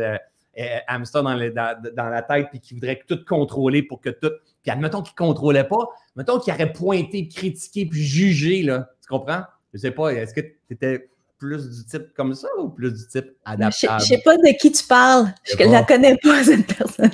hamsters 0.88 1.22
dans, 1.22 2.08
la 2.08 2.22
tête, 2.22 2.48
puis 2.50 2.60
qui 2.60 2.74
voudrait 2.74 3.00
tout 3.06 3.18
contrôler 3.28 3.82
pour 3.82 4.00
que 4.00 4.10
tout. 4.10 4.32
Puis 4.62 4.72
admettons 4.72 5.02
qu'il 5.02 5.12
ne 5.12 5.26
contrôlait 5.26 5.64
pas, 5.64 5.88
admettons 6.16 6.40
qu'il 6.40 6.52
aurait 6.52 6.72
pointé, 6.72 7.28
critiqué, 7.28 7.86
puis 7.86 8.02
jugé, 8.02 8.62
tu 8.62 9.08
comprends? 9.08 9.42
Je 9.76 9.82
sais 9.82 9.90
pas, 9.90 10.08
est-ce 10.08 10.32
que 10.32 10.40
tu 10.40 10.56
étais 10.70 11.10
plus 11.38 11.68
du 11.68 11.84
type 11.84 12.14
comme 12.16 12.34
ça 12.34 12.48
ou 12.58 12.70
plus 12.70 12.90
du 12.92 13.06
type 13.08 13.36
adaptable? 13.44 14.00
Je 14.00 14.04
ne 14.04 14.08
sais 14.16 14.22
pas 14.24 14.38
de 14.38 14.58
qui 14.58 14.72
tu 14.72 14.82
parles. 14.84 15.34
Je 15.44 15.62
ne 15.62 15.70
la 15.70 15.82
connais 15.82 16.16
pas, 16.16 16.42
cette 16.42 16.66
personne. 16.66 17.10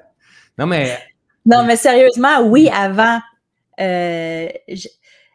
non, 0.58 0.66
mais. 0.66 0.96
Non, 1.44 1.64
mais 1.64 1.74
sérieusement, 1.74 2.42
oui, 2.42 2.68
avant. 2.72 3.20
Euh, 3.80 4.48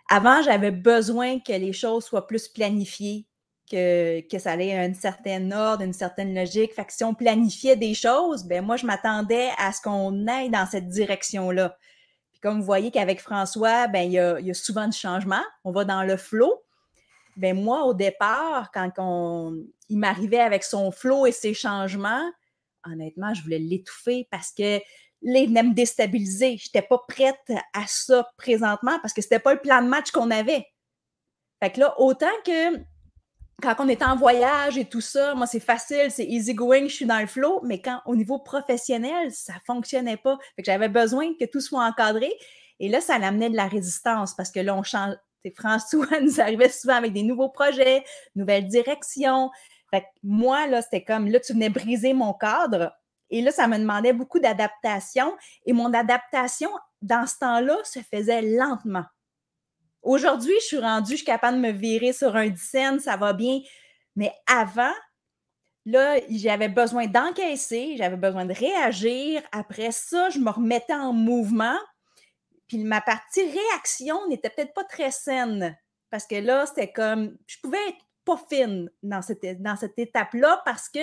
avant, 0.10 0.42
j'avais 0.44 0.72
besoin 0.72 1.40
que 1.40 1.52
les 1.52 1.74
choses 1.74 2.06
soient 2.06 2.26
plus 2.26 2.48
planifiées, 2.48 3.26
que, 3.70 4.22
que 4.30 4.40
ça 4.40 4.54
allait 4.54 4.78
à 4.78 4.84
un 4.84 4.94
certain 4.94 5.52
ordre, 5.52 5.84
une 5.84 5.92
certaine 5.92 6.34
logique. 6.34 6.74
Fait 6.74 6.86
que 6.86 6.94
si 6.94 7.04
on 7.04 7.14
planifiait 7.14 7.76
des 7.76 7.94
choses, 7.94 8.46
ben 8.46 8.64
moi, 8.64 8.78
je 8.78 8.86
m'attendais 8.86 9.50
à 9.58 9.74
ce 9.74 9.82
qu'on 9.82 10.26
aille 10.28 10.50
dans 10.50 10.66
cette 10.66 10.88
direction-là 10.88 11.76
comme 12.42 12.60
vous 12.60 12.66
voyez 12.66 12.92
qu'avec 12.92 13.22
François, 13.22 13.88
ben, 13.88 14.02
il, 14.02 14.14
y 14.14 14.20
a, 14.20 14.40
il 14.40 14.54
souvent 14.56 14.88
du 14.88 14.98
changement. 14.98 15.44
On 15.64 15.72
va 15.72 15.86
dans 15.86 16.04
le 16.04 16.18
flot. 16.18 16.64
Ben, 17.38 17.56
moi, 17.56 17.84
au 17.86 17.94
départ, 17.94 18.72
quand 18.72 19.54
il 19.90 19.98
m'arrivait 19.98 20.40
avec 20.40 20.64
son 20.64 20.92
flot 20.92 21.26
et 21.26 21.32
ses 21.32 21.54
changements, 21.54 22.32
honnêtement, 22.86 23.34
je 23.34 23.44
voulais 23.44 23.60
l'étouffer 23.60 24.28
parce 24.32 24.52
que 24.52 24.80
les 25.22 25.46
venait 25.46 25.64
me 25.64 25.74
déstabiliser. 25.74 26.58
Je 26.58 26.68
n'étais 26.68 26.88
pas 26.88 27.00
prête 27.08 27.52
à 27.74 27.86
ça 27.88 28.28
présentement 28.38 28.98
parce 29.02 29.14
que 29.14 29.22
ce 29.22 29.28
n'était 29.28 29.40
pas 29.40 29.54
le 29.54 29.62
plan 29.62 29.82
de 29.82 29.88
match 29.88 30.12
qu'on 30.12 30.32
avait. 30.32 30.66
Fait 31.62 31.72
que 31.72 31.80
là, 31.80 31.94
autant 32.00 32.26
que 32.44 32.78
quand 33.62 33.76
on 33.80 33.88
est 33.88 34.04
en 34.04 34.16
voyage 34.16 34.78
et 34.78 34.86
tout 34.86 35.02
ça, 35.02 35.36
moi, 35.36 35.46
c'est 35.48 35.60
facile, 35.60 36.10
c'est 36.10 36.26
easy 36.26 36.54
going, 36.54 36.88
je 36.88 36.96
suis 36.96 37.06
dans 37.06 37.20
le 37.20 37.28
flow, 37.28 37.62
mais 37.64 37.82
quand 37.82 38.02
au 38.06 38.16
niveau 38.16 38.40
professionnel, 38.40 39.32
ça 39.32 39.54
fonctionnait 39.66 40.18
pas. 40.18 40.38
J'avais 40.58 40.90
besoin 40.90 41.34
que 41.40 41.46
tout 41.46 41.62
soit 41.62 41.86
encadré. 41.86 42.32
Et 42.80 42.90
là, 42.90 43.00
ça 43.00 43.20
l'amenait 43.20 43.50
de 43.50 43.56
la 43.56 43.68
résistance 43.68 44.36
parce 44.36 44.52
que 44.52 44.60
là, 44.60 44.76
on 44.76 44.84
change. 44.84 45.16
François 45.56 46.20
nous 46.22 46.40
arrivait 46.40 46.70
souvent 46.70 46.96
avec 46.96 47.14
des 47.14 47.24
nouveaux 47.24 47.50
projets, 47.50 48.04
nouvelles 48.36 48.68
directions. 48.68 49.50
Fait 49.90 50.02
que 50.02 50.08
moi, 50.24 50.68
là, 50.68 50.82
c'était 50.82 51.04
comme, 51.04 51.28
là, 51.28 51.40
tu 51.40 51.54
venais 51.54 51.70
briser 51.70 52.14
mon 52.14 52.34
cadre. 52.34 52.92
Et 53.30 53.42
là, 53.42 53.52
ça 53.52 53.68
me 53.68 53.78
demandait 53.78 54.14
beaucoup 54.14 54.40
d'adaptation. 54.40 55.36
Et 55.66 55.74
mon 55.74 55.94
adaptation, 55.94 56.70
dans 57.02 57.26
ce 57.26 57.38
temps-là, 57.40 57.78
se 57.84 58.00
faisait 58.00 58.42
lentement. 58.42 59.06
Aujourd'hui, 60.02 60.54
je 60.62 60.66
suis 60.66 60.80
rendue, 60.80 61.12
je 61.12 61.18
suis 61.18 61.26
capable 61.26 61.58
de 61.58 61.62
me 61.62 61.72
virer 61.72 62.14
sur 62.14 62.36
un 62.36 62.50
dizaine, 62.50 63.00
ça 63.00 63.18
va 63.18 63.34
bien. 63.34 63.60
Mais 64.16 64.34
avant, 64.48 64.94
là, 65.86 66.20
j'avais 66.30 66.70
besoin 66.70 67.08
d'encaisser, 67.08 67.96
j'avais 67.98 68.18
besoin 68.18 68.46
de 68.46 68.54
réagir. 68.54 69.42
Après 69.52 69.92
ça, 69.92 70.30
je 70.30 70.40
me 70.40 70.50
remettais 70.50 70.94
en 70.94 71.14
mouvement. 71.14 71.78
Puis 72.68 72.84
ma 72.84 73.02
partie 73.02 73.44
réaction 73.44 74.28
n'était 74.28 74.50
peut-être 74.50 74.74
pas 74.74 74.84
très 74.86 75.12
saine. 75.12 75.78
Parce 76.10 76.26
que 76.26 76.36
là, 76.36 76.66
c'était 76.66 76.92
comme, 76.92 77.38
je 77.46 77.58
pouvais 77.62 77.90
être 77.90 78.06
pas 78.26 78.40
fine 78.50 78.90
dans 79.04 79.22
cette, 79.22 79.62
dans 79.62 79.76
cette 79.76 79.98
étape-là 79.98 80.62
parce 80.66 80.90
que 80.90 81.00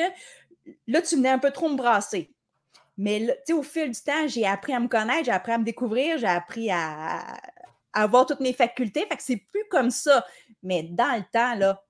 là, 0.87 1.03
tu 1.03 1.17
venais 1.17 1.31
un 1.31 1.39
peu 1.39 1.51
trop 1.51 1.69
me 1.69 1.77
brasser. 1.77 2.33
Mais 2.97 3.39
au 3.53 3.63
fil 3.63 3.91
du 3.91 4.01
temps, 4.01 4.27
j'ai 4.27 4.45
appris 4.45 4.75
à 4.75 4.81
me 4.81 4.89
connaître, 4.89 5.25
j'ai 5.25 5.31
appris 5.31 5.53
à 5.53 5.59
me 5.59 5.65
découvrir, 5.65 6.19
j'ai 6.19 6.27
appris 6.27 6.69
à, 6.71 7.23
avoir 7.93 8.27
toutes 8.27 8.41
mes 8.41 8.53
facultés. 8.53 9.07
Fait 9.09 9.17
que 9.17 9.23
c'est 9.23 9.43
plus 9.51 9.65
comme 9.71 9.91
ça. 9.91 10.25
Mais 10.63 10.83
dans 10.83 11.17
le 11.17 11.25
temps, 11.33 11.55
là, 11.55 11.81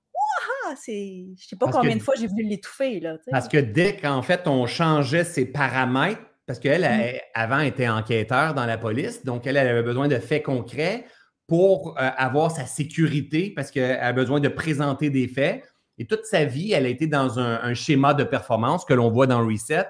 c'est. 0.81 1.25
Je 1.37 1.47
sais 1.47 1.55
pas 1.55 1.69
combien 1.71 1.95
de 1.95 2.01
fois 2.01 2.15
j'ai 2.19 2.27
voulu 2.27 2.43
l'étouffer. 2.43 3.01
Parce 3.31 3.47
que 3.47 3.57
dès 3.57 3.95
qu'en 3.97 4.21
fait, 4.21 4.47
on 4.47 4.65
changeait 4.65 5.23
ses 5.23 5.45
paramètres, 5.45 6.21
parce 6.45 6.59
qu'elle, 6.59 6.81
mmh. 6.81 7.19
avant, 7.33 7.59
était 7.59 7.87
enquêteur 7.87 8.53
dans 8.53 8.65
la 8.65 8.77
police, 8.77 9.23
donc 9.23 9.45
elle, 9.45 9.57
avait 9.57 9.83
besoin 9.83 10.07
de 10.07 10.17
faits 10.17 10.43
concrets 10.43 11.05
pour 11.47 11.97
euh, 11.97 12.09
avoir 12.17 12.51
sa 12.51 12.65
sécurité, 12.65 13.51
parce 13.55 13.71
qu'elle 13.71 13.99
a 13.99 14.13
besoin 14.13 14.39
de 14.39 14.47
présenter 14.47 15.09
des 15.09 15.27
faits. 15.27 15.63
Et 15.97 16.05
toute 16.05 16.25
sa 16.25 16.45
vie, 16.45 16.71
elle 16.71 16.85
a 16.85 16.89
été 16.89 17.07
dans 17.07 17.39
un, 17.39 17.73
schéma 17.73 18.13
de 18.13 18.23
performance 18.23 18.85
que 18.85 18.93
l'on 18.93 19.11
voit 19.11 19.27
dans 19.27 19.45
Reset, 19.45 19.85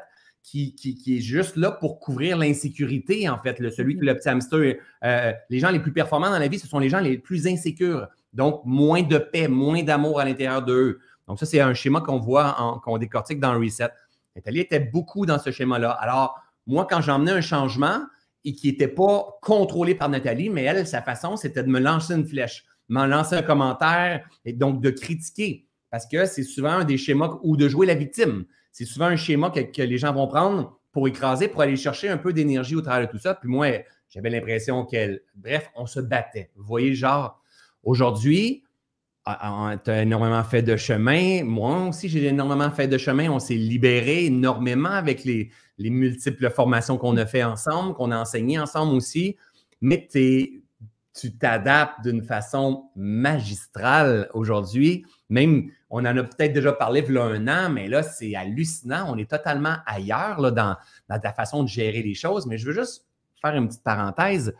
qui, 0.49 1.03
est 1.17 1.21
juste 1.21 1.55
là 1.55 1.71
pour 1.71 1.99
couvrir 1.99 2.37
l'insécurité, 2.37 3.29
en 3.29 3.37
fait. 3.37 3.59
Le, 3.59 3.69
celui 3.69 3.97
que 3.97 4.05
le 4.05 4.15
petit 4.15 4.29
hamster, 4.29 4.75
euh, 5.03 5.33
les 5.49 5.59
gens 5.59 5.69
les 5.69 5.79
plus 5.79 5.93
performants 5.93 6.29
dans 6.29 6.39
la 6.39 6.47
vie, 6.47 6.57
ce 6.57 6.67
sont 6.67 6.79
les 6.79 6.89
gens 6.89 6.99
les 6.99 7.17
plus 7.17 7.47
insécures. 7.47 8.07
Donc, 8.33 8.61
moins 8.65 9.03
de 9.03 9.17
paix, 9.17 9.47
moins 9.47 9.83
d'amour 9.83 10.19
à 10.19 10.25
l'intérieur 10.25 10.63
d'eux. 10.63 10.99
Donc, 11.27 11.39
ça, 11.39 11.45
c'est 11.45 11.59
un 11.59 11.73
schéma 11.73 12.01
qu'on 12.01 12.19
voit, 12.19 12.81
qu'on 12.83 12.97
décortique 12.97 13.39
dans 13.39 13.53
Reset. 13.59 13.89
Nathalie 14.35 14.61
était 14.61 14.79
beaucoup 14.79 15.25
dans 15.25 15.37
ce 15.37 15.51
schéma-là. 15.51 15.91
Alors, 15.91 16.39
moi, 16.65 16.87
quand 16.89 17.01
j'emmenais 17.01 17.31
un 17.31 17.41
changement 17.41 18.01
et 18.43 18.53
qui 18.53 18.67
n'était 18.67 18.87
pas 18.87 19.37
contrôlé 19.41 19.93
par 19.93 20.09
Nathalie, 20.09 20.49
mais 20.49 20.63
elle, 20.63 20.87
sa 20.87 21.01
façon, 21.01 21.35
c'était 21.35 21.63
de 21.63 21.69
me 21.69 21.79
lancer 21.79 22.15
une 22.15 22.25
flèche, 22.25 22.65
m'en 22.87 23.05
lancer 23.05 23.35
un 23.35 23.43
commentaire 23.43 24.27
et 24.45 24.53
donc 24.53 24.81
de 24.81 24.89
critiquer. 24.89 25.67
Parce 25.91 26.07
que 26.07 26.25
c'est 26.25 26.43
souvent 26.43 26.79
un 26.79 26.85
des 26.85 26.97
schémas 26.97 27.37
ou 27.43 27.57
de 27.57 27.67
jouer 27.67 27.85
la 27.85 27.95
victime. 27.95 28.45
C'est 28.71 28.85
souvent 28.85 29.05
un 29.05 29.15
schéma 29.15 29.49
que, 29.49 29.81
les 29.81 29.97
gens 29.97 30.13
vont 30.13 30.27
prendre 30.27 30.79
pour 30.91 31.07
écraser, 31.07 31.47
pour 31.47 31.61
aller 31.61 31.75
chercher 31.75 32.09
un 32.09 32.17
peu 32.17 32.33
d'énergie 32.33 32.75
au 32.75 32.81
travers 32.81 33.07
de 33.07 33.11
tout 33.11 33.19
ça. 33.19 33.35
Puis 33.35 33.49
moi, 33.49 33.67
j'avais 34.09 34.29
l'impression 34.29 34.85
qu'elle, 34.85 35.21
bref, 35.35 35.69
on 35.75 35.85
se 35.85 35.99
battait. 35.99 36.49
Vous 36.55 36.63
voyez, 36.63 36.95
genre, 36.95 37.39
Aujourd'hui, 37.83 38.63
tu 39.25 39.31
as 39.91 40.01
énormément 40.01 40.43
fait 40.43 40.61
de 40.61 40.75
chemin. 40.75 41.43
Moi 41.43 41.87
aussi, 41.87 42.09
j'ai 42.09 42.25
énormément 42.25 42.71
fait 42.71 42.87
de 42.87 42.97
chemin. 42.97 43.29
On 43.29 43.39
s'est 43.39 43.55
libéré 43.55 44.25
énormément 44.25 44.89
avec 44.89 45.23
les, 45.23 45.51
multiples 45.77 46.49
formations 46.49 46.97
qu'on 46.97 47.15
a 47.17 47.25
fait 47.25 47.43
ensemble, 47.43 47.93
qu'on 47.93 48.11
a 48.11 48.17
enseignées 48.17 48.59
ensemble 48.59 48.95
aussi. 48.95 49.37
Mais 49.81 50.07
tu 50.11 51.37
t'adaptes 51.39 52.01
d'une 52.03 52.23
façon 52.23 52.89
magistrale 52.95 54.29
aujourd'hui. 54.33 55.05
Même, 55.29 55.71
on 55.89 55.99
en 56.05 56.17
a 56.17 56.23
peut-être 56.23 56.53
déjà 56.53 56.71
parlé 56.71 57.03
il 57.07 57.13
y 57.13 57.17
a 57.17 57.23
un 57.23 57.47
an, 57.47 57.69
mais 57.69 57.87
là, 57.87 58.03
c'est 58.03 58.35
hallucinant. 58.35 59.05
On 59.07 59.17
est 59.17 59.29
totalement 59.29 59.77
ailleurs 59.85 60.39
là, 60.39 60.51
dans, 60.51 60.75
dans 61.09 61.19
ta 61.19 61.33
façon 61.33 61.63
de 61.63 61.67
gérer 61.67 62.03
les 62.03 62.13
choses. 62.13 62.45
Mais 62.45 62.57
je 62.57 62.67
veux 62.67 62.73
juste 62.73 63.05
faire 63.41 63.55
une 63.55 63.67
petite 63.67 63.83
parenthèse. 63.83 64.53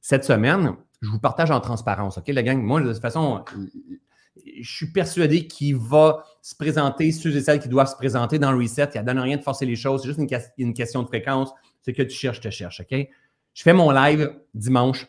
Cette 0.00 0.24
semaine, 0.24 0.74
je 1.00 1.08
vous 1.08 1.18
partage 1.18 1.50
en 1.50 1.60
transparence, 1.60 2.18
OK, 2.18 2.28
la 2.28 2.42
gang? 2.42 2.60
Moi, 2.60 2.82
de 2.82 2.92
toute 2.92 3.00
façon, 3.00 3.44
je 4.60 4.70
suis 4.70 4.90
persuadé 4.90 5.46
qu'il 5.46 5.76
va 5.76 6.24
se 6.42 6.54
présenter, 6.54 7.12
ceux 7.12 7.34
et 7.34 7.40
celles 7.40 7.60
qui 7.60 7.68
doivent 7.68 7.90
se 7.90 7.96
présenter 7.96 8.38
dans 8.38 8.52
le 8.52 8.58
reset. 8.58 8.88
Il 8.94 9.00
ne 9.00 9.06
donne 9.06 9.18
rien 9.18 9.36
de 9.36 9.42
forcer 9.42 9.66
les 9.66 9.76
choses. 9.76 10.02
C'est 10.02 10.08
juste 10.08 10.20
une, 10.58 10.74
question 10.74 11.02
de 11.02 11.06
fréquence. 11.06 11.50
Ce 11.82 11.90
que 11.90 12.02
tu 12.02 12.16
cherches, 12.16 12.40
te 12.40 12.50
cherche, 12.50 12.80
OK? 12.80 13.08
Je 13.54 13.62
fais 13.62 13.72
mon 13.72 13.90
live 13.90 14.34
dimanche 14.52 15.06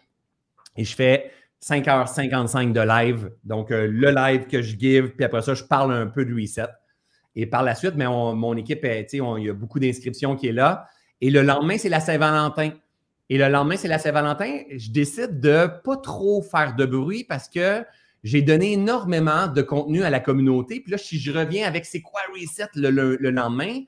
et 0.78 0.84
je 0.84 0.96
fais 0.96 1.32
5h55 1.66 2.74
de 2.74 2.82
live. 2.82 3.32
Donc, 3.44 3.72
euh, 3.72 3.88
le 3.88 4.12
live 4.12 4.46
que 4.48 4.62
je 4.62 4.78
give, 4.78 5.10
puis 5.16 5.26
après 5.26 5.42
ça, 5.42 5.56
je 5.56 5.64
parle 5.64 5.94
un 5.94 6.08
peu 6.08 6.24
du 6.24 6.40
reset. 6.40 6.68
Et 7.36 7.48
par 7.48 7.64
la 7.64 7.76
suite, 7.76 7.96
mais 7.96 8.06
mon 8.06 8.56
équipe, 8.56 8.80
il 8.84 9.18
y 9.44 9.50
a 9.50 9.54
beaucoup 9.54 9.80
d'inscriptions 9.80 10.36
qui 10.36 10.48
est 10.48 10.54
là. 10.54 10.88
Et 11.20 11.30
le 11.30 11.42
lendemain, 11.42 11.78
c'est 11.78 11.90
la 11.90 12.00
Saint-Valentin. 12.00 12.72
Et 13.30 13.38
le 13.38 13.50
lendemain, 13.50 13.76
c'est 13.78 13.88
la 13.88 14.00
Saint-Valentin. 14.00 14.60
Je 14.70 14.92
décide 14.92 15.40
de 15.40 15.68
pas 15.84 15.98
trop 15.98 16.42
faire 16.42 16.76
de 16.76 16.86
bruit 16.86 17.26
parce 17.26 17.50
que 17.50 17.84
j'ai 18.24 18.42
donné 18.42 18.74
énormément 18.74 19.48
de 19.48 19.62
contenu 19.62 20.04
à 20.04 20.10
la 20.10 20.20
communauté. 20.20 20.80
Puis 20.80 20.92
là, 20.92 20.98
si 20.98 21.20
je 21.20 21.32
reviens 21.32 21.68
avec 21.68 21.86
c'est 21.86 22.02
quoi 22.02 22.22
Reset 22.34 22.70
le, 22.76 23.18
lendemain, 23.18 23.82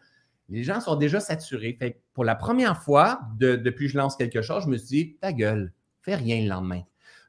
les 0.49 0.63
gens 0.63 0.82
sont 0.82 0.95
déjà 0.95 1.19
saturés. 1.19 1.78
Fait 1.80 2.01
pour 2.13 2.25
la 2.25 2.36
première 2.36 2.82
fois 2.82 3.21
depuis 3.39 3.86
que 3.86 3.93
je 3.93 3.97
lance 3.97 4.15
quelque 4.15 4.41
chose, 4.41 4.63
je 4.63 4.69
me 4.69 4.78
suis 4.78 4.88
dit, 4.88 5.17
ta 5.21 5.32
gueule, 5.32 5.71
fais 6.01 6.15
rien 6.15 6.41
le 6.41 6.49
lendemain. 6.49 6.82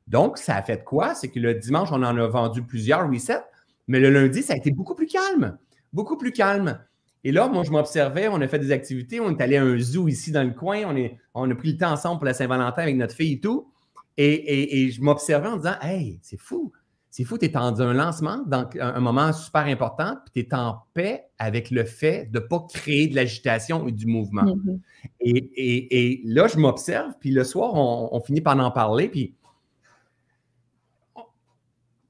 Donc, 0.08 0.38
ça 0.38 0.56
a 0.56 0.62
fait 0.62 0.82
quoi? 0.84 1.14
C'est 1.14 1.28
que 1.28 1.38
le 1.38 1.54
dimanche, 1.54 1.90
on 1.92 2.02
en 2.02 2.16
a 2.16 2.26
vendu 2.26 2.62
plusieurs 2.62 3.08
resets, 3.10 3.42
mais 3.86 4.00
le 4.00 4.10
lundi, 4.10 4.42
ça 4.42 4.54
a 4.54 4.56
été 4.56 4.70
beaucoup 4.70 4.94
plus 4.94 5.06
calme. 5.06 5.58
Beaucoup 5.92 6.16
plus 6.16 6.32
calme. 6.32 6.78
Et 7.24 7.32
là, 7.32 7.48
moi, 7.48 7.62
je 7.64 7.70
m'observais, 7.70 8.28
on 8.28 8.40
a 8.40 8.48
fait 8.48 8.58
des 8.58 8.70
activités, 8.70 9.20
on 9.20 9.36
est 9.36 9.42
allé 9.42 9.56
à 9.56 9.62
un 9.62 9.78
zoo 9.78 10.08
ici 10.08 10.30
dans 10.30 10.44
le 10.44 10.54
coin, 10.54 10.82
on, 10.86 10.96
est, 10.96 11.18
on 11.34 11.50
a 11.50 11.54
pris 11.54 11.72
le 11.72 11.78
temps 11.78 11.92
ensemble 11.92 12.18
pour 12.18 12.26
la 12.26 12.34
Saint-Valentin 12.34 12.82
avec 12.82 12.96
notre 12.96 13.14
fille 13.14 13.34
et 13.34 13.40
tout. 13.40 13.70
Et, 14.16 14.90
je 14.90 15.00
m'observais 15.00 15.48
en 15.48 15.56
disant 15.56 15.74
Hey, 15.80 16.18
c'est 16.22 16.40
fou, 16.40 16.72
c'est 17.10 17.24
fou, 17.24 17.38
tu 17.38 17.46
es 17.46 17.48
dans 17.48 17.80
un 17.82 17.92
lancement, 17.92 18.42
dans 18.46 18.68
un, 18.80 19.00
moment 19.00 19.32
super 19.32 19.66
important, 19.66 20.16
puis 20.24 20.44
tu 20.44 20.50
es 20.50 20.54
en 20.54 20.78
paix 20.94 21.26
avec 21.38 21.70
le 21.70 21.84
fait 21.84 22.30
de 22.30 22.38
ne 22.38 22.44
pas 22.44 22.66
créer 22.72 23.08
de 23.08 23.14
l'agitation 23.14 23.84
ou 23.84 23.90
du 23.90 24.06
mouvement. 24.06 24.44
Mm-hmm. 24.44 24.78
et, 25.20 26.22
là, 26.24 26.48
je 26.48 26.58
m'observe, 26.58 27.12
puis 27.20 27.30
le 27.30 27.44
soir, 27.44 27.74
on, 27.74 28.20
finit 28.20 28.40
par 28.40 28.58
en 28.58 28.70
parler, 28.70 29.08
puis 29.08 29.34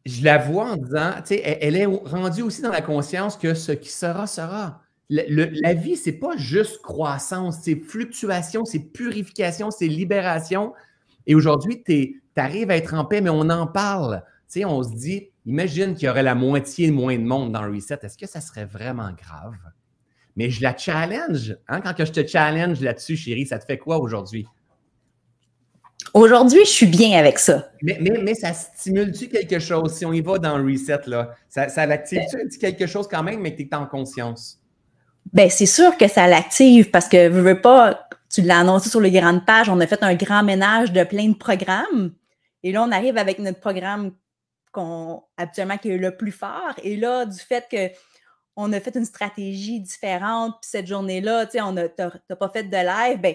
je 0.08 0.24
la 0.24 0.38
vois 0.38 0.72
en 0.72 0.76
disant, 0.76 1.12
tu 1.18 1.36
sais, 1.36 1.58
elle, 1.60 1.76
est 1.76 1.86
rendue 1.86 2.42
aussi 2.42 2.62
dans 2.62 2.70
la 2.70 2.82
conscience 2.82 3.36
que 3.36 3.54
ce 3.54 3.72
qui 3.72 3.90
sera, 3.90 4.26
sera 4.26 4.82
la 5.10 5.74
vie, 5.74 5.96
c'est 5.96 6.12
pas 6.12 6.36
juste 6.36 6.82
croissance, 6.82 7.60
c'est 7.62 7.76
fluctuation, 7.76 8.64
c'est 8.64 8.80
purification, 8.80 9.70
c'est 9.70 9.88
libération. 9.88 10.74
Et 11.26 11.34
aujourd'hui, 11.34 11.82
tu 11.82 12.20
arrives 12.36 12.70
à 12.70 12.76
être 12.76 12.94
en 12.94 13.04
paix, 13.04 13.20
mais 13.20 13.30
on 13.30 13.48
en 13.48 13.66
parle. 13.66 14.22
Tu 14.50 14.60
sais, 14.60 14.64
on 14.64 14.82
se 14.82 14.94
dit, 14.94 15.30
imagine 15.46 15.94
qu'il 15.94 16.06
y 16.06 16.08
aurait 16.08 16.22
la 16.22 16.34
moitié 16.34 16.90
moins 16.90 17.16
de 17.16 17.24
monde 17.24 17.52
dans 17.52 17.62
le 17.62 17.74
reset. 17.74 17.98
Est-ce 18.02 18.18
que 18.18 18.26
ça 18.26 18.40
serait 18.40 18.66
vraiment 18.66 19.10
grave? 19.12 19.56
Mais 20.36 20.50
je 20.50 20.62
la 20.62 20.76
challenge. 20.76 21.56
Hein? 21.68 21.80
Quand 21.80 21.94
je 21.98 22.12
te 22.12 22.26
challenge 22.26 22.80
là-dessus, 22.80 23.16
chérie, 23.16 23.46
ça 23.46 23.58
te 23.58 23.64
fait 23.64 23.78
quoi 23.78 23.98
aujourd'hui? 23.98 24.46
Aujourd'hui, 26.14 26.60
je 26.64 26.70
suis 26.70 26.86
bien 26.86 27.18
avec 27.18 27.38
ça. 27.38 27.70
Mais, 27.82 27.98
mais, 28.00 28.34
ça 28.34 28.52
stimule-tu 28.52 29.28
quelque 29.28 29.58
chose? 29.58 29.92
Si 29.94 30.06
on 30.06 30.12
y 30.12 30.20
va 30.20 30.38
dans 30.38 30.58
le 30.58 30.70
reset? 30.70 31.00
Là? 31.06 31.34
Ça, 31.48 31.68
ça 31.68 31.86
l'active-tu 31.86 32.58
quelque 32.58 32.86
chose 32.86 33.08
quand 33.08 33.22
même, 33.22 33.40
mais 33.40 33.52
que 33.52 33.62
tu 33.62 33.68
es 33.68 33.74
en 33.74 33.86
conscience? 33.86 34.60
Ben, 35.32 35.50
c'est 35.50 35.66
sûr 35.66 35.96
que 35.96 36.08
ça 36.08 36.26
l'active 36.26 36.90
parce 36.90 37.08
que, 37.08 37.28
veux, 37.28 37.42
veux 37.42 37.60
pas, 37.60 38.08
tu 38.30 38.42
l'as 38.42 38.60
annoncé 38.60 38.88
sur 38.88 39.00
les 39.00 39.10
grandes 39.10 39.44
pages, 39.44 39.68
on 39.68 39.80
a 39.80 39.86
fait 39.86 40.02
un 40.02 40.14
grand 40.14 40.42
ménage 40.42 40.92
de 40.92 41.04
plein 41.04 41.28
de 41.28 41.36
programmes. 41.36 42.12
Et 42.62 42.72
là, 42.72 42.82
on 42.82 42.92
arrive 42.92 43.18
avec 43.18 43.38
notre 43.38 43.60
programme 43.60 44.12
qu'on, 44.72 45.22
habituellement, 45.36 45.78
qui 45.78 45.90
est 45.90 45.98
le 45.98 46.16
plus 46.16 46.32
fort. 46.32 46.74
Et 46.82 46.96
là, 46.96 47.26
du 47.26 47.38
fait 47.38 47.66
que 47.70 47.90
on 48.60 48.72
a 48.72 48.80
fait 48.80 48.96
une 48.96 49.04
stratégie 49.04 49.80
différente, 49.80 50.56
puis 50.60 50.68
cette 50.68 50.88
journée-là, 50.88 51.46
tu 51.46 51.52
sais, 51.52 51.60
on 51.60 51.72
n'a 51.72 51.88
pas 51.88 52.48
fait 52.48 52.64
de 52.64 52.76
live, 52.76 53.20
ben, 53.20 53.34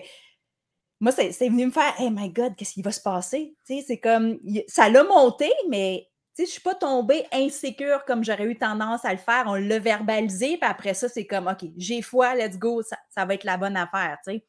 moi, 1.03 1.11
c'est 1.11 1.49
venu 1.49 1.65
me 1.65 1.71
faire, 1.71 1.93
hey 1.99 2.09
my 2.09 2.29
God, 2.29 2.55
qu'est-ce 2.55 2.75
qui 2.75 2.81
va 2.81 2.93
se 2.93 3.01
passer? 3.01 3.57
Tu 3.67 3.75
sais, 3.75 3.83
c'est 3.85 3.99
comme, 3.99 4.39
ça 4.69 4.87
l'a 4.87 5.03
monté, 5.03 5.51
mais 5.67 6.07
je 6.37 6.43
ne 6.43 6.47
suis 6.47 6.61
pas 6.61 6.75
tombée 6.75 7.25
insécure 7.33 8.05
comme 8.05 8.23
j'aurais 8.23 8.45
eu 8.45 8.57
tendance 8.57 9.03
à 9.03 9.11
le 9.11 9.17
faire. 9.17 9.43
On 9.47 9.55
l'a 9.55 9.79
verbalisé, 9.79 10.55
puis 10.55 10.69
après 10.69 10.93
ça, 10.93 11.09
c'est 11.09 11.27
comme, 11.27 11.47
OK, 11.47 11.69
j'ai 11.75 12.01
foi, 12.01 12.35
let's 12.35 12.57
go, 12.57 12.81
ça, 12.81 13.25
va 13.25 13.33
être 13.33 13.43
la 13.43 13.57
bonne 13.57 13.75
affaire, 13.75 14.17
tu 14.25 14.31
sais. 14.31 14.45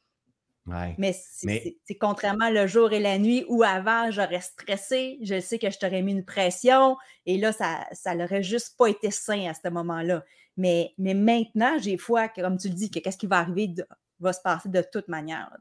Mais 0.97 1.13
c'est 1.13 1.97
contrairement 1.99 2.49
le 2.49 2.67
jour 2.67 2.93
et 2.93 3.01
la 3.01 3.17
nuit 3.17 3.43
où 3.49 3.61
avant, 3.61 4.09
j'aurais 4.11 4.39
stressé, 4.39 5.19
je 5.23 5.41
sais 5.41 5.59
que 5.59 5.69
je 5.69 5.77
t'aurais 5.77 6.03
mis 6.03 6.13
une 6.13 6.23
pression, 6.23 6.95
et 7.25 7.37
là, 7.37 7.51
ça, 7.51 7.85
ça 7.91 8.15
n'aurait 8.15 8.43
juste 8.43 8.77
pas 8.77 8.87
été 8.87 9.11
sain 9.11 9.49
à 9.49 9.53
ce 9.53 9.67
moment-là. 9.67 10.23
Mais, 10.55 10.93
mais 10.97 11.15
maintenant, 11.15 11.77
j'ai 11.79 11.97
foi, 11.97 12.29
que, 12.29 12.39
comme 12.39 12.57
tu 12.57 12.69
le 12.69 12.75
dis, 12.75 12.89
que 12.89 12.99
qu'est-ce 12.99 13.17
qui 13.17 13.27
va 13.27 13.39
arriver 13.39 13.75
va 14.21 14.31
se 14.31 14.39
passer 14.41 14.69
de 14.69 14.81
toute 14.89 15.09
manière. 15.09 15.51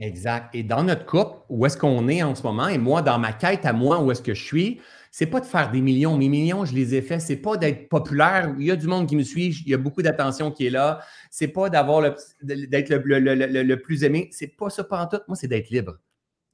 Exact. 0.00 0.54
Et 0.54 0.62
dans 0.62 0.84
notre 0.84 1.06
couple, 1.06 1.40
où 1.48 1.66
est-ce 1.66 1.76
qu'on 1.76 2.08
est 2.08 2.22
en 2.22 2.34
ce 2.34 2.42
moment, 2.44 2.68
et 2.68 2.78
moi, 2.78 3.02
dans 3.02 3.18
ma 3.18 3.32
quête 3.32 3.66
à 3.66 3.72
moi, 3.72 4.00
où 4.00 4.12
est-ce 4.12 4.22
que 4.22 4.34
je 4.34 4.44
suis, 4.44 4.80
c'est 5.10 5.26
pas 5.26 5.40
de 5.40 5.46
faire 5.46 5.70
des 5.72 5.80
millions. 5.80 6.16
Mes 6.16 6.28
millions, 6.28 6.64
je 6.64 6.74
les 6.74 6.94
ai 6.94 7.02
faits. 7.02 7.20
C'est 7.20 7.36
pas 7.36 7.56
d'être 7.56 7.88
populaire. 7.88 8.54
Il 8.58 8.66
y 8.66 8.70
a 8.70 8.76
du 8.76 8.86
monde 8.86 9.08
qui 9.08 9.16
me 9.16 9.22
suit. 9.22 9.48
Il 9.64 9.70
y 9.70 9.74
a 9.74 9.78
beaucoup 9.78 10.02
d'attention 10.02 10.52
qui 10.52 10.66
est 10.66 10.70
là. 10.70 11.00
C'est 11.30 11.48
pas 11.48 11.68
d'avoir 11.68 12.14
d'être 12.42 12.90
le, 12.90 13.74
plus 13.76 14.04
aimé. 14.04 14.28
C'est 14.32 14.56
pas 14.56 14.70
ça 14.70 14.84
pas 14.84 15.02
en 15.02 15.06
tout. 15.08 15.18
Moi, 15.26 15.36
c'est 15.36 15.48
d'être 15.48 15.70
libre. 15.70 15.96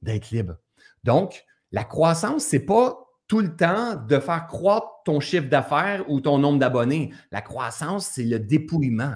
D'être 0.01 0.31
libre. 0.31 0.55
Donc, 1.03 1.45
la 1.71 1.83
croissance, 1.83 2.45
c'est 2.45 2.65
pas 2.65 2.97
tout 3.27 3.41
le 3.41 3.55
temps 3.55 3.95
de 3.95 4.19
faire 4.19 4.47
croître 4.47 4.87
ton 5.03 5.19
chiffre 5.19 5.47
d'affaires 5.47 6.03
ou 6.09 6.21
ton 6.21 6.39
nombre 6.39 6.59
d'abonnés. 6.59 7.13
La 7.31 7.41
croissance, 7.41 8.07
c'est 8.07 8.23
le 8.23 8.39
dépouillement. 8.39 9.15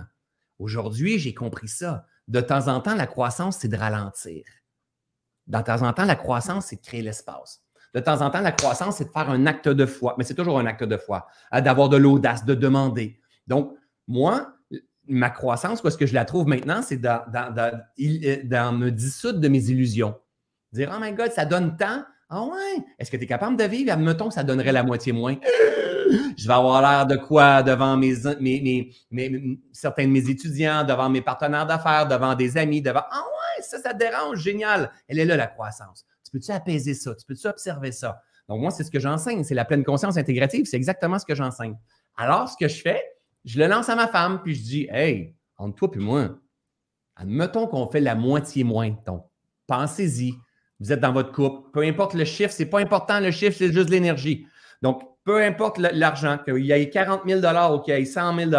Aujourd'hui, 0.59 1.17
j'ai 1.17 1.33
compris 1.33 1.67
ça. 1.67 2.05
De 2.29 2.41
temps 2.41 2.67
en 2.67 2.79
temps, 2.79 2.95
la 2.95 3.07
croissance, 3.07 3.57
c'est 3.57 3.67
de 3.67 3.75
ralentir. 3.75 4.43
De 5.47 5.59
temps 5.61 5.81
en 5.81 5.91
temps, 5.93 6.05
la 6.05 6.15
croissance, 6.15 6.67
c'est 6.67 6.75
de 6.75 6.81
créer 6.81 7.01
l'espace. 7.01 7.63
De 7.95 7.99
temps 7.99 8.21
en 8.21 8.29
temps, 8.29 8.41
la 8.41 8.51
croissance, 8.51 8.97
c'est 8.97 9.05
de 9.05 9.09
faire 9.09 9.31
un 9.31 9.47
acte 9.47 9.67
de 9.67 9.85
foi, 9.87 10.13
mais 10.15 10.23
c'est 10.23 10.35
toujours 10.35 10.59
un 10.59 10.67
acte 10.67 10.83
de 10.83 10.95
foi, 10.95 11.27
hein, 11.51 11.61
d'avoir 11.61 11.89
de 11.89 11.97
l'audace, 11.97 12.45
de 12.45 12.53
demander. 12.53 13.19
Donc, 13.47 13.73
moi, 14.07 14.53
ma 15.07 15.31
croissance, 15.31 15.83
est-ce 15.83 15.97
que 15.97 16.05
je 16.05 16.13
la 16.13 16.23
trouve 16.23 16.47
maintenant, 16.47 16.83
c'est 16.83 16.97
dans, 16.97 17.23
dans, 17.27 18.77
me 18.77 18.89
dissoudre 18.91 19.39
de 19.39 19.47
mes 19.47 19.71
illusions. 19.71 20.15
Dire, 20.71 20.93
oh 20.95 20.99
my 21.01 21.13
God, 21.13 21.31
ça 21.31 21.45
donne 21.45 21.77
tant. 21.77 22.03
Ah 22.29 22.43
ouais, 22.43 22.85
est-ce 22.99 23.09
que 23.09 23.17
tu 23.17 23.23
es 23.23 23.27
capable 23.27 23.57
de 23.57 23.63
vivre? 23.63 23.91
Admettons 23.91 24.27
que 24.27 24.35
ça 24.35 24.43
donnerait 24.43 24.71
la 24.71 24.83
moitié 24.83 25.13
moins. 25.13 25.35
Je 26.37 26.47
vais 26.47 26.53
avoir 26.53 26.81
l'air 26.81 27.05
de 27.05 27.15
quoi 27.15 27.63
devant 27.63 27.97
mes, 27.97 28.15
certains 29.71 30.05
de 30.05 30.11
mes 30.11 30.29
étudiants, 30.29 30.83
devant 30.83 31.09
mes 31.09 31.21
partenaires 31.21 31.65
d'affaires, 31.65 32.07
devant 32.07 32.35
des 32.35 32.57
amis, 32.57 32.81
devant. 32.81 33.03
Ah 33.11 33.23
ouais, 33.23 33.63
ça, 33.63 33.79
ça 33.79 33.93
te 33.93 33.99
dérange, 33.99 34.39
génial. 34.39 34.91
Elle 35.07 35.19
est 35.19 35.25
là, 35.25 35.35
la 35.35 35.47
croissance. 35.47 36.05
Tu 36.23 36.31
peux-tu 36.31 36.51
apaiser 36.51 36.93
ça? 36.93 37.15
Tu 37.15 37.25
peux-tu 37.25 37.47
observer 37.47 37.91
ça? 37.91 38.21
Donc, 38.47 38.61
moi, 38.61 38.71
c'est 38.71 38.83
ce 38.83 38.91
que 38.91 38.99
j'enseigne. 38.99 39.43
C'est 39.43 39.55
la 39.55 39.65
pleine 39.65 39.83
conscience 39.83 40.17
intégrative. 40.17 40.65
C'est 40.65 40.77
exactement 40.77 41.19
ce 41.19 41.25
que 41.25 41.35
j'enseigne. 41.35 41.75
Alors, 42.17 42.49
ce 42.49 42.57
que 42.57 42.67
je 42.67 42.81
fais, 42.81 43.03
je 43.45 43.59
le 43.59 43.67
lance 43.67 43.89
à 43.89 43.95
ma 43.95 44.07
femme, 44.07 44.41
puis 44.43 44.55
je 44.55 44.63
dis 44.63 44.87
Hey, 44.91 45.35
entre 45.57 45.75
toi 45.75 45.89
et 45.93 45.99
moi, 45.99 46.29
admettons 47.15 47.67
qu'on 47.67 47.87
fait 47.89 48.01
la 48.01 48.15
moitié 48.15 48.63
moins. 48.63 48.95
Donc, 49.05 49.25
pensez-y. 49.67 50.33
Vous 50.79 50.91
êtes 50.93 50.99
dans 50.99 51.11
votre 51.11 51.31
couple. 51.31 51.69
Peu 51.71 51.81
importe 51.81 52.13
le 52.13 52.25
chiffre, 52.25 52.53
ce 52.53 52.63
n'est 52.63 52.69
pas 52.69 52.79
important. 52.79 53.19
Le 53.19 53.31
chiffre, 53.31 53.57
c'est 53.57 53.71
juste 53.71 53.89
l'énergie. 53.89 54.47
Donc, 54.81 55.03
peu 55.29 55.43
importe 55.43 55.77
l'argent, 55.77 56.39
qu'il 56.43 56.65
y 56.65 56.71
ait 56.71 56.89
40 56.89 57.21
000 57.27 57.39
ou 57.71 57.81
qu'il 57.81 57.93
y 57.93 57.97
ait 57.97 58.03
100 58.03 58.35
000 58.35 58.51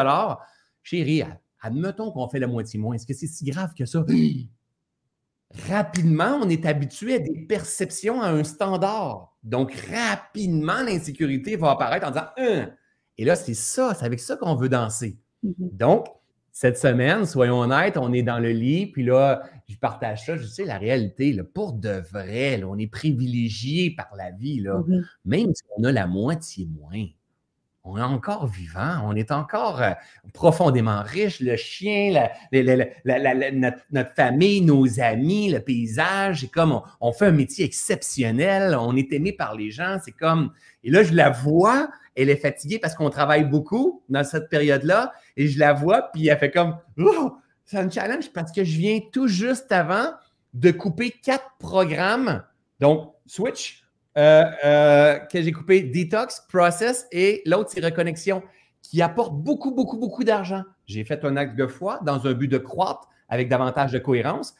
chérie, 0.85 1.25
admettons 1.61 2.13
qu'on 2.13 2.29
fait 2.29 2.39
la 2.39 2.47
moitié 2.47 2.79
moins. 2.79 2.95
Est-ce 2.95 3.09
que 3.09 3.13
c'est 3.13 3.27
si 3.27 3.45
grave 3.45 3.75
que 3.77 3.85
ça? 3.87 4.07
Rapidement, 5.69 6.39
on 6.41 6.49
est 6.49 6.65
habitué 6.67 7.17
à 7.17 7.19
des 7.19 7.45
perceptions 7.49 8.23
à 8.23 8.29
un 8.29 8.45
standard. 8.45 9.37
Donc, 9.43 9.75
rapidement, 9.75 10.81
l'insécurité 10.85 11.57
va 11.57 11.73
apparaître 11.73 12.07
en 12.07 12.13
disant 12.13 12.29
un. 12.39 12.71
Et 13.19 13.25
là, 13.25 13.35
c'est 13.35 13.55
ça, 13.55 13.93
c'est 13.99 14.07
avec 14.07 14.21
ça 14.21 14.37
qu'on 14.37 14.55
veut 14.55 14.69
danser. 14.69 15.19
Mm-hmm. 15.45 15.77
Donc, 15.77 16.07
cette 16.61 16.77
semaine, 16.77 17.25
soyons 17.25 17.61
honnêtes, 17.61 17.97
on 17.97 18.13
est 18.13 18.23
dans 18.23 18.39
le 18.39 18.51
lit, 18.51 18.85
puis 18.85 19.03
là, 19.03 19.45
je 19.67 19.79
partage 19.79 20.27
ça. 20.27 20.37
Je 20.37 20.45
sais, 20.45 20.67
la 20.67 20.77
réalité, 20.77 21.33
là, 21.33 21.43
pour 21.43 21.73
de 21.73 22.03
vrai, 22.13 22.63
on 22.65 22.77
est 22.77 22.87
privilégié 22.87 23.95
par 23.97 24.11
la 24.15 24.31
vie, 24.31 24.61
là, 24.61 24.75
mm-hmm. 24.75 25.03
même 25.25 25.55
si 25.55 25.63
on 25.79 25.85
a 25.85 25.91
la 25.91 26.07
moitié 26.07 26.67
moins. 26.67 27.07
On 27.83 27.97
est 27.97 28.03
encore 28.03 28.47
vivant, 28.47 29.01
on 29.07 29.17
est 29.17 29.31
encore 29.31 29.81
euh, 29.81 29.93
profondément 30.35 31.01
riche. 31.01 31.41
Le 31.41 31.57
chien, 31.57 32.29
notre, 32.53 34.15
famille, 34.15 34.61
nos 34.61 35.01
amis, 35.01 35.51
le 35.51 35.61
paysage, 35.61 36.43
c'est 36.43 36.49
comme 36.49 36.73
on, 36.73 36.83
on, 37.01 37.13
fait 37.15 37.29
un 37.29 37.33
métier 37.33 37.65
exceptionnel, 37.65 38.77
on 38.79 38.95
est 38.97 39.11
aimé 39.15 39.33
par 39.33 39.55
les 39.55 39.71
gens. 39.71 39.97
C'est 40.05 40.13
comme. 40.13 40.53
Et 40.85 40.91
là, 40.91 41.03
je 41.05 41.15
la 41.15 41.31
vois, 41.31 41.89
elle 42.15 42.29
est 42.29 42.37
fatiguée 42.37 42.79
parce 42.79 42.95
qu'on 42.95 43.09
travaille 43.09 43.45
beaucoup 43.45 44.03
dans 44.11 44.25
cette 44.25 44.51
période-là. 44.51 45.13
Et 45.41 45.49
je 45.49 45.59
la 45.59 45.73
vois, 45.73 46.11
puis 46.13 46.29
elle 46.29 46.37
fait 46.37 46.51
comme 46.51 46.77
oh, 46.99 47.39
c'est 47.65 47.79
un 47.79 47.89
challenge 47.89 48.31
parce 48.31 48.53
que 48.53 48.63
je 48.63 48.77
viens 48.77 49.01
tout 49.11 49.27
juste 49.27 49.73
avant 49.73 50.13
de 50.53 50.71
couper 50.71 51.11
quatre 51.11 51.57
programmes. 51.59 52.43
Donc, 52.79 53.15
Switch, 53.25 53.83
euh, 54.19 54.45
euh, 54.67 55.19
que 55.19 55.41
j'ai 55.41 55.51
coupé 55.51 55.81
Detox, 55.81 56.43
Process 56.47 57.07
et 57.11 57.41
l'autre, 57.47 57.71
c'est 57.73 57.83
Reconnexion, 57.83 58.43
qui 58.83 59.01
apporte 59.01 59.33
beaucoup, 59.33 59.71
beaucoup, 59.71 59.97
beaucoup 59.97 60.25
d'argent. 60.25 60.63
J'ai 60.85 61.05
fait 61.05 61.25
un 61.25 61.39
acte 61.39 61.57
de 61.57 61.67
foi 61.67 62.01
dans 62.05 62.27
un 62.27 62.35
but 62.35 62.49
de 62.49 62.59
croître 62.59 63.09
avec 63.31 63.49
davantage 63.49 63.93
de 63.93 63.99
cohérence. 63.99 64.55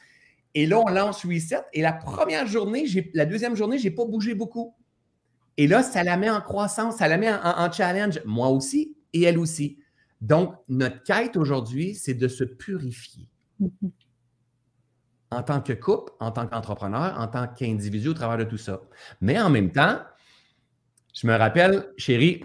Et 0.55 0.65
là, 0.65 0.79
on 0.79 0.87
lance 0.87 1.23
Reset. 1.27 1.61
Et 1.73 1.83
la 1.83 1.93
première 1.93 2.47
journée, 2.47 2.85
la 3.13 3.27
deuxième 3.27 3.55
journée, 3.55 3.77
je 3.77 3.83
n'ai 3.83 3.91
pas 3.91 4.05
bougé 4.05 4.33
beaucoup. 4.33 4.73
Et 5.57 5.67
là, 5.67 5.83
ça 5.83 6.03
la 6.03 6.17
met 6.17 6.31
en 6.31 6.41
croissance, 6.41 6.95
ça 6.95 7.07
la 7.07 7.19
met 7.19 7.31
en, 7.31 7.71
challenge, 7.71 8.19
moi 8.25 8.47
aussi 8.47 8.95
et 9.13 9.21
elle 9.21 9.37
aussi. 9.37 9.77
Donc, 10.21 10.55
notre 10.69 11.01
quête 11.03 11.35
aujourd'hui, 11.35 11.95
c'est 11.95 12.13
de 12.13 12.27
se 12.27 12.43
purifier. 12.43 13.27
Mm-hmm. 13.61 13.91
En 15.31 15.43
tant 15.43 15.61
que 15.61 15.73
couple, 15.73 16.11
en 16.19 16.31
tant 16.31 16.45
qu'entrepreneur, 16.45 17.15
en 17.17 17.27
tant 17.27 17.47
qu'individu 17.47 18.09
au 18.09 18.13
travers 18.13 18.37
de 18.37 18.43
tout 18.43 18.57
ça. 18.57 18.81
Mais 19.21 19.39
en 19.39 19.49
même 19.49 19.71
temps, 19.71 19.99
je 21.13 21.25
me 21.25 21.35
rappelle, 21.35 21.87
chérie, 21.97 22.43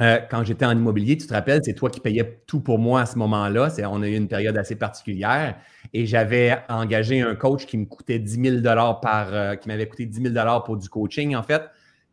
euh, 0.00 0.18
quand 0.30 0.44
j'étais 0.44 0.64
en 0.64 0.72
immobilier, 0.72 1.16
tu 1.16 1.26
te 1.26 1.34
rappelles, 1.34 1.60
c'est 1.62 1.74
toi 1.74 1.90
qui 1.90 2.00
payais 2.00 2.42
tout 2.46 2.60
pour 2.60 2.78
moi 2.78 3.02
à 3.02 3.06
ce 3.06 3.18
moment-là. 3.18 3.68
On 3.90 4.02
a 4.02 4.08
eu 4.08 4.14
une 4.16 4.28
période 4.28 4.56
assez 4.56 4.76
particulière 4.76 5.58
et 5.92 6.06
j'avais 6.06 6.58
engagé 6.68 7.20
un 7.20 7.34
coach 7.34 7.66
qui 7.66 7.76
me 7.76 7.86
coûtait 7.86 8.18
10 8.18 8.60
000 8.62 8.74
par, 9.02 9.34
euh, 9.34 9.56
qui 9.56 9.68
m'avait 9.68 9.88
coûté 9.88 10.06
10 10.06 10.32
000 10.32 10.60
pour 10.64 10.76
du 10.76 10.88
coaching, 10.88 11.34
en 11.34 11.42
fait 11.42 11.62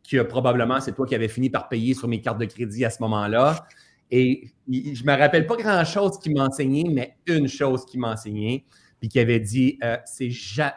que 0.09 0.21
probablement 0.21 0.79
c'est 0.79 0.93
toi 0.93 1.05
qui 1.05 1.15
avais 1.15 1.27
fini 1.27 1.49
par 1.49 1.67
payer 1.67 1.93
sur 1.93 2.07
mes 2.07 2.21
cartes 2.21 2.39
de 2.39 2.45
crédit 2.45 2.85
à 2.85 2.89
ce 2.89 3.01
moment-là. 3.03 3.67
Et 4.11 4.49
je 4.67 5.03
ne 5.03 5.11
me 5.11 5.17
rappelle 5.17 5.45
pas 5.45 5.57
grand-chose 5.57 6.19
qui 6.19 6.33
m'enseignait, 6.33 6.89
mais 6.89 7.17
une 7.25 7.47
chose 7.47 7.85
qui 7.85 7.97
m'enseignait, 7.97 8.65
puis 8.99 9.09
qui 9.09 9.19
avait 9.19 9.39
dit 9.39 9.77
euh, 9.83 9.97
c'est 10.05 10.29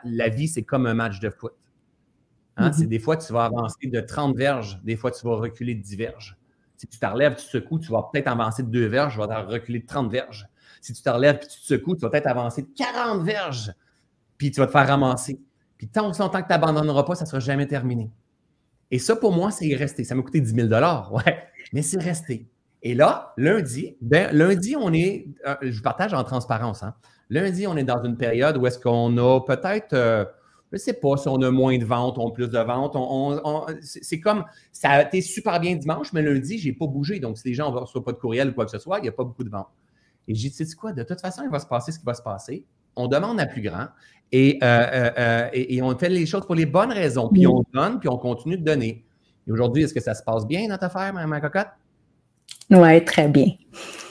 la 0.05 0.28
vie, 0.28 0.49
c'est 0.49 0.62
comme 0.62 0.87
un 0.87 0.95
match 0.95 1.20
de 1.20 1.31
foot. 1.31 1.53
Hein? 2.57 2.70
Mm-hmm. 2.70 2.72
C'est 2.74 2.87
des 2.87 2.99
fois, 2.99 3.16
tu 3.16 3.33
vas 3.33 3.45
avancer 3.45 3.87
de 3.87 4.01
30 4.01 4.37
verges, 4.37 4.81
des 4.83 4.97
fois, 4.97 5.11
tu 5.11 5.24
vas 5.26 5.37
reculer 5.37 5.74
de 5.74 5.83
10 5.83 5.97
verges. 5.97 6.37
Si 6.76 6.87
tu 6.87 6.99
te 6.99 7.07
relèves, 7.07 7.37
tu 7.37 7.45
te 7.45 7.51
secoues, 7.51 7.78
tu 7.78 7.93
vas 7.93 8.09
peut-être 8.11 8.28
avancer 8.28 8.62
de 8.62 8.68
2 8.68 8.87
verges, 8.87 9.12
tu 9.12 9.18
vas 9.18 9.43
reculer 9.43 9.81
de 9.81 9.87
30 9.87 10.11
verges. 10.11 10.49
Si 10.81 10.93
tu 10.93 11.03
te 11.03 11.11
relèves 11.11 11.39
puis 11.39 11.49
tu 11.49 11.61
te 11.61 11.66
secoues, 11.66 11.95
tu 11.95 12.03
vas 12.03 12.11
peut-être 12.11 12.26
avancer 12.26 12.62
de 12.62 12.68
40 12.74 13.22
verges, 13.22 13.72
puis 14.39 14.51
tu 14.51 14.61
vas 14.61 14.66
te 14.66 14.72
faire 14.72 14.89
ramasser. 14.89 15.39
Puis 15.76 15.89
tant 15.89 16.07
longtemps 16.07 16.28
que 16.28 16.47
tu 16.47 16.53
n'abandonneras 16.53 17.05
pas, 17.05 17.14
ça 17.14 17.24
ne 17.24 17.28
sera 17.28 17.41
jamais 17.41 17.66
terminé. 17.66 18.11
Et 18.91 18.99
ça, 18.99 19.14
pour 19.14 19.33
moi, 19.33 19.51
c'est 19.51 19.74
resté. 19.74 20.05
Ça 20.05 20.14
m'a 20.14 20.22
coûté 20.22 20.41
10 20.41 20.55
000 20.55 20.68
ouais, 21.12 21.49
mais 21.72 21.83
c'est 21.83 22.01
resté. 22.01 22.49
Et 22.83 22.95
là, 22.95 23.35
lundi, 23.37 23.97
ben, 24.01 24.31
lundi, 24.33 24.74
on 24.76 24.93
est, 24.93 25.28
euh, 25.47 25.55
je 25.62 25.83
partage 25.83 26.14
en 26.14 26.24
transparence, 26.24 26.83
hein. 26.83 26.95
lundi, 27.28 27.66
on 27.66 27.76
est 27.76 27.85
dans 27.85 28.03
une 28.03 28.16
période 28.16 28.57
où 28.57 28.66
est-ce 28.66 28.78
qu'on 28.78 29.16
a 29.18 29.41
peut-être, 29.41 29.93
euh, 29.93 30.24
je 30.72 30.76
ne 30.76 30.78
sais 30.78 30.95
pas 30.95 31.16
si 31.16 31.28
on 31.28 31.43
a 31.43 31.51
moins 31.51 31.76
de 31.76 31.85
ventes, 31.85 32.16
on 32.16 32.28
a 32.28 32.33
plus 32.33 32.49
de 32.49 32.59
ventes. 32.59 32.97
c'est 33.83 34.20
comme, 34.20 34.45
ça 34.72 34.91
a 34.91 35.03
été 35.03 35.20
super 35.20 35.61
bien 35.61 35.76
dimanche, 35.76 36.12
mais 36.12 36.22
lundi, 36.22 36.59
je 36.59 36.68
n'ai 36.68 36.74
pas 36.74 36.87
bougé. 36.87 37.20
Donc, 37.20 37.39
si 37.39 37.49
les 37.49 37.55
gens 37.55 37.70
ne 37.70 37.76
reçoivent 37.76 38.05
pas 38.05 38.12
de 38.12 38.18
courriel 38.18 38.51
ou 38.51 38.53
quoi 38.55 38.64
que 38.64 38.70
ce 38.70 38.78
soit, 38.78 38.99
il 38.99 39.03
n'y 39.03 39.09
a 39.09 39.12
pas 39.12 39.24
beaucoup 39.24 39.45
de 39.45 39.51
ventes. 39.51 39.68
Et 40.28 40.35
j'ai 40.35 40.49
dit, 40.49 40.57
tu 40.57 40.64
sais 40.64 40.76
quoi, 40.76 40.93
de 40.93 41.03
toute 41.03 41.20
façon, 41.20 41.43
il 41.45 41.51
va 41.51 41.59
se 41.59 41.66
passer 41.66 41.93
ce 41.93 41.99
qui 41.99 42.05
va 42.05 42.14
se 42.14 42.22
passer. 42.22 42.64
On 42.97 43.09
demande 43.09 43.41
à 43.41 43.47
plus 43.47 43.62
grand. 43.62 43.89
Euh, 44.33 44.53
euh, 44.62 45.11
euh, 45.18 45.49
et, 45.53 45.83
on 45.83 45.97
fait 45.99 46.09
les 46.09 46.24
choses 46.26 46.47
pour 46.47 46.55
les 46.55 46.66
bonnes 46.66 46.93
raisons. 46.93 47.28
Puis 47.28 47.47
on 47.47 47.64
donne, 47.72 47.99
puis 47.99 48.09
on 48.09 48.16
continue 48.16 48.57
de 48.57 48.64
donner. 48.64 49.05
Et 49.47 49.53
aujourd'hui, 49.53 49.83
est-ce 49.83 49.95
que 49.95 50.01
ça 50.01 50.14
se 50.14 50.22
passe 50.22 50.47
bien 50.47 50.68
dans 50.68 50.78
ta 50.78 50.87
affaire, 50.87 51.12
ma, 51.12 51.41
cocotte? 51.41 51.68
Oui, 52.71 53.05
très 53.05 53.29
bien. 53.29 53.47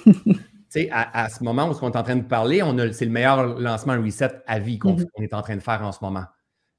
tu 0.05 0.33
sais, 0.69 0.89
à, 0.91 1.29
ce 1.29 1.43
moment 1.43 1.69
où 1.69 1.73
on 1.81 1.91
est 1.91 1.97
en 1.97 2.03
train 2.03 2.15
de 2.15 2.23
parler, 2.23 2.61
c'est 2.93 3.05
le 3.05 3.11
meilleur 3.11 3.59
lancement 3.59 4.01
reset 4.01 4.41
à 4.47 4.59
vie 4.59 4.79
qu'on 4.79 4.95
mm-hmm. 4.95 5.23
est 5.23 5.33
en 5.33 5.41
train 5.41 5.55
de 5.55 5.61
faire 5.61 5.81
en 5.81 5.91
ce 5.91 5.99
moment. 6.01 6.25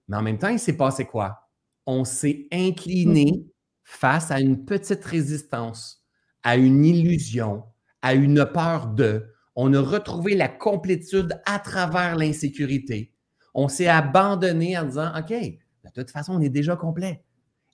Mais 0.09 0.17
en 0.17 0.23
même 0.23 0.39
temps, 0.39 0.49
il 0.49 0.59
s'est 0.59 0.77
passé 0.77 1.05
quoi? 1.05 1.49
On 1.87 2.05
s'est 2.05 2.47
incliné 2.53 3.33
mm-hmm. 3.33 3.51
face 3.85 4.31
à 4.31 4.41
une 4.41 4.65
petite 4.65 5.05
résistance, 5.05 6.05
à 6.43 6.57
une 6.57 6.85
illusion, 6.85 7.65
à 8.03 8.15
une 8.15 8.45
peur 8.47 8.89
de. 8.89 9.27
On 9.57 9.73
a 9.75 9.81
retrouvé 9.81 10.35
la 10.35 10.49
complétude 10.49 11.41
à 11.47 11.59
travers 11.59 12.17
l'insécurité 12.17 13.13
on 13.55 13.69
s'est 13.69 13.89
abandonné 13.89 14.79
en 14.79 14.85
disant 14.85 15.13
OK, 15.17 15.31
de 15.31 15.91
toute 15.95 16.11
façon, 16.11 16.35
on 16.35 16.41
est 16.41 16.51
déjà 16.51 16.77
complet. 16.77 17.25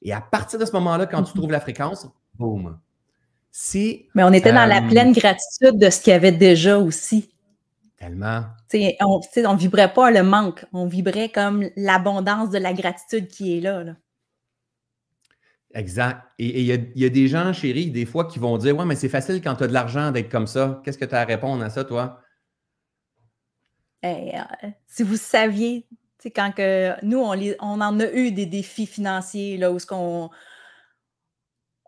Et 0.03 0.13
à 0.13 0.21
partir 0.21 0.59
de 0.59 0.65
ce 0.65 0.73
moment-là, 0.73 1.07
quand 1.07 1.23
tu 1.23 1.35
trouves 1.35 1.51
la 1.51 1.61
fréquence, 1.61 2.07
boum. 2.35 2.79
Si, 3.59 4.11
Mais 4.15 4.23
on 4.23 4.35
était 4.35 4.53
dans 4.53 4.67
la 4.67 4.85
euh, 4.85 4.87
pleine 4.87 5.15
gratitude 5.15 5.79
de 5.79 5.89
ce 5.89 6.03
qu'il 6.03 6.11
y 6.11 6.15
avait 6.15 6.31
déjà 6.31 6.77
aussi. 6.77 7.31
Tellement. 7.97 8.45
on 9.01 9.55
ne 9.55 9.57
vibrait 9.57 9.95
pas 9.95 10.11
le 10.11 10.23
manque, 10.23 10.67
on 10.75 10.85
vibrait 10.85 11.31
comme 11.31 11.65
l'abondance 11.75 12.51
de 12.51 12.59
la 12.59 12.75
gratitude 12.75 13.29
qui 13.29 13.57
est 13.57 13.63
là. 13.63 13.83
Exact. 15.73 16.21
Et 16.39 16.61
il 16.61 16.93
y, 16.95 17.05
a 17.07 17.09
des 17.09 17.29
gens, 17.29 17.55
chérie, 17.55 17.91
des 17.91 18.05
fois, 18.05 18.27
qui 18.27 18.39
vont 18.39 18.59
dire 18.59 18.77
Ouais, 18.77 18.85
mais 18.85 18.95
c'est 18.95 19.09
facile 19.09 19.41
quand 19.41 19.55
tu 19.55 19.65
as 19.65 19.69
de 19.69 19.73
l'argent 19.73 20.11
d'être 20.11 20.29
comme 20.29 20.47
ça. 20.47 20.83
Qu'est-ce 20.85 20.99
que 20.99 21.07
tu 21.07 21.15
as 21.15 21.23
à 21.23 21.25
répondre 21.25 21.65
à 21.65 21.71
ça, 21.71 21.83
toi? 21.83 22.21
Euh, 24.05 24.43
si 24.87 25.03
vous 25.03 25.17
saviez, 25.17 25.87
quand 26.35 26.53
que 26.53 26.93
nous, 27.03 27.21
on, 27.21 27.35
on, 27.61 27.81
en 27.81 28.01
a 28.01 28.13
eu 28.13 28.33
des 28.33 28.45
défis 28.45 28.87
financiers 28.87 29.57
là, 29.57 29.73
où 29.73 29.79
ce 29.79 29.87
qu'on 29.87 30.29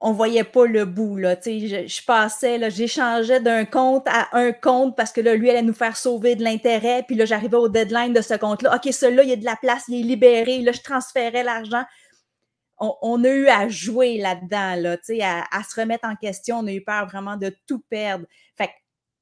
on 0.01 0.13
voyait 0.13 0.45
pas 0.45 0.67
le 0.67 0.85
bout. 0.85 1.17
Là, 1.17 1.37
je, 1.45 1.87
je 1.87 2.05
passais, 2.05 2.71
j'échangeais 2.71 3.41
d'un 3.41 3.65
compte 3.65 4.07
à 4.07 4.29
un 4.33 4.53
compte 4.53 4.97
parce 4.97 5.13
que 5.13 5.21
là, 5.21 5.35
lui 5.35 5.51
allait 5.51 5.63
nous 5.63 5.75
faire 5.75 5.97
sauver 5.97 6.37
de 6.37 6.45
l'intérêt. 6.45 7.03
Puis 7.07 7.17
là, 7.17 7.25
j'arrivais 7.25 7.57
au 7.57 7.69
deadline 7.69 8.13
de 8.13 8.21
ce 8.21 8.35
compte-là. 8.35 8.77
OK, 8.77 8.93
celui-là, 8.93 9.23
il 9.25 9.31
y 9.31 9.33
a 9.33 9.37
de 9.37 9.45
la 9.45 9.57
place, 9.57 9.85
il 9.89 10.01
est 10.01 10.05
libéré. 10.05 10.61
Là, 10.61 10.73
je 10.73 10.81
transférais 10.81 11.43
l'argent. 11.43 11.85
On, 12.81 13.25
a 13.25 13.29
eu 13.29 13.49
à 13.49 13.69
jouer 13.69 14.19
là-dedans, 14.19 14.77
là, 14.77 14.97
à, 15.21 15.59
à, 15.59 15.65
se 15.65 15.81
remettre 15.81 16.07
en 16.07 16.15
question. 16.15 16.59
On 16.59 16.67
a 16.69 16.73
eu 16.73 16.85
peur 16.85 17.07
vraiment 17.07 17.37
de 17.37 17.53
tout 17.67 17.83
perdre. 17.91 18.25
Fait 18.57 18.71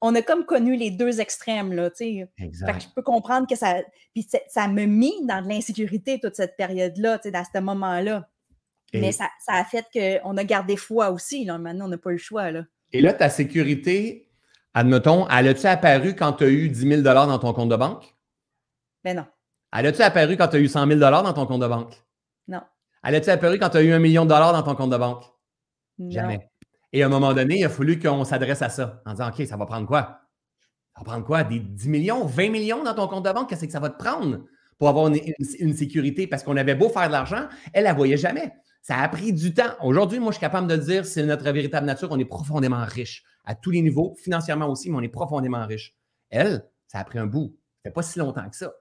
on 0.03 0.15
a 0.15 0.21
comme 0.21 0.45
connu 0.45 0.77
les 0.77 0.91
deux 0.91 1.21
extrêmes, 1.21 1.73
là, 1.73 1.89
tu 1.89 1.97
sais. 1.97 2.31
je 2.39 2.87
peux 2.95 3.01
comprendre 3.01 3.47
que 3.49 3.57
ça... 3.57 3.77
Puis 4.15 4.29
ça 4.49 4.69
me 4.69 4.85
mis 4.85 5.15
dans 5.25 5.43
de 5.43 5.49
l'insécurité 5.49 6.21
toute 6.21 6.37
cette 6.37 6.55
période-là, 6.59 7.19
tu 7.19 7.23
sais, 7.25 7.31
dans 7.31 7.45
ce 7.51 7.59
moment-là. 7.61 8.29
Mais 8.95 9.13
ça, 9.13 9.29
a 9.49 9.65
fait 9.65 9.85
qu'on 9.93 10.37
a 10.37 10.45
gardé 10.45 10.77
foi 10.77 11.11
aussi. 11.11 11.45
Là. 11.45 11.59
Maintenant, 11.59 11.87
on 11.87 11.89
n'a 11.89 11.99
pas 11.99 12.11
eu 12.11 12.15
le 12.15 12.19
choix. 12.19 12.51
Là. 12.51 12.65
Et 12.93 13.01
là, 13.01 13.13
ta 13.13 13.29
sécurité, 13.29 14.31
admettons, 14.75 15.29
elle 15.29 15.49
a-tu 15.49 15.67
apparu 15.67 16.15
quand 16.15 16.35
tu 16.35 16.45
as 16.45 16.49
eu 16.49 16.69
10 16.69 17.03
000 17.03 17.03
dans 17.03 17.39
ton 17.39 17.53
compte 17.53 17.69
de 17.69 17.77
banque? 17.77 18.15
Ben 19.05 19.17
non. 19.17 19.27
Elle 19.73 19.87
a-tu 19.87 20.03
apparu 20.03 20.37
quand 20.37 20.49
tu 20.49 20.57
as 20.57 20.61
eu 20.61 20.69
100 20.69 20.87
000 20.87 20.99
dans 20.99 21.33
ton 21.33 21.47
compte 21.47 21.61
de 21.61 21.67
banque? 21.67 21.95
Non. 22.49 22.63
Elle 23.05 23.15
a-tu 23.17 23.31
apparu 23.31 23.59
quand 23.59 23.71
tu 23.71 23.77
as 23.77 23.83
eu 23.83 23.93
un 23.93 23.99
million 23.99 24.25
de 24.25 24.31
dollars 24.31 24.53
dans 24.53 24.63
ton 24.63 24.75
compte 24.75 24.91
de 24.91 24.97
banque? 24.97 25.25
Non. 25.99 26.11
Jamais. 26.11 26.51
Et 26.93 27.03
à 27.03 27.07
un 27.07 27.09
moment 27.09 27.35
donné, 27.35 27.59
il 27.59 27.65
a 27.65 27.69
fallu 27.69 27.99
qu'on 27.99 28.25
s'adresse 28.25 28.63
à 28.63 28.69
ça 28.69 29.03
en 29.05 29.13
disant 29.13 29.29
OK, 29.29 29.47
ça 29.47 29.57
va 29.57 29.67
prendre 29.67 29.87
quoi? 29.87 30.21
Ça 30.95 31.01
va 31.01 31.05
prendre 31.05 31.25
quoi? 31.27 31.45
Des 31.45 31.61
10 31.61 31.89
millions, 31.89 32.25
20 32.25 32.51
millions 32.51 32.83
dans 32.83 32.95
ton 32.95 33.07
compte 33.07 33.25
de 33.25 33.33
banque? 33.33 33.51
Qu'est-ce 33.51 33.67
que 33.67 33.73
ça 33.73 33.81
va 33.81 33.91
te 33.91 33.99
prendre 33.99 34.45
pour 34.79 34.89
avoir 34.89 35.09
une, 35.09 35.75
sécurité? 35.75 36.27
Parce 36.27 36.43
qu'on 36.43 36.57
avait 36.57 36.75
beau 36.75 36.89
faire 36.89 37.09
de 37.09 37.13
l'argent, 37.13 37.49
elle 37.73 37.83
ne 37.83 37.89
la 37.89 37.95
voyait 37.95 38.17
jamais. 38.17 38.53
Ça 38.87 38.99
a 38.99 39.09
pris 39.09 39.33
du 39.33 39.53
temps. 39.53 39.75
Aujourd'hui, 39.83 40.21
moi, 40.21 40.31
je 40.31 40.37
suis 40.37 40.41
capable 40.41 40.69
de 40.69 40.77
dire, 40.77 41.05
c'est 41.07 41.25
notre 41.25 41.43
véritable 41.43 41.87
nature, 41.87 42.07
on 42.13 42.19
est 42.21 42.25
profondément 42.25 42.85
riche 42.85 43.25
à 43.45 43.57
tous 43.57 43.73
les 43.73 43.83
niveaux, 43.83 44.15
financièrement 44.17 44.69
aussi, 44.69 44.89
mais 44.91 44.97
on 44.97 45.01
est 45.01 45.09
profondément 45.09 45.67
riche. 45.67 45.97
Elle, 46.31 46.65
ça 46.87 47.01
a 47.01 47.05
pris 47.05 47.19
un 47.19 47.27
bout. 47.27 47.57
Ça 47.79 47.91
fait 47.91 47.95
pas 47.95 48.03
si 48.03 48.21
longtemps 48.21 48.49
que 48.49 48.55
ça. 48.55 48.73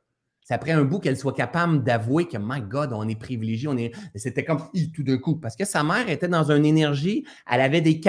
Ça 0.43 0.53
a 0.53 0.57
pris 0.59 0.73
un 0.73 0.83
bout 0.83 0.99
qu'elle 0.99 1.17
soit 1.17 1.33
capable 1.33 1.83
d'avouer 1.83 2.27
que, 2.27 2.37
my 2.39 2.61
God, 2.61 2.93
on 2.93 3.07
est 3.09 3.19
privilégié. 3.19 3.67
On 3.67 3.77
est... 3.77 3.93
C'était 4.13 4.45
comme 4.45 4.61
tout 4.93 5.01
d'un 5.01 5.17
coup. 5.17 5.37
Parce 5.37 5.55
que 5.55 5.65
sa 5.65 5.83
mère 5.83 6.07
était 6.07 6.27
dans 6.27 6.51
une 6.51 6.67
énergie, 6.67 7.25
elle 7.51 7.61
avait 7.61 7.81
du 7.81 7.99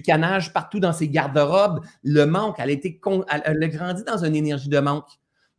canage 0.00 0.54
partout 0.54 0.80
dans 0.80 0.94
ses 0.94 1.10
garde-robes. 1.10 1.84
Le 2.04 2.24
manque, 2.24 2.56
elle, 2.58 2.70
était 2.70 2.98
elle, 3.28 3.62
a 3.62 3.68
grandi 3.68 4.02
dans 4.02 4.24
une 4.24 4.34
énergie 4.34 4.70
de 4.70 4.78
manque. 4.78 5.10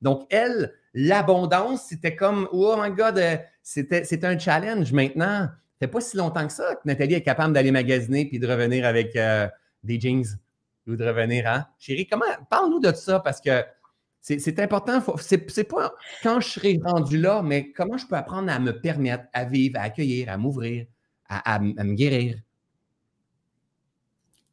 Donc, 0.01 0.25
elle, 0.31 0.73
l'abondance, 0.93 1.87
c'était 1.89 2.15
comme, 2.15 2.47
oh 2.51 2.75
my 2.79 2.91
God, 2.91 3.17
euh, 3.17 3.37
c'était 3.61 4.25
un 4.25 4.37
challenge. 4.37 4.91
Maintenant, 4.91 5.47
ça 5.47 5.51
fait 5.79 5.87
pas 5.87 6.01
si 6.01 6.17
longtemps 6.17 6.45
que 6.45 6.53
ça 6.53 6.75
que 6.75 6.81
Nathalie 6.85 7.15
est 7.15 7.21
capable 7.21 7.53
d'aller 7.53 7.71
magasiner 7.71 8.25
puis 8.25 8.39
de 8.39 8.47
revenir 8.47 8.85
avec 8.85 9.15
euh, 9.15 9.47
des 9.83 9.99
jeans 9.99 10.25
ou 10.87 10.95
de 10.95 11.05
revenir, 11.05 11.47
hein? 11.47 11.67
Chérie, 11.77 12.07
comment, 12.07 12.25
parle-nous 12.49 12.79
de 12.79 12.91
ça 12.93 13.19
parce 13.19 13.39
que 13.39 13.63
c'est 14.21 14.59
important. 14.59 15.01
C'est 15.19 15.63
pas 15.63 15.93
quand 16.21 16.41
je 16.41 16.49
serai 16.49 16.79
rendu 16.83 17.17
là, 17.17 17.41
mais 17.41 17.71
comment 17.71 17.97
je 17.97 18.05
peux 18.05 18.15
apprendre 18.15 18.51
à 18.51 18.59
me 18.59 18.79
permettre, 18.79 19.25
à 19.33 19.45
vivre, 19.45 19.79
à 19.79 19.83
accueillir, 19.83 20.29
à 20.29 20.37
m'ouvrir, 20.37 20.85
à, 21.29 21.59
me 21.59 21.93
guérir? 21.93 22.37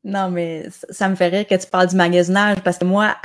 Non, 0.04 0.30
mais 0.30 0.68
ça 0.70 1.08
me 1.08 1.16
fait 1.16 1.28
rire 1.28 1.46
que 1.46 1.56
tu 1.56 1.68
parles 1.68 1.88
du 1.88 1.96
magasinage 1.96 2.60
parce 2.62 2.78
que 2.78 2.84
moi, 2.84 3.16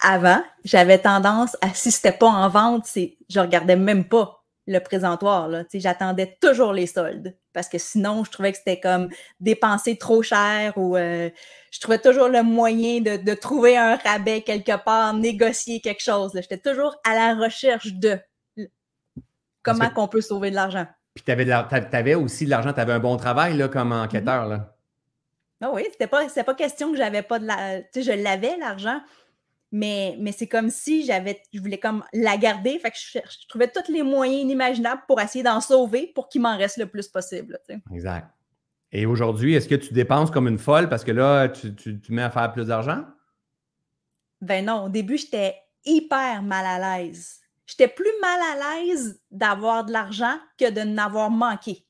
avant, 0.00 0.42
j'avais 0.64 0.98
tendance 0.98 1.56
à, 1.60 1.72
si 1.74 1.90
c'était 1.90 2.12
pas 2.12 2.28
en 2.28 2.48
vente, 2.48 2.86
je 2.94 3.40
regardais 3.40 3.76
même 3.76 4.04
pas 4.04 4.44
le 4.66 4.78
présentoir. 4.80 5.48
J'attendais 5.72 6.36
toujours 6.40 6.72
les 6.72 6.86
soldes 6.86 7.36
parce 7.52 7.68
que 7.68 7.78
sinon, 7.78 8.24
je 8.24 8.30
trouvais 8.30 8.52
que 8.52 8.58
c'était 8.58 8.80
comme 8.80 9.08
dépenser 9.40 9.96
trop 9.96 10.22
cher 10.22 10.76
ou 10.76 10.96
euh, 10.96 11.30
je 11.70 11.80
trouvais 11.80 11.98
toujours 11.98 12.28
le 12.28 12.42
moyen 12.42 13.00
de, 13.00 13.34
trouver 13.34 13.76
un 13.76 13.96
rabais 13.96 14.42
quelque 14.42 14.76
part, 14.84 15.14
négocier 15.14 15.80
quelque 15.80 16.02
chose. 16.02 16.32
J'étais 16.34 16.58
toujours 16.58 16.96
à 17.04 17.14
la 17.14 17.34
recherche 17.34 17.94
de 17.94 18.18
comment 19.62 19.90
qu'on 19.90 20.08
peut 20.08 20.20
sauver 20.20 20.50
de 20.50 20.56
l'argent. 20.56 20.86
Puis 21.14 21.24
tu 21.24 21.30
avais, 21.30 22.14
aussi 22.14 22.44
de 22.44 22.50
l'argent, 22.50 22.72
tu 22.72 22.80
avais 22.80 22.92
un 22.92 22.98
bon 22.98 23.16
travail 23.16 23.56
là, 23.56 23.68
comme 23.68 23.92
enquêteur. 23.92 24.46
Là. 24.46 24.76
Ah 25.62 25.70
oui, 25.72 25.86
c'était 25.90 26.06
pas, 26.06 26.26
pas 26.28 26.54
question 26.54 26.92
que 26.92 26.98
j'avais 26.98 27.22
pas 27.22 27.38
de 27.38 27.46
la. 27.46 27.80
Tu 27.80 28.02
sais, 28.02 28.02
je 28.02 28.22
l'avais, 28.22 28.58
l'argent, 28.58 29.00
mais, 29.72 30.16
mais 30.20 30.32
c'est 30.32 30.46
comme 30.46 30.70
si 30.70 31.04
j'avais, 31.04 31.42
je 31.52 31.60
voulais 31.60 31.78
comme 31.78 32.04
la 32.12 32.36
garder. 32.36 32.78
Fait 32.78 32.90
que 32.90 32.96
je, 32.96 33.48
trouvais 33.48 33.68
tous 33.68 33.90
les 33.90 34.02
moyens 34.02 34.42
inimaginables 34.42 35.02
pour 35.06 35.20
essayer 35.20 35.42
d'en 35.42 35.60
sauver 35.60 36.12
pour 36.14 36.28
qu'il 36.28 36.40
m'en 36.40 36.56
reste 36.56 36.76
le 36.76 36.86
plus 36.86 37.08
possible. 37.08 37.58
Exact. 37.92 38.30
Et 38.92 39.04
aujourd'hui, 39.06 39.54
est-ce 39.54 39.68
que 39.68 39.74
tu 39.74 39.92
dépenses 39.92 40.30
comme 40.30 40.48
une 40.48 40.58
folle 40.58 40.88
parce 40.88 41.04
que 41.04 41.12
là, 41.12 41.48
tu, 41.48 41.74
tu, 41.74 42.00
mets 42.10 42.22
à 42.22 42.30
faire 42.30 42.52
plus 42.52 42.66
d'argent? 42.66 43.04
Ben 44.40 44.64
non, 44.64 44.84
au 44.84 44.88
début, 44.88 45.18
j'étais 45.18 45.56
hyper 45.84 46.42
mal 46.42 46.64
à 46.64 46.98
l'aise. 46.98 47.40
J'étais 47.66 47.88
plus 47.88 48.12
mal 48.20 48.40
à 48.40 48.84
l'aise 48.84 49.20
d'avoir 49.30 49.84
de 49.84 49.92
l'argent 49.92 50.38
que 50.56 50.70
de 50.70 50.82
n'avoir 50.82 51.30
manqué. 51.30 51.84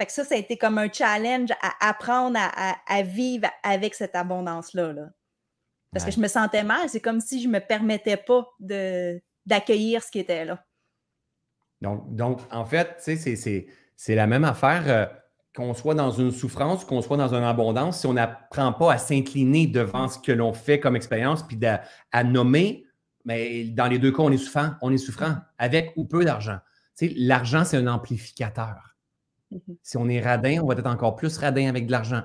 Fait 0.00 0.06
que 0.06 0.12
ça, 0.12 0.24
ça 0.24 0.34
a 0.34 0.38
été 0.38 0.56
comme 0.56 0.78
un 0.78 0.90
challenge 0.90 1.50
à 1.60 1.88
apprendre 1.88 2.38
à, 2.40 3.02
vivre 3.02 3.48
avec 3.62 3.94
cette 3.94 4.16
abondance-là. 4.16 4.92
Là. 4.92 5.10
Parce 5.92 6.04
que 6.04 6.10
je 6.10 6.20
me 6.20 6.28
sentais 6.28 6.64
mal. 6.64 6.88
C'est 6.88 7.00
comme 7.00 7.20
si 7.20 7.42
je 7.42 7.48
ne 7.48 7.52
me 7.52 7.60
permettais 7.60 8.16
pas 8.16 8.46
d'accueillir 9.46 10.02
ce 10.02 10.10
qui 10.10 10.20
était 10.20 10.44
là. 10.44 10.64
Donc, 11.80 12.14
donc 12.14 12.40
en 12.50 12.64
fait, 12.64 12.96
c'est 12.98 14.14
la 14.14 14.26
même 14.26 14.44
affaire. 14.44 14.82
Euh, 14.86 15.06
qu'on 15.54 15.74
soit 15.74 15.94
dans 15.94 16.10
une 16.10 16.30
souffrance, 16.30 16.84
qu'on 16.84 17.02
soit 17.02 17.16
dans 17.18 17.34
une 17.34 17.44
abondance, 17.44 18.00
si 18.00 18.06
on 18.06 18.14
n'apprend 18.14 18.72
pas 18.72 18.94
à 18.94 18.98
s'incliner 18.98 19.66
devant 19.66 20.08
ce 20.08 20.18
que 20.18 20.32
l'on 20.32 20.54
fait 20.54 20.80
comme 20.80 20.96
expérience, 20.96 21.42
puis 21.42 21.58
à 22.10 22.24
nommer, 22.24 22.86
mais 23.24 23.64
dans 23.64 23.86
les 23.86 23.98
deux 23.98 24.12
cas, 24.12 24.22
on 24.22 24.32
est 24.32 24.38
souffrant, 24.38 24.70
on 24.80 24.90
est 24.92 24.98
souffrant, 24.98 25.36
avec 25.58 25.92
ou 25.96 26.04
peu 26.04 26.24
d'argent. 26.24 26.58
l'argent, 27.16 27.64
c'est 27.64 27.76
un 27.76 27.86
amplificateur. 27.86 28.96
Mm-hmm. 29.52 29.76
Si 29.82 29.96
on 29.98 30.08
est 30.08 30.20
radin, 30.20 30.60
on 30.62 30.66
va 30.66 30.74
être 30.74 30.86
encore 30.86 31.16
plus 31.16 31.36
radin 31.36 31.68
avec 31.68 31.86
de 31.86 31.92
l'argent 31.92 32.22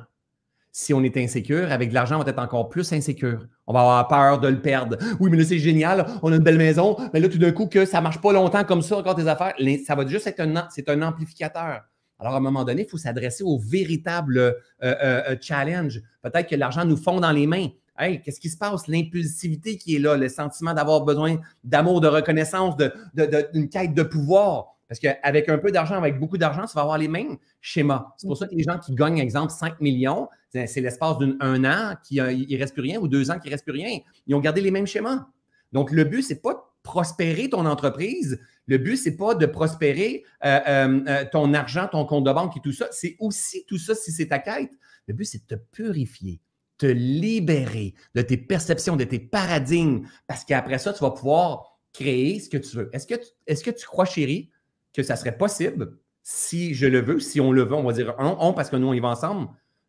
si 0.78 0.94
on 0.94 1.02
est 1.02 1.18
insécure, 1.18 1.72
avec 1.72 1.90
de 1.90 1.95
l'argent, 1.95 2.20
on 2.20 2.24
va 2.24 2.30
être 2.30 2.38
encore 2.38 2.70
plus 2.70 2.94
insécure. 2.94 3.48
On 3.66 3.74
va 3.74 3.80
avoir 3.80 4.08
peur 4.08 4.40
de 4.40 4.48
le 4.48 4.62
perdre. 4.62 4.95
Oui, 5.20 5.32
mais 5.32 5.38
là, 5.38 5.44
c'est 5.44 5.58
génial, 5.58 6.06
on 6.22 6.32
a 6.32 6.36
une 6.36 6.44
belle 6.44 6.60
maison, 6.60 6.95
mais 7.12 7.20
là, 7.20 7.28
tout 7.30 7.40
d'un 7.40 7.52
coup, 7.52 7.66
que 7.66 7.84
ça 7.84 7.98
ne 7.98 8.04
marche 8.04 8.22
pas 8.22 8.32
longtemps 8.32 8.64
comme 8.64 8.84
ça, 8.84 8.95
encore 8.95 9.16
tes 9.16 9.28
affaires, 9.28 9.56
ça 9.88 9.95
va 9.95 10.06
juste 10.06 10.28
être 10.28 10.40
un, 10.40 10.68
c'est 10.70 10.88
un 10.90 11.02
amplificateur. 11.02 11.82
Alors, 12.20 12.36
à 12.36 12.38
un 12.38 12.41
moment 12.41 12.64
donné, 12.64 12.84
il 12.84 12.88
faut 12.88 12.99
s'adresser 12.99 13.44
au 13.44 13.58
véritable 13.58 14.38
euh, 14.38 14.52
euh, 14.84 14.95
euh, 15.02 15.36
challenge. 15.41 15.99
Peut-être 16.22 16.48
que 16.48 16.56
l'argent 16.56 16.86
nous 16.86 16.98
fond 16.98 17.20
dans 17.20 17.32
les 17.32 17.48
mains. 17.48 17.70
Hey, 17.98 18.22
qu'est-ce 18.22 18.40
qui 18.40 18.49
se 18.49 18.58
passe? 18.58 18.88
L'impulsivité 18.88 19.80
qui 19.80 19.95
est 19.95 19.99
là, 19.99 20.16
le 20.16 20.30
sentiment 20.30 20.76
d'avoir 20.76 21.02
besoin 21.02 21.38
d'amour, 21.64 22.02
de 22.02 22.08
reconnaissance, 22.08 22.78
d'une 22.78 22.91
de, 23.16 23.66
quête 23.66 23.95
de 23.95 24.04
pouvoir. 24.04 24.76
Parce 24.88 24.99
qu'avec 24.99 25.49
un 25.49 25.58
peu 25.58 25.72
d'argent, 25.72 25.95
avec 25.95 26.20
beaucoup 26.20 26.38
d'argent, 26.38 26.66
ça 26.66 26.74
va 26.76 26.82
avoir 26.82 26.98
les 26.98 27.08
mêmes 27.08 27.38
schémas. 27.60 28.14
C'est 28.18 28.28
pour 28.28 28.38
ça 28.38 28.48
que 28.48 28.56
les 28.56 28.64
gens 28.64 28.78
qui 28.78 28.95
gagnent, 28.95 29.18
exemple, 29.18 29.52
5 29.52 29.82
millions, 29.82 30.30
c'est 30.65 30.81
l'espace 30.81 31.17
d'un 31.17 31.65
an 31.65 31.95
qui 32.03 32.15
ne 32.15 32.57
reste 32.57 32.73
plus 32.73 32.81
rien 32.81 32.99
ou 32.99 33.07
deux 33.07 33.29
ans 33.29 33.39
qui 33.39 33.47
ne 33.47 33.53
reste 33.53 33.65
plus 33.65 33.73
rien. 33.73 33.99
Ils 34.25 34.35
ont 34.35 34.39
gardé 34.39 34.61
les 34.61 34.71
mêmes 34.71 34.88
schémas. 34.88 35.27
Donc, 35.71 35.91
le 35.91 36.03
but, 36.03 36.23
ce 36.23 36.34
n'est 36.34 36.39
pas 36.39 36.53
de 36.53 36.59
prospérer 36.84 37.49
ton 37.49 37.65
entreprise. 37.65 38.39
Le 38.65 38.77
but, 38.77 38.97
ce 38.97 39.09
n'est 39.09 39.17
pas 39.17 39.35
de 39.35 39.45
prospérer 39.45 40.23
euh, 40.45 40.59
euh, 40.67 40.99
euh, 41.07 41.25
ton 41.31 41.53
argent, 41.53 41.88
ton 41.91 42.05
compte 42.05 42.25
de 42.25 42.31
banque 42.31 42.55
et 42.57 42.61
tout 42.61 42.71
ça. 42.71 42.88
C'est 42.91 43.17
aussi 43.19 43.65
tout 43.65 43.77
ça 43.77 43.93
si 43.93 44.11
c'est 44.11 44.27
ta 44.27 44.39
quête. 44.39 44.71
Le 45.07 45.13
but, 45.13 45.25
c'est 45.25 45.47
de 45.49 45.55
te 45.55 45.61
purifier, 45.71 46.39
te 46.77 46.85
libérer 46.85 47.93
de 48.15 48.21
tes 48.21 48.38
perceptions, 48.38 48.95
de 48.95 49.03
tes 49.03 49.19
paradigmes, 49.19 50.07
parce 50.27 50.43
qu'après 50.45 50.79
ça, 50.79 50.93
tu 50.93 50.99
vas 50.99 51.11
pouvoir 51.11 51.77
créer 51.93 52.39
ce 52.39 52.49
que 52.49 52.57
tu 52.57 52.77
veux. 52.77 52.89
Est-ce 52.93 53.07
que, 53.07 53.15
est 53.47 53.63
que 53.63 53.71
tu 53.71 53.85
crois, 53.85 54.05
chérie, 54.05 54.49
que 54.93 55.03
ça 55.03 55.15
serait 55.15 55.38
possible, 55.38 55.97
si 56.23 56.73
je 56.73 56.88
le 56.88 57.01
veux, 57.01 57.19
si 57.19 57.39
on 57.39 57.51
le 57.51 57.63
veut, 57.63 57.75
on 57.75 57.84
va 57.84 57.93
dire 57.93 58.13
on, 58.19 58.53
parce 58.53 58.69
que 58.69 58.75
nous, 58.75 58.88
on 58.88 58.93
y 58.93 58.99
va 58.99 59.09
ensemble, 59.09 59.47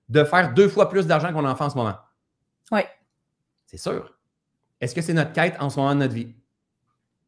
de 0.09 0.25
faire 0.25 0.55
deux 0.55 0.69
fois 0.69 0.89
plus 0.89 1.07
d'argent 1.07 1.33
qu'on 1.33 1.45
en 1.45 1.55
fait 1.55 1.65
en 1.65 1.71
ce 1.71 1.77
moment? 1.77 1.97
Oui. 2.73 2.81
C'est 3.67 3.79
sûr. 3.79 4.19
Est-ce 4.81 4.95
que 4.95 5.03
c'est 5.03 5.13
notre 5.13 5.33
quête 5.33 5.57
en 5.61 5.71
ce 5.71 5.79
moment 5.79 5.95
de 5.95 6.01
notre 6.01 6.15
vie? 6.15 6.35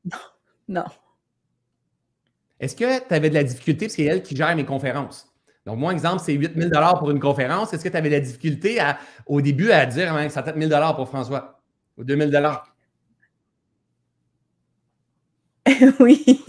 Non. 0.05 0.19
Non. 0.69 0.85
Est-ce 2.61 2.77
que 2.77 3.07
tu 3.07 3.15
avais 3.15 3.31
de 3.31 3.35
la 3.35 3.44
difficulté, 3.44 3.86
parce 3.86 3.97
c'est 3.97 4.05
elle 4.05 4.23
qui 4.23 4.36
gère 4.36 4.55
mes 4.55 4.65
conférences? 4.65 5.27
Donc, 5.66 5.78
moi, 5.78 5.93
exemple, 5.93 6.23
c'est 6.24 6.32
8 6.32 6.57
000 6.57 6.98
pour 6.98 7.11
une 7.11 7.20
conférence. 7.20 7.73
Est-ce 7.73 7.85
que 7.85 7.89
tu 7.89 7.97
avais 7.97 8.09
de 8.09 8.15
la 8.15 8.20
difficulté 8.20 8.78
au 9.27 9.40
début 9.40 9.70
à 9.70 9.86
dire 9.86 10.15
hein, 10.15 10.28
ça 10.28 10.44
000 10.57 10.94
pour 10.94 11.09
François 11.09 11.61
ou 11.97 12.05
2 12.05 12.16
000 12.16 12.31
Oui. 16.01 16.40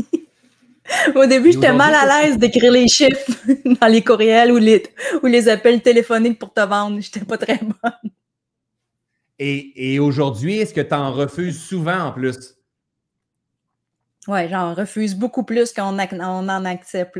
Au 1.15 1.25
début, 1.25 1.51
j'étais 1.51 1.73
mal 1.73 1.93
à 1.93 2.23
l'aise 2.23 2.37
d'écrire 2.37 2.71
les 2.71 2.87
chiffres 2.87 3.31
dans 3.81 3.87
les 3.87 4.03
courriels 4.03 4.51
ou 4.51 4.57
les, 4.57 4.83
ou 5.21 5.27
les 5.27 5.47
appels 5.49 5.81
téléphoniques 5.81 6.39
pour 6.39 6.53
te 6.53 6.61
vendre. 6.61 6.99
Je 6.99 7.07
n'étais 7.07 7.25
pas 7.25 7.37
très 7.37 7.59
bonne. 7.59 8.11
Et, 9.43 9.99
aujourd'hui, 9.99 10.59
est-ce 10.59 10.73
que 10.73 10.81
tu 10.81 10.93
en 10.93 11.11
refuses 11.11 11.59
souvent 11.59 11.99
en 11.99 12.11
plus? 12.11 12.55
Oui, 14.27 14.47
j'en 14.49 14.75
refuse 14.75 15.15
beaucoup 15.15 15.43
plus 15.43 15.73
qu'on 15.73 15.97
on 15.97 16.49
en 16.49 16.65
accepte. 16.65 17.17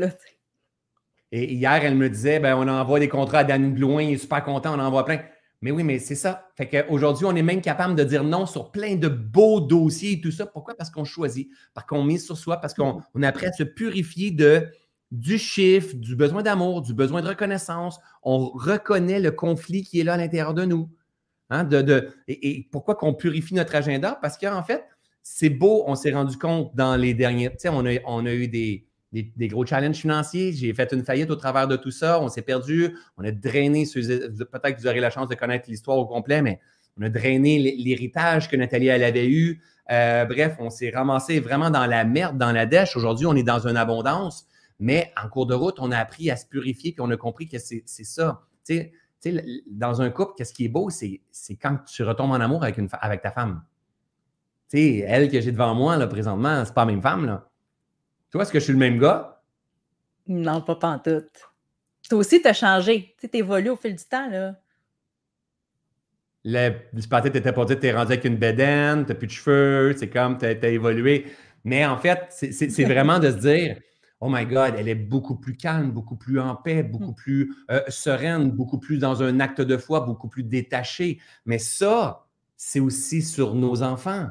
Et 1.32 1.52
hier, 1.52 1.84
elle 1.84 1.96
me 1.96 2.08
disait 2.08 2.38
ben, 2.38 2.54
on 2.56 2.68
envoie 2.68 3.00
des 3.00 3.08
contrats 3.08 3.38
à 3.38 3.44
Danny 3.44 3.70
Blouin, 3.70 4.02
il 4.02 4.14
est 4.14 4.18
super 4.18 4.44
content, 4.44 4.74
on 4.74 4.78
en 4.78 4.86
envoie 4.86 5.04
plein. 5.04 5.18
Mais 5.62 5.70
oui, 5.70 5.84
mais 5.84 6.00
c'est 6.00 6.16
ça. 6.16 6.48
Fait 6.56 6.68
qu'aujourd'hui, 6.68 7.24
on 7.24 7.34
est 7.36 7.42
même 7.42 7.60
capable 7.60 7.94
de 7.94 8.02
dire 8.02 8.24
non 8.24 8.46
sur 8.46 8.72
plein 8.72 8.96
de 8.96 9.06
beaux 9.08 9.60
dossiers 9.60 10.12
et 10.12 10.20
tout 10.20 10.32
ça. 10.32 10.44
Pourquoi? 10.44 10.74
Parce 10.74 10.90
qu'on 10.90 11.04
choisit, 11.04 11.48
parce 11.72 11.86
qu'on 11.86 12.02
mise 12.02 12.26
sur 12.26 12.36
soi, 12.36 12.56
parce 12.56 12.74
qu'on 12.74 13.00
on 13.14 13.22
apprend 13.22 13.46
à 13.46 13.52
se 13.52 13.62
purifier 13.62 14.32
de, 14.32 14.68
du 15.12 15.38
chiffre, 15.38 15.94
du 15.94 16.16
besoin 16.16 16.42
d'amour, 16.42 16.82
du 16.82 16.94
besoin 16.94 17.22
de 17.22 17.28
reconnaissance. 17.28 18.00
On 18.24 18.48
reconnaît 18.48 19.20
le 19.20 19.30
conflit 19.30 19.84
qui 19.84 20.00
est 20.00 20.04
là 20.04 20.14
à 20.14 20.16
l'intérieur 20.16 20.52
de 20.52 20.64
nous. 20.64 20.90
Hein, 21.48 21.62
de, 21.64 22.08
et, 22.26 22.68
pourquoi 22.72 22.96
qu'on 22.96 23.14
purifie 23.14 23.54
notre 23.54 23.76
agenda? 23.76 24.18
Parce 24.20 24.36
qu'en 24.36 24.64
fait, 24.64 24.84
c'est 25.22 25.50
beau, 25.50 25.84
on 25.86 25.94
s'est 25.94 26.12
rendu 26.12 26.38
compte 26.38 26.74
dans 26.74 26.96
les 26.96 27.14
derniers, 27.14 27.50
tu 27.50 27.56
sais, 27.58 27.68
on 27.68 27.86
a, 27.86 28.00
on 28.06 28.26
a 28.26 28.32
eu 28.32 28.48
des, 28.48 28.88
des, 29.12 29.48
gros 29.48 29.66
challenges 29.66 29.96
financiers. 29.96 30.52
J'ai 30.52 30.72
fait 30.72 30.92
une 30.92 31.04
faillite 31.04 31.30
au 31.30 31.36
travers 31.36 31.68
de 31.68 31.76
tout 31.76 31.90
ça. 31.90 32.20
On 32.20 32.28
s'est 32.28 32.42
perdu. 32.42 32.96
On 33.18 33.24
a 33.24 33.30
drainé. 33.30 33.84
Peut-être 33.84 34.76
que 34.76 34.80
vous 34.80 34.86
aurez 34.86 35.00
la 35.00 35.10
chance 35.10 35.28
de 35.28 35.34
connaître 35.34 35.68
l'histoire 35.68 35.98
au 35.98 36.06
complet, 36.06 36.40
mais 36.40 36.60
on 36.98 37.02
a 37.02 37.08
drainé 37.08 37.58
l'héritage 37.58 38.48
que 38.48 38.56
Nathalie 38.56 38.88
elle 38.88 39.04
avait 39.04 39.28
eu. 39.28 39.60
Euh, 39.90 40.24
bref, 40.24 40.56
on 40.58 40.70
s'est 40.70 40.90
ramassé 40.90 41.40
vraiment 41.40 41.70
dans 41.70 41.86
la 41.86 42.04
merde, 42.04 42.38
dans 42.38 42.52
la 42.52 42.66
dèche. 42.66 42.96
Aujourd'hui, 42.96 43.26
on 43.26 43.34
est 43.34 43.42
dans 43.42 43.66
une 43.66 43.76
abondance, 43.76 44.46
mais 44.78 45.12
en 45.22 45.28
cours 45.28 45.46
de 45.46 45.54
route, 45.54 45.76
on 45.78 45.90
a 45.90 45.98
appris 45.98 46.30
à 46.30 46.36
se 46.36 46.46
purifier 46.46 46.92
puis 46.92 47.00
on 47.00 47.10
a 47.10 47.16
compris 47.16 47.48
que 47.48 47.58
c'est 47.58 47.84
ça. 47.86 48.42
Dans 49.70 50.00
un 50.00 50.10
couple, 50.10 50.32
qu'est-ce 50.36 50.54
qui 50.54 50.64
est 50.64 50.68
beau, 50.68 50.88
c'est 50.90 51.20
quand 51.60 51.78
tu 51.84 52.02
retombes 52.02 52.30
en 52.30 52.40
amour 52.40 52.62
avec, 52.62 52.78
une, 52.78 52.88
avec 52.92 53.20
ta 53.20 53.30
femme. 53.30 53.62
Tu 54.70 54.78
sais, 54.78 54.96
elle 55.06 55.30
que 55.30 55.40
j'ai 55.40 55.52
devant 55.52 55.74
moi, 55.74 55.98
là, 55.98 56.06
présentement, 56.06 56.64
c'est 56.64 56.72
pas 56.72 56.86
la 56.86 56.92
même 56.92 57.02
femme, 57.02 57.26
là. 57.26 57.51
Toi, 58.32 58.42
est-ce 58.42 58.52
que 58.52 58.58
je 58.58 58.64
suis 58.64 58.72
le 58.72 58.78
même 58.78 58.98
gars? 58.98 59.42
Non, 60.26 60.62
pas 60.62 60.76
pantoute. 60.76 61.52
Toi 62.08 62.18
aussi, 62.18 62.40
tu 62.40 62.48
as 62.48 62.54
changé. 62.54 63.14
Tu 63.20 63.28
évolué 63.34 63.68
au 63.68 63.76
fil 63.76 63.94
du 63.94 64.04
temps, 64.04 64.28
là. 64.28 64.58
Le, 66.44 66.70
tu 67.00 67.30
t'étais 67.30 67.52
pas 67.52 67.64
dit, 67.66 67.78
t'es 67.78 67.92
rendu 67.92 68.12
avec 68.12 68.24
une 68.24 68.36
bédaine, 68.36 69.04
t'as 69.06 69.14
plus 69.14 69.28
de 69.28 69.32
cheveux, 69.32 69.94
c'est 69.96 70.08
comme, 70.08 70.38
t'as 70.38 70.48
as 70.48 70.68
évolué. 70.68 71.26
Mais 71.62 71.86
en 71.86 71.96
fait, 71.96 72.26
c'est 72.30 72.84
vraiment 72.84 73.20
de 73.20 73.30
se 73.30 73.36
dire, 73.36 73.78
oh 74.18 74.28
my 74.28 74.44
God, 74.46 74.74
elle 74.76 74.88
est 74.88 74.96
beaucoup 74.96 75.36
plus 75.36 75.56
calme, 75.56 75.92
beaucoup 75.92 76.16
plus 76.16 76.40
en 76.40 76.56
paix, 76.56 76.82
beaucoup 76.82 77.12
plus 77.12 77.54
euh, 77.70 77.82
sereine, 77.88 78.50
beaucoup 78.50 78.78
plus 78.78 78.98
dans 78.98 79.22
un 79.22 79.38
acte 79.38 79.60
de 79.60 79.76
foi, 79.76 80.00
beaucoup 80.00 80.28
plus 80.28 80.42
détachée. 80.42 81.20
Mais 81.44 81.58
ça, 81.58 82.26
c'est 82.56 82.80
aussi 82.80 83.22
sur 83.22 83.54
nos 83.54 83.82
enfants. 83.82 84.28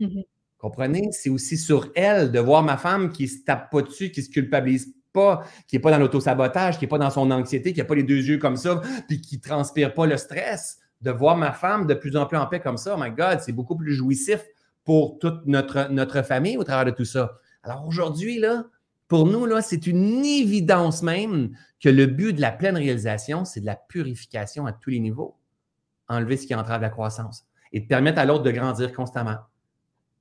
Mm-hmm. 0.00 0.24
Comprenez? 0.66 1.10
C'est 1.12 1.30
aussi 1.30 1.56
sur 1.56 1.92
elle 1.94 2.32
de 2.32 2.40
voir 2.40 2.64
ma 2.64 2.76
femme 2.76 3.12
qui 3.12 3.28
se 3.28 3.44
tape 3.44 3.70
pas 3.70 3.82
dessus, 3.82 4.10
qui 4.10 4.20
se 4.20 4.28
culpabilise 4.28 4.92
pas, 5.12 5.44
qui 5.68 5.76
n'est 5.76 5.80
pas 5.80 5.92
dans 5.92 5.98
l'autosabotage, 5.98 6.76
qui 6.76 6.84
n'est 6.84 6.88
pas 6.88 6.98
dans 6.98 7.10
son 7.10 7.30
anxiété, 7.30 7.72
qui 7.72 7.78
n'a 7.78 7.84
pas 7.84 7.94
les 7.94 8.02
deux 8.02 8.20
yeux 8.20 8.38
comme 8.38 8.56
ça, 8.56 8.80
puis 9.06 9.20
qui 9.20 9.36
ne 9.36 9.42
transpire 9.42 9.94
pas 9.94 10.06
le 10.06 10.16
stress. 10.16 10.78
De 11.02 11.12
voir 11.12 11.36
ma 11.36 11.52
femme 11.52 11.86
de 11.86 11.94
plus 11.94 12.16
en 12.16 12.26
plus 12.26 12.36
en 12.36 12.46
paix 12.46 12.58
comme 12.58 12.78
ça, 12.78 12.96
oh 12.98 13.00
my 13.00 13.12
God, 13.12 13.38
c'est 13.42 13.52
beaucoup 13.52 13.76
plus 13.76 13.94
jouissif 13.94 14.44
pour 14.82 15.20
toute 15.20 15.46
notre, 15.46 15.88
notre 15.88 16.22
famille 16.22 16.56
au 16.56 16.64
travers 16.64 16.84
de 16.84 16.90
tout 16.90 17.04
ça. 17.04 17.38
Alors 17.62 17.86
aujourd'hui, 17.86 18.40
là, 18.40 18.64
pour 19.06 19.24
nous, 19.24 19.46
là, 19.46 19.62
c'est 19.62 19.86
une 19.86 20.24
évidence 20.24 21.04
même 21.04 21.50
que 21.78 21.88
le 21.88 22.06
but 22.06 22.32
de 22.32 22.40
la 22.40 22.50
pleine 22.50 22.76
réalisation, 22.76 23.44
c'est 23.44 23.60
de 23.60 23.66
la 23.66 23.76
purification 23.76 24.66
à 24.66 24.72
tous 24.72 24.90
les 24.90 24.98
niveaux. 24.98 25.36
Enlever 26.08 26.36
ce 26.36 26.48
qui 26.48 26.56
entrave 26.56 26.82
la 26.82 26.90
croissance 26.90 27.46
et 27.72 27.78
de 27.78 27.86
permettre 27.86 28.18
à 28.18 28.24
l'autre 28.24 28.42
de 28.42 28.50
grandir 28.50 28.92
constamment 28.92 29.36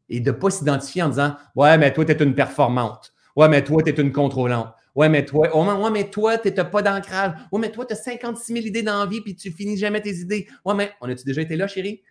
et 0.10 0.20
de 0.20 0.32
ne 0.32 0.36
pas 0.36 0.50
s'identifier 0.50 1.04
en 1.04 1.10
disant 1.10 1.36
Ouais, 1.56 1.78
mais 1.78 1.94
toi, 1.94 2.06
tu 2.06 2.12
es 2.12 2.24
une 2.24 2.36
performante. 2.36 3.14
Ouais, 3.36 3.50
mais 3.50 3.64
toi, 3.64 3.82
tu 3.84 3.90
es 3.90 3.94
une 3.94 4.12
contrôlante. 4.12 4.74
Ouais, 4.96 5.10
mais 5.10 5.26
toi, 5.26 5.50
oh, 5.54 5.66
ouais, 5.66 5.92
mais 5.92 6.10
toi, 6.10 6.38
tu 6.38 6.52
n'as 6.52 6.64
pas 6.64 6.82
d'ancrage. 6.82 7.34
Ouais, 7.52 7.60
mais 7.60 7.72
toi, 7.72 7.86
tu 7.86 7.94
as 7.94 7.98
56 7.98 8.54
000 8.54 8.66
idées 8.66 8.84
d'envie 8.84 9.22
puis 9.22 9.36
tu 9.36 9.52
finis 9.52 9.78
jamais 9.78 10.02
tes 10.02 10.16
idées. 10.16 10.48
Ouais, 10.64 10.74
mais 10.74 10.92
on 11.02 11.10
a-tu 11.10 11.26
déjà 11.26 11.42
été 11.42 11.58
là, 11.58 11.68
chérie? 11.68 12.02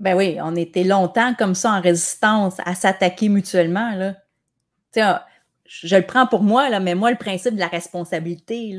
Ben 0.00 0.16
oui, 0.16 0.38
on 0.42 0.56
était 0.56 0.82
longtemps 0.82 1.34
comme 1.34 1.54
ça 1.54 1.72
en 1.72 1.80
résistance 1.80 2.56
à 2.64 2.74
s'attaquer 2.74 3.28
mutuellement. 3.28 3.94
Là. 3.94 4.16
sais, 4.92 5.02
je 5.66 5.96
le 5.96 6.02
prends 6.02 6.26
pour 6.26 6.42
moi, 6.42 6.68
là, 6.68 6.80
mais 6.80 6.96
moi, 6.96 7.12
le 7.12 7.18
principe 7.18 7.54
de 7.54 7.60
la 7.60 7.68
responsabilité, 7.68 8.76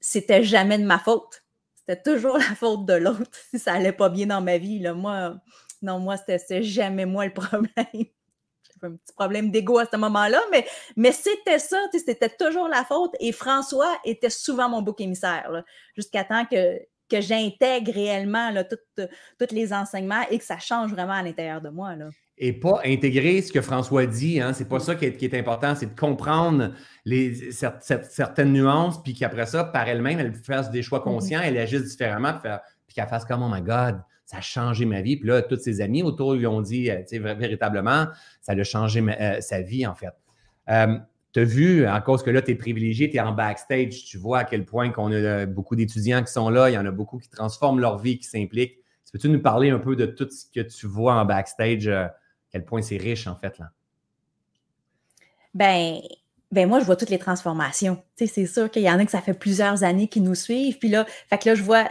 c'était 0.00 0.42
jamais 0.42 0.78
de 0.78 0.84
ma 0.84 0.98
faute. 0.98 1.42
C'était 1.76 2.02
toujours 2.02 2.36
la 2.36 2.54
faute 2.54 2.84
de 2.84 2.94
l'autre 2.94 3.30
si 3.50 3.58
ça 3.58 3.74
allait 3.74 3.92
pas 3.92 4.10
bien 4.10 4.26
dans 4.26 4.42
ma 4.42 4.58
vie. 4.58 4.80
Là. 4.80 4.92
Moi, 4.92 5.36
non, 5.82 5.98
moi, 5.98 6.16
c'était 6.16 6.62
jamais 6.62 7.06
moi 7.06 7.26
le 7.26 7.32
problème. 7.32 7.70
J'avais 7.92 8.92
un 8.92 8.96
petit 8.96 9.14
problème 9.16 9.50
d'ego 9.50 9.78
à 9.78 9.86
ce 9.90 9.96
moment-là, 9.96 10.40
mais, 10.50 10.66
mais 10.96 11.12
c'était 11.12 11.58
ça, 11.58 11.78
c'était 11.92 12.28
toujours 12.28 12.68
la 12.68 12.84
faute. 12.84 13.14
Et 13.20 13.32
François 13.32 13.96
était 14.04 14.30
souvent 14.30 14.68
mon 14.68 14.82
bouc 14.82 15.00
émissaire, 15.00 15.64
jusqu'à 15.94 16.24
temps 16.24 16.44
que, 16.44 16.78
que 17.08 17.20
j'intègre 17.20 17.92
réellement 17.92 18.52
tous 18.98 19.54
les 19.54 19.72
enseignements 19.72 20.22
et 20.30 20.38
que 20.38 20.44
ça 20.44 20.58
change 20.58 20.90
vraiment 20.92 21.14
à 21.14 21.22
l'intérieur 21.22 21.60
de 21.60 21.68
moi. 21.68 21.94
Là. 21.94 22.08
Et 22.38 22.52
pas 22.52 22.82
intégrer 22.84 23.40
ce 23.40 23.50
que 23.50 23.62
François 23.62 24.04
dit, 24.04 24.40
hein, 24.40 24.52
c'est 24.52 24.68
pas 24.68 24.78
ça 24.78 24.94
qui 24.94 25.06
est, 25.06 25.34
important, 25.34 25.74
c'est 25.74 25.94
de 25.94 25.98
comprendre 25.98 26.72
les, 27.06 27.50
certaines 27.52 28.52
nuances, 28.52 29.02
puis 29.02 29.14
qu'après 29.14 29.46
ça, 29.46 29.64
par 29.64 29.88
elle-même, 29.88 30.18
elle 30.18 30.34
fasse 30.34 30.70
des 30.70 30.82
choix 30.82 30.98
mm-hmm. 30.98 31.04
conscients, 31.04 31.40
elle 31.42 31.56
agisse 31.56 31.84
différemment, 31.84 32.34
puis 32.34 32.94
qu'elle 32.94 33.08
fasse 33.08 33.24
comme, 33.24 33.42
oh 33.42 33.48
my 33.48 33.62
God, 33.62 34.02
ça 34.26 34.38
a 34.38 34.40
changé 34.40 34.84
ma 34.84 35.00
vie. 35.00 35.16
Puis 35.16 35.28
là, 35.28 35.40
tous 35.40 35.58
ses 35.58 35.80
amis 35.80 36.02
autour 36.02 36.34
lui 36.34 36.46
ont 36.46 36.60
dit, 36.60 36.90
euh, 36.90 37.00
tu 37.08 37.16
sais, 37.16 37.18
véritablement, 37.18 38.08
ça 38.42 38.52
a 38.52 38.64
changé 38.64 39.00
euh, 39.00 39.40
sa 39.40 39.62
vie, 39.62 39.86
en 39.86 39.94
fait. 39.94 40.12
Euh, 40.68 40.98
tu 41.32 41.40
as 41.40 41.44
vu, 41.44 41.86
en 41.86 42.00
cause 42.00 42.22
que 42.22 42.30
là, 42.30 42.42
tu 42.42 42.50
es 42.50 42.54
privilégié, 42.56 43.08
tu 43.08 43.16
es 43.16 43.20
en 43.20 43.32
backstage, 43.32 44.04
tu 44.04 44.18
vois 44.18 44.40
à 44.40 44.44
quel 44.44 44.64
point 44.64 44.90
qu'on 44.90 45.12
a 45.12 45.46
beaucoup 45.46 45.76
d'étudiants 45.76 46.22
qui 46.24 46.32
sont 46.32 46.50
là, 46.50 46.68
il 46.70 46.74
y 46.74 46.78
en 46.78 46.86
a 46.86 46.90
beaucoup 46.90 47.18
qui 47.18 47.30
transforment 47.30 47.78
leur 47.78 47.98
vie, 47.98 48.18
qui 48.18 48.24
s'impliquent. 48.24 48.78
Peux-tu 49.12 49.28
nous 49.28 49.40
parler 49.40 49.70
un 49.70 49.78
peu 49.78 49.96
de 49.96 50.04
tout 50.04 50.28
ce 50.28 50.44
que 50.52 50.60
tu 50.60 50.86
vois 50.86 51.14
en 51.14 51.24
backstage, 51.24 51.88
à 51.88 52.14
quel 52.50 52.64
point 52.64 52.82
c'est 52.82 52.98
riche, 52.98 53.26
en 53.26 53.36
fait, 53.36 53.58
là? 53.58 53.70
Ben, 55.54 56.00
ben 56.52 56.68
moi, 56.68 56.78
je 56.78 56.84
vois 56.84 56.94
toutes 56.94 57.10
les 57.10 57.18
transformations. 57.18 58.00
c'est 58.14 58.46
sûr 58.46 58.70
qu'il 58.70 58.82
y 58.82 58.90
en 58.90 59.00
a 59.00 59.04
que 59.04 59.10
ça 59.10 59.20
fait 59.20 59.34
plusieurs 59.34 59.82
années 59.82 60.06
qui 60.06 60.20
nous 60.20 60.36
suivent. 60.36 60.78
Puis 60.78 60.88
là, 60.88 61.04
fait 61.28 61.38
que 61.38 61.48
là, 61.48 61.54
je 61.56 61.62
vois, 61.62 61.88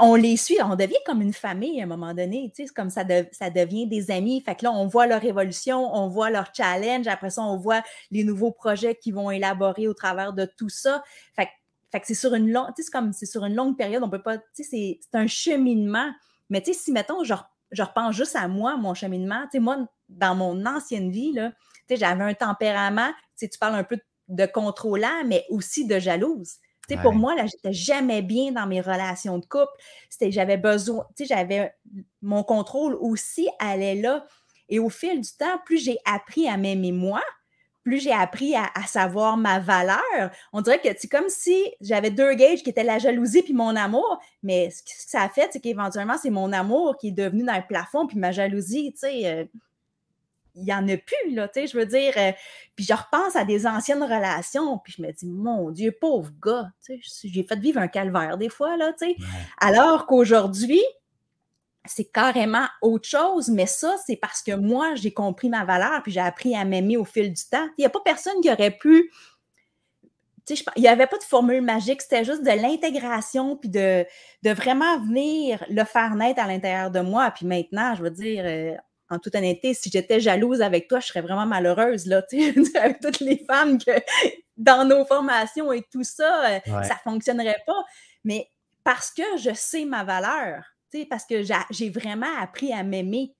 on 0.00 0.14
les 0.14 0.38
suit, 0.38 0.56
on 0.62 0.76
devient 0.76 0.96
comme 1.04 1.20
une 1.20 1.34
famille 1.34 1.78
à 1.78 1.84
un 1.84 1.86
moment 1.86 2.14
donné. 2.14 2.50
C'est 2.56 2.66
comme 2.68 2.88
ça, 2.88 3.04
ça 3.32 3.50
devient 3.50 3.86
des 3.86 4.10
amis. 4.10 4.40
Fait 4.40 4.54
que 4.54 4.64
là, 4.64 4.72
on 4.72 4.86
voit 4.86 5.06
leur 5.06 5.22
évolution, 5.22 5.94
on 5.94 6.08
voit 6.08 6.30
leur 6.30 6.46
challenge. 6.54 7.06
Après 7.06 7.28
ça, 7.28 7.42
on 7.42 7.58
voit 7.58 7.82
les 8.10 8.24
nouveaux 8.24 8.50
projets 8.50 8.94
qu'ils 8.94 9.14
vont 9.14 9.30
élaborer 9.30 9.86
au 9.88 9.94
travers 9.94 10.32
de 10.32 10.46
tout 10.56 10.70
ça. 10.70 11.04
Fait, 11.36 11.48
fait 11.90 12.00
que 12.00 12.06
c'est 12.06 12.14
sur 12.14 12.32
une 12.34 12.50
longue, 12.50 12.70
c'est 12.74 12.90
comme 12.90 13.12
c'est 13.12 13.26
sur 13.26 13.44
une 13.44 13.54
longue 13.54 13.76
période, 13.76 14.02
on 14.02 14.08
peut 14.08 14.22
pas, 14.22 14.38
c'est 14.54 15.00
un 15.12 15.26
cheminement. 15.26 16.10
Mais 16.48 16.62
si 16.64 16.92
mettons, 16.92 17.24
je, 17.24 17.34
je 17.72 17.82
repense 17.82 18.16
juste 18.16 18.36
à 18.36 18.48
moi, 18.48 18.78
mon 18.78 18.94
cheminement, 18.94 19.44
moi, 19.56 19.86
dans 20.08 20.34
mon 20.34 20.64
ancienne 20.64 21.10
vie, 21.10 21.32
là, 21.32 21.52
j'avais 21.96 22.24
un 22.24 22.34
tempérament, 22.34 23.10
tu 23.38 23.48
parles 23.58 23.76
un 23.76 23.84
peu 23.84 23.98
de 24.28 24.46
contrôlant, 24.46 25.24
mais 25.26 25.44
aussi 25.50 25.86
de 25.86 25.98
jalouse. 25.98 26.58
Pour 27.00 27.14
moi, 27.14 27.34
là, 27.34 27.46
j'étais 27.46 27.72
jamais 27.72 28.22
bien 28.22 28.52
dans 28.52 28.66
mes 28.66 28.80
relations 28.80 29.38
de 29.38 29.46
couple. 29.46 29.72
J'avais 30.20 30.58
besoin, 30.58 31.06
j'avais 31.18 31.72
mon 32.20 32.42
contrôle 32.42 32.94
aussi 33.00 33.48
allait 33.58 33.94
là. 33.94 34.26
Et 34.68 34.78
au 34.78 34.88
fil 34.88 35.20
du 35.20 35.30
temps, 35.38 35.58
plus 35.64 35.78
j'ai 35.78 35.98
appris 36.04 36.48
à 36.48 36.56
m'aimer 36.56 36.92
moi, 36.92 37.22
plus 37.82 38.00
j'ai 38.00 38.12
appris 38.12 38.54
à, 38.54 38.68
savoir 38.86 39.36
ma 39.36 39.58
valeur. 39.58 40.30
On 40.52 40.60
dirait 40.60 40.80
que 40.80 40.88
c'est 40.96 41.08
comme 41.08 41.28
si 41.28 41.72
j'avais 41.80 42.10
deux 42.10 42.34
gages 42.34 42.62
qui 42.62 42.70
étaient 42.70 42.84
la 42.84 42.98
jalousie 42.98 43.42
puis 43.42 43.54
mon 43.54 43.74
amour, 43.74 44.20
mais 44.42 44.70
ce 44.70 44.82
que 44.82 44.90
ça 44.94 45.22
a 45.22 45.28
fait, 45.28 45.48
c'est 45.52 45.60
qu'éventuellement, 45.60 46.16
c'est 46.20 46.30
mon 46.30 46.52
amour 46.52 46.96
qui 46.96 47.08
est 47.08 47.12
devenu 47.12 47.44
dans 47.44 47.56
le 47.56 47.66
plafond, 47.66 48.06
puis 48.06 48.18
ma 48.18 48.32
jalousie, 48.32 48.92
tu 48.92 49.00
sais, 49.00 49.26
euh, 49.26 49.44
il 50.54 50.64
n'y 50.64 50.72
en 50.72 50.86
a 50.88 50.96
plus, 50.96 51.34
là, 51.34 51.48
tu 51.48 51.60
sais, 51.60 51.66
je 51.66 51.76
veux 51.76 51.86
dire. 51.86 52.12
Euh, 52.16 52.32
puis 52.76 52.84
je 52.84 52.92
repense 52.92 53.36
à 53.36 53.44
des 53.44 53.66
anciennes 53.66 54.02
relations, 54.02 54.78
puis 54.78 54.94
je 54.96 55.02
me 55.02 55.10
dis, 55.12 55.26
mon 55.26 55.70
Dieu, 55.70 55.92
pauvre 55.98 56.30
gars, 56.42 56.70
tu 56.84 57.00
sais, 57.02 57.28
j'ai 57.28 57.42
fait 57.42 57.58
vivre 57.58 57.80
un 57.80 57.88
calvaire 57.88 58.36
des 58.38 58.48
fois, 58.48 58.76
là, 58.76 58.92
tu 58.92 59.06
sais. 59.06 59.16
Alors 59.60 60.06
qu'aujourd'hui, 60.06 60.82
c'est 61.84 62.04
carrément 62.04 62.66
autre 62.80 63.08
chose, 63.08 63.48
mais 63.48 63.66
ça, 63.66 63.96
c'est 64.06 64.16
parce 64.16 64.42
que 64.42 64.52
moi, 64.52 64.94
j'ai 64.94 65.12
compris 65.12 65.48
ma 65.48 65.64
valeur, 65.64 66.02
puis 66.02 66.12
j'ai 66.12 66.20
appris 66.20 66.54
à 66.54 66.64
m'aimer 66.64 66.96
au 66.96 67.04
fil 67.04 67.32
du 67.32 67.42
temps. 67.50 67.66
Il 67.76 67.82
n'y 67.82 67.86
a 67.86 67.90
pas 67.90 68.00
personne 68.04 68.40
qui 68.40 68.50
aurait 68.50 68.70
pu. 68.70 69.10
Tu 70.46 70.56
sais, 70.56 70.64
il 70.76 70.82
n'y 70.82 70.88
avait 70.88 71.06
pas 71.06 71.18
de 71.18 71.24
formule 71.24 71.62
magique, 71.62 72.02
c'était 72.02 72.24
juste 72.24 72.42
de 72.42 72.50
l'intégration, 72.50 73.56
puis 73.56 73.68
de, 73.68 74.04
de 74.42 74.50
vraiment 74.50 74.98
venir 75.00 75.64
le 75.68 75.84
faire 75.84 76.14
naître 76.14 76.40
à 76.42 76.46
l'intérieur 76.46 76.90
de 76.90 77.00
moi. 77.00 77.30
Puis 77.30 77.46
maintenant, 77.46 77.94
je 77.94 78.02
veux 78.02 78.10
dire, 78.10 78.44
euh, 78.44 78.74
en 79.12 79.18
toute 79.18 79.34
honnêteté, 79.34 79.74
si 79.74 79.90
j'étais 79.90 80.20
jalouse 80.20 80.62
avec 80.62 80.88
toi, 80.88 81.00
je 81.00 81.06
serais 81.06 81.20
vraiment 81.20 81.46
malheureuse, 81.46 82.06
là, 82.06 82.22
avec 82.74 83.00
toutes 83.00 83.20
les 83.20 83.44
femmes 83.46 83.78
que 83.78 83.92
dans 84.56 84.86
nos 84.86 85.04
formations 85.04 85.72
et 85.72 85.82
tout 85.90 86.04
ça, 86.04 86.50
euh, 86.50 86.60
ça 86.82 86.94
ne 86.94 87.10
fonctionnerait 87.10 87.62
pas. 87.66 87.84
Mais 88.24 88.48
parce 88.84 89.10
que 89.10 89.22
je 89.38 89.52
sais 89.54 89.84
ma 89.84 90.04
valeur, 90.04 90.64
parce 91.08 91.26
que 91.26 91.42
j'ai 91.70 91.90
vraiment 91.90 92.34
appris 92.40 92.72
à 92.72 92.82
m'aimer. 92.82 93.34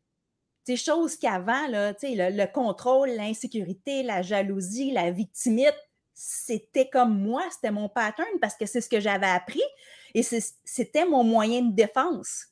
Des 0.66 0.77
choses 0.77 1.16
qu'avant, 1.16 1.66
le, 1.69 1.93
le 2.03 2.47
contrôle, 2.53 3.11
l'insécurité, 3.11 4.05
la 4.05 4.23
jalousie, 4.23 4.93
la 4.93 5.11
victimite, 5.11 5.74
c'était 6.15 6.89
comme 6.89 7.19
moi, 7.19 7.43
c'était 7.51 7.73
mon 7.73 7.89
pattern 7.89 8.28
parce 8.40 8.55
que 8.55 8.66
c'est 8.66 8.81
ce 8.81 8.89
que 8.89 9.01
j'avais 9.01 9.27
appris 9.27 9.62
et 10.15 10.23
c'était 10.23 11.05
mon 11.05 11.24
moyen 11.24 11.62
de 11.62 11.74
défense. 11.74 12.51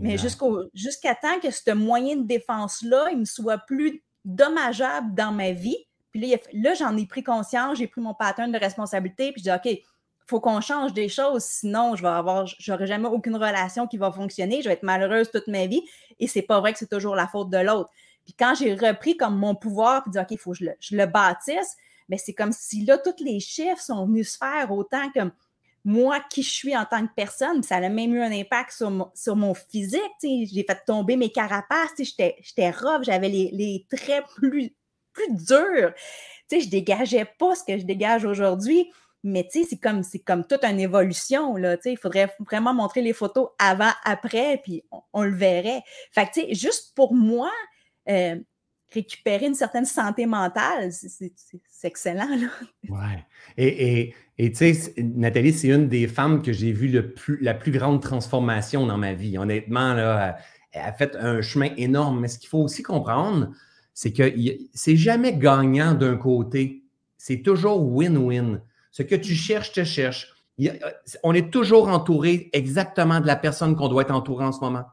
Mais 0.00 0.16
jusqu'à 0.16 1.14
temps 1.14 1.40
que 1.42 1.50
ce 1.50 1.72
moyen 1.72 2.16
de 2.16 2.26
défense-là, 2.26 3.08
il 3.10 3.18
me 3.18 3.24
soit 3.24 3.58
plus 3.58 4.02
dommageable 4.24 5.14
dans 5.14 5.32
ma 5.32 5.52
vie. 5.52 5.76
Puis 6.10 6.20
là, 6.20 6.36
là 6.52 6.74
j'en 6.74 6.96
ai 6.96 7.06
pris 7.06 7.22
conscience, 7.22 7.78
j'ai 7.78 7.86
pris 7.86 8.00
mon 8.00 8.14
pattern 8.14 8.50
de 8.52 8.58
responsabilité, 8.58 9.32
puis 9.32 9.42
je 9.44 9.50
dis, 9.50 9.54
OK, 9.54 9.66
il 9.66 9.82
faut 10.26 10.40
qu'on 10.40 10.60
change 10.60 10.92
des 10.92 11.08
choses, 11.08 11.42
sinon 11.42 11.96
je 11.96 12.02
vais 12.02 12.08
avoir, 12.08 12.46
j'aurai 12.58 12.86
jamais 12.86 13.08
aucune 13.08 13.36
relation 13.36 13.86
qui 13.86 13.96
va 13.96 14.12
fonctionner, 14.12 14.62
je 14.62 14.68
vais 14.68 14.74
être 14.74 14.82
malheureuse 14.82 15.30
toute 15.30 15.48
ma 15.48 15.66
vie. 15.66 15.82
Et 16.20 16.26
c'est 16.26 16.42
pas 16.42 16.60
vrai 16.60 16.72
que 16.72 16.78
c'est 16.78 16.90
toujours 16.90 17.16
la 17.16 17.26
faute 17.26 17.50
de 17.50 17.58
l'autre. 17.58 17.90
Puis 18.24 18.34
quand 18.38 18.54
j'ai 18.54 18.74
repris 18.74 19.16
comme 19.16 19.36
mon 19.36 19.54
pouvoir, 19.54 20.02
puis 20.02 20.12
dit, 20.12 20.18
OK, 20.18 20.30
il 20.30 20.38
faut 20.38 20.52
que 20.52 20.58
je 20.58 20.96
le, 20.96 21.06
bâtisse, 21.06 21.76
Mais 22.08 22.18
c'est 22.18 22.34
comme 22.34 22.52
si 22.52 22.84
là, 22.84 22.98
tous 22.98 23.24
les 23.24 23.40
chiffres 23.40 23.80
sont 23.80 24.06
venus 24.06 24.32
se 24.32 24.36
faire 24.38 24.70
autant 24.70 25.10
que 25.10 25.20
moi, 25.88 26.20
qui 26.28 26.42
je 26.42 26.50
suis 26.50 26.76
en 26.76 26.84
tant 26.84 27.06
que 27.06 27.12
personne. 27.16 27.62
Ça 27.62 27.76
a 27.76 27.88
même 27.88 28.14
eu 28.14 28.20
un 28.20 28.30
impact 28.30 28.72
sur 28.72 28.90
mon, 28.90 29.10
sur 29.14 29.36
mon 29.36 29.54
physique. 29.54 30.02
J'ai 30.22 30.62
fait 30.68 30.82
tomber 30.86 31.16
mes 31.16 31.32
carapaces. 31.32 31.92
J'étais 31.98 32.70
rough, 32.70 33.04
j'avais 33.04 33.30
les, 33.30 33.48
les, 33.54 33.86
traits 33.90 34.26
plus, 34.36 34.76
plus 35.14 35.32
durs. 35.32 35.94
sais, 36.46 36.60
je 36.60 36.68
dégageais 36.68 37.24
pas 37.38 37.54
ce 37.54 37.64
que 37.64 37.78
je 37.78 37.86
dégage 37.86 38.26
aujourd'hui. 38.26 38.92
Mais 39.24 39.48
c'est 39.50 39.80
comme, 39.80 40.02
comme 40.26 40.46
toute 40.46 40.62
une 40.62 40.78
évolution. 40.78 41.56
Là, 41.56 41.78
il 41.82 41.96
faudrait 41.96 42.34
vraiment 42.38 42.74
montrer 42.74 43.00
les 43.00 43.14
photos 43.14 43.48
avant, 43.58 43.92
après, 44.04 44.60
puis 44.62 44.84
on, 45.14 45.22
le 45.22 45.34
verrait. 45.34 45.82
Fait 46.12 46.28
que, 46.30 46.54
juste 46.54 46.94
pour 46.94 47.14
moi, 47.14 47.50
euh, 48.10 48.36
récupérer 48.92 49.46
une 49.46 49.54
certaine 49.54 49.86
santé 49.86 50.26
mentale, 50.26 50.92
c'est 50.92 51.32
excellent. 51.82 52.28
Ouais. 52.90 53.24
Et, 53.56 54.14
tu 54.38 54.54
sais, 54.54 54.94
Nathalie, 54.98 55.52
c'est 55.52 55.68
une 55.68 55.88
des 55.88 56.06
femmes 56.06 56.42
que 56.42 56.52
j'ai 56.52 56.72
vu 56.72 56.88
la 57.40 57.54
plus 57.54 57.72
grande 57.72 58.00
transformation 58.00 58.86
dans 58.86 58.96
ma 58.96 59.12
vie. 59.12 59.36
Honnêtement, 59.36 59.94
là, 59.94 60.38
elle 60.72 60.82
a 60.82 60.92
fait 60.92 61.16
un 61.16 61.40
chemin 61.40 61.70
énorme. 61.76 62.20
Mais 62.20 62.28
ce 62.28 62.38
qu'il 62.38 62.48
faut 62.48 62.60
aussi 62.60 62.82
comprendre, 62.82 63.50
c'est 63.94 64.12
que 64.12 64.32
c'est 64.74 64.96
jamais 64.96 65.36
gagnant 65.36 65.94
d'un 65.94 66.16
côté. 66.16 66.84
C'est 67.16 67.42
toujours 67.42 67.82
win-win. 67.82 68.60
Ce 68.92 69.02
que 69.02 69.16
tu 69.16 69.34
cherches, 69.34 69.72
te 69.72 69.82
cherches. 69.82 70.32
On 71.24 71.34
est 71.34 71.50
toujours 71.50 71.88
entouré 71.88 72.48
exactement 72.52 73.20
de 73.20 73.26
la 73.26 73.36
personne 73.36 73.74
qu'on 73.74 73.88
doit 73.88 74.02
être 74.02 74.14
entouré 74.14 74.44
en 74.44 74.52
ce 74.52 74.60
moment. 74.60 74.84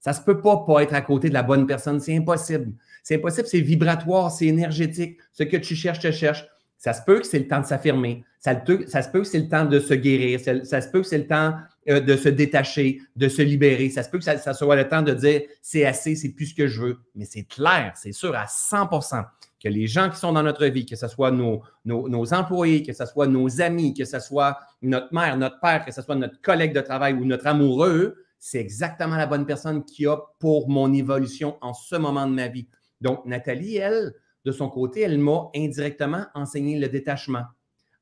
Ça 0.00 0.12
ne 0.12 0.16
se 0.16 0.22
peut 0.22 0.40
pas 0.40 0.64
pas 0.66 0.82
être 0.82 0.94
à 0.94 1.02
côté 1.02 1.28
de 1.28 1.34
la 1.34 1.42
bonne 1.42 1.66
personne. 1.66 2.00
C'est 2.00 2.16
impossible. 2.16 2.72
C'est 3.02 3.16
impossible. 3.16 3.48
C'est 3.48 3.60
vibratoire, 3.60 4.30
c'est 4.30 4.46
énergétique. 4.46 5.18
Ce 5.32 5.42
que 5.42 5.58
tu 5.58 5.74
cherches, 5.76 6.00
te 6.00 6.10
cherches. 6.10 6.46
Ça 6.78 6.92
se 6.92 7.02
peut 7.02 7.18
que 7.18 7.26
c'est 7.26 7.40
le 7.40 7.48
temps 7.48 7.60
de 7.60 7.66
s'affirmer. 7.66 8.24
Ça, 8.38 8.54
se 8.54 9.08
peut 9.10 9.20
que 9.20 9.24
c'est 9.24 9.40
le 9.40 9.48
temps 9.48 9.64
de 9.64 9.80
se 9.80 9.94
guérir. 9.94 10.38
Ça, 10.40 10.80
se 10.80 10.88
peut 10.88 11.00
que 11.00 11.06
c'est 11.06 11.18
le 11.18 11.26
temps 11.26 11.54
euh, 11.88 11.98
de 11.98 12.16
se 12.16 12.28
détacher, 12.28 13.00
de 13.16 13.28
se 13.28 13.42
libérer. 13.42 13.90
Ça 13.90 14.04
se 14.04 14.08
peut 14.10 14.18
que 14.18 14.24
ça, 14.24 14.54
soit 14.54 14.76
le 14.76 14.88
temps 14.88 15.02
de 15.02 15.12
dire 15.12 15.42
c'est 15.60 15.84
assez, 15.84 16.14
c'est 16.14 16.30
plus 16.30 16.46
ce 16.46 16.54
que 16.54 16.68
je 16.68 16.80
veux. 16.80 16.98
Mais 17.16 17.24
c'est 17.24 17.42
clair, 17.42 17.92
c'est 17.96 18.12
sûr 18.12 18.34
à 18.36 18.44
100% 18.44 19.24
que 19.60 19.68
les 19.68 19.88
gens 19.88 20.08
qui 20.08 20.16
sont 20.16 20.32
dans 20.32 20.44
notre 20.44 20.66
vie, 20.66 20.86
que 20.86 20.94
ce 20.94 21.08
soit 21.08 21.32
nos, 21.32 21.62
nos, 21.84 22.32
employés, 22.32 22.84
que 22.84 22.92
ce 22.92 23.04
soit 23.06 23.26
nos 23.26 23.60
amis, 23.60 23.92
que 23.92 24.04
ce 24.04 24.20
soit 24.20 24.56
notre 24.82 25.12
mère, 25.12 25.36
notre 25.36 25.58
père, 25.58 25.84
que 25.84 25.90
ce 25.90 26.00
soit 26.00 26.14
notre 26.14 26.40
collègue 26.40 26.72
de 26.72 26.80
travail 26.80 27.14
ou 27.14 27.24
notre 27.24 27.48
amoureux, 27.48 28.24
c'est 28.38 28.60
exactement 28.60 29.16
la 29.16 29.26
bonne 29.26 29.46
personne 29.46 29.84
qui 29.84 30.06
a 30.06 30.16
pour 30.38 30.68
mon 30.68 30.92
évolution 30.92 31.58
en 31.60 31.74
ce 31.74 31.96
moment 31.96 32.28
de 32.28 32.34
ma 32.34 32.46
vie. 32.46 32.68
Donc, 33.00 33.24
Nathalie, 33.26 33.78
elle, 33.78 34.12
de 34.48 34.52
son 34.52 34.70
côté, 34.70 35.02
elle 35.02 35.18
m'a 35.18 35.50
indirectement 35.54 36.24
enseigné 36.34 36.78
le 36.78 36.88
détachement, 36.88 37.44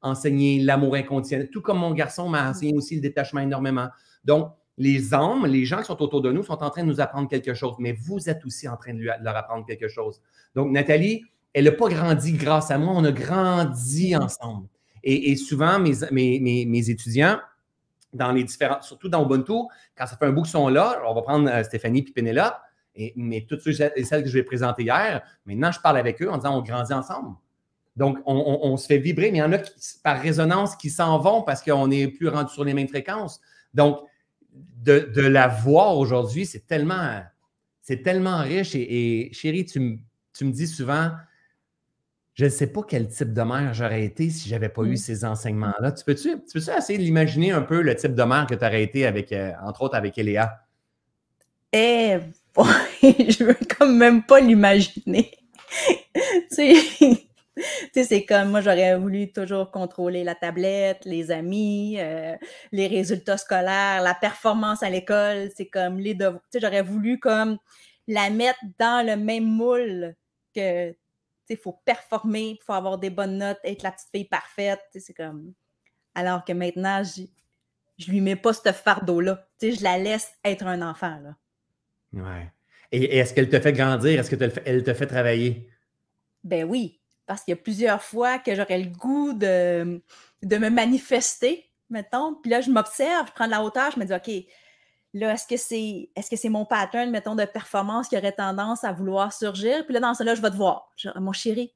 enseigné 0.01 0.61
l'amour 0.61 0.95
inconditionnel, 0.95 1.51
tout 1.51 1.61
comme 1.61 1.79
mon 1.79 1.93
garçon 1.93 2.29
m'a 2.29 2.49
enseigné 2.49 2.73
aussi 2.73 2.95
le 2.95 3.01
détachement 3.01 3.41
énormément. 3.41 3.89
Donc, 4.25 4.53
les 4.79 5.13
hommes, 5.13 5.45
les 5.47 5.65
gens 5.65 5.79
qui 5.79 5.87
sont 5.87 6.01
autour 6.01 6.23
de 6.23 6.31
nous 6.31 6.45
sont 6.45 6.63
en 6.63 6.71
train 6.71 6.85
de 6.85 6.89
nous 6.89 7.01
apprendre 7.01 7.29
quelque 7.29 7.53
chose, 7.53 7.75
mais 7.81 7.93
vous 7.93 8.31
êtes 8.31 8.45
aussi 8.45 8.69
en 8.69 8.77
train 8.77 8.95
de 8.95 9.03
leur 9.03 9.37
apprendre 9.37 9.67
quelque 9.67 9.89
chose. 9.89 10.21
Donc, 10.55 10.71
Nathalie, 10.71 11.25
elle 11.53 11.65
n'a 11.65 11.73
pas 11.73 11.89
grandi 11.89 12.33
grâce 12.35 12.71
à 12.71 12.79
moi, 12.79 12.93
on 12.95 13.05
a 13.05 13.11
grandi 13.11 14.15
ensemble. 14.15 14.69
Et, 15.03 15.35
souvent, 15.35 15.81
mes, 15.81 15.95
mes, 16.11 16.91
étudiants, 16.91 17.39
dans 18.13 18.31
les 18.31 18.45
différents, 18.45 18.83
surtout 18.83 19.09
dans 19.09 19.25
Ubuntu, 19.25 19.69
quand 19.97 20.07
ça 20.07 20.17
fait 20.17 20.27
un 20.27 20.33
bout 20.33 20.43
qu'ils 20.43 20.51
sont 20.53 20.69
là, 20.69 21.03
on 21.09 21.15
va 21.15 21.23
prendre 21.23 21.49
euh, 21.49 21.63
Stéphanie 21.63 22.05
et 22.07 22.13
Pénélope, 22.13 22.57
et, 22.97 23.13
mais 23.17 23.47
toutes 23.49 23.61
ceux 23.61 23.73
et 23.97 24.05
celles 24.05 24.23
que 24.23 24.29
je 24.29 24.35
vais 24.35 24.43
présenter 24.43 24.83
hier, 24.83 25.23
maintenant, 25.45 25.71
je 25.73 25.81
parle 25.81 25.99
avec 25.99 26.23
eux 26.23 26.31
en 26.31 26.37
disant 26.37 26.59
on 26.59 26.63
grandit 26.63 26.93
ensemble. 26.93 27.37
Donc, 27.97 28.19
on, 28.27 28.77
se 28.77 28.87
fait 28.87 28.99
vibrer, 28.99 29.31
mais 29.31 29.39
il 29.39 29.41
y 29.41 29.43
en 29.43 29.53
a 29.53 29.59
qui, 29.59 29.73
par 30.05 30.21
résonance 30.21 30.77
qui 30.77 30.91
s'en 30.91 31.19
vont 31.19 31.43
parce 31.43 31.63
qu'on 31.63 31.89
n'est 31.89 32.09
plus 32.09 32.29
rendu 32.29 32.53
sur 32.53 32.63
les 32.63 32.75
mêmes 32.75 32.89
fréquences. 32.89 33.41
Donc, 33.73 34.01
de, 34.53 35.21
la 35.23 35.49
voir 35.49 35.97
aujourd'hui, 35.97 36.45
c'est 36.45 36.67
tellement, 36.67 37.23
c'est 37.81 38.03
tellement 38.03 38.43
riche. 38.43 38.75
Et, 38.75 39.31
chérie, 39.33 39.65
tu, 39.65 39.99
tu 40.35 40.45
me 40.45 40.53
dis 40.53 40.67
souvent, 40.67 41.11
je 42.35 42.45
ne 42.45 42.51
sais 42.51 42.67
pas 42.67 42.83
quel 42.87 43.09
type 43.09 43.33
de 43.33 43.43
mère 43.43 43.73
j'aurais 43.73 44.05
été 44.05 44.29
si 44.29 44.51
je 44.51 44.55
n'avais 44.55 44.69
pas 44.69 44.83
eu 44.83 44.93
mmh. 44.93 44.97
ces 44.97 45.25
enseignements-là. 45.25 45.93
Tu 45.93 46.05
peux-tu 46.05 46.37
peux 46.39 46.59
essayer 46.59 46.99
de 46.99 47.03
l'imaginer 47.03 47.53
un 47.53 47.63
peu 47.63 47.81
le 47.81 47.97
type 47.97 48.15
de 48.15 48.23
mère 48.25 48.47
que 48.47 48.55
tu 48.55 48.65
aurais 48.65 48.83
été 48.83 49.07
avec, 49.07 49.33
euh, 49.33 49.53
entre 49.63 49.83
autres, 49.83 49.97
avec 49.97 50.19
Eléa? 50.19 50.61
Eh, 51.73 52.19
je 53.03 53.45
veux 53.45 53.57
quand 53.79 53.89
même 53.89 54.23
pas 54.25 54.41
l'imaginer. 54.41 55.31
tu 56.51 56.75
sais, 57.93 58.05
c'est 58.05 58.25
comme 58.25 58.51
moi, 58.51 58.61
j'aurais 58.61 58.97
voulu 58.99 59.33
toujours 59.33 59.71
contrôler 59.71 60.25
la 60.25 60.35
tablette, 60.35 61.05
les 61.05 61.31
amis, 61.31 61.97
euh, 61.99 62.37
les 62.73 62.87
résultats 62.87 63.37
scolaires, 63.37 64.03
la 64.03 64.15
performance 64.15 64.83
à 64.83 64.91
l'école. 64.91 65.51
C'est 65.57 65.69
comme 65.69 65.99
les 65.99 66.15
devoirs. 66.15 66.43
Tu 66.53 66.59
sais, 66.59 66.61
j'aurais 66.61 66.83
voulu 66.83 67.19
comme 67.19 67.59
la 68.07 68.31
mettre 68.31 68.61
dans 68.79 69.07
le 69.07 69.17
même 69.17 69.45
moule 69.47 70.15
que 70.55 70.95
il 71.49 71.57
faut 71.57 71.81
performer, 71.85 72.59
il 72.61 72.65
faut 72.65 72.73
avoir 72.73 72.99
des 72.99 73.11
bonnes 73.11 73.39
notes, 73.39 73.61
être 73.63 73.83
la 73.83 73.93
petite 73.93 74.09
fille 74.13 74.25
parfaite. 74.25 74.81
C'est 74.95 75.15
comme. 75.15 75.53
Alors 76.15 76.45
que 76.45 76.53
maintenant, 76.53 77.03
je, 77.05 77.23
je 77.99 78.11
lui 78.11 78.21
mets 78.21 78.37
pas 78.37 78.53
ce 78.53 78.73
fardeau-là. 78.73 79.47
Je 79.63 79.83
la 79.83 79.99
laisse 79.99 80.33
être 80.45 80.67
un 80.67 80.83
enfant. 80.83 81.19
Là. 81.23 81.37
Ouais. 82.13 82.51
Et, 82.93 83.19
est-ce 83.19 83.35
qu'elle 83.35 83.49
te 83.49 83.61
fait 83.61 83.73
grandir? 83.73 84.21
Est-ce 84.21 84.35
qu'elle 84.35 84.83
te 84.83 84.95
fait 84.95 85.07
travailler? 85.07 85.69
Ben 86.45 86.65
oui, 86.65 87.01
parce 87.27 87.43
qu'il 87.43 87.53
y 87.53 87.57
a 87.59 87.61
plusieurs 87.61 88.03
fois 88.03 88.39
que 88.39 88.55
j'aurais 88.55 88.79
le 88.79 88.91
goût 88.91 89.33
de, 89.33 90.01
de 90.43 90.59
me 90.59 90.71
manifester, 90.71 91.65
mettons. 91.91 92.35
Puis 92.35 92.51
là, 92.51 92.61
je 92.61 92.71
m'observe, 92.71 93.27
je 93.29 93.33
prends 93.33 93.47
de 93.47 93.51
la 93.51 93.63
hauteur, 93.63 93.91
je 93.91 93.99
me 93.99 94.05
dis, 94.05 94.15
OK, 94.15 94.47
Là, 95.17 95.33
est-ce 95.33 95.47
que 95.47 95.57
c'est 95.57 96.11
est-ce 96.15 96.29
que 96.29 96.37
c'est 96.37 96.51
mon 96.51 96.67
pattern, 96.67 97.11
mettons, 97.11 97.35
de 97.35 97.47
performance 97.47 98.09
qui 98.09 98.19
aurait 98.19 98.33
tendance 98.33 98.85
à 98.85 98.93
vouloir 98.93 99.33
surgir? 99.33 99.87
Puis 99.87 99.95
là, 99.95 100.01
dans 100.01 100.13
cela, 100.13 100.35
je 100.35 100.43
vais 100.43 100.51
te 100.51 100.57
voir. 100.57 100.93
mon 101.15 101.33
chéri, 101.33 101.73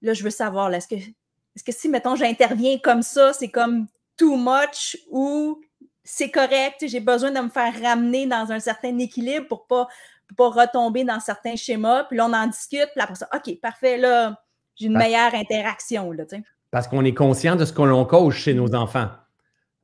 là, 0.00 0.14
je 0.14 0.24
veux 0.24 0.30
savoir, 0.30 0.72
est-ce 0.72 0.88
que, 0.88 0.94
est-ce 0.94 1.62
que 1.62 1.72
si, 1.72 1.90
mettons, 1.90 2.16
j'interviens 2.16 2.78
comme 2.78 3.02
ça, 3.02 3.34
c'est 3.34 3.50
comme 3.50 3.88
too 4.16 4.38
much 4.38 4.96
ou 5.10 5.60
c'est 6.06 6.30
correct, 6.30 6.84
j'ai 6.86 7.00
besoin 7.00 7.32
de 7.32 7.40
me 7.40 7.48
faire 7.48 7.72
ramener 7.82 8.26
dans 8.26 8.52
un 8.52 8.60
certain 8.60 8.96
équilibre 8.98 9.48
pour 9.48 9.66
pas, 9.66 9.88
pas 10.36 10.48
retomber 10.48 11.02
dans 11.02 11.18
certains 11.18 11.56
schémas. 11.56 12.04
Puis 12.04 12.16
là, 12.16 12.26
on 12.26 12.32
en 12.32 12.46
discute. 12.46 12.88
Puis 12.94 13.00
après 13.00 13.16
ça, 13.16 13.28
OK, 13.34 13.60
parfait, 13.60 13.98
là, 13.98 14.40
j'ai 14.76 14.86
une 14.86 14.96
meilleure 14.96 15.34
interaction. 15.34 16.12
Là, 16.12 16.24
Parce 16.70 16.86
qu'on 16.86 17.04
est 17.04 17.14
conscient 17.14 17.56
de 17.56 17.64
ce 17.64 17.72
qu'on 17.72 18.04
coach 18.04 18.36
chez 18.36 18.54
nos 18.54 18.74
enfants. 18.74 19.08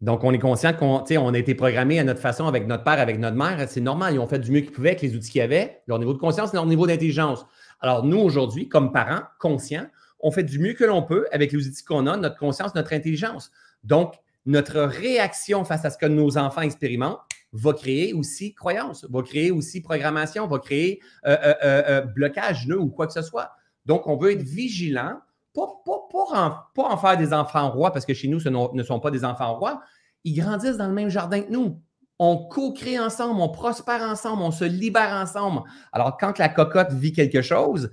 Donc, 0.00 0.22
on 0.24 0.32
est 0.32 0.38
conscient 0.38 0.72
qu'on 0.72 1.04
on 1.10 1.34
a 1.34 1.38
été 1.38 1.54
programmé 1.54 1.98
à 1.98 2.04
notre 2.04 2.20
façon 2.20 2.46
avec 2.46 2.66
notre 2.66 2.84
père, 2.84 3.00
avec 3.00 3.18
notre 3.18 3.36
mère. 3.36 3.58
C'est 3.68 3.80
normal, 3.80 4.14
ils 4.14 4.18
ont 4.18 4.26
fait 4.26 4.38
du 4.38 4.50
mieux 4.52 4.60
qu'ils 4.60 4.72
pouvaient 4.72 4.90
avec 4.90 5.02
les 5.02 5.16
outils 5.16 5.30
qu'ils 5.30 5.42
avaient, 5.42 5.82
leur 5.86 5.98
niveau 5.98 6.12
de 6.12 6.18
conscience, 6.18 6.52
leur 6.52 6.66
niveau 6.66 6.86
d'intelligence. 6.86 7.46
Alors, 7.80 8.04
nous, 8.04 8.18
aujourd'hui, 8.18 8.68
comme 8.68 8.92
parents 8.92 9.22
conscients, 9.40 9.86
on 10.20 10.30
fait 10.30 10.44
du 10.44 10.60
mieux 10.60 10.74
que 10.74 10.84
l'on 10.84 11.02
peut 11.02 11.26
avec 11.32 11.52
les 11.52 11.66
outils 11.66 11.84
qu'on 11.84 12.06
a, 12.06 12.16
notre 12.16 12.36
conscience, 12.36 12.74
notre 12.74 12.92
intelligence. 12.92 13.50
Donc, 13.84 14.14
notre 14.46 14.80
réaction 14.80 15.64
face 15.64 15.84
à 15.84 15.90
ce 15.90 15.98
que 15.98 16.06
nos 16.06 16.36
enfants 16.36 16.62
expérimentent 16.62 17.20
va 17.52 17.72
créer 17.74 18.12
aussi 18.12 18.54
croyance, 18.54 19.06
va 19.10 19.22
créer 19.22 19.50
aussi 19.50 19.80
programmation, 19.80 20.46
va 20.46 20.58
créer 20.58 21.00
euh, 21.26 21.36
euh, 21.44 21.54
euh, 21.62 22.00
blocage, 22.00 22.66
nœud 22.66 22.80
ou 22.80 22.88
quoi 22.88 23.06
que 23.06 23.12
ce 23.12 23.22
soit. 23.22 23.52
Donc, 23.84 24.06
on 24.06 24.16
veut 24.16 24.32
être 24.32 24.42
vigilant 24.42 25.20
pas, 25.54 25.68
pas, 25.84 26.82
en, 26.84 26.96
faire 26.96 27.18
des 27.18 27.32
enfants 27.34 27.70
rois, 27.70 27.92
parce 27.92 28.06
que 28.06 28.14
chez 28.14 28.28
nous, 28.28 28.40
ce 28.40 28.48
ne 28.48 28.82
sont 28.82 29.00
pas 29.00 29.10
des 29.10 29.24
enfants 29.24 29.54
rois. 29.58 29.82
Ils 30.24 30.40
grandissent 30.40 30.78
dans 30.78 30.86
le 30.86 30.94
même 30.94 31.10
jardin 31.10 31.42
que 31.42 31.52
nous. 31.52 31.80
On 32.18 32.36
co-crée 32.48 32.98
ensemble, 32.98 33.40
on 33.40 33.50
prospère 33.50 34.00
ensemble, 34.02 34.42
on 34.42 34.50
se 34.50 34.64
libère 34.64 35.12
ensemble. 35.12 35.62
Alors, 35.92 36.16
quand 36.16 36.38
la 36.38 36.48
cocotte 36.48 36.92
vit 36.92 37.12
quelque 37.12 37.42
chose, 37.42 37.90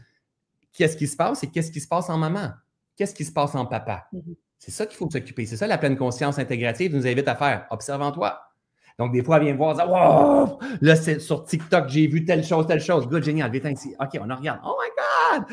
qu'est-ce 0.72 0.96
qui 0.96 1.08
se 1.08 1.18
passe? 1.18 1.44
Et 1.44 1.48
qu'est-ce 1.50 1.72
qui 1.72 1.82
se 1.82 1.88
passe 1.88 2.10
en 2.10 2.18
maman? 2.18 2.52
Qu'est-ce 2.96 3.16
qui 3.16 3.26
se 3.26 3.32
passe 3.32 3.56
en 3.56 3.66
papa? 3.66 4.08
Mm-hmm. 4.14 4.36
C'est 4.60 4.72
ça 4.72 4.86
qu'il 4.86 4.98
faut 4.98 5.10
s'occuper. 5.10 5.46
C'est 5.46 5.58
ça 5.58 5.68
la 5.68 5.78
pleine 5.78 5.98
conscience 5.98 6.38
intégrative 6.38 6.94
nous 6.94 7.08
invite 7.08 7.28
à 7.28 7.36
faire. 7.36 7.66
Observe 7.72 8.02
en 8.02 8.12
toi. 8.12 8.42
Donc, 9.00 9.14
des 9.14 9.24
fois, 9.24 9.38
elle 9.38 9.46
vient 9.46 9.56
voir, 9.56 9.76
dire, 9.76 9.90
wow, 9.90 10.60
là, 10.82 10.96
c'est 10.98 11.20
sur 11.20 11.46
TikTok, 11.46 11.88
j'ai 11.88 12.06
vu 12.08 12.26
telle 12.26 12.44
chose, 12.44 12.68
telle 12.68 12.82
chose. 12.82 13.08
Good, 13.08 13.24
génial, 13.24 13.50
viens 13.50 13.72
ici. 13.72 13.96
OK, 13.98 14.20
on 14.20 14.30
en 14.30 14.36
regarde. 14.36 14.60
Oh 14.66 14.76
my 14.78 14.90
God! 14.98 15.46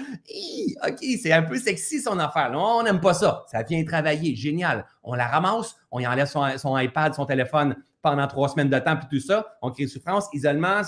OK, 0.89 0.99
c'est 1.23 1.33
un 1.33 1.43
peu 1.43 1.57
sexy 1.57 2.01
son 2.01 2.19
affaire. 2.19 2.51
on 2.53 2.83
n'aime 2.83 3.01
pas 3.01 3.15
ça. 3.15 3.45
Ça 3.49 3.63
vient 3.63 3.85
travailler. 3.85 4.35
Génial. 4.35 4.85
On 5.05 5.15
la 5.15 5.29
ramasse, 5.29 5.77
on 5.93 6.01
y 6.01 6.07
enlève 6.09 6.27
son, 6.27 6.77
iPad, 6.77 7.15
son 7.15 7.25
téléphone 7.25 7.77
pendant 8.03 8.27
trois 8.27 8.49
semaines 8.49 8.69
de 8.69 8.79
temps, 8.81 8.97
puis 8.97 9.07
tout 9.09 9.25
ça. 9.25 9.57
On 9.63 9.71
crée 9.71 9.87
souffrance, 9.87 10.27
isolement, 10.33 10.81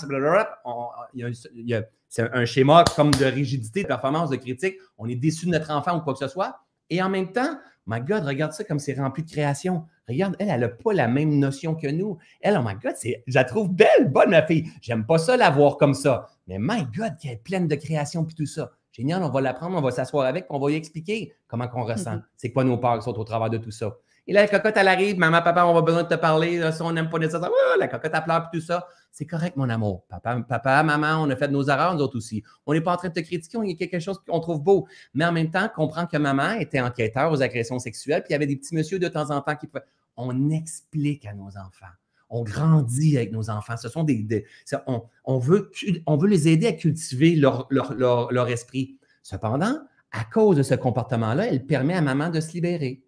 c'est 2.09 2.33
un 2.33 2.45
schéma 2.45 2.83
comme 2.93 3.11
de 3.11 3.25
rigidité, 3.25 3.83
de 3.83 3.87
performance, 3.87 4.31
de 4.31 4.35
critique. 4.35 4.75
On 4.97 5.07
est 5.07 5.15
déçu 5.15 5.45
de 5.45 5.51
notre 5.51 5.71
enfant 5.71 5.97
ou 5.97 6.01
quoi 6.01 6.11
que 6.11 6.19
ce 6.19 6.27
soit. 6.27 6.59
Et 6.89 7.01
en 7.01 7.09
même 7.09 7.31
temps, 7.31 7.57
my 7.89 8.01
God, 8.01 8.23
regarde 8.23 8.53
ça 8.53 8.63
comme 8.63 8.77
c'est 8.77 8.93
rempli 8.93 9.23
de 9.23 9.29
création. 9.29 9.85
Regarde, 10.07 10.35
elle, 10.39 10.49
elle 10.49 10.61
n'a 10.61 10.69
pas 10.69 10.93
la 10.93 11.07
même 11.07 11.39
notion 11.39 11.73
que 11.73 11.87
nous. 11.87 12.17
Elle, 12.39 12.55
oh 12.57 12.63
my 12.63 12.75
God, 12.75 12.93
je 13.03 13.33
la 13.33 13.43
trouve 13.43 13.73
belle, 13.73 14.11
bonne, 14.11 14.29
ma 14.29 14.45
fille. 14.45 14.69
J'aime 14.81 15.05
pas 15.05 15.17
ça 15.17 15.35
la 15.35 15.49
voir 15.49 15.77
comme 15.77 15.95
ça. 15.95 16.27
Mais 16.47 16.57
my 16.59 16.85
God, 16.95 17.17
qu'elle 17.19 17.33
est 17.33 17.43
pleine 17.43 17.67
de 17.67 17.75
création 17.75 18.23
puis 18.25 18.35
tout 18.35 18.45
ça. 18.45 18.71
Génial, 18.91 19.23
on 19.23 19.29
va 19.29 19.41
l'apprendre, 19.41 19.77
on 19.77 19.81
va 19.81 19.91
s'asseoir 19.91 20.25
avec, 20.25 20.45
on 20.49 20.59
va 20.59 20.69
lui 20.69 20.75
expliquer 20.75 21.33
comment 21.47 21.67
qu'on 21.67 21.83
ressent. 21.83 22.15
Mhm. 22.15 22.23
C'est 22.37 22.51
quoi 22.51 22.63
nos 22.63 22.77
peurs 22.77 22.99
qui 22.99 23.05
sont 23.05 23.17
au 23.17 23.23
travers 23.23 23.49
de 23.49 23.57
tout 23.57 23.71
ça? 23.71 23.95
Et 24.29 24.31
là, 24.31 24.41
la 24.41 24.47
cocotte, 24.47 24.77
elle 24.77 24.87
arrive, 24.87 25.17
maman, 25.17 25.41
papa, 25.41 25.65
on 25.65 25.73
va 25.73 25.81
besoin 25.81 26.03
de 26.03 26.07
te 26.07 26.13
parler. 26.13 26.59
Là, 26.59 26.71
on 26.81 26.91
n'aime 26.91 27.09
pas 27.09 27.17
nécessairement, 27.17 27.49
ah, 27.73 27.77
la 27.79 27.87
cocotte, 27.87 28.11
elle 28.13 28.23
pleure, 28.23 28.47
puis 28.47 28.59
tout 28.59 28.65
ça. 28.67 28.87
C'est 29.11 29.25
correct, 29.25 29.57
mon 29.57 29.67
amour. 29.69 30.05
Papa, 30.07 30.39
papa, 30.47 30.83
maman, 30.83 31.23
on 31.23 31.29
a 31.31 31.35
fait 31.35 31.47
nos 31.47 31.67
erreurs, 31.67 31.95
nous 31.95 32.01
autres 32.01 32.17
aussi. 32.17 32.43
On 32.67 32.73
n'est 32.73 32.81
pas 32.81 32.93
en 32.93 32.97
train 32.97 33.09
de 33.09 33.15
te 33.15 33.21
critiquer, 33.21 33.57
il 33.63 33.71
y 33.71 33.73
a 33.73 33.75
quelque 33.75 33.99
chose 33.99 34.19
qu'on 34.27 34.39
trouve 34.39 34.61
beau. 34.61 34.87
Mais 35.15 35.25
en 35.25 35.31
même 35.31 35.49
temps, 35.49 35.67
comprends 35.75 36.05
que 36.05 36.15
maman 36.17 36.51
était 36.59 36.79
enquêteur 36.79 37.31
aux 37.31 37.41
agressions 37.41 37.79
sexuelles, 37.79 38.21
puis 38.21 38.29
il 38.29 38.33
y 38.33 38.35
avait 38.35 38.45
des 38.45 38.57
petits 38.57 38.75
messieurs 38.75 38.99
de 38.99 39.07
temps 39.07 39.31
en 39.31 39.41
temps 39.41 39.55
qui 39.55 39.65
pouvaient. 39.65 39.85
On 40.15 40.51
explique 40.51 41.25
à 41.25 41.33
nos 41.33 41.47
enfants. 41.57 41.93
On 42.29 42.43
grandit 42.43 43.17
avec 43.17 43.31
nos 43.31 43.49
enfants. 43.49 43.77
Ce 43.77 43.89
sont 43.89 44.03
des. 44.03 44.45
on, 44.85 45.05
on 45.25 45.39
veut, 45.39 45.71
on 46.05 46.23
les 46.23 46.49
aider 46.49 46.67
à 46.67 46.73
cultiver 46.73 47.35
leur 47.35 48.47
esprit. 48.49 48.99
Cependant, 49.23 49.75
à 50.11 50.23
cause 50.23 50.57
de 50.57 50.61
ce 50.61 50.75
comportement-là, 50.75 51.47
elle 51.47 51.65
permet 51.65 51.95
à 51.95 52.01
maman 52.01 52.29
de 52.29 52.39
se 52.39 52.53
libérer. 52.53 53.01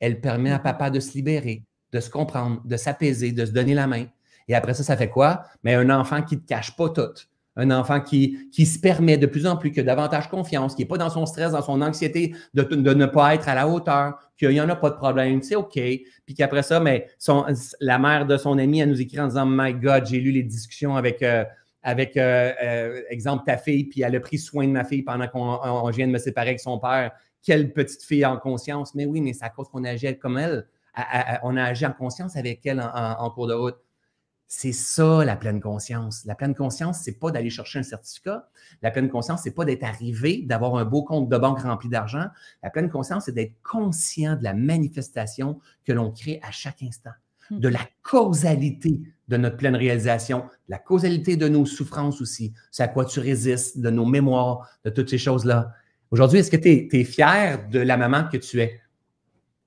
Elle 0.00 0.20
permet 0.20 0.50
à 0.50 0.58
papa 0.58 0.90
de 0.90 1.00
se 1.00 1.12
libérer, 1.14 1.62
de 1.92 2.00
se 2.00 2.10
comprendre, 2.10 2.60
de 2.64 2.76
s'apaiser, 2.76 3.32
de 3.32 3.44
se 3.44 3.52
donner 3.52 3.74
la 3.74 3.86
main. 3.86 4.06
Et 4.48 4.54
après 4.54 4.74
ça, 4.74 4.82
ça 4.82 4.96
fait 4.96 5.08
quoi? 5.10 5.42
Mais 5.62 5.74
un 5.74 5.90
enfant 5.90 6.22
qui 6.22 6.36
ne 6.36 6.40
te 6.40 6.46
cache 6.46 6.74
pas 6.76 6.88
tout. 6.88 7.02
Un 7.56 7.72
enfant 7.72 8.00
qui, 8.00 8.48
qui 8.52 8.64
se 8.66 8.78
permet 8.78 9.18
de 9.18 9.26
plus 9.26 9.44
en 9.44 9.56
plus, 9.56 9.72
qui 9.72 9.80
a 9.80 9.82
davantage 9.82 10.28
confiance, 10.28 10.76
qui 10.76 10.82
n'est 10.82 10.88
pas 10.88 10.96
dans 10.96 11.10
son 11.10 11.26
stress, 11.26 11.50
dans 11.52 11.60
son 11.62 11.82
anxiété 11.82 12.34
de, 12.54 12.62
de 12.62 12.94
ne 12.94 13.06
pas 13.06 13.34
être 13.34 13.48
à 13.48 13.54
la 13.56 13.66
hauteur, 13.68 14.14
qu'il 14.38 14.50
n'y 14.50 14.60
en 14.60 14.68
a 14.68 14.76
pas 14.76 14.90
de 14.90 14.94
problème, 14.94 15.42
c'est 15.42 15.56
OK. 15.56 15.72
Puis 15.72 16.34
qu'après 16.36 16.62
ça, 16.62 16.78
mais 16.78 17.08
son, 17.18 17.44
la 17.80 17.98
mère 17.98 18.26
de 18.26 18.36
son 18.36 18.56
ami, 18.58 18.78
elle 18.78 18.90
nous 18.90 19.00
écrit 19.00 19.18
en 19.20 19.26
disant 19.26 19.44
My 19.44 19.74
God, 19.74 20.06
j'ai 20.06 20.20
lu 20.20 20.30
les 20.30 20.44
discussions 20.44 20.94
avec, 20.94 21.20
euh, 21.24 21.44
avec 21.82 22.16
euh, 22.16 22.52
euh, 22.62 23.02
exemple, 23.10 23.42
ta 23.44 23.56
fille, 23.56 23.84
puis 23.84 24.02
elle 24.02 24.14
a 24.14 24.20
pris 24.20 24.38
soin 24.38 24.64
de 24.66 24.72
ma 24.72 24.84
fille 24.84 25.02
pendant 25.02 25.26
qu'on 25.26 25.40
on- 25.42 25.84
on 25.86 25.90
vient 25.90 26.06
de 26.06 26.12
me 26.12 26.18
séparer 26.18 26.50
avec 26.50 26.60
son 26.60 26.78
père. 26.78 27.10
Quelle 27.42 27.72
petite 27.72 28.02
fille 28.02 28.24
en 28.26 28.36
conscience? 28.38 28.94
Mais 28.94 29.06
oui, 29.06 29.20
mais 29.20 29.32
c'est 29.32 29.44
à 29.44 29.50
cause 29.50 29.68
qu'on 29.68 29.84
agit 29.84 30.18
comme 30.18 30.38
elle. 30.38 30.66
À- 30.94 31.02
à- 31.02 31.34
à- 31.36 31.40
on 31.44 31.56
a 31.56 31.62
agi 31.64 31.86
en 31.86 31.92
conscience 31.92 32.36
avec 32.36 32.64
elle 32.66 32.80
en, 32.80 32.88
en- 32.94 33.20
en 33.24 33.30
cours 33.30 33.46
de 33.46 33.54
route. 33.54 33.76
C'est 34.50 34.72
ça, 34.72 35.24
la 35.26 35.36
pleine 35.36 35.60
conscience. 35.60 36.24
La 36.24 36.34
pleine 36.34 36.54
conscience, 36.54 37.00
c'est 37.02 37.18
pas 37.18 37.30
d'aller 37.30 37.50
chercher 37.50 37.80
un 37.80 37.82
certificat. 37.82 38.48
La 38.80 38.90
pleine 38.90 39.10
conscience, 39.10 39.42
c'est 39.44 39.50
pas 39.54 39.66
d'être 39.66 39.84
arrivé, 39.84 40.42
d'avoir 40.46 40.76
un 40.76 40.86
beau 40.86 41.02
compte 41.04 41.28
de 41.28 41.36
banque 41.36 41.60
rempli 41.60 41.90
d'argent. 41.90 42.24
La 42.62 42.70
pleine 42.70 42.88
conscience, 42.88 43.26
c'est 43.26 43.32
d'être 43.32 43.52
conscient 43.62 44.36
de 44.36 44.44
la 44.44 44.54
manifestation 44.54 45.60
que 45.84 45.92
l'on 45.92 46.10
crée 46.10 46.40
à 46.42 46.50
chaque 46.50 46.82
instant, 46.82 47.10
Hmm. 47.50 47.60
de 47.60 47.68
la 47.68 47.80
causalité 48.02 49.00
de 49.28 49.36
notre 49.38 49.56
pleine 49.56 49.76
réalisation, 49.76 50.40
de 50.40 50.70
la 50.70 50.78
causalité 50.78 51.36
de 51.36 51.48
nos 51.48 51.64
souffrances 51.64 52.20
aussi, 52.20 52.52
c'est 52.70 52.82
à 52.82 52.88
quoi 52.88 53.04
tu 53.06 53.20
résistes, 53.20 53.78
de 53.78 53.88
nos 53.90 54.04
mémoires, 54.04 54.68
de 54.84 54.90
toutes 54.90 55.08
ces 55.08 55.16
choses-là. 55.18 55.72
Aujourd'hui, 56.10 56.38
est-ce 56.38 56.50
que 56.50 56.56
tu 56.56 56.88
es, 56.92 57.04
fier 57.04 57.68
de 57.68 57.80
la 57.80 57.96
maman 57.96 58.24
que 58.30 58.36
tu 58.38 58.60
es? 58.60 58.80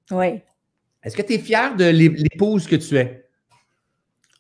Oui. 0.10 0.42
Est-ce 1.04 1.16
que 1.16 1.22
tu 1.22 1.34
es 1.34 1.40
fier 1.40 1.76
de 1.76 1.86
l'é- 1.86 2.10
l'épouse 2.10 2.68
que 2.68 2.76
tu 2.76 2.98
es? 2.98 3.26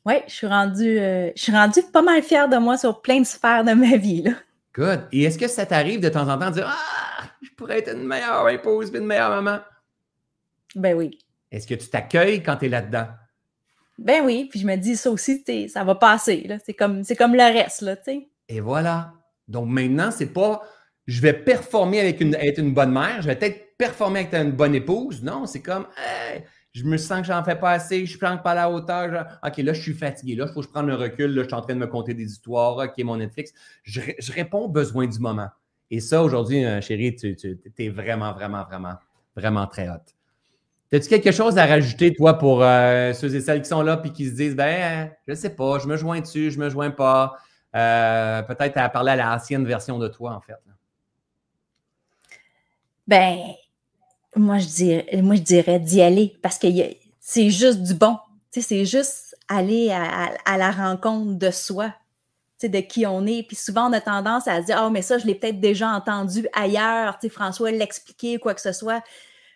Oui, 0.05 0.15
je 0.27 0.33
suis 0.33 0.47
rendue 0.47 0.97
euh, 0.99 1.29
je 1.35 1.41
suis 1.43 1.51
rendue 1.51 1.81
pas 1.93 2.01
mal 2.01 2.23
fière 2.23 2.49
de 2.49 2.57
moi 2.57 2.75
sur 2.77 3.01
plein 3.01 3.19
de 3.19 3.25
sphères 3.25 3.63
de 3.63 3.73
ma 3.73 3.97
vie. 3.97 4.23
Là. 4.23 4.31
Good. 4.73 5.07
Et 5.11 5.23
est-ce 5.23 5.37
que 5.37 5.47
ça 5.47 5.65
t'arrive 5.65 5.99
de 5.99 6.09
temps 6.09 6.27
en 6.27 6.39
temps 6.39 6.49
de 6.49 6.55
dire 6.55 6.67
Ah, 6.67 7.23
je 7.41 7.49
pourrais 7.51 7.79
être 7.79 7.95
une 7.95 8.07
meilleure 8.07 8.49
épouse 8.49 8.91
et 8.93 8.97
une 8.97 9.05
meilleure 9.05 9.29
maman? 9.41 9.59
Ben 10.75 10.95
oui. 10.95 11.19
Est-ce 11.51 11.67
que 11.67 11.75
tu 11.75 11.87
t'accueilles 11.87 12.41
quand 12.41 12.55
tu 12.55 12.65
es 12.65 12.69
là-dedans? 12.69 13.07
Ben 13.99 14.25
oui, 14.25 14.47
puis 14.49 14.59
je 14.59 14.65
me 14.65 14.75
dis 14.75 14.95
ça 14.95 15.11
aussi, 15.11 15.43
ça 15.69 15.83
va 15.83 15.93
passer. 15.95 16.49
C'est 16.65 16.73
comme, 16.73 17.03
comme 17.17 17.35
le 17.35 17.53
reste, 17.53 17.81
là, 17.81 17.95
tu 17.97 18.03
sais. 18.05 18.29
Et 18.47 18.59
voilà. 18.59 19.13
Donc 19.47 19.67
maintenant, 19.67 20.09
c'est 20.09 20.33
pas 20.33 20.63
je 21.07 21.21
vais 21.21 21.33
performer 21.33 21.99
avec 21.99 22.21
une, 22.21 22.35
être 22.35 22.59
une 22.59 22.73
bonne 22.73 22.91
mère, 22.91 23.21
je 23.21 23.27
vais 23.27 23.35
peut-être 23.35 23.77
performer 23.77 24.21
avec 24.21 24.33
une 24.33 24.51
bonne 24.51 24.75
épouse. 24.75 25.23
Non, 25.23 25.45
c'est 25.45 25.61
comme 25.61 25.87
je 26.73 26.85
me 26.85 26.97
sens 26.97 27.21
que 27.21 27.27
j'en 27.27 27.43
fais 27.43 27.55
pas 27.55 27.71
assez, 27.71 28.05
je 28.05 28.17
prends 28.17 28.37
pas 28.37 28.51
à 28.51 28.55
la 28.55 28.69
hauteur. 28.71 29.39
OK, 29.45 29.57
là, 29.57 29.73
je 29.73 29.81
suis 29.81 29.93
fatigué. 29.93 30.35
Là, 30.35 30.45
il 30.47 30.53
faut 30.53 30.61
que 30.61 30.67
je 30.67 30.71
prenne 30.71 30.89
un 30.89 30.95
recul. 30.95 31.33
Là, 31.33 31.43
je 31.43 31.47
suis 31.47 31.55
en 31.55 31.61
train 31.61 31.73
de 31.73 31.79
me 31.79 31.87
compter 31.87 32.13
des 32.13 32.23
histoires. 32.23 32.77
OK, 32.77 33.03
mon 33.03 33.17
Netflix. 33.17 33.51
Je, 33.83 33.99
je 34.17 34.31
réponds 34.31 34.59
aux 34.59 34.69
besoins 34.69 35.07
du 35.07 35.19
moment. 35.19 35.49
Et 35.89 35.99
ça, 35.99 36.23
aujourd'hui, 36.23 36.63
euh, 36.63 36.79
chérie, 36.79 37.13
tu, 37.15 37.35
es 37.77 37.89
vraiment, 37.89 38.31
vraiment, 38.31 38.63
vraiment, 38.63 38.93
vraiment 39.35 39.67
très 39.67 39.89
hot. 39.89 39.97
As-tu 40.93 41.09
quelque 41.09 41.31
chose 41.31 41.57
à 41.57 41.65
rajouter, 41.65 42.13
toi, 42.13 42.37
pour 42.37 42.63
euh, 42.63 43.13
ceux 43.13 43.33
et 43.35 43.41
celles 43.41 43.61
qui 43.61 43.69
sont 43.69 43.81
là 43.81 44.01
et 44.03 44.09
qui 44.09 44.27
se 44.27 44.33
disent, 44.33 44.55
ben, 44.55 45.07
euh, 45.07 45.11
je 45.27 45.33
sais 45.33 45.55
pas, 45.55 45.79
je 45.79 45.87
me 45.87 45.97
joins 45.97 46.21
dessus, 46.21 46.51
je 46.51 46.59
me 46.59 46.69
joins 46.69 46.91
pas? 46.91 47.33
Euh, 47.75 48.41
Peut-être 48.43 48.77
à 48.77 48.89
parler 48.89 49.11
à 49.11 49.15
l'ancienne 49.15 49.65
version 49.65 49.99
de 49.99 50.07
toi, 50.07 50.33
en 50.33 50.41
fait. 50.41 50.55
Ben, 53.07 53.39
moi, 54.35 54.57
je 54.59 55.39
dirais, 55.39 55.79
d'y 55.79 56.01
aller 56.01 56.37
parce 56.41 56.57
que 56.57 56.67
c'est 57.19 57.49
juste 57.49 57.81
du 57.83 57.93
bon. 57.93 58.17
C'est 58.51 58.85
juste 58.85 59.35
aller 59.47 59.91
à, 59.91 60.57
la 60.57 60.71
rencontre 60.71 61.37
de 61.37 61.51
soi, 61.51 61.93
de 62.61 62.79
qui 62.79 63.05
on 63.05 63.25
est. 63.25 63.43
Puis 63.43 63.55
souvent, 63.55 63.89
on 63.89 63.93
a 63.93 64.01
tendance 64.01 64.47
à 64.47 64.61
se 64.61 64.67
dire, 64.67 64.81
oh, 64.85 64.89
mais 64.89 65.01
ça, 65.01 65.17
je 65.17 65.25
l'ai 65.25 65.35
peut-être 65.35 65.59
déjà 65.59 65.89
entendu 65.89 66.47
ailleurs. 66.53 67.17
Tu 67.19 67.27
sais, 67.27 67.33
François 67.33 67.71
l'expliquer, 67.71 68.37
quoi 68.39 68.53
que 68.53 68.61
ce 68.61 68.71
soit. 68.71 69.03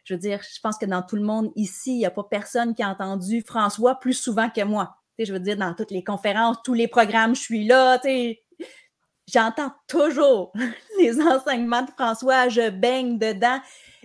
Je 0.03 0.13
veux 0.13 0.19
dire, 0.19 0.39
je 0.41 0.59
pense 0.61 0.77
que 0.77 0.85
dans 0.85 1.01
tout 1.01 1.15
le 1.15 1.23
monde 1.23 1.51
ici, 1.55 1.93
il 1.93 1.97
n'y 1.97 2.05
a 2.05 2.11
pas 2.11 2.23
personne 2.23 2.75
qui 2.75 2.83
a 2.83 2.89
entendu 2.89 3.41
François 3.41 3.99
plus 3.99 4.13
souvent 4.13 4.49
que 4.49 4.61
moi. 4.61 4.95
Je 5.17 5.31
veux 5.31 5.39
dire, 5.39 5.57
dans 5.57 5.73
toutes 5.73 5.91
les 5.91 6.03
conférences, 6.03 6.57
tous 6.63 6.73
les 6.73 6.87
programmes, 6.87 7.35
je 7.35 7.41
suis 7.41 7.65
là. 7.65 7.99
J'entends 9.31 9.71
toujours 9.87 10.53
les 10.99 11.19
enseignements 11.19 11.81
de 11.81 11.91
François, 11.91 12.49
je 12.49 12.69
baigne 12.69 13.17
dedans. 13.17 13.59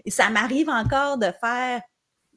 Et 0.04 0.10
ça 0.10 0.30
m'arrive 0.30 0.68
encore 0.68 1.18
de 1.18 1.30
faire 1.40 1.82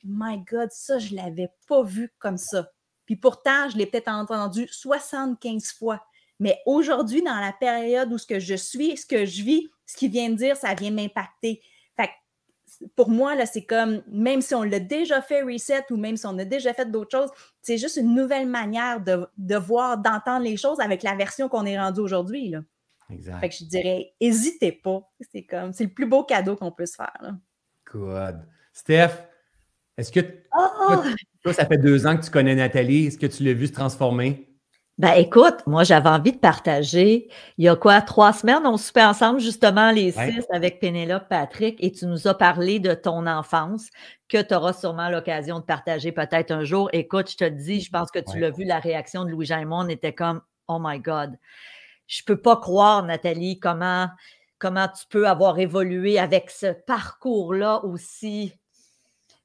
My 0.03 0.37
God, 0.39 0.69
ça, 0.71 0.99
je 0.99 1.13
ne 1.13 1.21
l'avais 1.21 1.49
pas 1.67 1.81
vu 1.81 2.13
comme 2.19 2.37
ça. 2.37 2.67
Puis 3.05 3.15
pourtant, 3.15 3.69
je 3.69 3.77
l'ai 3.77 3.85
peut-être 3.85 4.09
entendu 4.09 4.67
75 4.69 5.71
fois. 5.71 6.01
Mais 6.39 6.59
aujourd'hui, 6.65 7.21
dans 7.21 7.39
la 7.39 7.53
période 7.53 8.11
où 8.11 8.17
ce 8.17 8.27
que 8.27 8.39
je 8.39 8.55
suis, 8.55 8.97
ce 8.97 9.05
que 9.05 9.25
je 9.25 9.43
vis, 9.43 9.69
ce 9.85 9.95
qu'il 9.95 10.11
vient 10.11 10.29
de 10.29 10.35
dire, 10.35 10.57
ça 10.57 10.73
vient 10.73 10.91
m'impacter. 10.91 11.61
Pour 12.95 13.09
moi, 13.09 13.35
là, 13.35 13.45
c'est 13.45 13.65
comme, 13.65 14.01
même 14.07 14.41
si 14.41 14.55
on 14.55 14.63
l'a 14.63 14.79
déjà 14.79 15.21
fait 15.21 15.43
reset 15.43 15.85
ou 15.91 15.95
même 15.95 16.17
si 16.17 16.25
on 16.25 16.37
a 16.39 16.43
déjà 16.43 16.73
fait 16.73 16.89
d'autres 16.89 17.17
choses, 17.17 17.29
c'est 17.61 17.77
juste 17.77 17.97
une 17.97 18.13
nouvelle 18.15 18.47
manière 18.47 18.99
de, 18.99 19.25
de 19.37 19.55
voir, 19.55 19.97
d'entendre 19.99 20.43
les 20.43 20.57
choses 20.57 20.79
avec 20.79 21.03
la 21.03 21.15
version 21.15 21.47
qu'on 21.47 21.65
est 21.65 21.79
rendu 21.79 22.01
aujourd'hui. 22.01 22.55
Exact. 23.09 23.39
Fait 23.39 23.49
que 23.49 23.55
je 23.55 23.65
dirais, 23.65 24.13
hésitez 24.19 24.71
pas. 24.71 25.01
C'est 25.31 25.43
comme, 25.43 25.73
c'est 25.73 25.83
le 25.85 25.93
plus 25.93 26.05
beau 26.07 26.23
cadeau 26.23 26.55
qu'on 26.55 26.71
peut 26.71 26.85
se 26.85 26.95
faire. 26.95 27.13
là. 27.21 27.31
Good. 27.91 28.45
Steph, 28.73 29.11
est-ce 29.97 30.11
que 30.11 30.21
Oh! 30.57 31.01
toi, 31.43 31.53
ça 31.53 31.65
fait 31.65 31.77
deux 31.77 32.07
ans 32.07 32.17
que 32.17 32.23
tu 32.23 32.31
connais 32.31 32.55
Nathalie? 32.55 33.07
Est-ce 33.07 33.17
que 33.17 33.27
tu 33.27 33.43
l'as 33.43 33.53
vu 33.53 33.67
se 33.67 33.73
transformer? 33.73 34.49
Ben 34.99 35.13
écoute, 35.13 35.65
moi 35.65 35.83
j'avais 35.83 36.09
envie 36.09 36.33
de 36.33 36.37
partager. 36.37 37.27
Il 37.57 37.65
y 37.65 37.67
a 37.67 37.75
quoi, 37.75 37.99
trois 38.01 38.31
semaines, 38.31 38.61
on 38.65 38.77
soupait 38.77 39.03
ensemble 39.03 39.39
justement 39.39 39.89
les 39.91 40.15
Ouais. 40.15 40.31
six 40.33 40.45
avec 40.53 40.79
Pénélope 40.79 41.27
Patrick 41.29 41.83
et 41.83 41.91
tu 41.91 42.05
nous 42.05 42.27
as 42.27 42.35
parlé 42.37 42.79
de 42.79 42.93
ton 42.93 43.25
enfance 43.25 43.89
que 44.29 44.39
tu 44.39 44.53
auras 44.53 44.71
sûrement 44.73 45.09
l'occasion 45.09 45.59
de 45.59 45.63
partager 45.65 46.11
peut-être 46.11 46.51
un 46.51 46.63
jour. 46.63 46.89
Écoute, 46.93 47.31
je 47.31 47.37
te 47.37 47.43
dis, 47.49 47.81
je 47.81 47.89
pense 47.89 48.11
que 48.11 48.19
tu 48.19 48.33
Ouais. 48.33 48.39
l'as 48.41 48.51
vu, 48.51 48.65
la 48.65 48.77
réaction 48.79 49.25
de 49.25 49.31
Louis-Jean 49.31 49.61
et 49.61 49.65
moi, 49.65 49.79
on 49.83 49.89
était 49.89 50.13
comme 50.13 50.41
Oh 50.67 50.77
my 50.79 50.99
God. 50.99 51.37
Je 52.07 52.23
peux 52.23 52.39
pas 52.41 52.57
croire, 52.57 53.03
Nathalie, 53.03 53.59
comment, 53.59 54.09
comment 54.59 54.87
tu 54.87 55.05
peux 55.09 55.27
avoir 55.27 55.59
évolué 55.59 56.19
avec 56.19 56.49
ce 56.49 56.67
parcours-là 56.85 57.83
aussi 57.85 58.53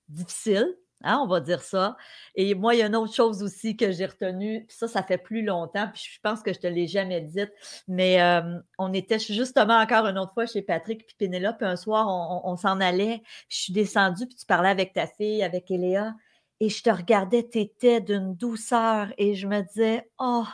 difficile. 0.09 0.77
hein, 1.05 1.21
on 1.23 1.27
va 1.27 1.41
dire 1.41 1.63
ça. 1.63 1.97
Et 2.35 2.55
moi, 2.55 2.75
il 2.75 2.79
y 2.79 2.83
a 2.83 2.87
une 2.87 2.97
autre 2.97 3.15
chose 3.15 3.43
aussi 3.43 3.77
que 3.77 3.93
j'ai 3.93 4.07
retenue, 4.07 4.67
ça, 4.69 4.89
ça 4.89 5.03
fait 5.03 5.19
plus 5.19 5.43
longtemps, 5.43 5.89
puis 5.93 6.03
je 6.15 6.21
pense 6.21 6.43
que 6.43 6.53
je 6.53 6.59
te 6.59 6.67
l'ai 6.67 6.87
jamais 6.87 7.21
dite, 7.21 7.53
mais 7.87 8.21
euh, 8.21 8.59
on 8.79 8.93
était 8.93 9.19
justement 9.19 9.79
encore 9.79 10.07
une 10.07 10.19
autre 10.19 10.35
fois 10.35 10.47
chez 10.47 10.63
Patrick 10.63 11.07
puis 11.07 11.17
Pénélope, 11.19 11.59
puis 11.59 11.67
un 11.67 11.77
soir, 11.77 12.07
on, 12.45 12.57
s'en 12.57 12.81
allait, 12.81 13.23
je 13.49 13.57
suis 13.57 13.73
descendue, 13.73 14.27
puis 14.27 14.37
tu 14.37 14.47
parlais 14.47 14.71
avec 14.71 14.93
ta 14.93 15.07
fille, 15.07 15.43
avec 15.43 15.71
Eléa, 15.71 16.15
et 16.61 16.69
je 16.69 16.83
te 16.83 16.91
regardais, 16.91 17.49
tu 17.49 17.59
étais 17.61 18.01
d'une 18.01 18.35
douceur, 18.35 19.13
et 19.19 19.35
je 19.35 19.47
me 19.47 19.63
disais, 19.63 20.09
oh, 20.19 20.45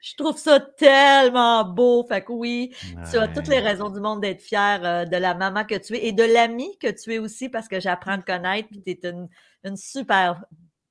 je 0.00 0.14
trouve 0.16 0.36
ça 0.38 0.60
tellement 0.60 1.64
beau. 1.64 2.04
Fait 2.08 2.22
que 2.22 2.32
oui, 2.32 2.74
tu 3.10 3.18
as 3.18 3.28
toutes 3.28 3.48
les 3.48 3.60
raisons 3.60 3.90
du 3.90 4.00
monde 4.00 4.20
d'être 4.20 4.40
fière 4.42 4.80
euh, 4.84 5.04
de 5.04 5.16
la 5.16 5.34
maman 5.34 5.64
que 5.64 5.74
tu 5.76 5.94
es 5.96 6.06
et 6.06 6.12
de 6.12 6.22
l'amie 6.24 6.76
que 6.78 6.88
tu 6.90 7.14
es 7.14 7.18
aussi 7.18 7.48
parce 7.48 7.68
que 7.68 7.80
j'apprends 7.80 8.12
à 8.12 8.18
te 8.18 8.24
connaître 8.26 8.68
puis 8.68 8.82
tu 8.82 8.90
es 8.90 9.00
une, 9.10 9.28
une 9.64 9.76
super 9.76 10.44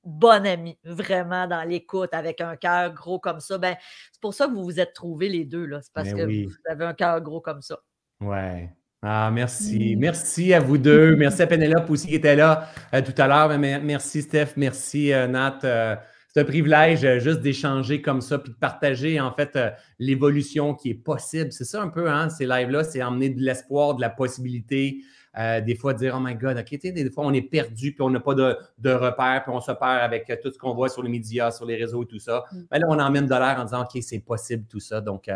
bonne 0.04 0.46
amie, 0.46 0.78
vraiment 0.84 1.48
dans 1.48 1.64
l'écoute 1.64 2.14
avec 2.14 2.40
un 2.40 2.56
cœur 2.56 2.94
gros 2.94 3.20
comme 3.20 3.40
ça. 3.40 3.58
Ben, 3.58 3.76
c'est 4.12 4.22
pour 4.22 4.34
ça 4.36 4.46
que 4.48 4.52
vous 4.52 4.64
vous 4.64 4.80
êtes 4.80 4.94
trouvés 4.94 5.30
les 5.30 5.46
deux, 5.46 5.66
là. 5.66 5.80
C'est 5.82 5.92
parce 5.94 6.10
Ben 6.10 6.18
que 6.18 6.24
oui. 6.26 6.46
vous 6.46 6.54
avez 6.70 6.86
un 6.86 6.94
cœur 6.94 7.20
gros 7.22 7.42
comme 7.42 7.62
ça. 7.62 7.80
Ouais. 8.22 8.70
Ah, 9.02 9.30
merci. 9.32 9.96
Merci 9.98 10.54
à 10.54 10.60
vous 10.60 10.78
deux. 10.78 11.16
Merci 11.16 11.42
à 11.44 11.48
Pénélope 11.48 11.90
aussi 11.90 12.08
qui 12.08 12.16
était 12.16 12.36
là 12.36 12.70
euh, 12.94 13.02
tout 13.02 13.14
à 13.20 13.28
l'heure. 13.28 13.50
Mais- 13.50 13.58
mais- 13.58 13.80
Merci 13.80 14.22
Steph. 14.24 14.54
Merci 14.58 15.12
euh, 15.14 15.28
Nat. 15.28 15.60
Euh, 15.64 15.96
c'est 16.36 16.42
un 16.42 16.46
privilège 16.46 17.06
euh, 17.06 17.18
juste 17.18 17.40
d'échanger 17.40 18.02
comme 18.02 18.20
ça, 18.20 18.38
puis 18.38 18.52
de 18.52 18.58
partager 18.58 19.22
en 19.22 19.32
fait 19.32 19.56
euh, 19.56 19.70
l'évolution 20.00 20.76
qui 20.76 20.90
est 20.90 20.94
possible. 20.94 21.54
C'est 21.54 21.64
ça 21.64 21.82
un 21.82 21.88
peu, 21.88 22.10
hein, 22.10 22.28
ces 22.28 22.46
lives-là, 22.46 22.84
c'est 22.84 23.02
emmener 23.02 23.30
de 23.30 23.42
l'espoir, 23.42 23.96
de 23.96 24.02
la 24.02 24.10
possibilité. 24.10 24.98
Euh, 25.40 25.62
des 25.62 25.76
fois, 25.76 25.94
dire 25.94 26.14
Oh 26.18 26.22
my 26.22 26.36
God, 26.36 26.58
OK, 26.58 26.78
des 26.78 27.10
fois, 27.10 27.26
on 27.26 27.32
est 27.32 27.42
perdu, 27.42 27.94
puis 27.94 28.02
on 28.02 28.10
n'a 28.10 28.20
pas 28.20 28.36
de, 28.36 28.54
de 28.80 28.92
repères, 28.92 29.44
puis 29.46 29.54
on 29.56 29.62
se 29.62 29.72
perd 29.72 30.02
avec 30.02 30.30
tout 30.44 30.52
ce 30.52 30.58
qu'on 30.58 30.74
voit 30.74 30.90
sur 30.90 31.04
les 31.04 31.10
médias, 31.10 31.52
sur 31.52 31.66
les 31.66 31.78
réseaux 31.78 32.04
et 32.04 32.08
tout 32.08 32.20
ça. 32.20 32.44
Mais 32.52 32.60
mm. 32.60 32.68
ben 32.70 32.80
là, 32.80 32.86
on 32.90 33.00
emmène 33.00 33.28
de 33.28 33.34
l'air 33.34 33.56
en 33.58 33.64
disant 33.64 33.84
OK, 33.84 33.98
c'est 34.02 34.20
possible 34.20 34.66
tout 34.68 34.82
ça. 34.82 35.00
Donc, 35.00 35.30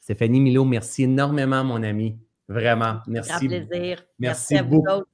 Stéphanie 0.00 0.40
Milo, 0.40 0.64
merci 0.64 1.04
énormément, 1.04 1.62
mon 1.62 1.80
ami. 1.84 2.18
Vraiment. 2.48 2.98
Merci. 3.06 3.32
Un 3.32 3.38
plaisir. 3.38 3.68
Merci, 3.70 4.06
merci 4.18 4.56
à 4.56 4.62
beaucoup. 4.64 4.82
Vous 4.82 5.04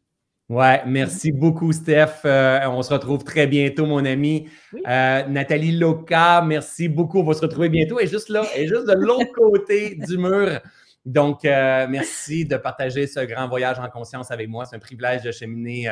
Ouais, 0.48 0.80
merci 0.86 1.32
beaucoup, 1.32 1.72
Steph. 1.72 2.24
Euh, 2.24 2.60
on 2.68 2.80
se 2.82 2.92
retrouve 2.92 3.24
très 3.24 3.48
bientôt, 3.48 3.84
mon 3.84 4.04
ami. 4.04 4.48
Euh, 4.86 5.24
Nathalie 5.24 5.76
Loca, 5.76 6.40
merci 6.42 6.88
beaucoup. 6.88 7.18
On 7.18 7.24
va 7.24 7.34
se 7.34 7.40
retrouver 7.40 7.68
bientôt. 7.68 7.98
Elle 7.98 8.06
est 8.06 8.10
juste 8.10 8.28
là, 8.28 8.44
elle 8.54 8.62
est 8.62 8.68
juste 8.68 8.86
de 8.86 8.92
l'autre 8.92 9.32
côté 9.34 9.96
du 9.96 10.16
mur. 10.16 10.60
Donc, 11.04 11.44
euh, 11.44 11.88
merci 11.90 12.44
de 12.44 12.56
partager 12.58 13.08
ce 13.08 13.20
grand 13.20 13.48
voyage 13.48 13.80
en 13.80 13.88
conscience 13.88 14.30
avec 14.30 14.48
moi. 14.48 14.66
C'est 14.66 14.76
un 14.76 14.80
privilège 14.80 15.22
de 15.22 15.32
cheminer 15.32 15.90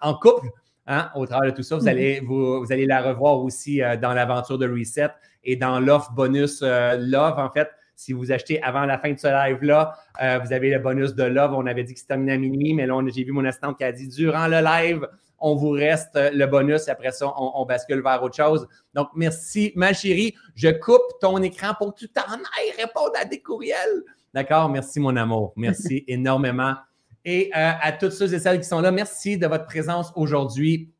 en 0.00 0.14
couple 0.14 0.48
hein, 0.86 1.10
au 1.14 1.26
travers 1.26 1.50
de 1.50 1.56
tout 1.56 1.62
ça. 1.62 1.76
Vous 1.76 1.86
allez, 1.86 2.20
vous, 2.20 2.64
vous 2.64 2.72
allez 2.72 2.86
la 2.86 3.02
revoir 3.02 3.40
aussi 3.42 3.82
dans 4.00 4.14
l'aventure 4.14 4.56
de 4.56 4.66
Reset 4.66 5.10
et 5.44 5.56
dans 5.56 5.80
l'offre 5.80 6.12
bonus 6.12 6.62
Love, 6.62 7.38
en 7.38 7.50
fait. 7.50 7.68
Si 8.02 8.12
vous 8.12 8.32
achetez 8.32 8.60
avant 8.62 8.84
la 8.84 8.98
fin 8.98 9.12
de 9.12 9.18
ce 9.18 9.28
live-là, 9.28 9.94
euh, 10.20 10.40
vous 10.44 10.52
avez 10.52 10.70
le 10.70 10.80
bonus 10.80 11.14
de 11.14 11.22
Love. 11.22 11.54
On 11.54 11.66
avait 11.66 11.84
dit 11.84 11.94
que 11.94 12.00
c'était 12.00 12.14
terminé 12.14 12.32
à 12.32 12.36
minuit, 12.36 12.74
mais 12.74 12.84
là, 12.84 13.00
j'ai 13.14 13.22
vu 13.22 13.30
mon 13.30 13.44
assistante 13.44 13.78
qui 13.78 13.84
a 13.84 13.92
dit 13.92 14.08
durant 14.08 14.48
le 14.48 14.60
live, 14.60 15.06
on 15.38 15.54
vous 15.54 15.70
reste 15.70 16.16
le 16.16 16.46
bonus. 16.46 16.88
Après 16.88 17.12
ça, 17.12 17.32
on, 17.36 17.64
bascule 17.64 18.02
vers 18.02 18.20
autre 18.20 18.34
chose. 18.34 18.66
Donc, 18.92 19.08
merci, 19.14 19.72
ma 19.76 19.92
chérie. 19.92 20.34
Je 20.56 20.68
coupe 20.68 21.20
ton 21.20 21.40
écran 21.42 21.74
pour 21.78 21.94
que 21.94 22.00
tu 22.00 22.08
t'en 22.08 22.22
ailles 22.22 22.72
répondre 22.76 23.12
à 23.20 23.24
des 23.24 23.40
courriels. 23.40 24.02
D'accord? 24.34 24.68
Merci, 24.68 24.98
mon 24.98 25.16
amour. 25.16 25.52
Merci 25.54 26.04
énormément. 26.08 26.74
Et 27.24 27.50
euh, 27.56 27.70
à 27.80 27.92
toutes 27.92 28.12
ceux 28.12 28.34
et 28.34 28.40
celles 28.40 28.58
qui 28.58 28.66
sont 28.66 28.80
là, 28.80 28.90
merci 28.90 29.38
de 29.38 29.46
votre 29.46 29.66
présence 29.66 30.12
aujourd'hui. 30.16 30.92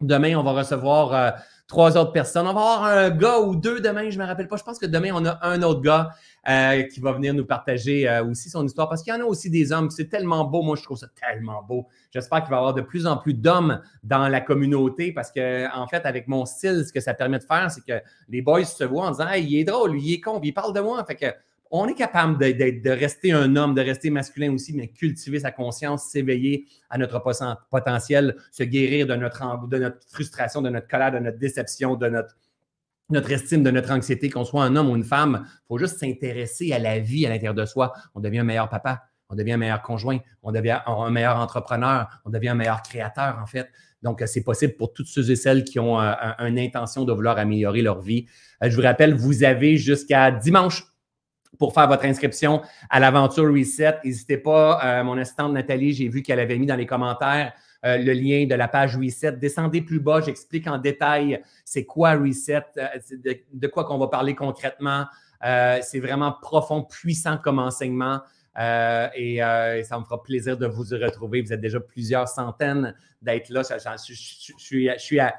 Demain, 0.00 0.36
on 0.36 0.44
va 0.44 0.52
recevoir 0.52 1.12
euh, 1.12 1.30
trois 1.66 1.96
autres 1.96 2.12
personnes. 2.12 2.46
On 2.46 2.52
va 2.52 2.60
avoir 2.60 2.84
un 2.84 3.10
gars 3.10 3.40
ou 3.40 3.56
deux 3.56 3.80
demain, 3.80 4.08
je 4.10 4.18
ne 4.18 4.22
me 4.22 4.28
rappelle 4.28 4.48
pas. 4.48 4.56
Je 4.56 4.62
pense 4.62 4.78
que 4.78 4.86
demain, 4.86 5.10
on 5.14 5.24
a 5.24 5.38
un 5.46 5.62
autre 5.62 5.80
gars 5.80 6.10
euh, 6.48 6.82
qui 6.84 7.00
va 7.00 7.12
venir 7.12 7.34
nous 7.34 7.44
partager 7.44 8.08
euh, 8.08 8.24
aussi 8.24 8.48
son 8.50 8.64
histoire 8.64 8.88
parce 8.88 9.02
qu'il 9.02 9.12
y 9.12 9.16
en 9.16 9.20
a 9.20 9.24
aussi 9.24 9.50
des 9.50 9.72
hommes. 9.72 9.90
C'est 9.90 10.08
tellement 10.08 10.44
beau. 10.44 10.62
Moi, 10.62 10.76
je 10.76 10.82
trouve 10.82 10.98
ça 10.98 11.08
tellement 11.08 11.62
beau. 11.62 11.86
J'espère 12.12 12.42
qu'il 12.42 12.50
va 12.50 12.56
y 12.56 12.58
avoir 12.58 12.74
de 12.74 12.82
plus 12.82 13.06
en 13.06 13.16
plus 13.16 13.34
d'hommes 13.34 13.80
dans 14.04 14.28
la 14.28 14.40
communauté 14.40 15.12
parce 15.12 15.32
que, 15.32 15.72
en 15.76 15.88
fait, 15.88 16.06
avec 16.06 16.28
mon 16.28 16.46
style, 16.46 16.84
ce 16.86 16.92
que 16.92 17.00
ça 17.00 17.14
permet 17.14 17.38
de 17.38 17.44
faire, 17.44 17.70
c'est 17.70 17.84
que 17.84 18.00
les 18.28 18.42
boys 18.42 18.64
se 18.64 18.84
voient 18.84 19.06
en 19.06 19.10
disant 19.10 19.28
Hey, 19.28 19.44
il 19.44 19.58
est 19.58 19.64
drôle, 19.64 19.98
il 19.98 20.14
est 20.14 20.20
con, 20.20 20.40
il 20.42 20.54
parle 20.54 20.72
de 20.72 20.80
moi. 20.80 21.04
Fait 21.04 21.16
que 21.16 21.26
on 21.70 21.88
est 21.88 21.94
capable 21.94 22.38
de, 22.38 22.90
rester 22.90 23.32
un 23.32 23.56
homme, 23.56 23.74
de 23.74 23.80
rester 23.80 24.10
masculin 24.10 24.52
aussi, 24.52 24.72
mais 24.74 24.88
cultiver 24.88 25.40
sa 25.40 25.50
conscience, 25.50 26.04
s'éveiller 26.04 26.66
à 26.90 26.98
notre 26.98 27.22
potentiel, 27.70 28.36
se 28.52 28.62
guérir 28.62 29.06
de 29.06 29.14
notre, 29.14 29.68
de 29.68 29.78
notre 29.78 29.98
frustration, 30.08 30.62
de 30.62 30.70
notre 30.70 30.88
colère, 30.88 31.12
de 31.12 31.18
notre 31.18 31.38
déception, 31.38 31.96
de 31.96 32.08
notre, 32.08 33.30
estime, 33.30 33.62
de 33.62 33.70
notre 33.70 33.92
anxiété, 33.92 34.30
qu'on 34.30 34.44
soit 34.44 34.64
un 34.64 34.76
homme 34.76 34.90
ou 34.90 34.96
une 34.96 35.04
femme. 35.04 35.44
Il 35.46 35.66
faut 35.68 35.78
juste 35.78 35.98
s'intéresser 35.98 36.72
à 36.72 36.78
la 36.78 36.98
vie 36.98 37.26
à 37.26 37.30
l'intérieur 37.30 37.54
de 37.54 37.64
soi. 37.64 37.92
On 38.14 38.20
devient 38.20 38.40
un 38.40 38.44
meilleur 38.44 38.68
papa, 38.68 39.04
on 39.28 39.34
devient 39.34 39.52
un 39.52 39.58
meilleur 39.58 39.82
conjoint, 39.82 40.18
on 40.42 40.52
devient 40.52 40.80
un 40.86 41.10
meilleur 41.10 41.36
entrepreneur, 41.36 42.08
on 42.24 42.30
devient 42.30 42.50
un 42.50 42.54
meilleur 42.54 42.82
créateur, 42.82 43.38
en 43.42 43.46
fait. 43.46 43.68
Donc, 44.02 44.22
c'est 44.26 44.44
possible 44.44 44.74
pour 44.74 44.92
toutes 44.92 45.08
ceux 45.08 45.30
et 45.30 45.36
celles 45.36 45.64
qui 45.64 45.80
ont 45.80 46.00
euh, 46.00 46.12
une 46.40 46.58
intention 46.58 47.04
de 47.04 47.12
vouloir 47.12 47.38
améliorer 47.38 47.82
leur 47.82 48.02
vie. 48.02 48.26
Euh, 48.62 48.70
je 48.70 48.76
vous 48.76 48.82
rappelle, 48.82 49.14
vous 49.14 49.42
avez 49.42 49.78
jusqu'à 49.78 50.30
dimanche 50.30 50.84
pour 51.58 51.74
faire 51.74 51.88
votre 51.88 52.04
inscription 52.04 52.62
à 52.90 53.00
l'aventure 53.00 53.44
Reset. 53.44 53.98
N'hésitez 54.04 54.38
pas, 54.38 54.80
euh, 54.84 55.04
mon 55.04 55.18
assistante 55.18 55.52
Nathalie, 55.52 55.92
j'ai 55.92 56.08
vu 56.08 56.22
qu'elle 56.22 56.40
avait 56.40 56.58
mis 56.58 56.66
dans 56.66 56.76
les 56.76 56.86
commentaires 56.86 57.52
euh, 57.84 57.98
le 57.98 58.12
lien 58.12 58.46
de 58.46 58.54
la 58.54 58.68
page 58.68 58.96
Reset. 58.96 59.32
Descendez 59.32 59.82
plus 59.82 60.00
bas, 60.00 60.20
j'explique 60.20 60.66
en 60.66 60.78
détail 60.78 61.42
c'est 61.64 61.84
quoi 61.84 62.12
Reset, 62.12 62.64
euh, 62.78 62.86
de, 63.52 63.66
quoi 63.66 63.84
qu'on 63.84 63.98
va 63.98 64.08
parler 64.08 64.34
concrètement. 64.34 65.06
c'est 65.42 66.00
vraiment 66.00 66.32
profond, 66.40 66.82
puissant 66.82 67.38
comme 67.38 67.58
enseignement. 67.58 68.20
et 68.56 69.38
ça 69.84 69.98
me 69.98 70.04
fera 70.04 70.22
plaisir 70.22 70.56
de 70.56 70.66
vous 70.66 70.94
y 70.94 71.04
retrouver. 71.04 71.42
Vous 71.42 71.52
êtes 71.52 71.60
déjà 71.60 71.80
plusieurs 71.80 72.28
centaines 72.28 72.94
d'être 73.22 73.50
là. 73.50 73.62
Je, 73.62 74.12
suis, 74.14 74.88
je 74.88 74.98
suis 74.98 75.20
à, 75.20 75.34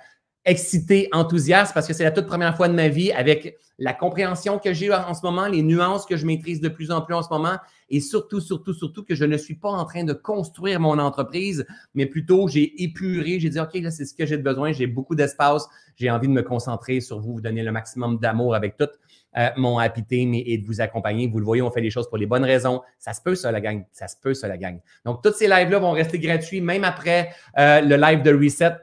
excité, 0.47 1.09
enthousiaste 1.11 1.73
parce 1.73 1.85
que 1.85 1.93
c'est 1.93 2.05
la 2.05 2.11
toute 2.11 2.25
première 2.25 2.55
fois 2.55 2.69
de 2.69 2.73
ma 2.73 2.87
vie 2.87 3.11
avec 3.11 3.57
la 3.77 3.93
compréhension 3.93 4.57
que 4.57 4.73
j'ai 4.73 4.91
en 4.91 5.13
ce 5.13 5.23
moment, 5.23 5.47
les 5.47 5.61
nuances 5.61 6.05
que 6.05 6.17
je 6.17 6.25
maîtrise 6.25 6.61
de 6.61 6.69
plus 6.69 6.89
en 6.89 7.01
plus 7.01 7.13
en 7.13 7.21
ce 7.21 7.29
moment 7.29 7.57
et 7.89 7.99
surtout, 7.99 8.39
surtout, 8.39 8.73
surtout 8.73 9.03
que 9.03 9.13
je 9.13 9.25
ne 9.25 9.37
suis 9.37 9.55
pas 9.55 9.69
en 9.69 9.85
train 9.85 10.03
de 10.03 10.13
construire 10.13 10.79
mon 10.79 10.97
entreprise, 10.99 11.65
mais 11.93 12.05
plutôt 12.05 12.47
j'ai 12.47 12.81
épuré, 12.81 13.39
j'ai 13.39 13.49
dit, 13.49 13.59
OK, 13.59 13.75
là, 13.75 13.91
c'est 13.91 14.05
ce 14.05 14.15
que 14.15 14.25
j'ai 14.25 14.37
besoin, 14.37 14.71
j'ai 14.71 14.87
beaucoup 14.87 15.15
d'espace, 15.15 15.67
j'ai 15.95 16.09
envie 16.09 16.27
de 16.27 16.33
me 16.33 16.41
concentrer 16.41 17.01
sur 17.01 17.19
vous, 17.19 17.33
vous 17.33 17.41
donner 17.41 17.61
le 17.61 17.71
maximum 17.71 18.17
d'amour 18.17 18.55
avec 18.55 18.77
tout 18.77 18.89
euh, 19.37 19.49
mon 19.57 19.77
happy 19.77 20.03
team 20.03 20.33
et, 20.33 20.57
de 20.57 20.65
vous 20.65 20.81
accompagner. 20.81 21.27
Vous 21.27 21.39
le 21.39 21.45
voyez, 21.45 21.61
on 21.61 21.69
fait 21.69 21.81
les 21.81 21.91
choses 21.91 22.07
pour 22.07 22.17
les 22.17 22.25
bonnes 22.25 22.45
raisons. 22.45 22.81
Ça 22.97 23.13
se 23.13 23.21
peut, 23.21 23.35
ça, 23.35 23.51
la 23.51 23.61
gang. 23.61 23.83
Ça 23.91 24.07
se 24.07 24.15
peut, 24.21 24.33
ça, 24.33 24.47
la 24.47 24.57
gang. 24.57 24.79
Donc, 25.05 25.21
tous 25.21 25.33
ces 25.33 25.47
lives-là 25.47 25.79
vont 25.79 25.91
rester 25.91 26.17
gratuits, 26.17 26.61
même 26.61 26.83
après 26.83 27.29
euh, 27.57 27.81
le 27.81 27.97
live 27.97 28.23
de 28.23 28.33
Reset 28.33 28.75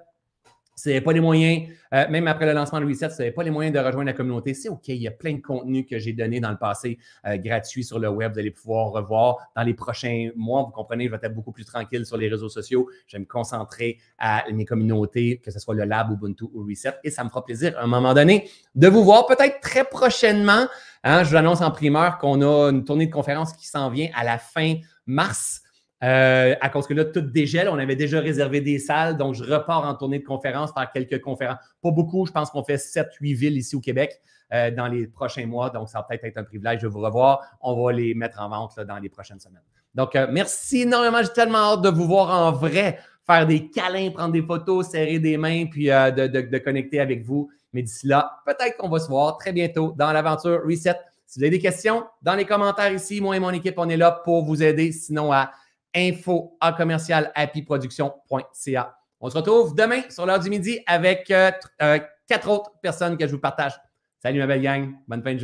si 0.74 0.88
vous 0.88 0.92
n'avez 0.92 1.04
pas 1.04 1.12
les 1.12 1.20
moyens, 1.20 1.68
euh, 1.92 2.08
même 2.08 2.26
après 2.26 2.46
le 2.46 2.52
lancement 2.52 2.80
de 2.80 2.86
Reset, 2.86 3.10
si 3.10 3.16
vous 3.16 3.22
n'avez 3.22 3.32
pas 3.32 3.42
les 3.42 3.50
moyens 3.50 3.74
de 3.74 3.80
rejoindre 3.80 4.06
la 4.06 4.12
communauté, 4.12 4.54
c'est 4.54 4.68
OK. 4.68 4.88
Il 4.88 4.96
y 4.96 5.08
a 5.08 5.12
plein 5.12 5.34
de 5.34 5.40
contenus 5.40 5.86
que 5.88 5.98
j'ai 5.98 6.12
donné 6.12 6.40
dans 6.40 6.50
le 6.50 6.56
passé 6.56 6.98
euh, 7.26 7.36
gratuits 7.36 7.84
sur 7.84 7.98
le 7.98 8.08
web. 8.08 8.32
Vous 8.32 8.38
allez 8.38 8.50
pouvoir 8.50 8.90
revoir 8.90 9.36
dans 9.54 9.62
les 9.62 9.74
prochains 9.74 10.30
mois. 10.36 10.62
Vous 10.62 10.72
comprenez, 10.72 11.06
je 11.06 11.10
vais 11.10 11.18
être 11.22 11.34
beaucoup 11.34 11.52
plus 11.52 11.64
tranquille 11.64 12.04
sur 12.04 12.16
les 12.16 12.28
réseaux 12.28 12.48
sociaux. 12.48 12.88
Je 13.06 13.16
vais 13.16 13.20
me 13.20 13.26
concentrer 13.26 13.98
à 14.18 14.44
mes 14.52 14.64
communautés, 14.64 15.40
que 15.42 15.50
ce 15.50 15.58
soit 15.58 15.74
le 15.74 15.84
Lab, 15.84 16.10
Ubuntu 16.10 16.44
ou 16.52 16.66
Reset. 16.68 16.94
Et 17.04 17.10
ça 17.10 17.22
me 17.24 17.28
fera 17.28 17.44
plaisir 17.44 17.78
à 17.78 17.82
un 17.82 17.86
moment 17.86 18.14
donné 18.14 18.48
de 18.74 18.88
vous 18.88 19.04
voir 19.04 19.26
peut-être 19.26 19.60
très 19.60 19.84
prochainement. 19.84 20.66
Hein, 21.04 21.22
je 21.22 21.30
vous 21.30 21.36
annonce 21.36 21.60
en 21.60 21.70
primeur 21.70 22.18
qu'on 22.18 22.40
a 22.42 22.70
une 22.70 22.84
tournée 22.84 23.06
de 23.06 23.12
conférence 23.12 23.52
qui 23.52 23.66
s'en 23.66 23.90
vient 23.90 24.08
à 24.14 24.24
la 24.24 24.38
fin 24.38 24.76
mars. 25.06 25.63
Euh, 26.04 26.54
à 26.60 26.68
cause 26.68 26.86
que 26.86 26.92
là, 26.92 27.06
tout 27.06 27.22
dégèle. 27.22 27.68
On 27.70 27.78
avait 27.78 27.96
déjà 27.96 28.20
réservé 28.20 28.60
des 28.60 28.78
salles, 28.78 29.16
donc 29.16 29.34
je 29.34 29.42
repars 29.42 29.86
en 29.86 29.94
tournée 29.94 30.18
de 30.18 30.24
conférences, 30.24 30.70
faire 30.72 30.90
quelques 30.92 31.22
conférences. 31.22 31.56
Pas 31.82 31.90
beaucoup, 31.90 32.26
je 32.26 32.32
pense 32.32 32.50
qu'on 32.50 32.62
fait 32.62 32.76
7-8 32.76 33.34
villes 33.34 33.56
ici 33.56 33.74
au 33.74 33.80
Québec 33.80 34.20
euh, 34.52 34.70
dans 34.70 34.86
les 34.86 35.06
prochains 35.06 35.46
mois, 35.46 35.70
donc 35.70 35.88
ça 35.88 35.98
va 35.98 36.04
peut-être 36.04 36.24
être 36.24 36.36
un 36.36 36.44
privilège 36.44 36.82
de 36.82 36.88
vous 36.88 37.00
revoir. 37.00 37.40
On 37.62 37.82
va 37.82 37.92
les 37.92 38.12
mettre 38.14 38.38
en 38.40 38.50
vente 38.50 38.78
dans 38.80 38.98
les 38.98 39.08
prochaines 39.08 39.40
semaines. 39.40 39.62
Donc, 39.94 40.14
euh, 40.14 40.26
merci 40.30 40.82
énormément. 40.82 41.22
J'ai 41.22 41.32
tellement 41.32 41.72
hâte 41.72 41.82
de 41.82 41.88
vous 41.88 42.06
voir 42.06 42.28
en 42.30 42.52
vrai, 42.52 42.98
faire 43.26 43.46
des 43.46 43.70
câlins, 43.70 44.10
prendre 44.10 44.32
des 44.32 44.42
photos, 44.42 44.90
serrer 44.90 45.18
des 45.20 45.38
mains, 45.38 45.64
puis 45.66 45.86
de, 45.86 46.26
de, 46.26 46.58
connecter 46.58 47.00
avec 47.00 47.24
vous. 47.24 47.48
Mais 47.72 47.82
d'ici 47.82 48.08
là, 48.08 48.42
peut-être 48.44 48.76
qu'on 48.76 48.90
va 48.90 48.98
se 48.98 49.08
voir 49.08 49.38
très 49.38 49.52
bientôt 49.52 49.94
dans 49.96 50.12
l'aventure 50.12 50.60
Reset. 50.68 50.96
Si 51.26 51.38
vous 51.38 51.44
avez 51.44 51.50
des 51.50 51.60
questions, 51.60 52.04
dans 52.20 52.34
les 52.34 52.44
commentaires 52.44 52.92
ici, 52.92 53.20
moi 53.20 53.36
et 53.36 53.40
mon 53.40 53.50
équipe, 53.50 53.74
on 53.78 53.88
est 53.88 53.96
là 53.96 54.10
pour 54.10 54.44
vous 54.44 54.62
aider. 54.62 54.92
Sinon, 54.92 55.32
à 55.32 55.50
info 55.94 56.56
à 56.60 56.72
commercial 56.72 57.30
happyproduction.ca. 57.34 58.96
On 59.20 59.30
se 59.30 59.36
retrouve 59.36 59.74
demain 59.74 60.02
sur 60.10 60.26
l'heure 60.26 60.40
du 60.40 60.50
midi 60.50 60.80
avec 60.86 61.30
euh, 61.30 61.50
euh, 61.82 61.98
quatre 62.28 62.48
autres 62.50 62.72
personnes 62.82 63.16
que 63.16 63.26
je 63.26 63.32
vous 63.32 63.40
partage. 63.40 63.72
Salut 64.18 64.38
ma 64.38 64.46
belle 64.46 64.62
gang, 64.62 64.94
bonne 65.06 65.22
fin 65.22 65.34
de 65.34 65.38
journée. 65.38 65.42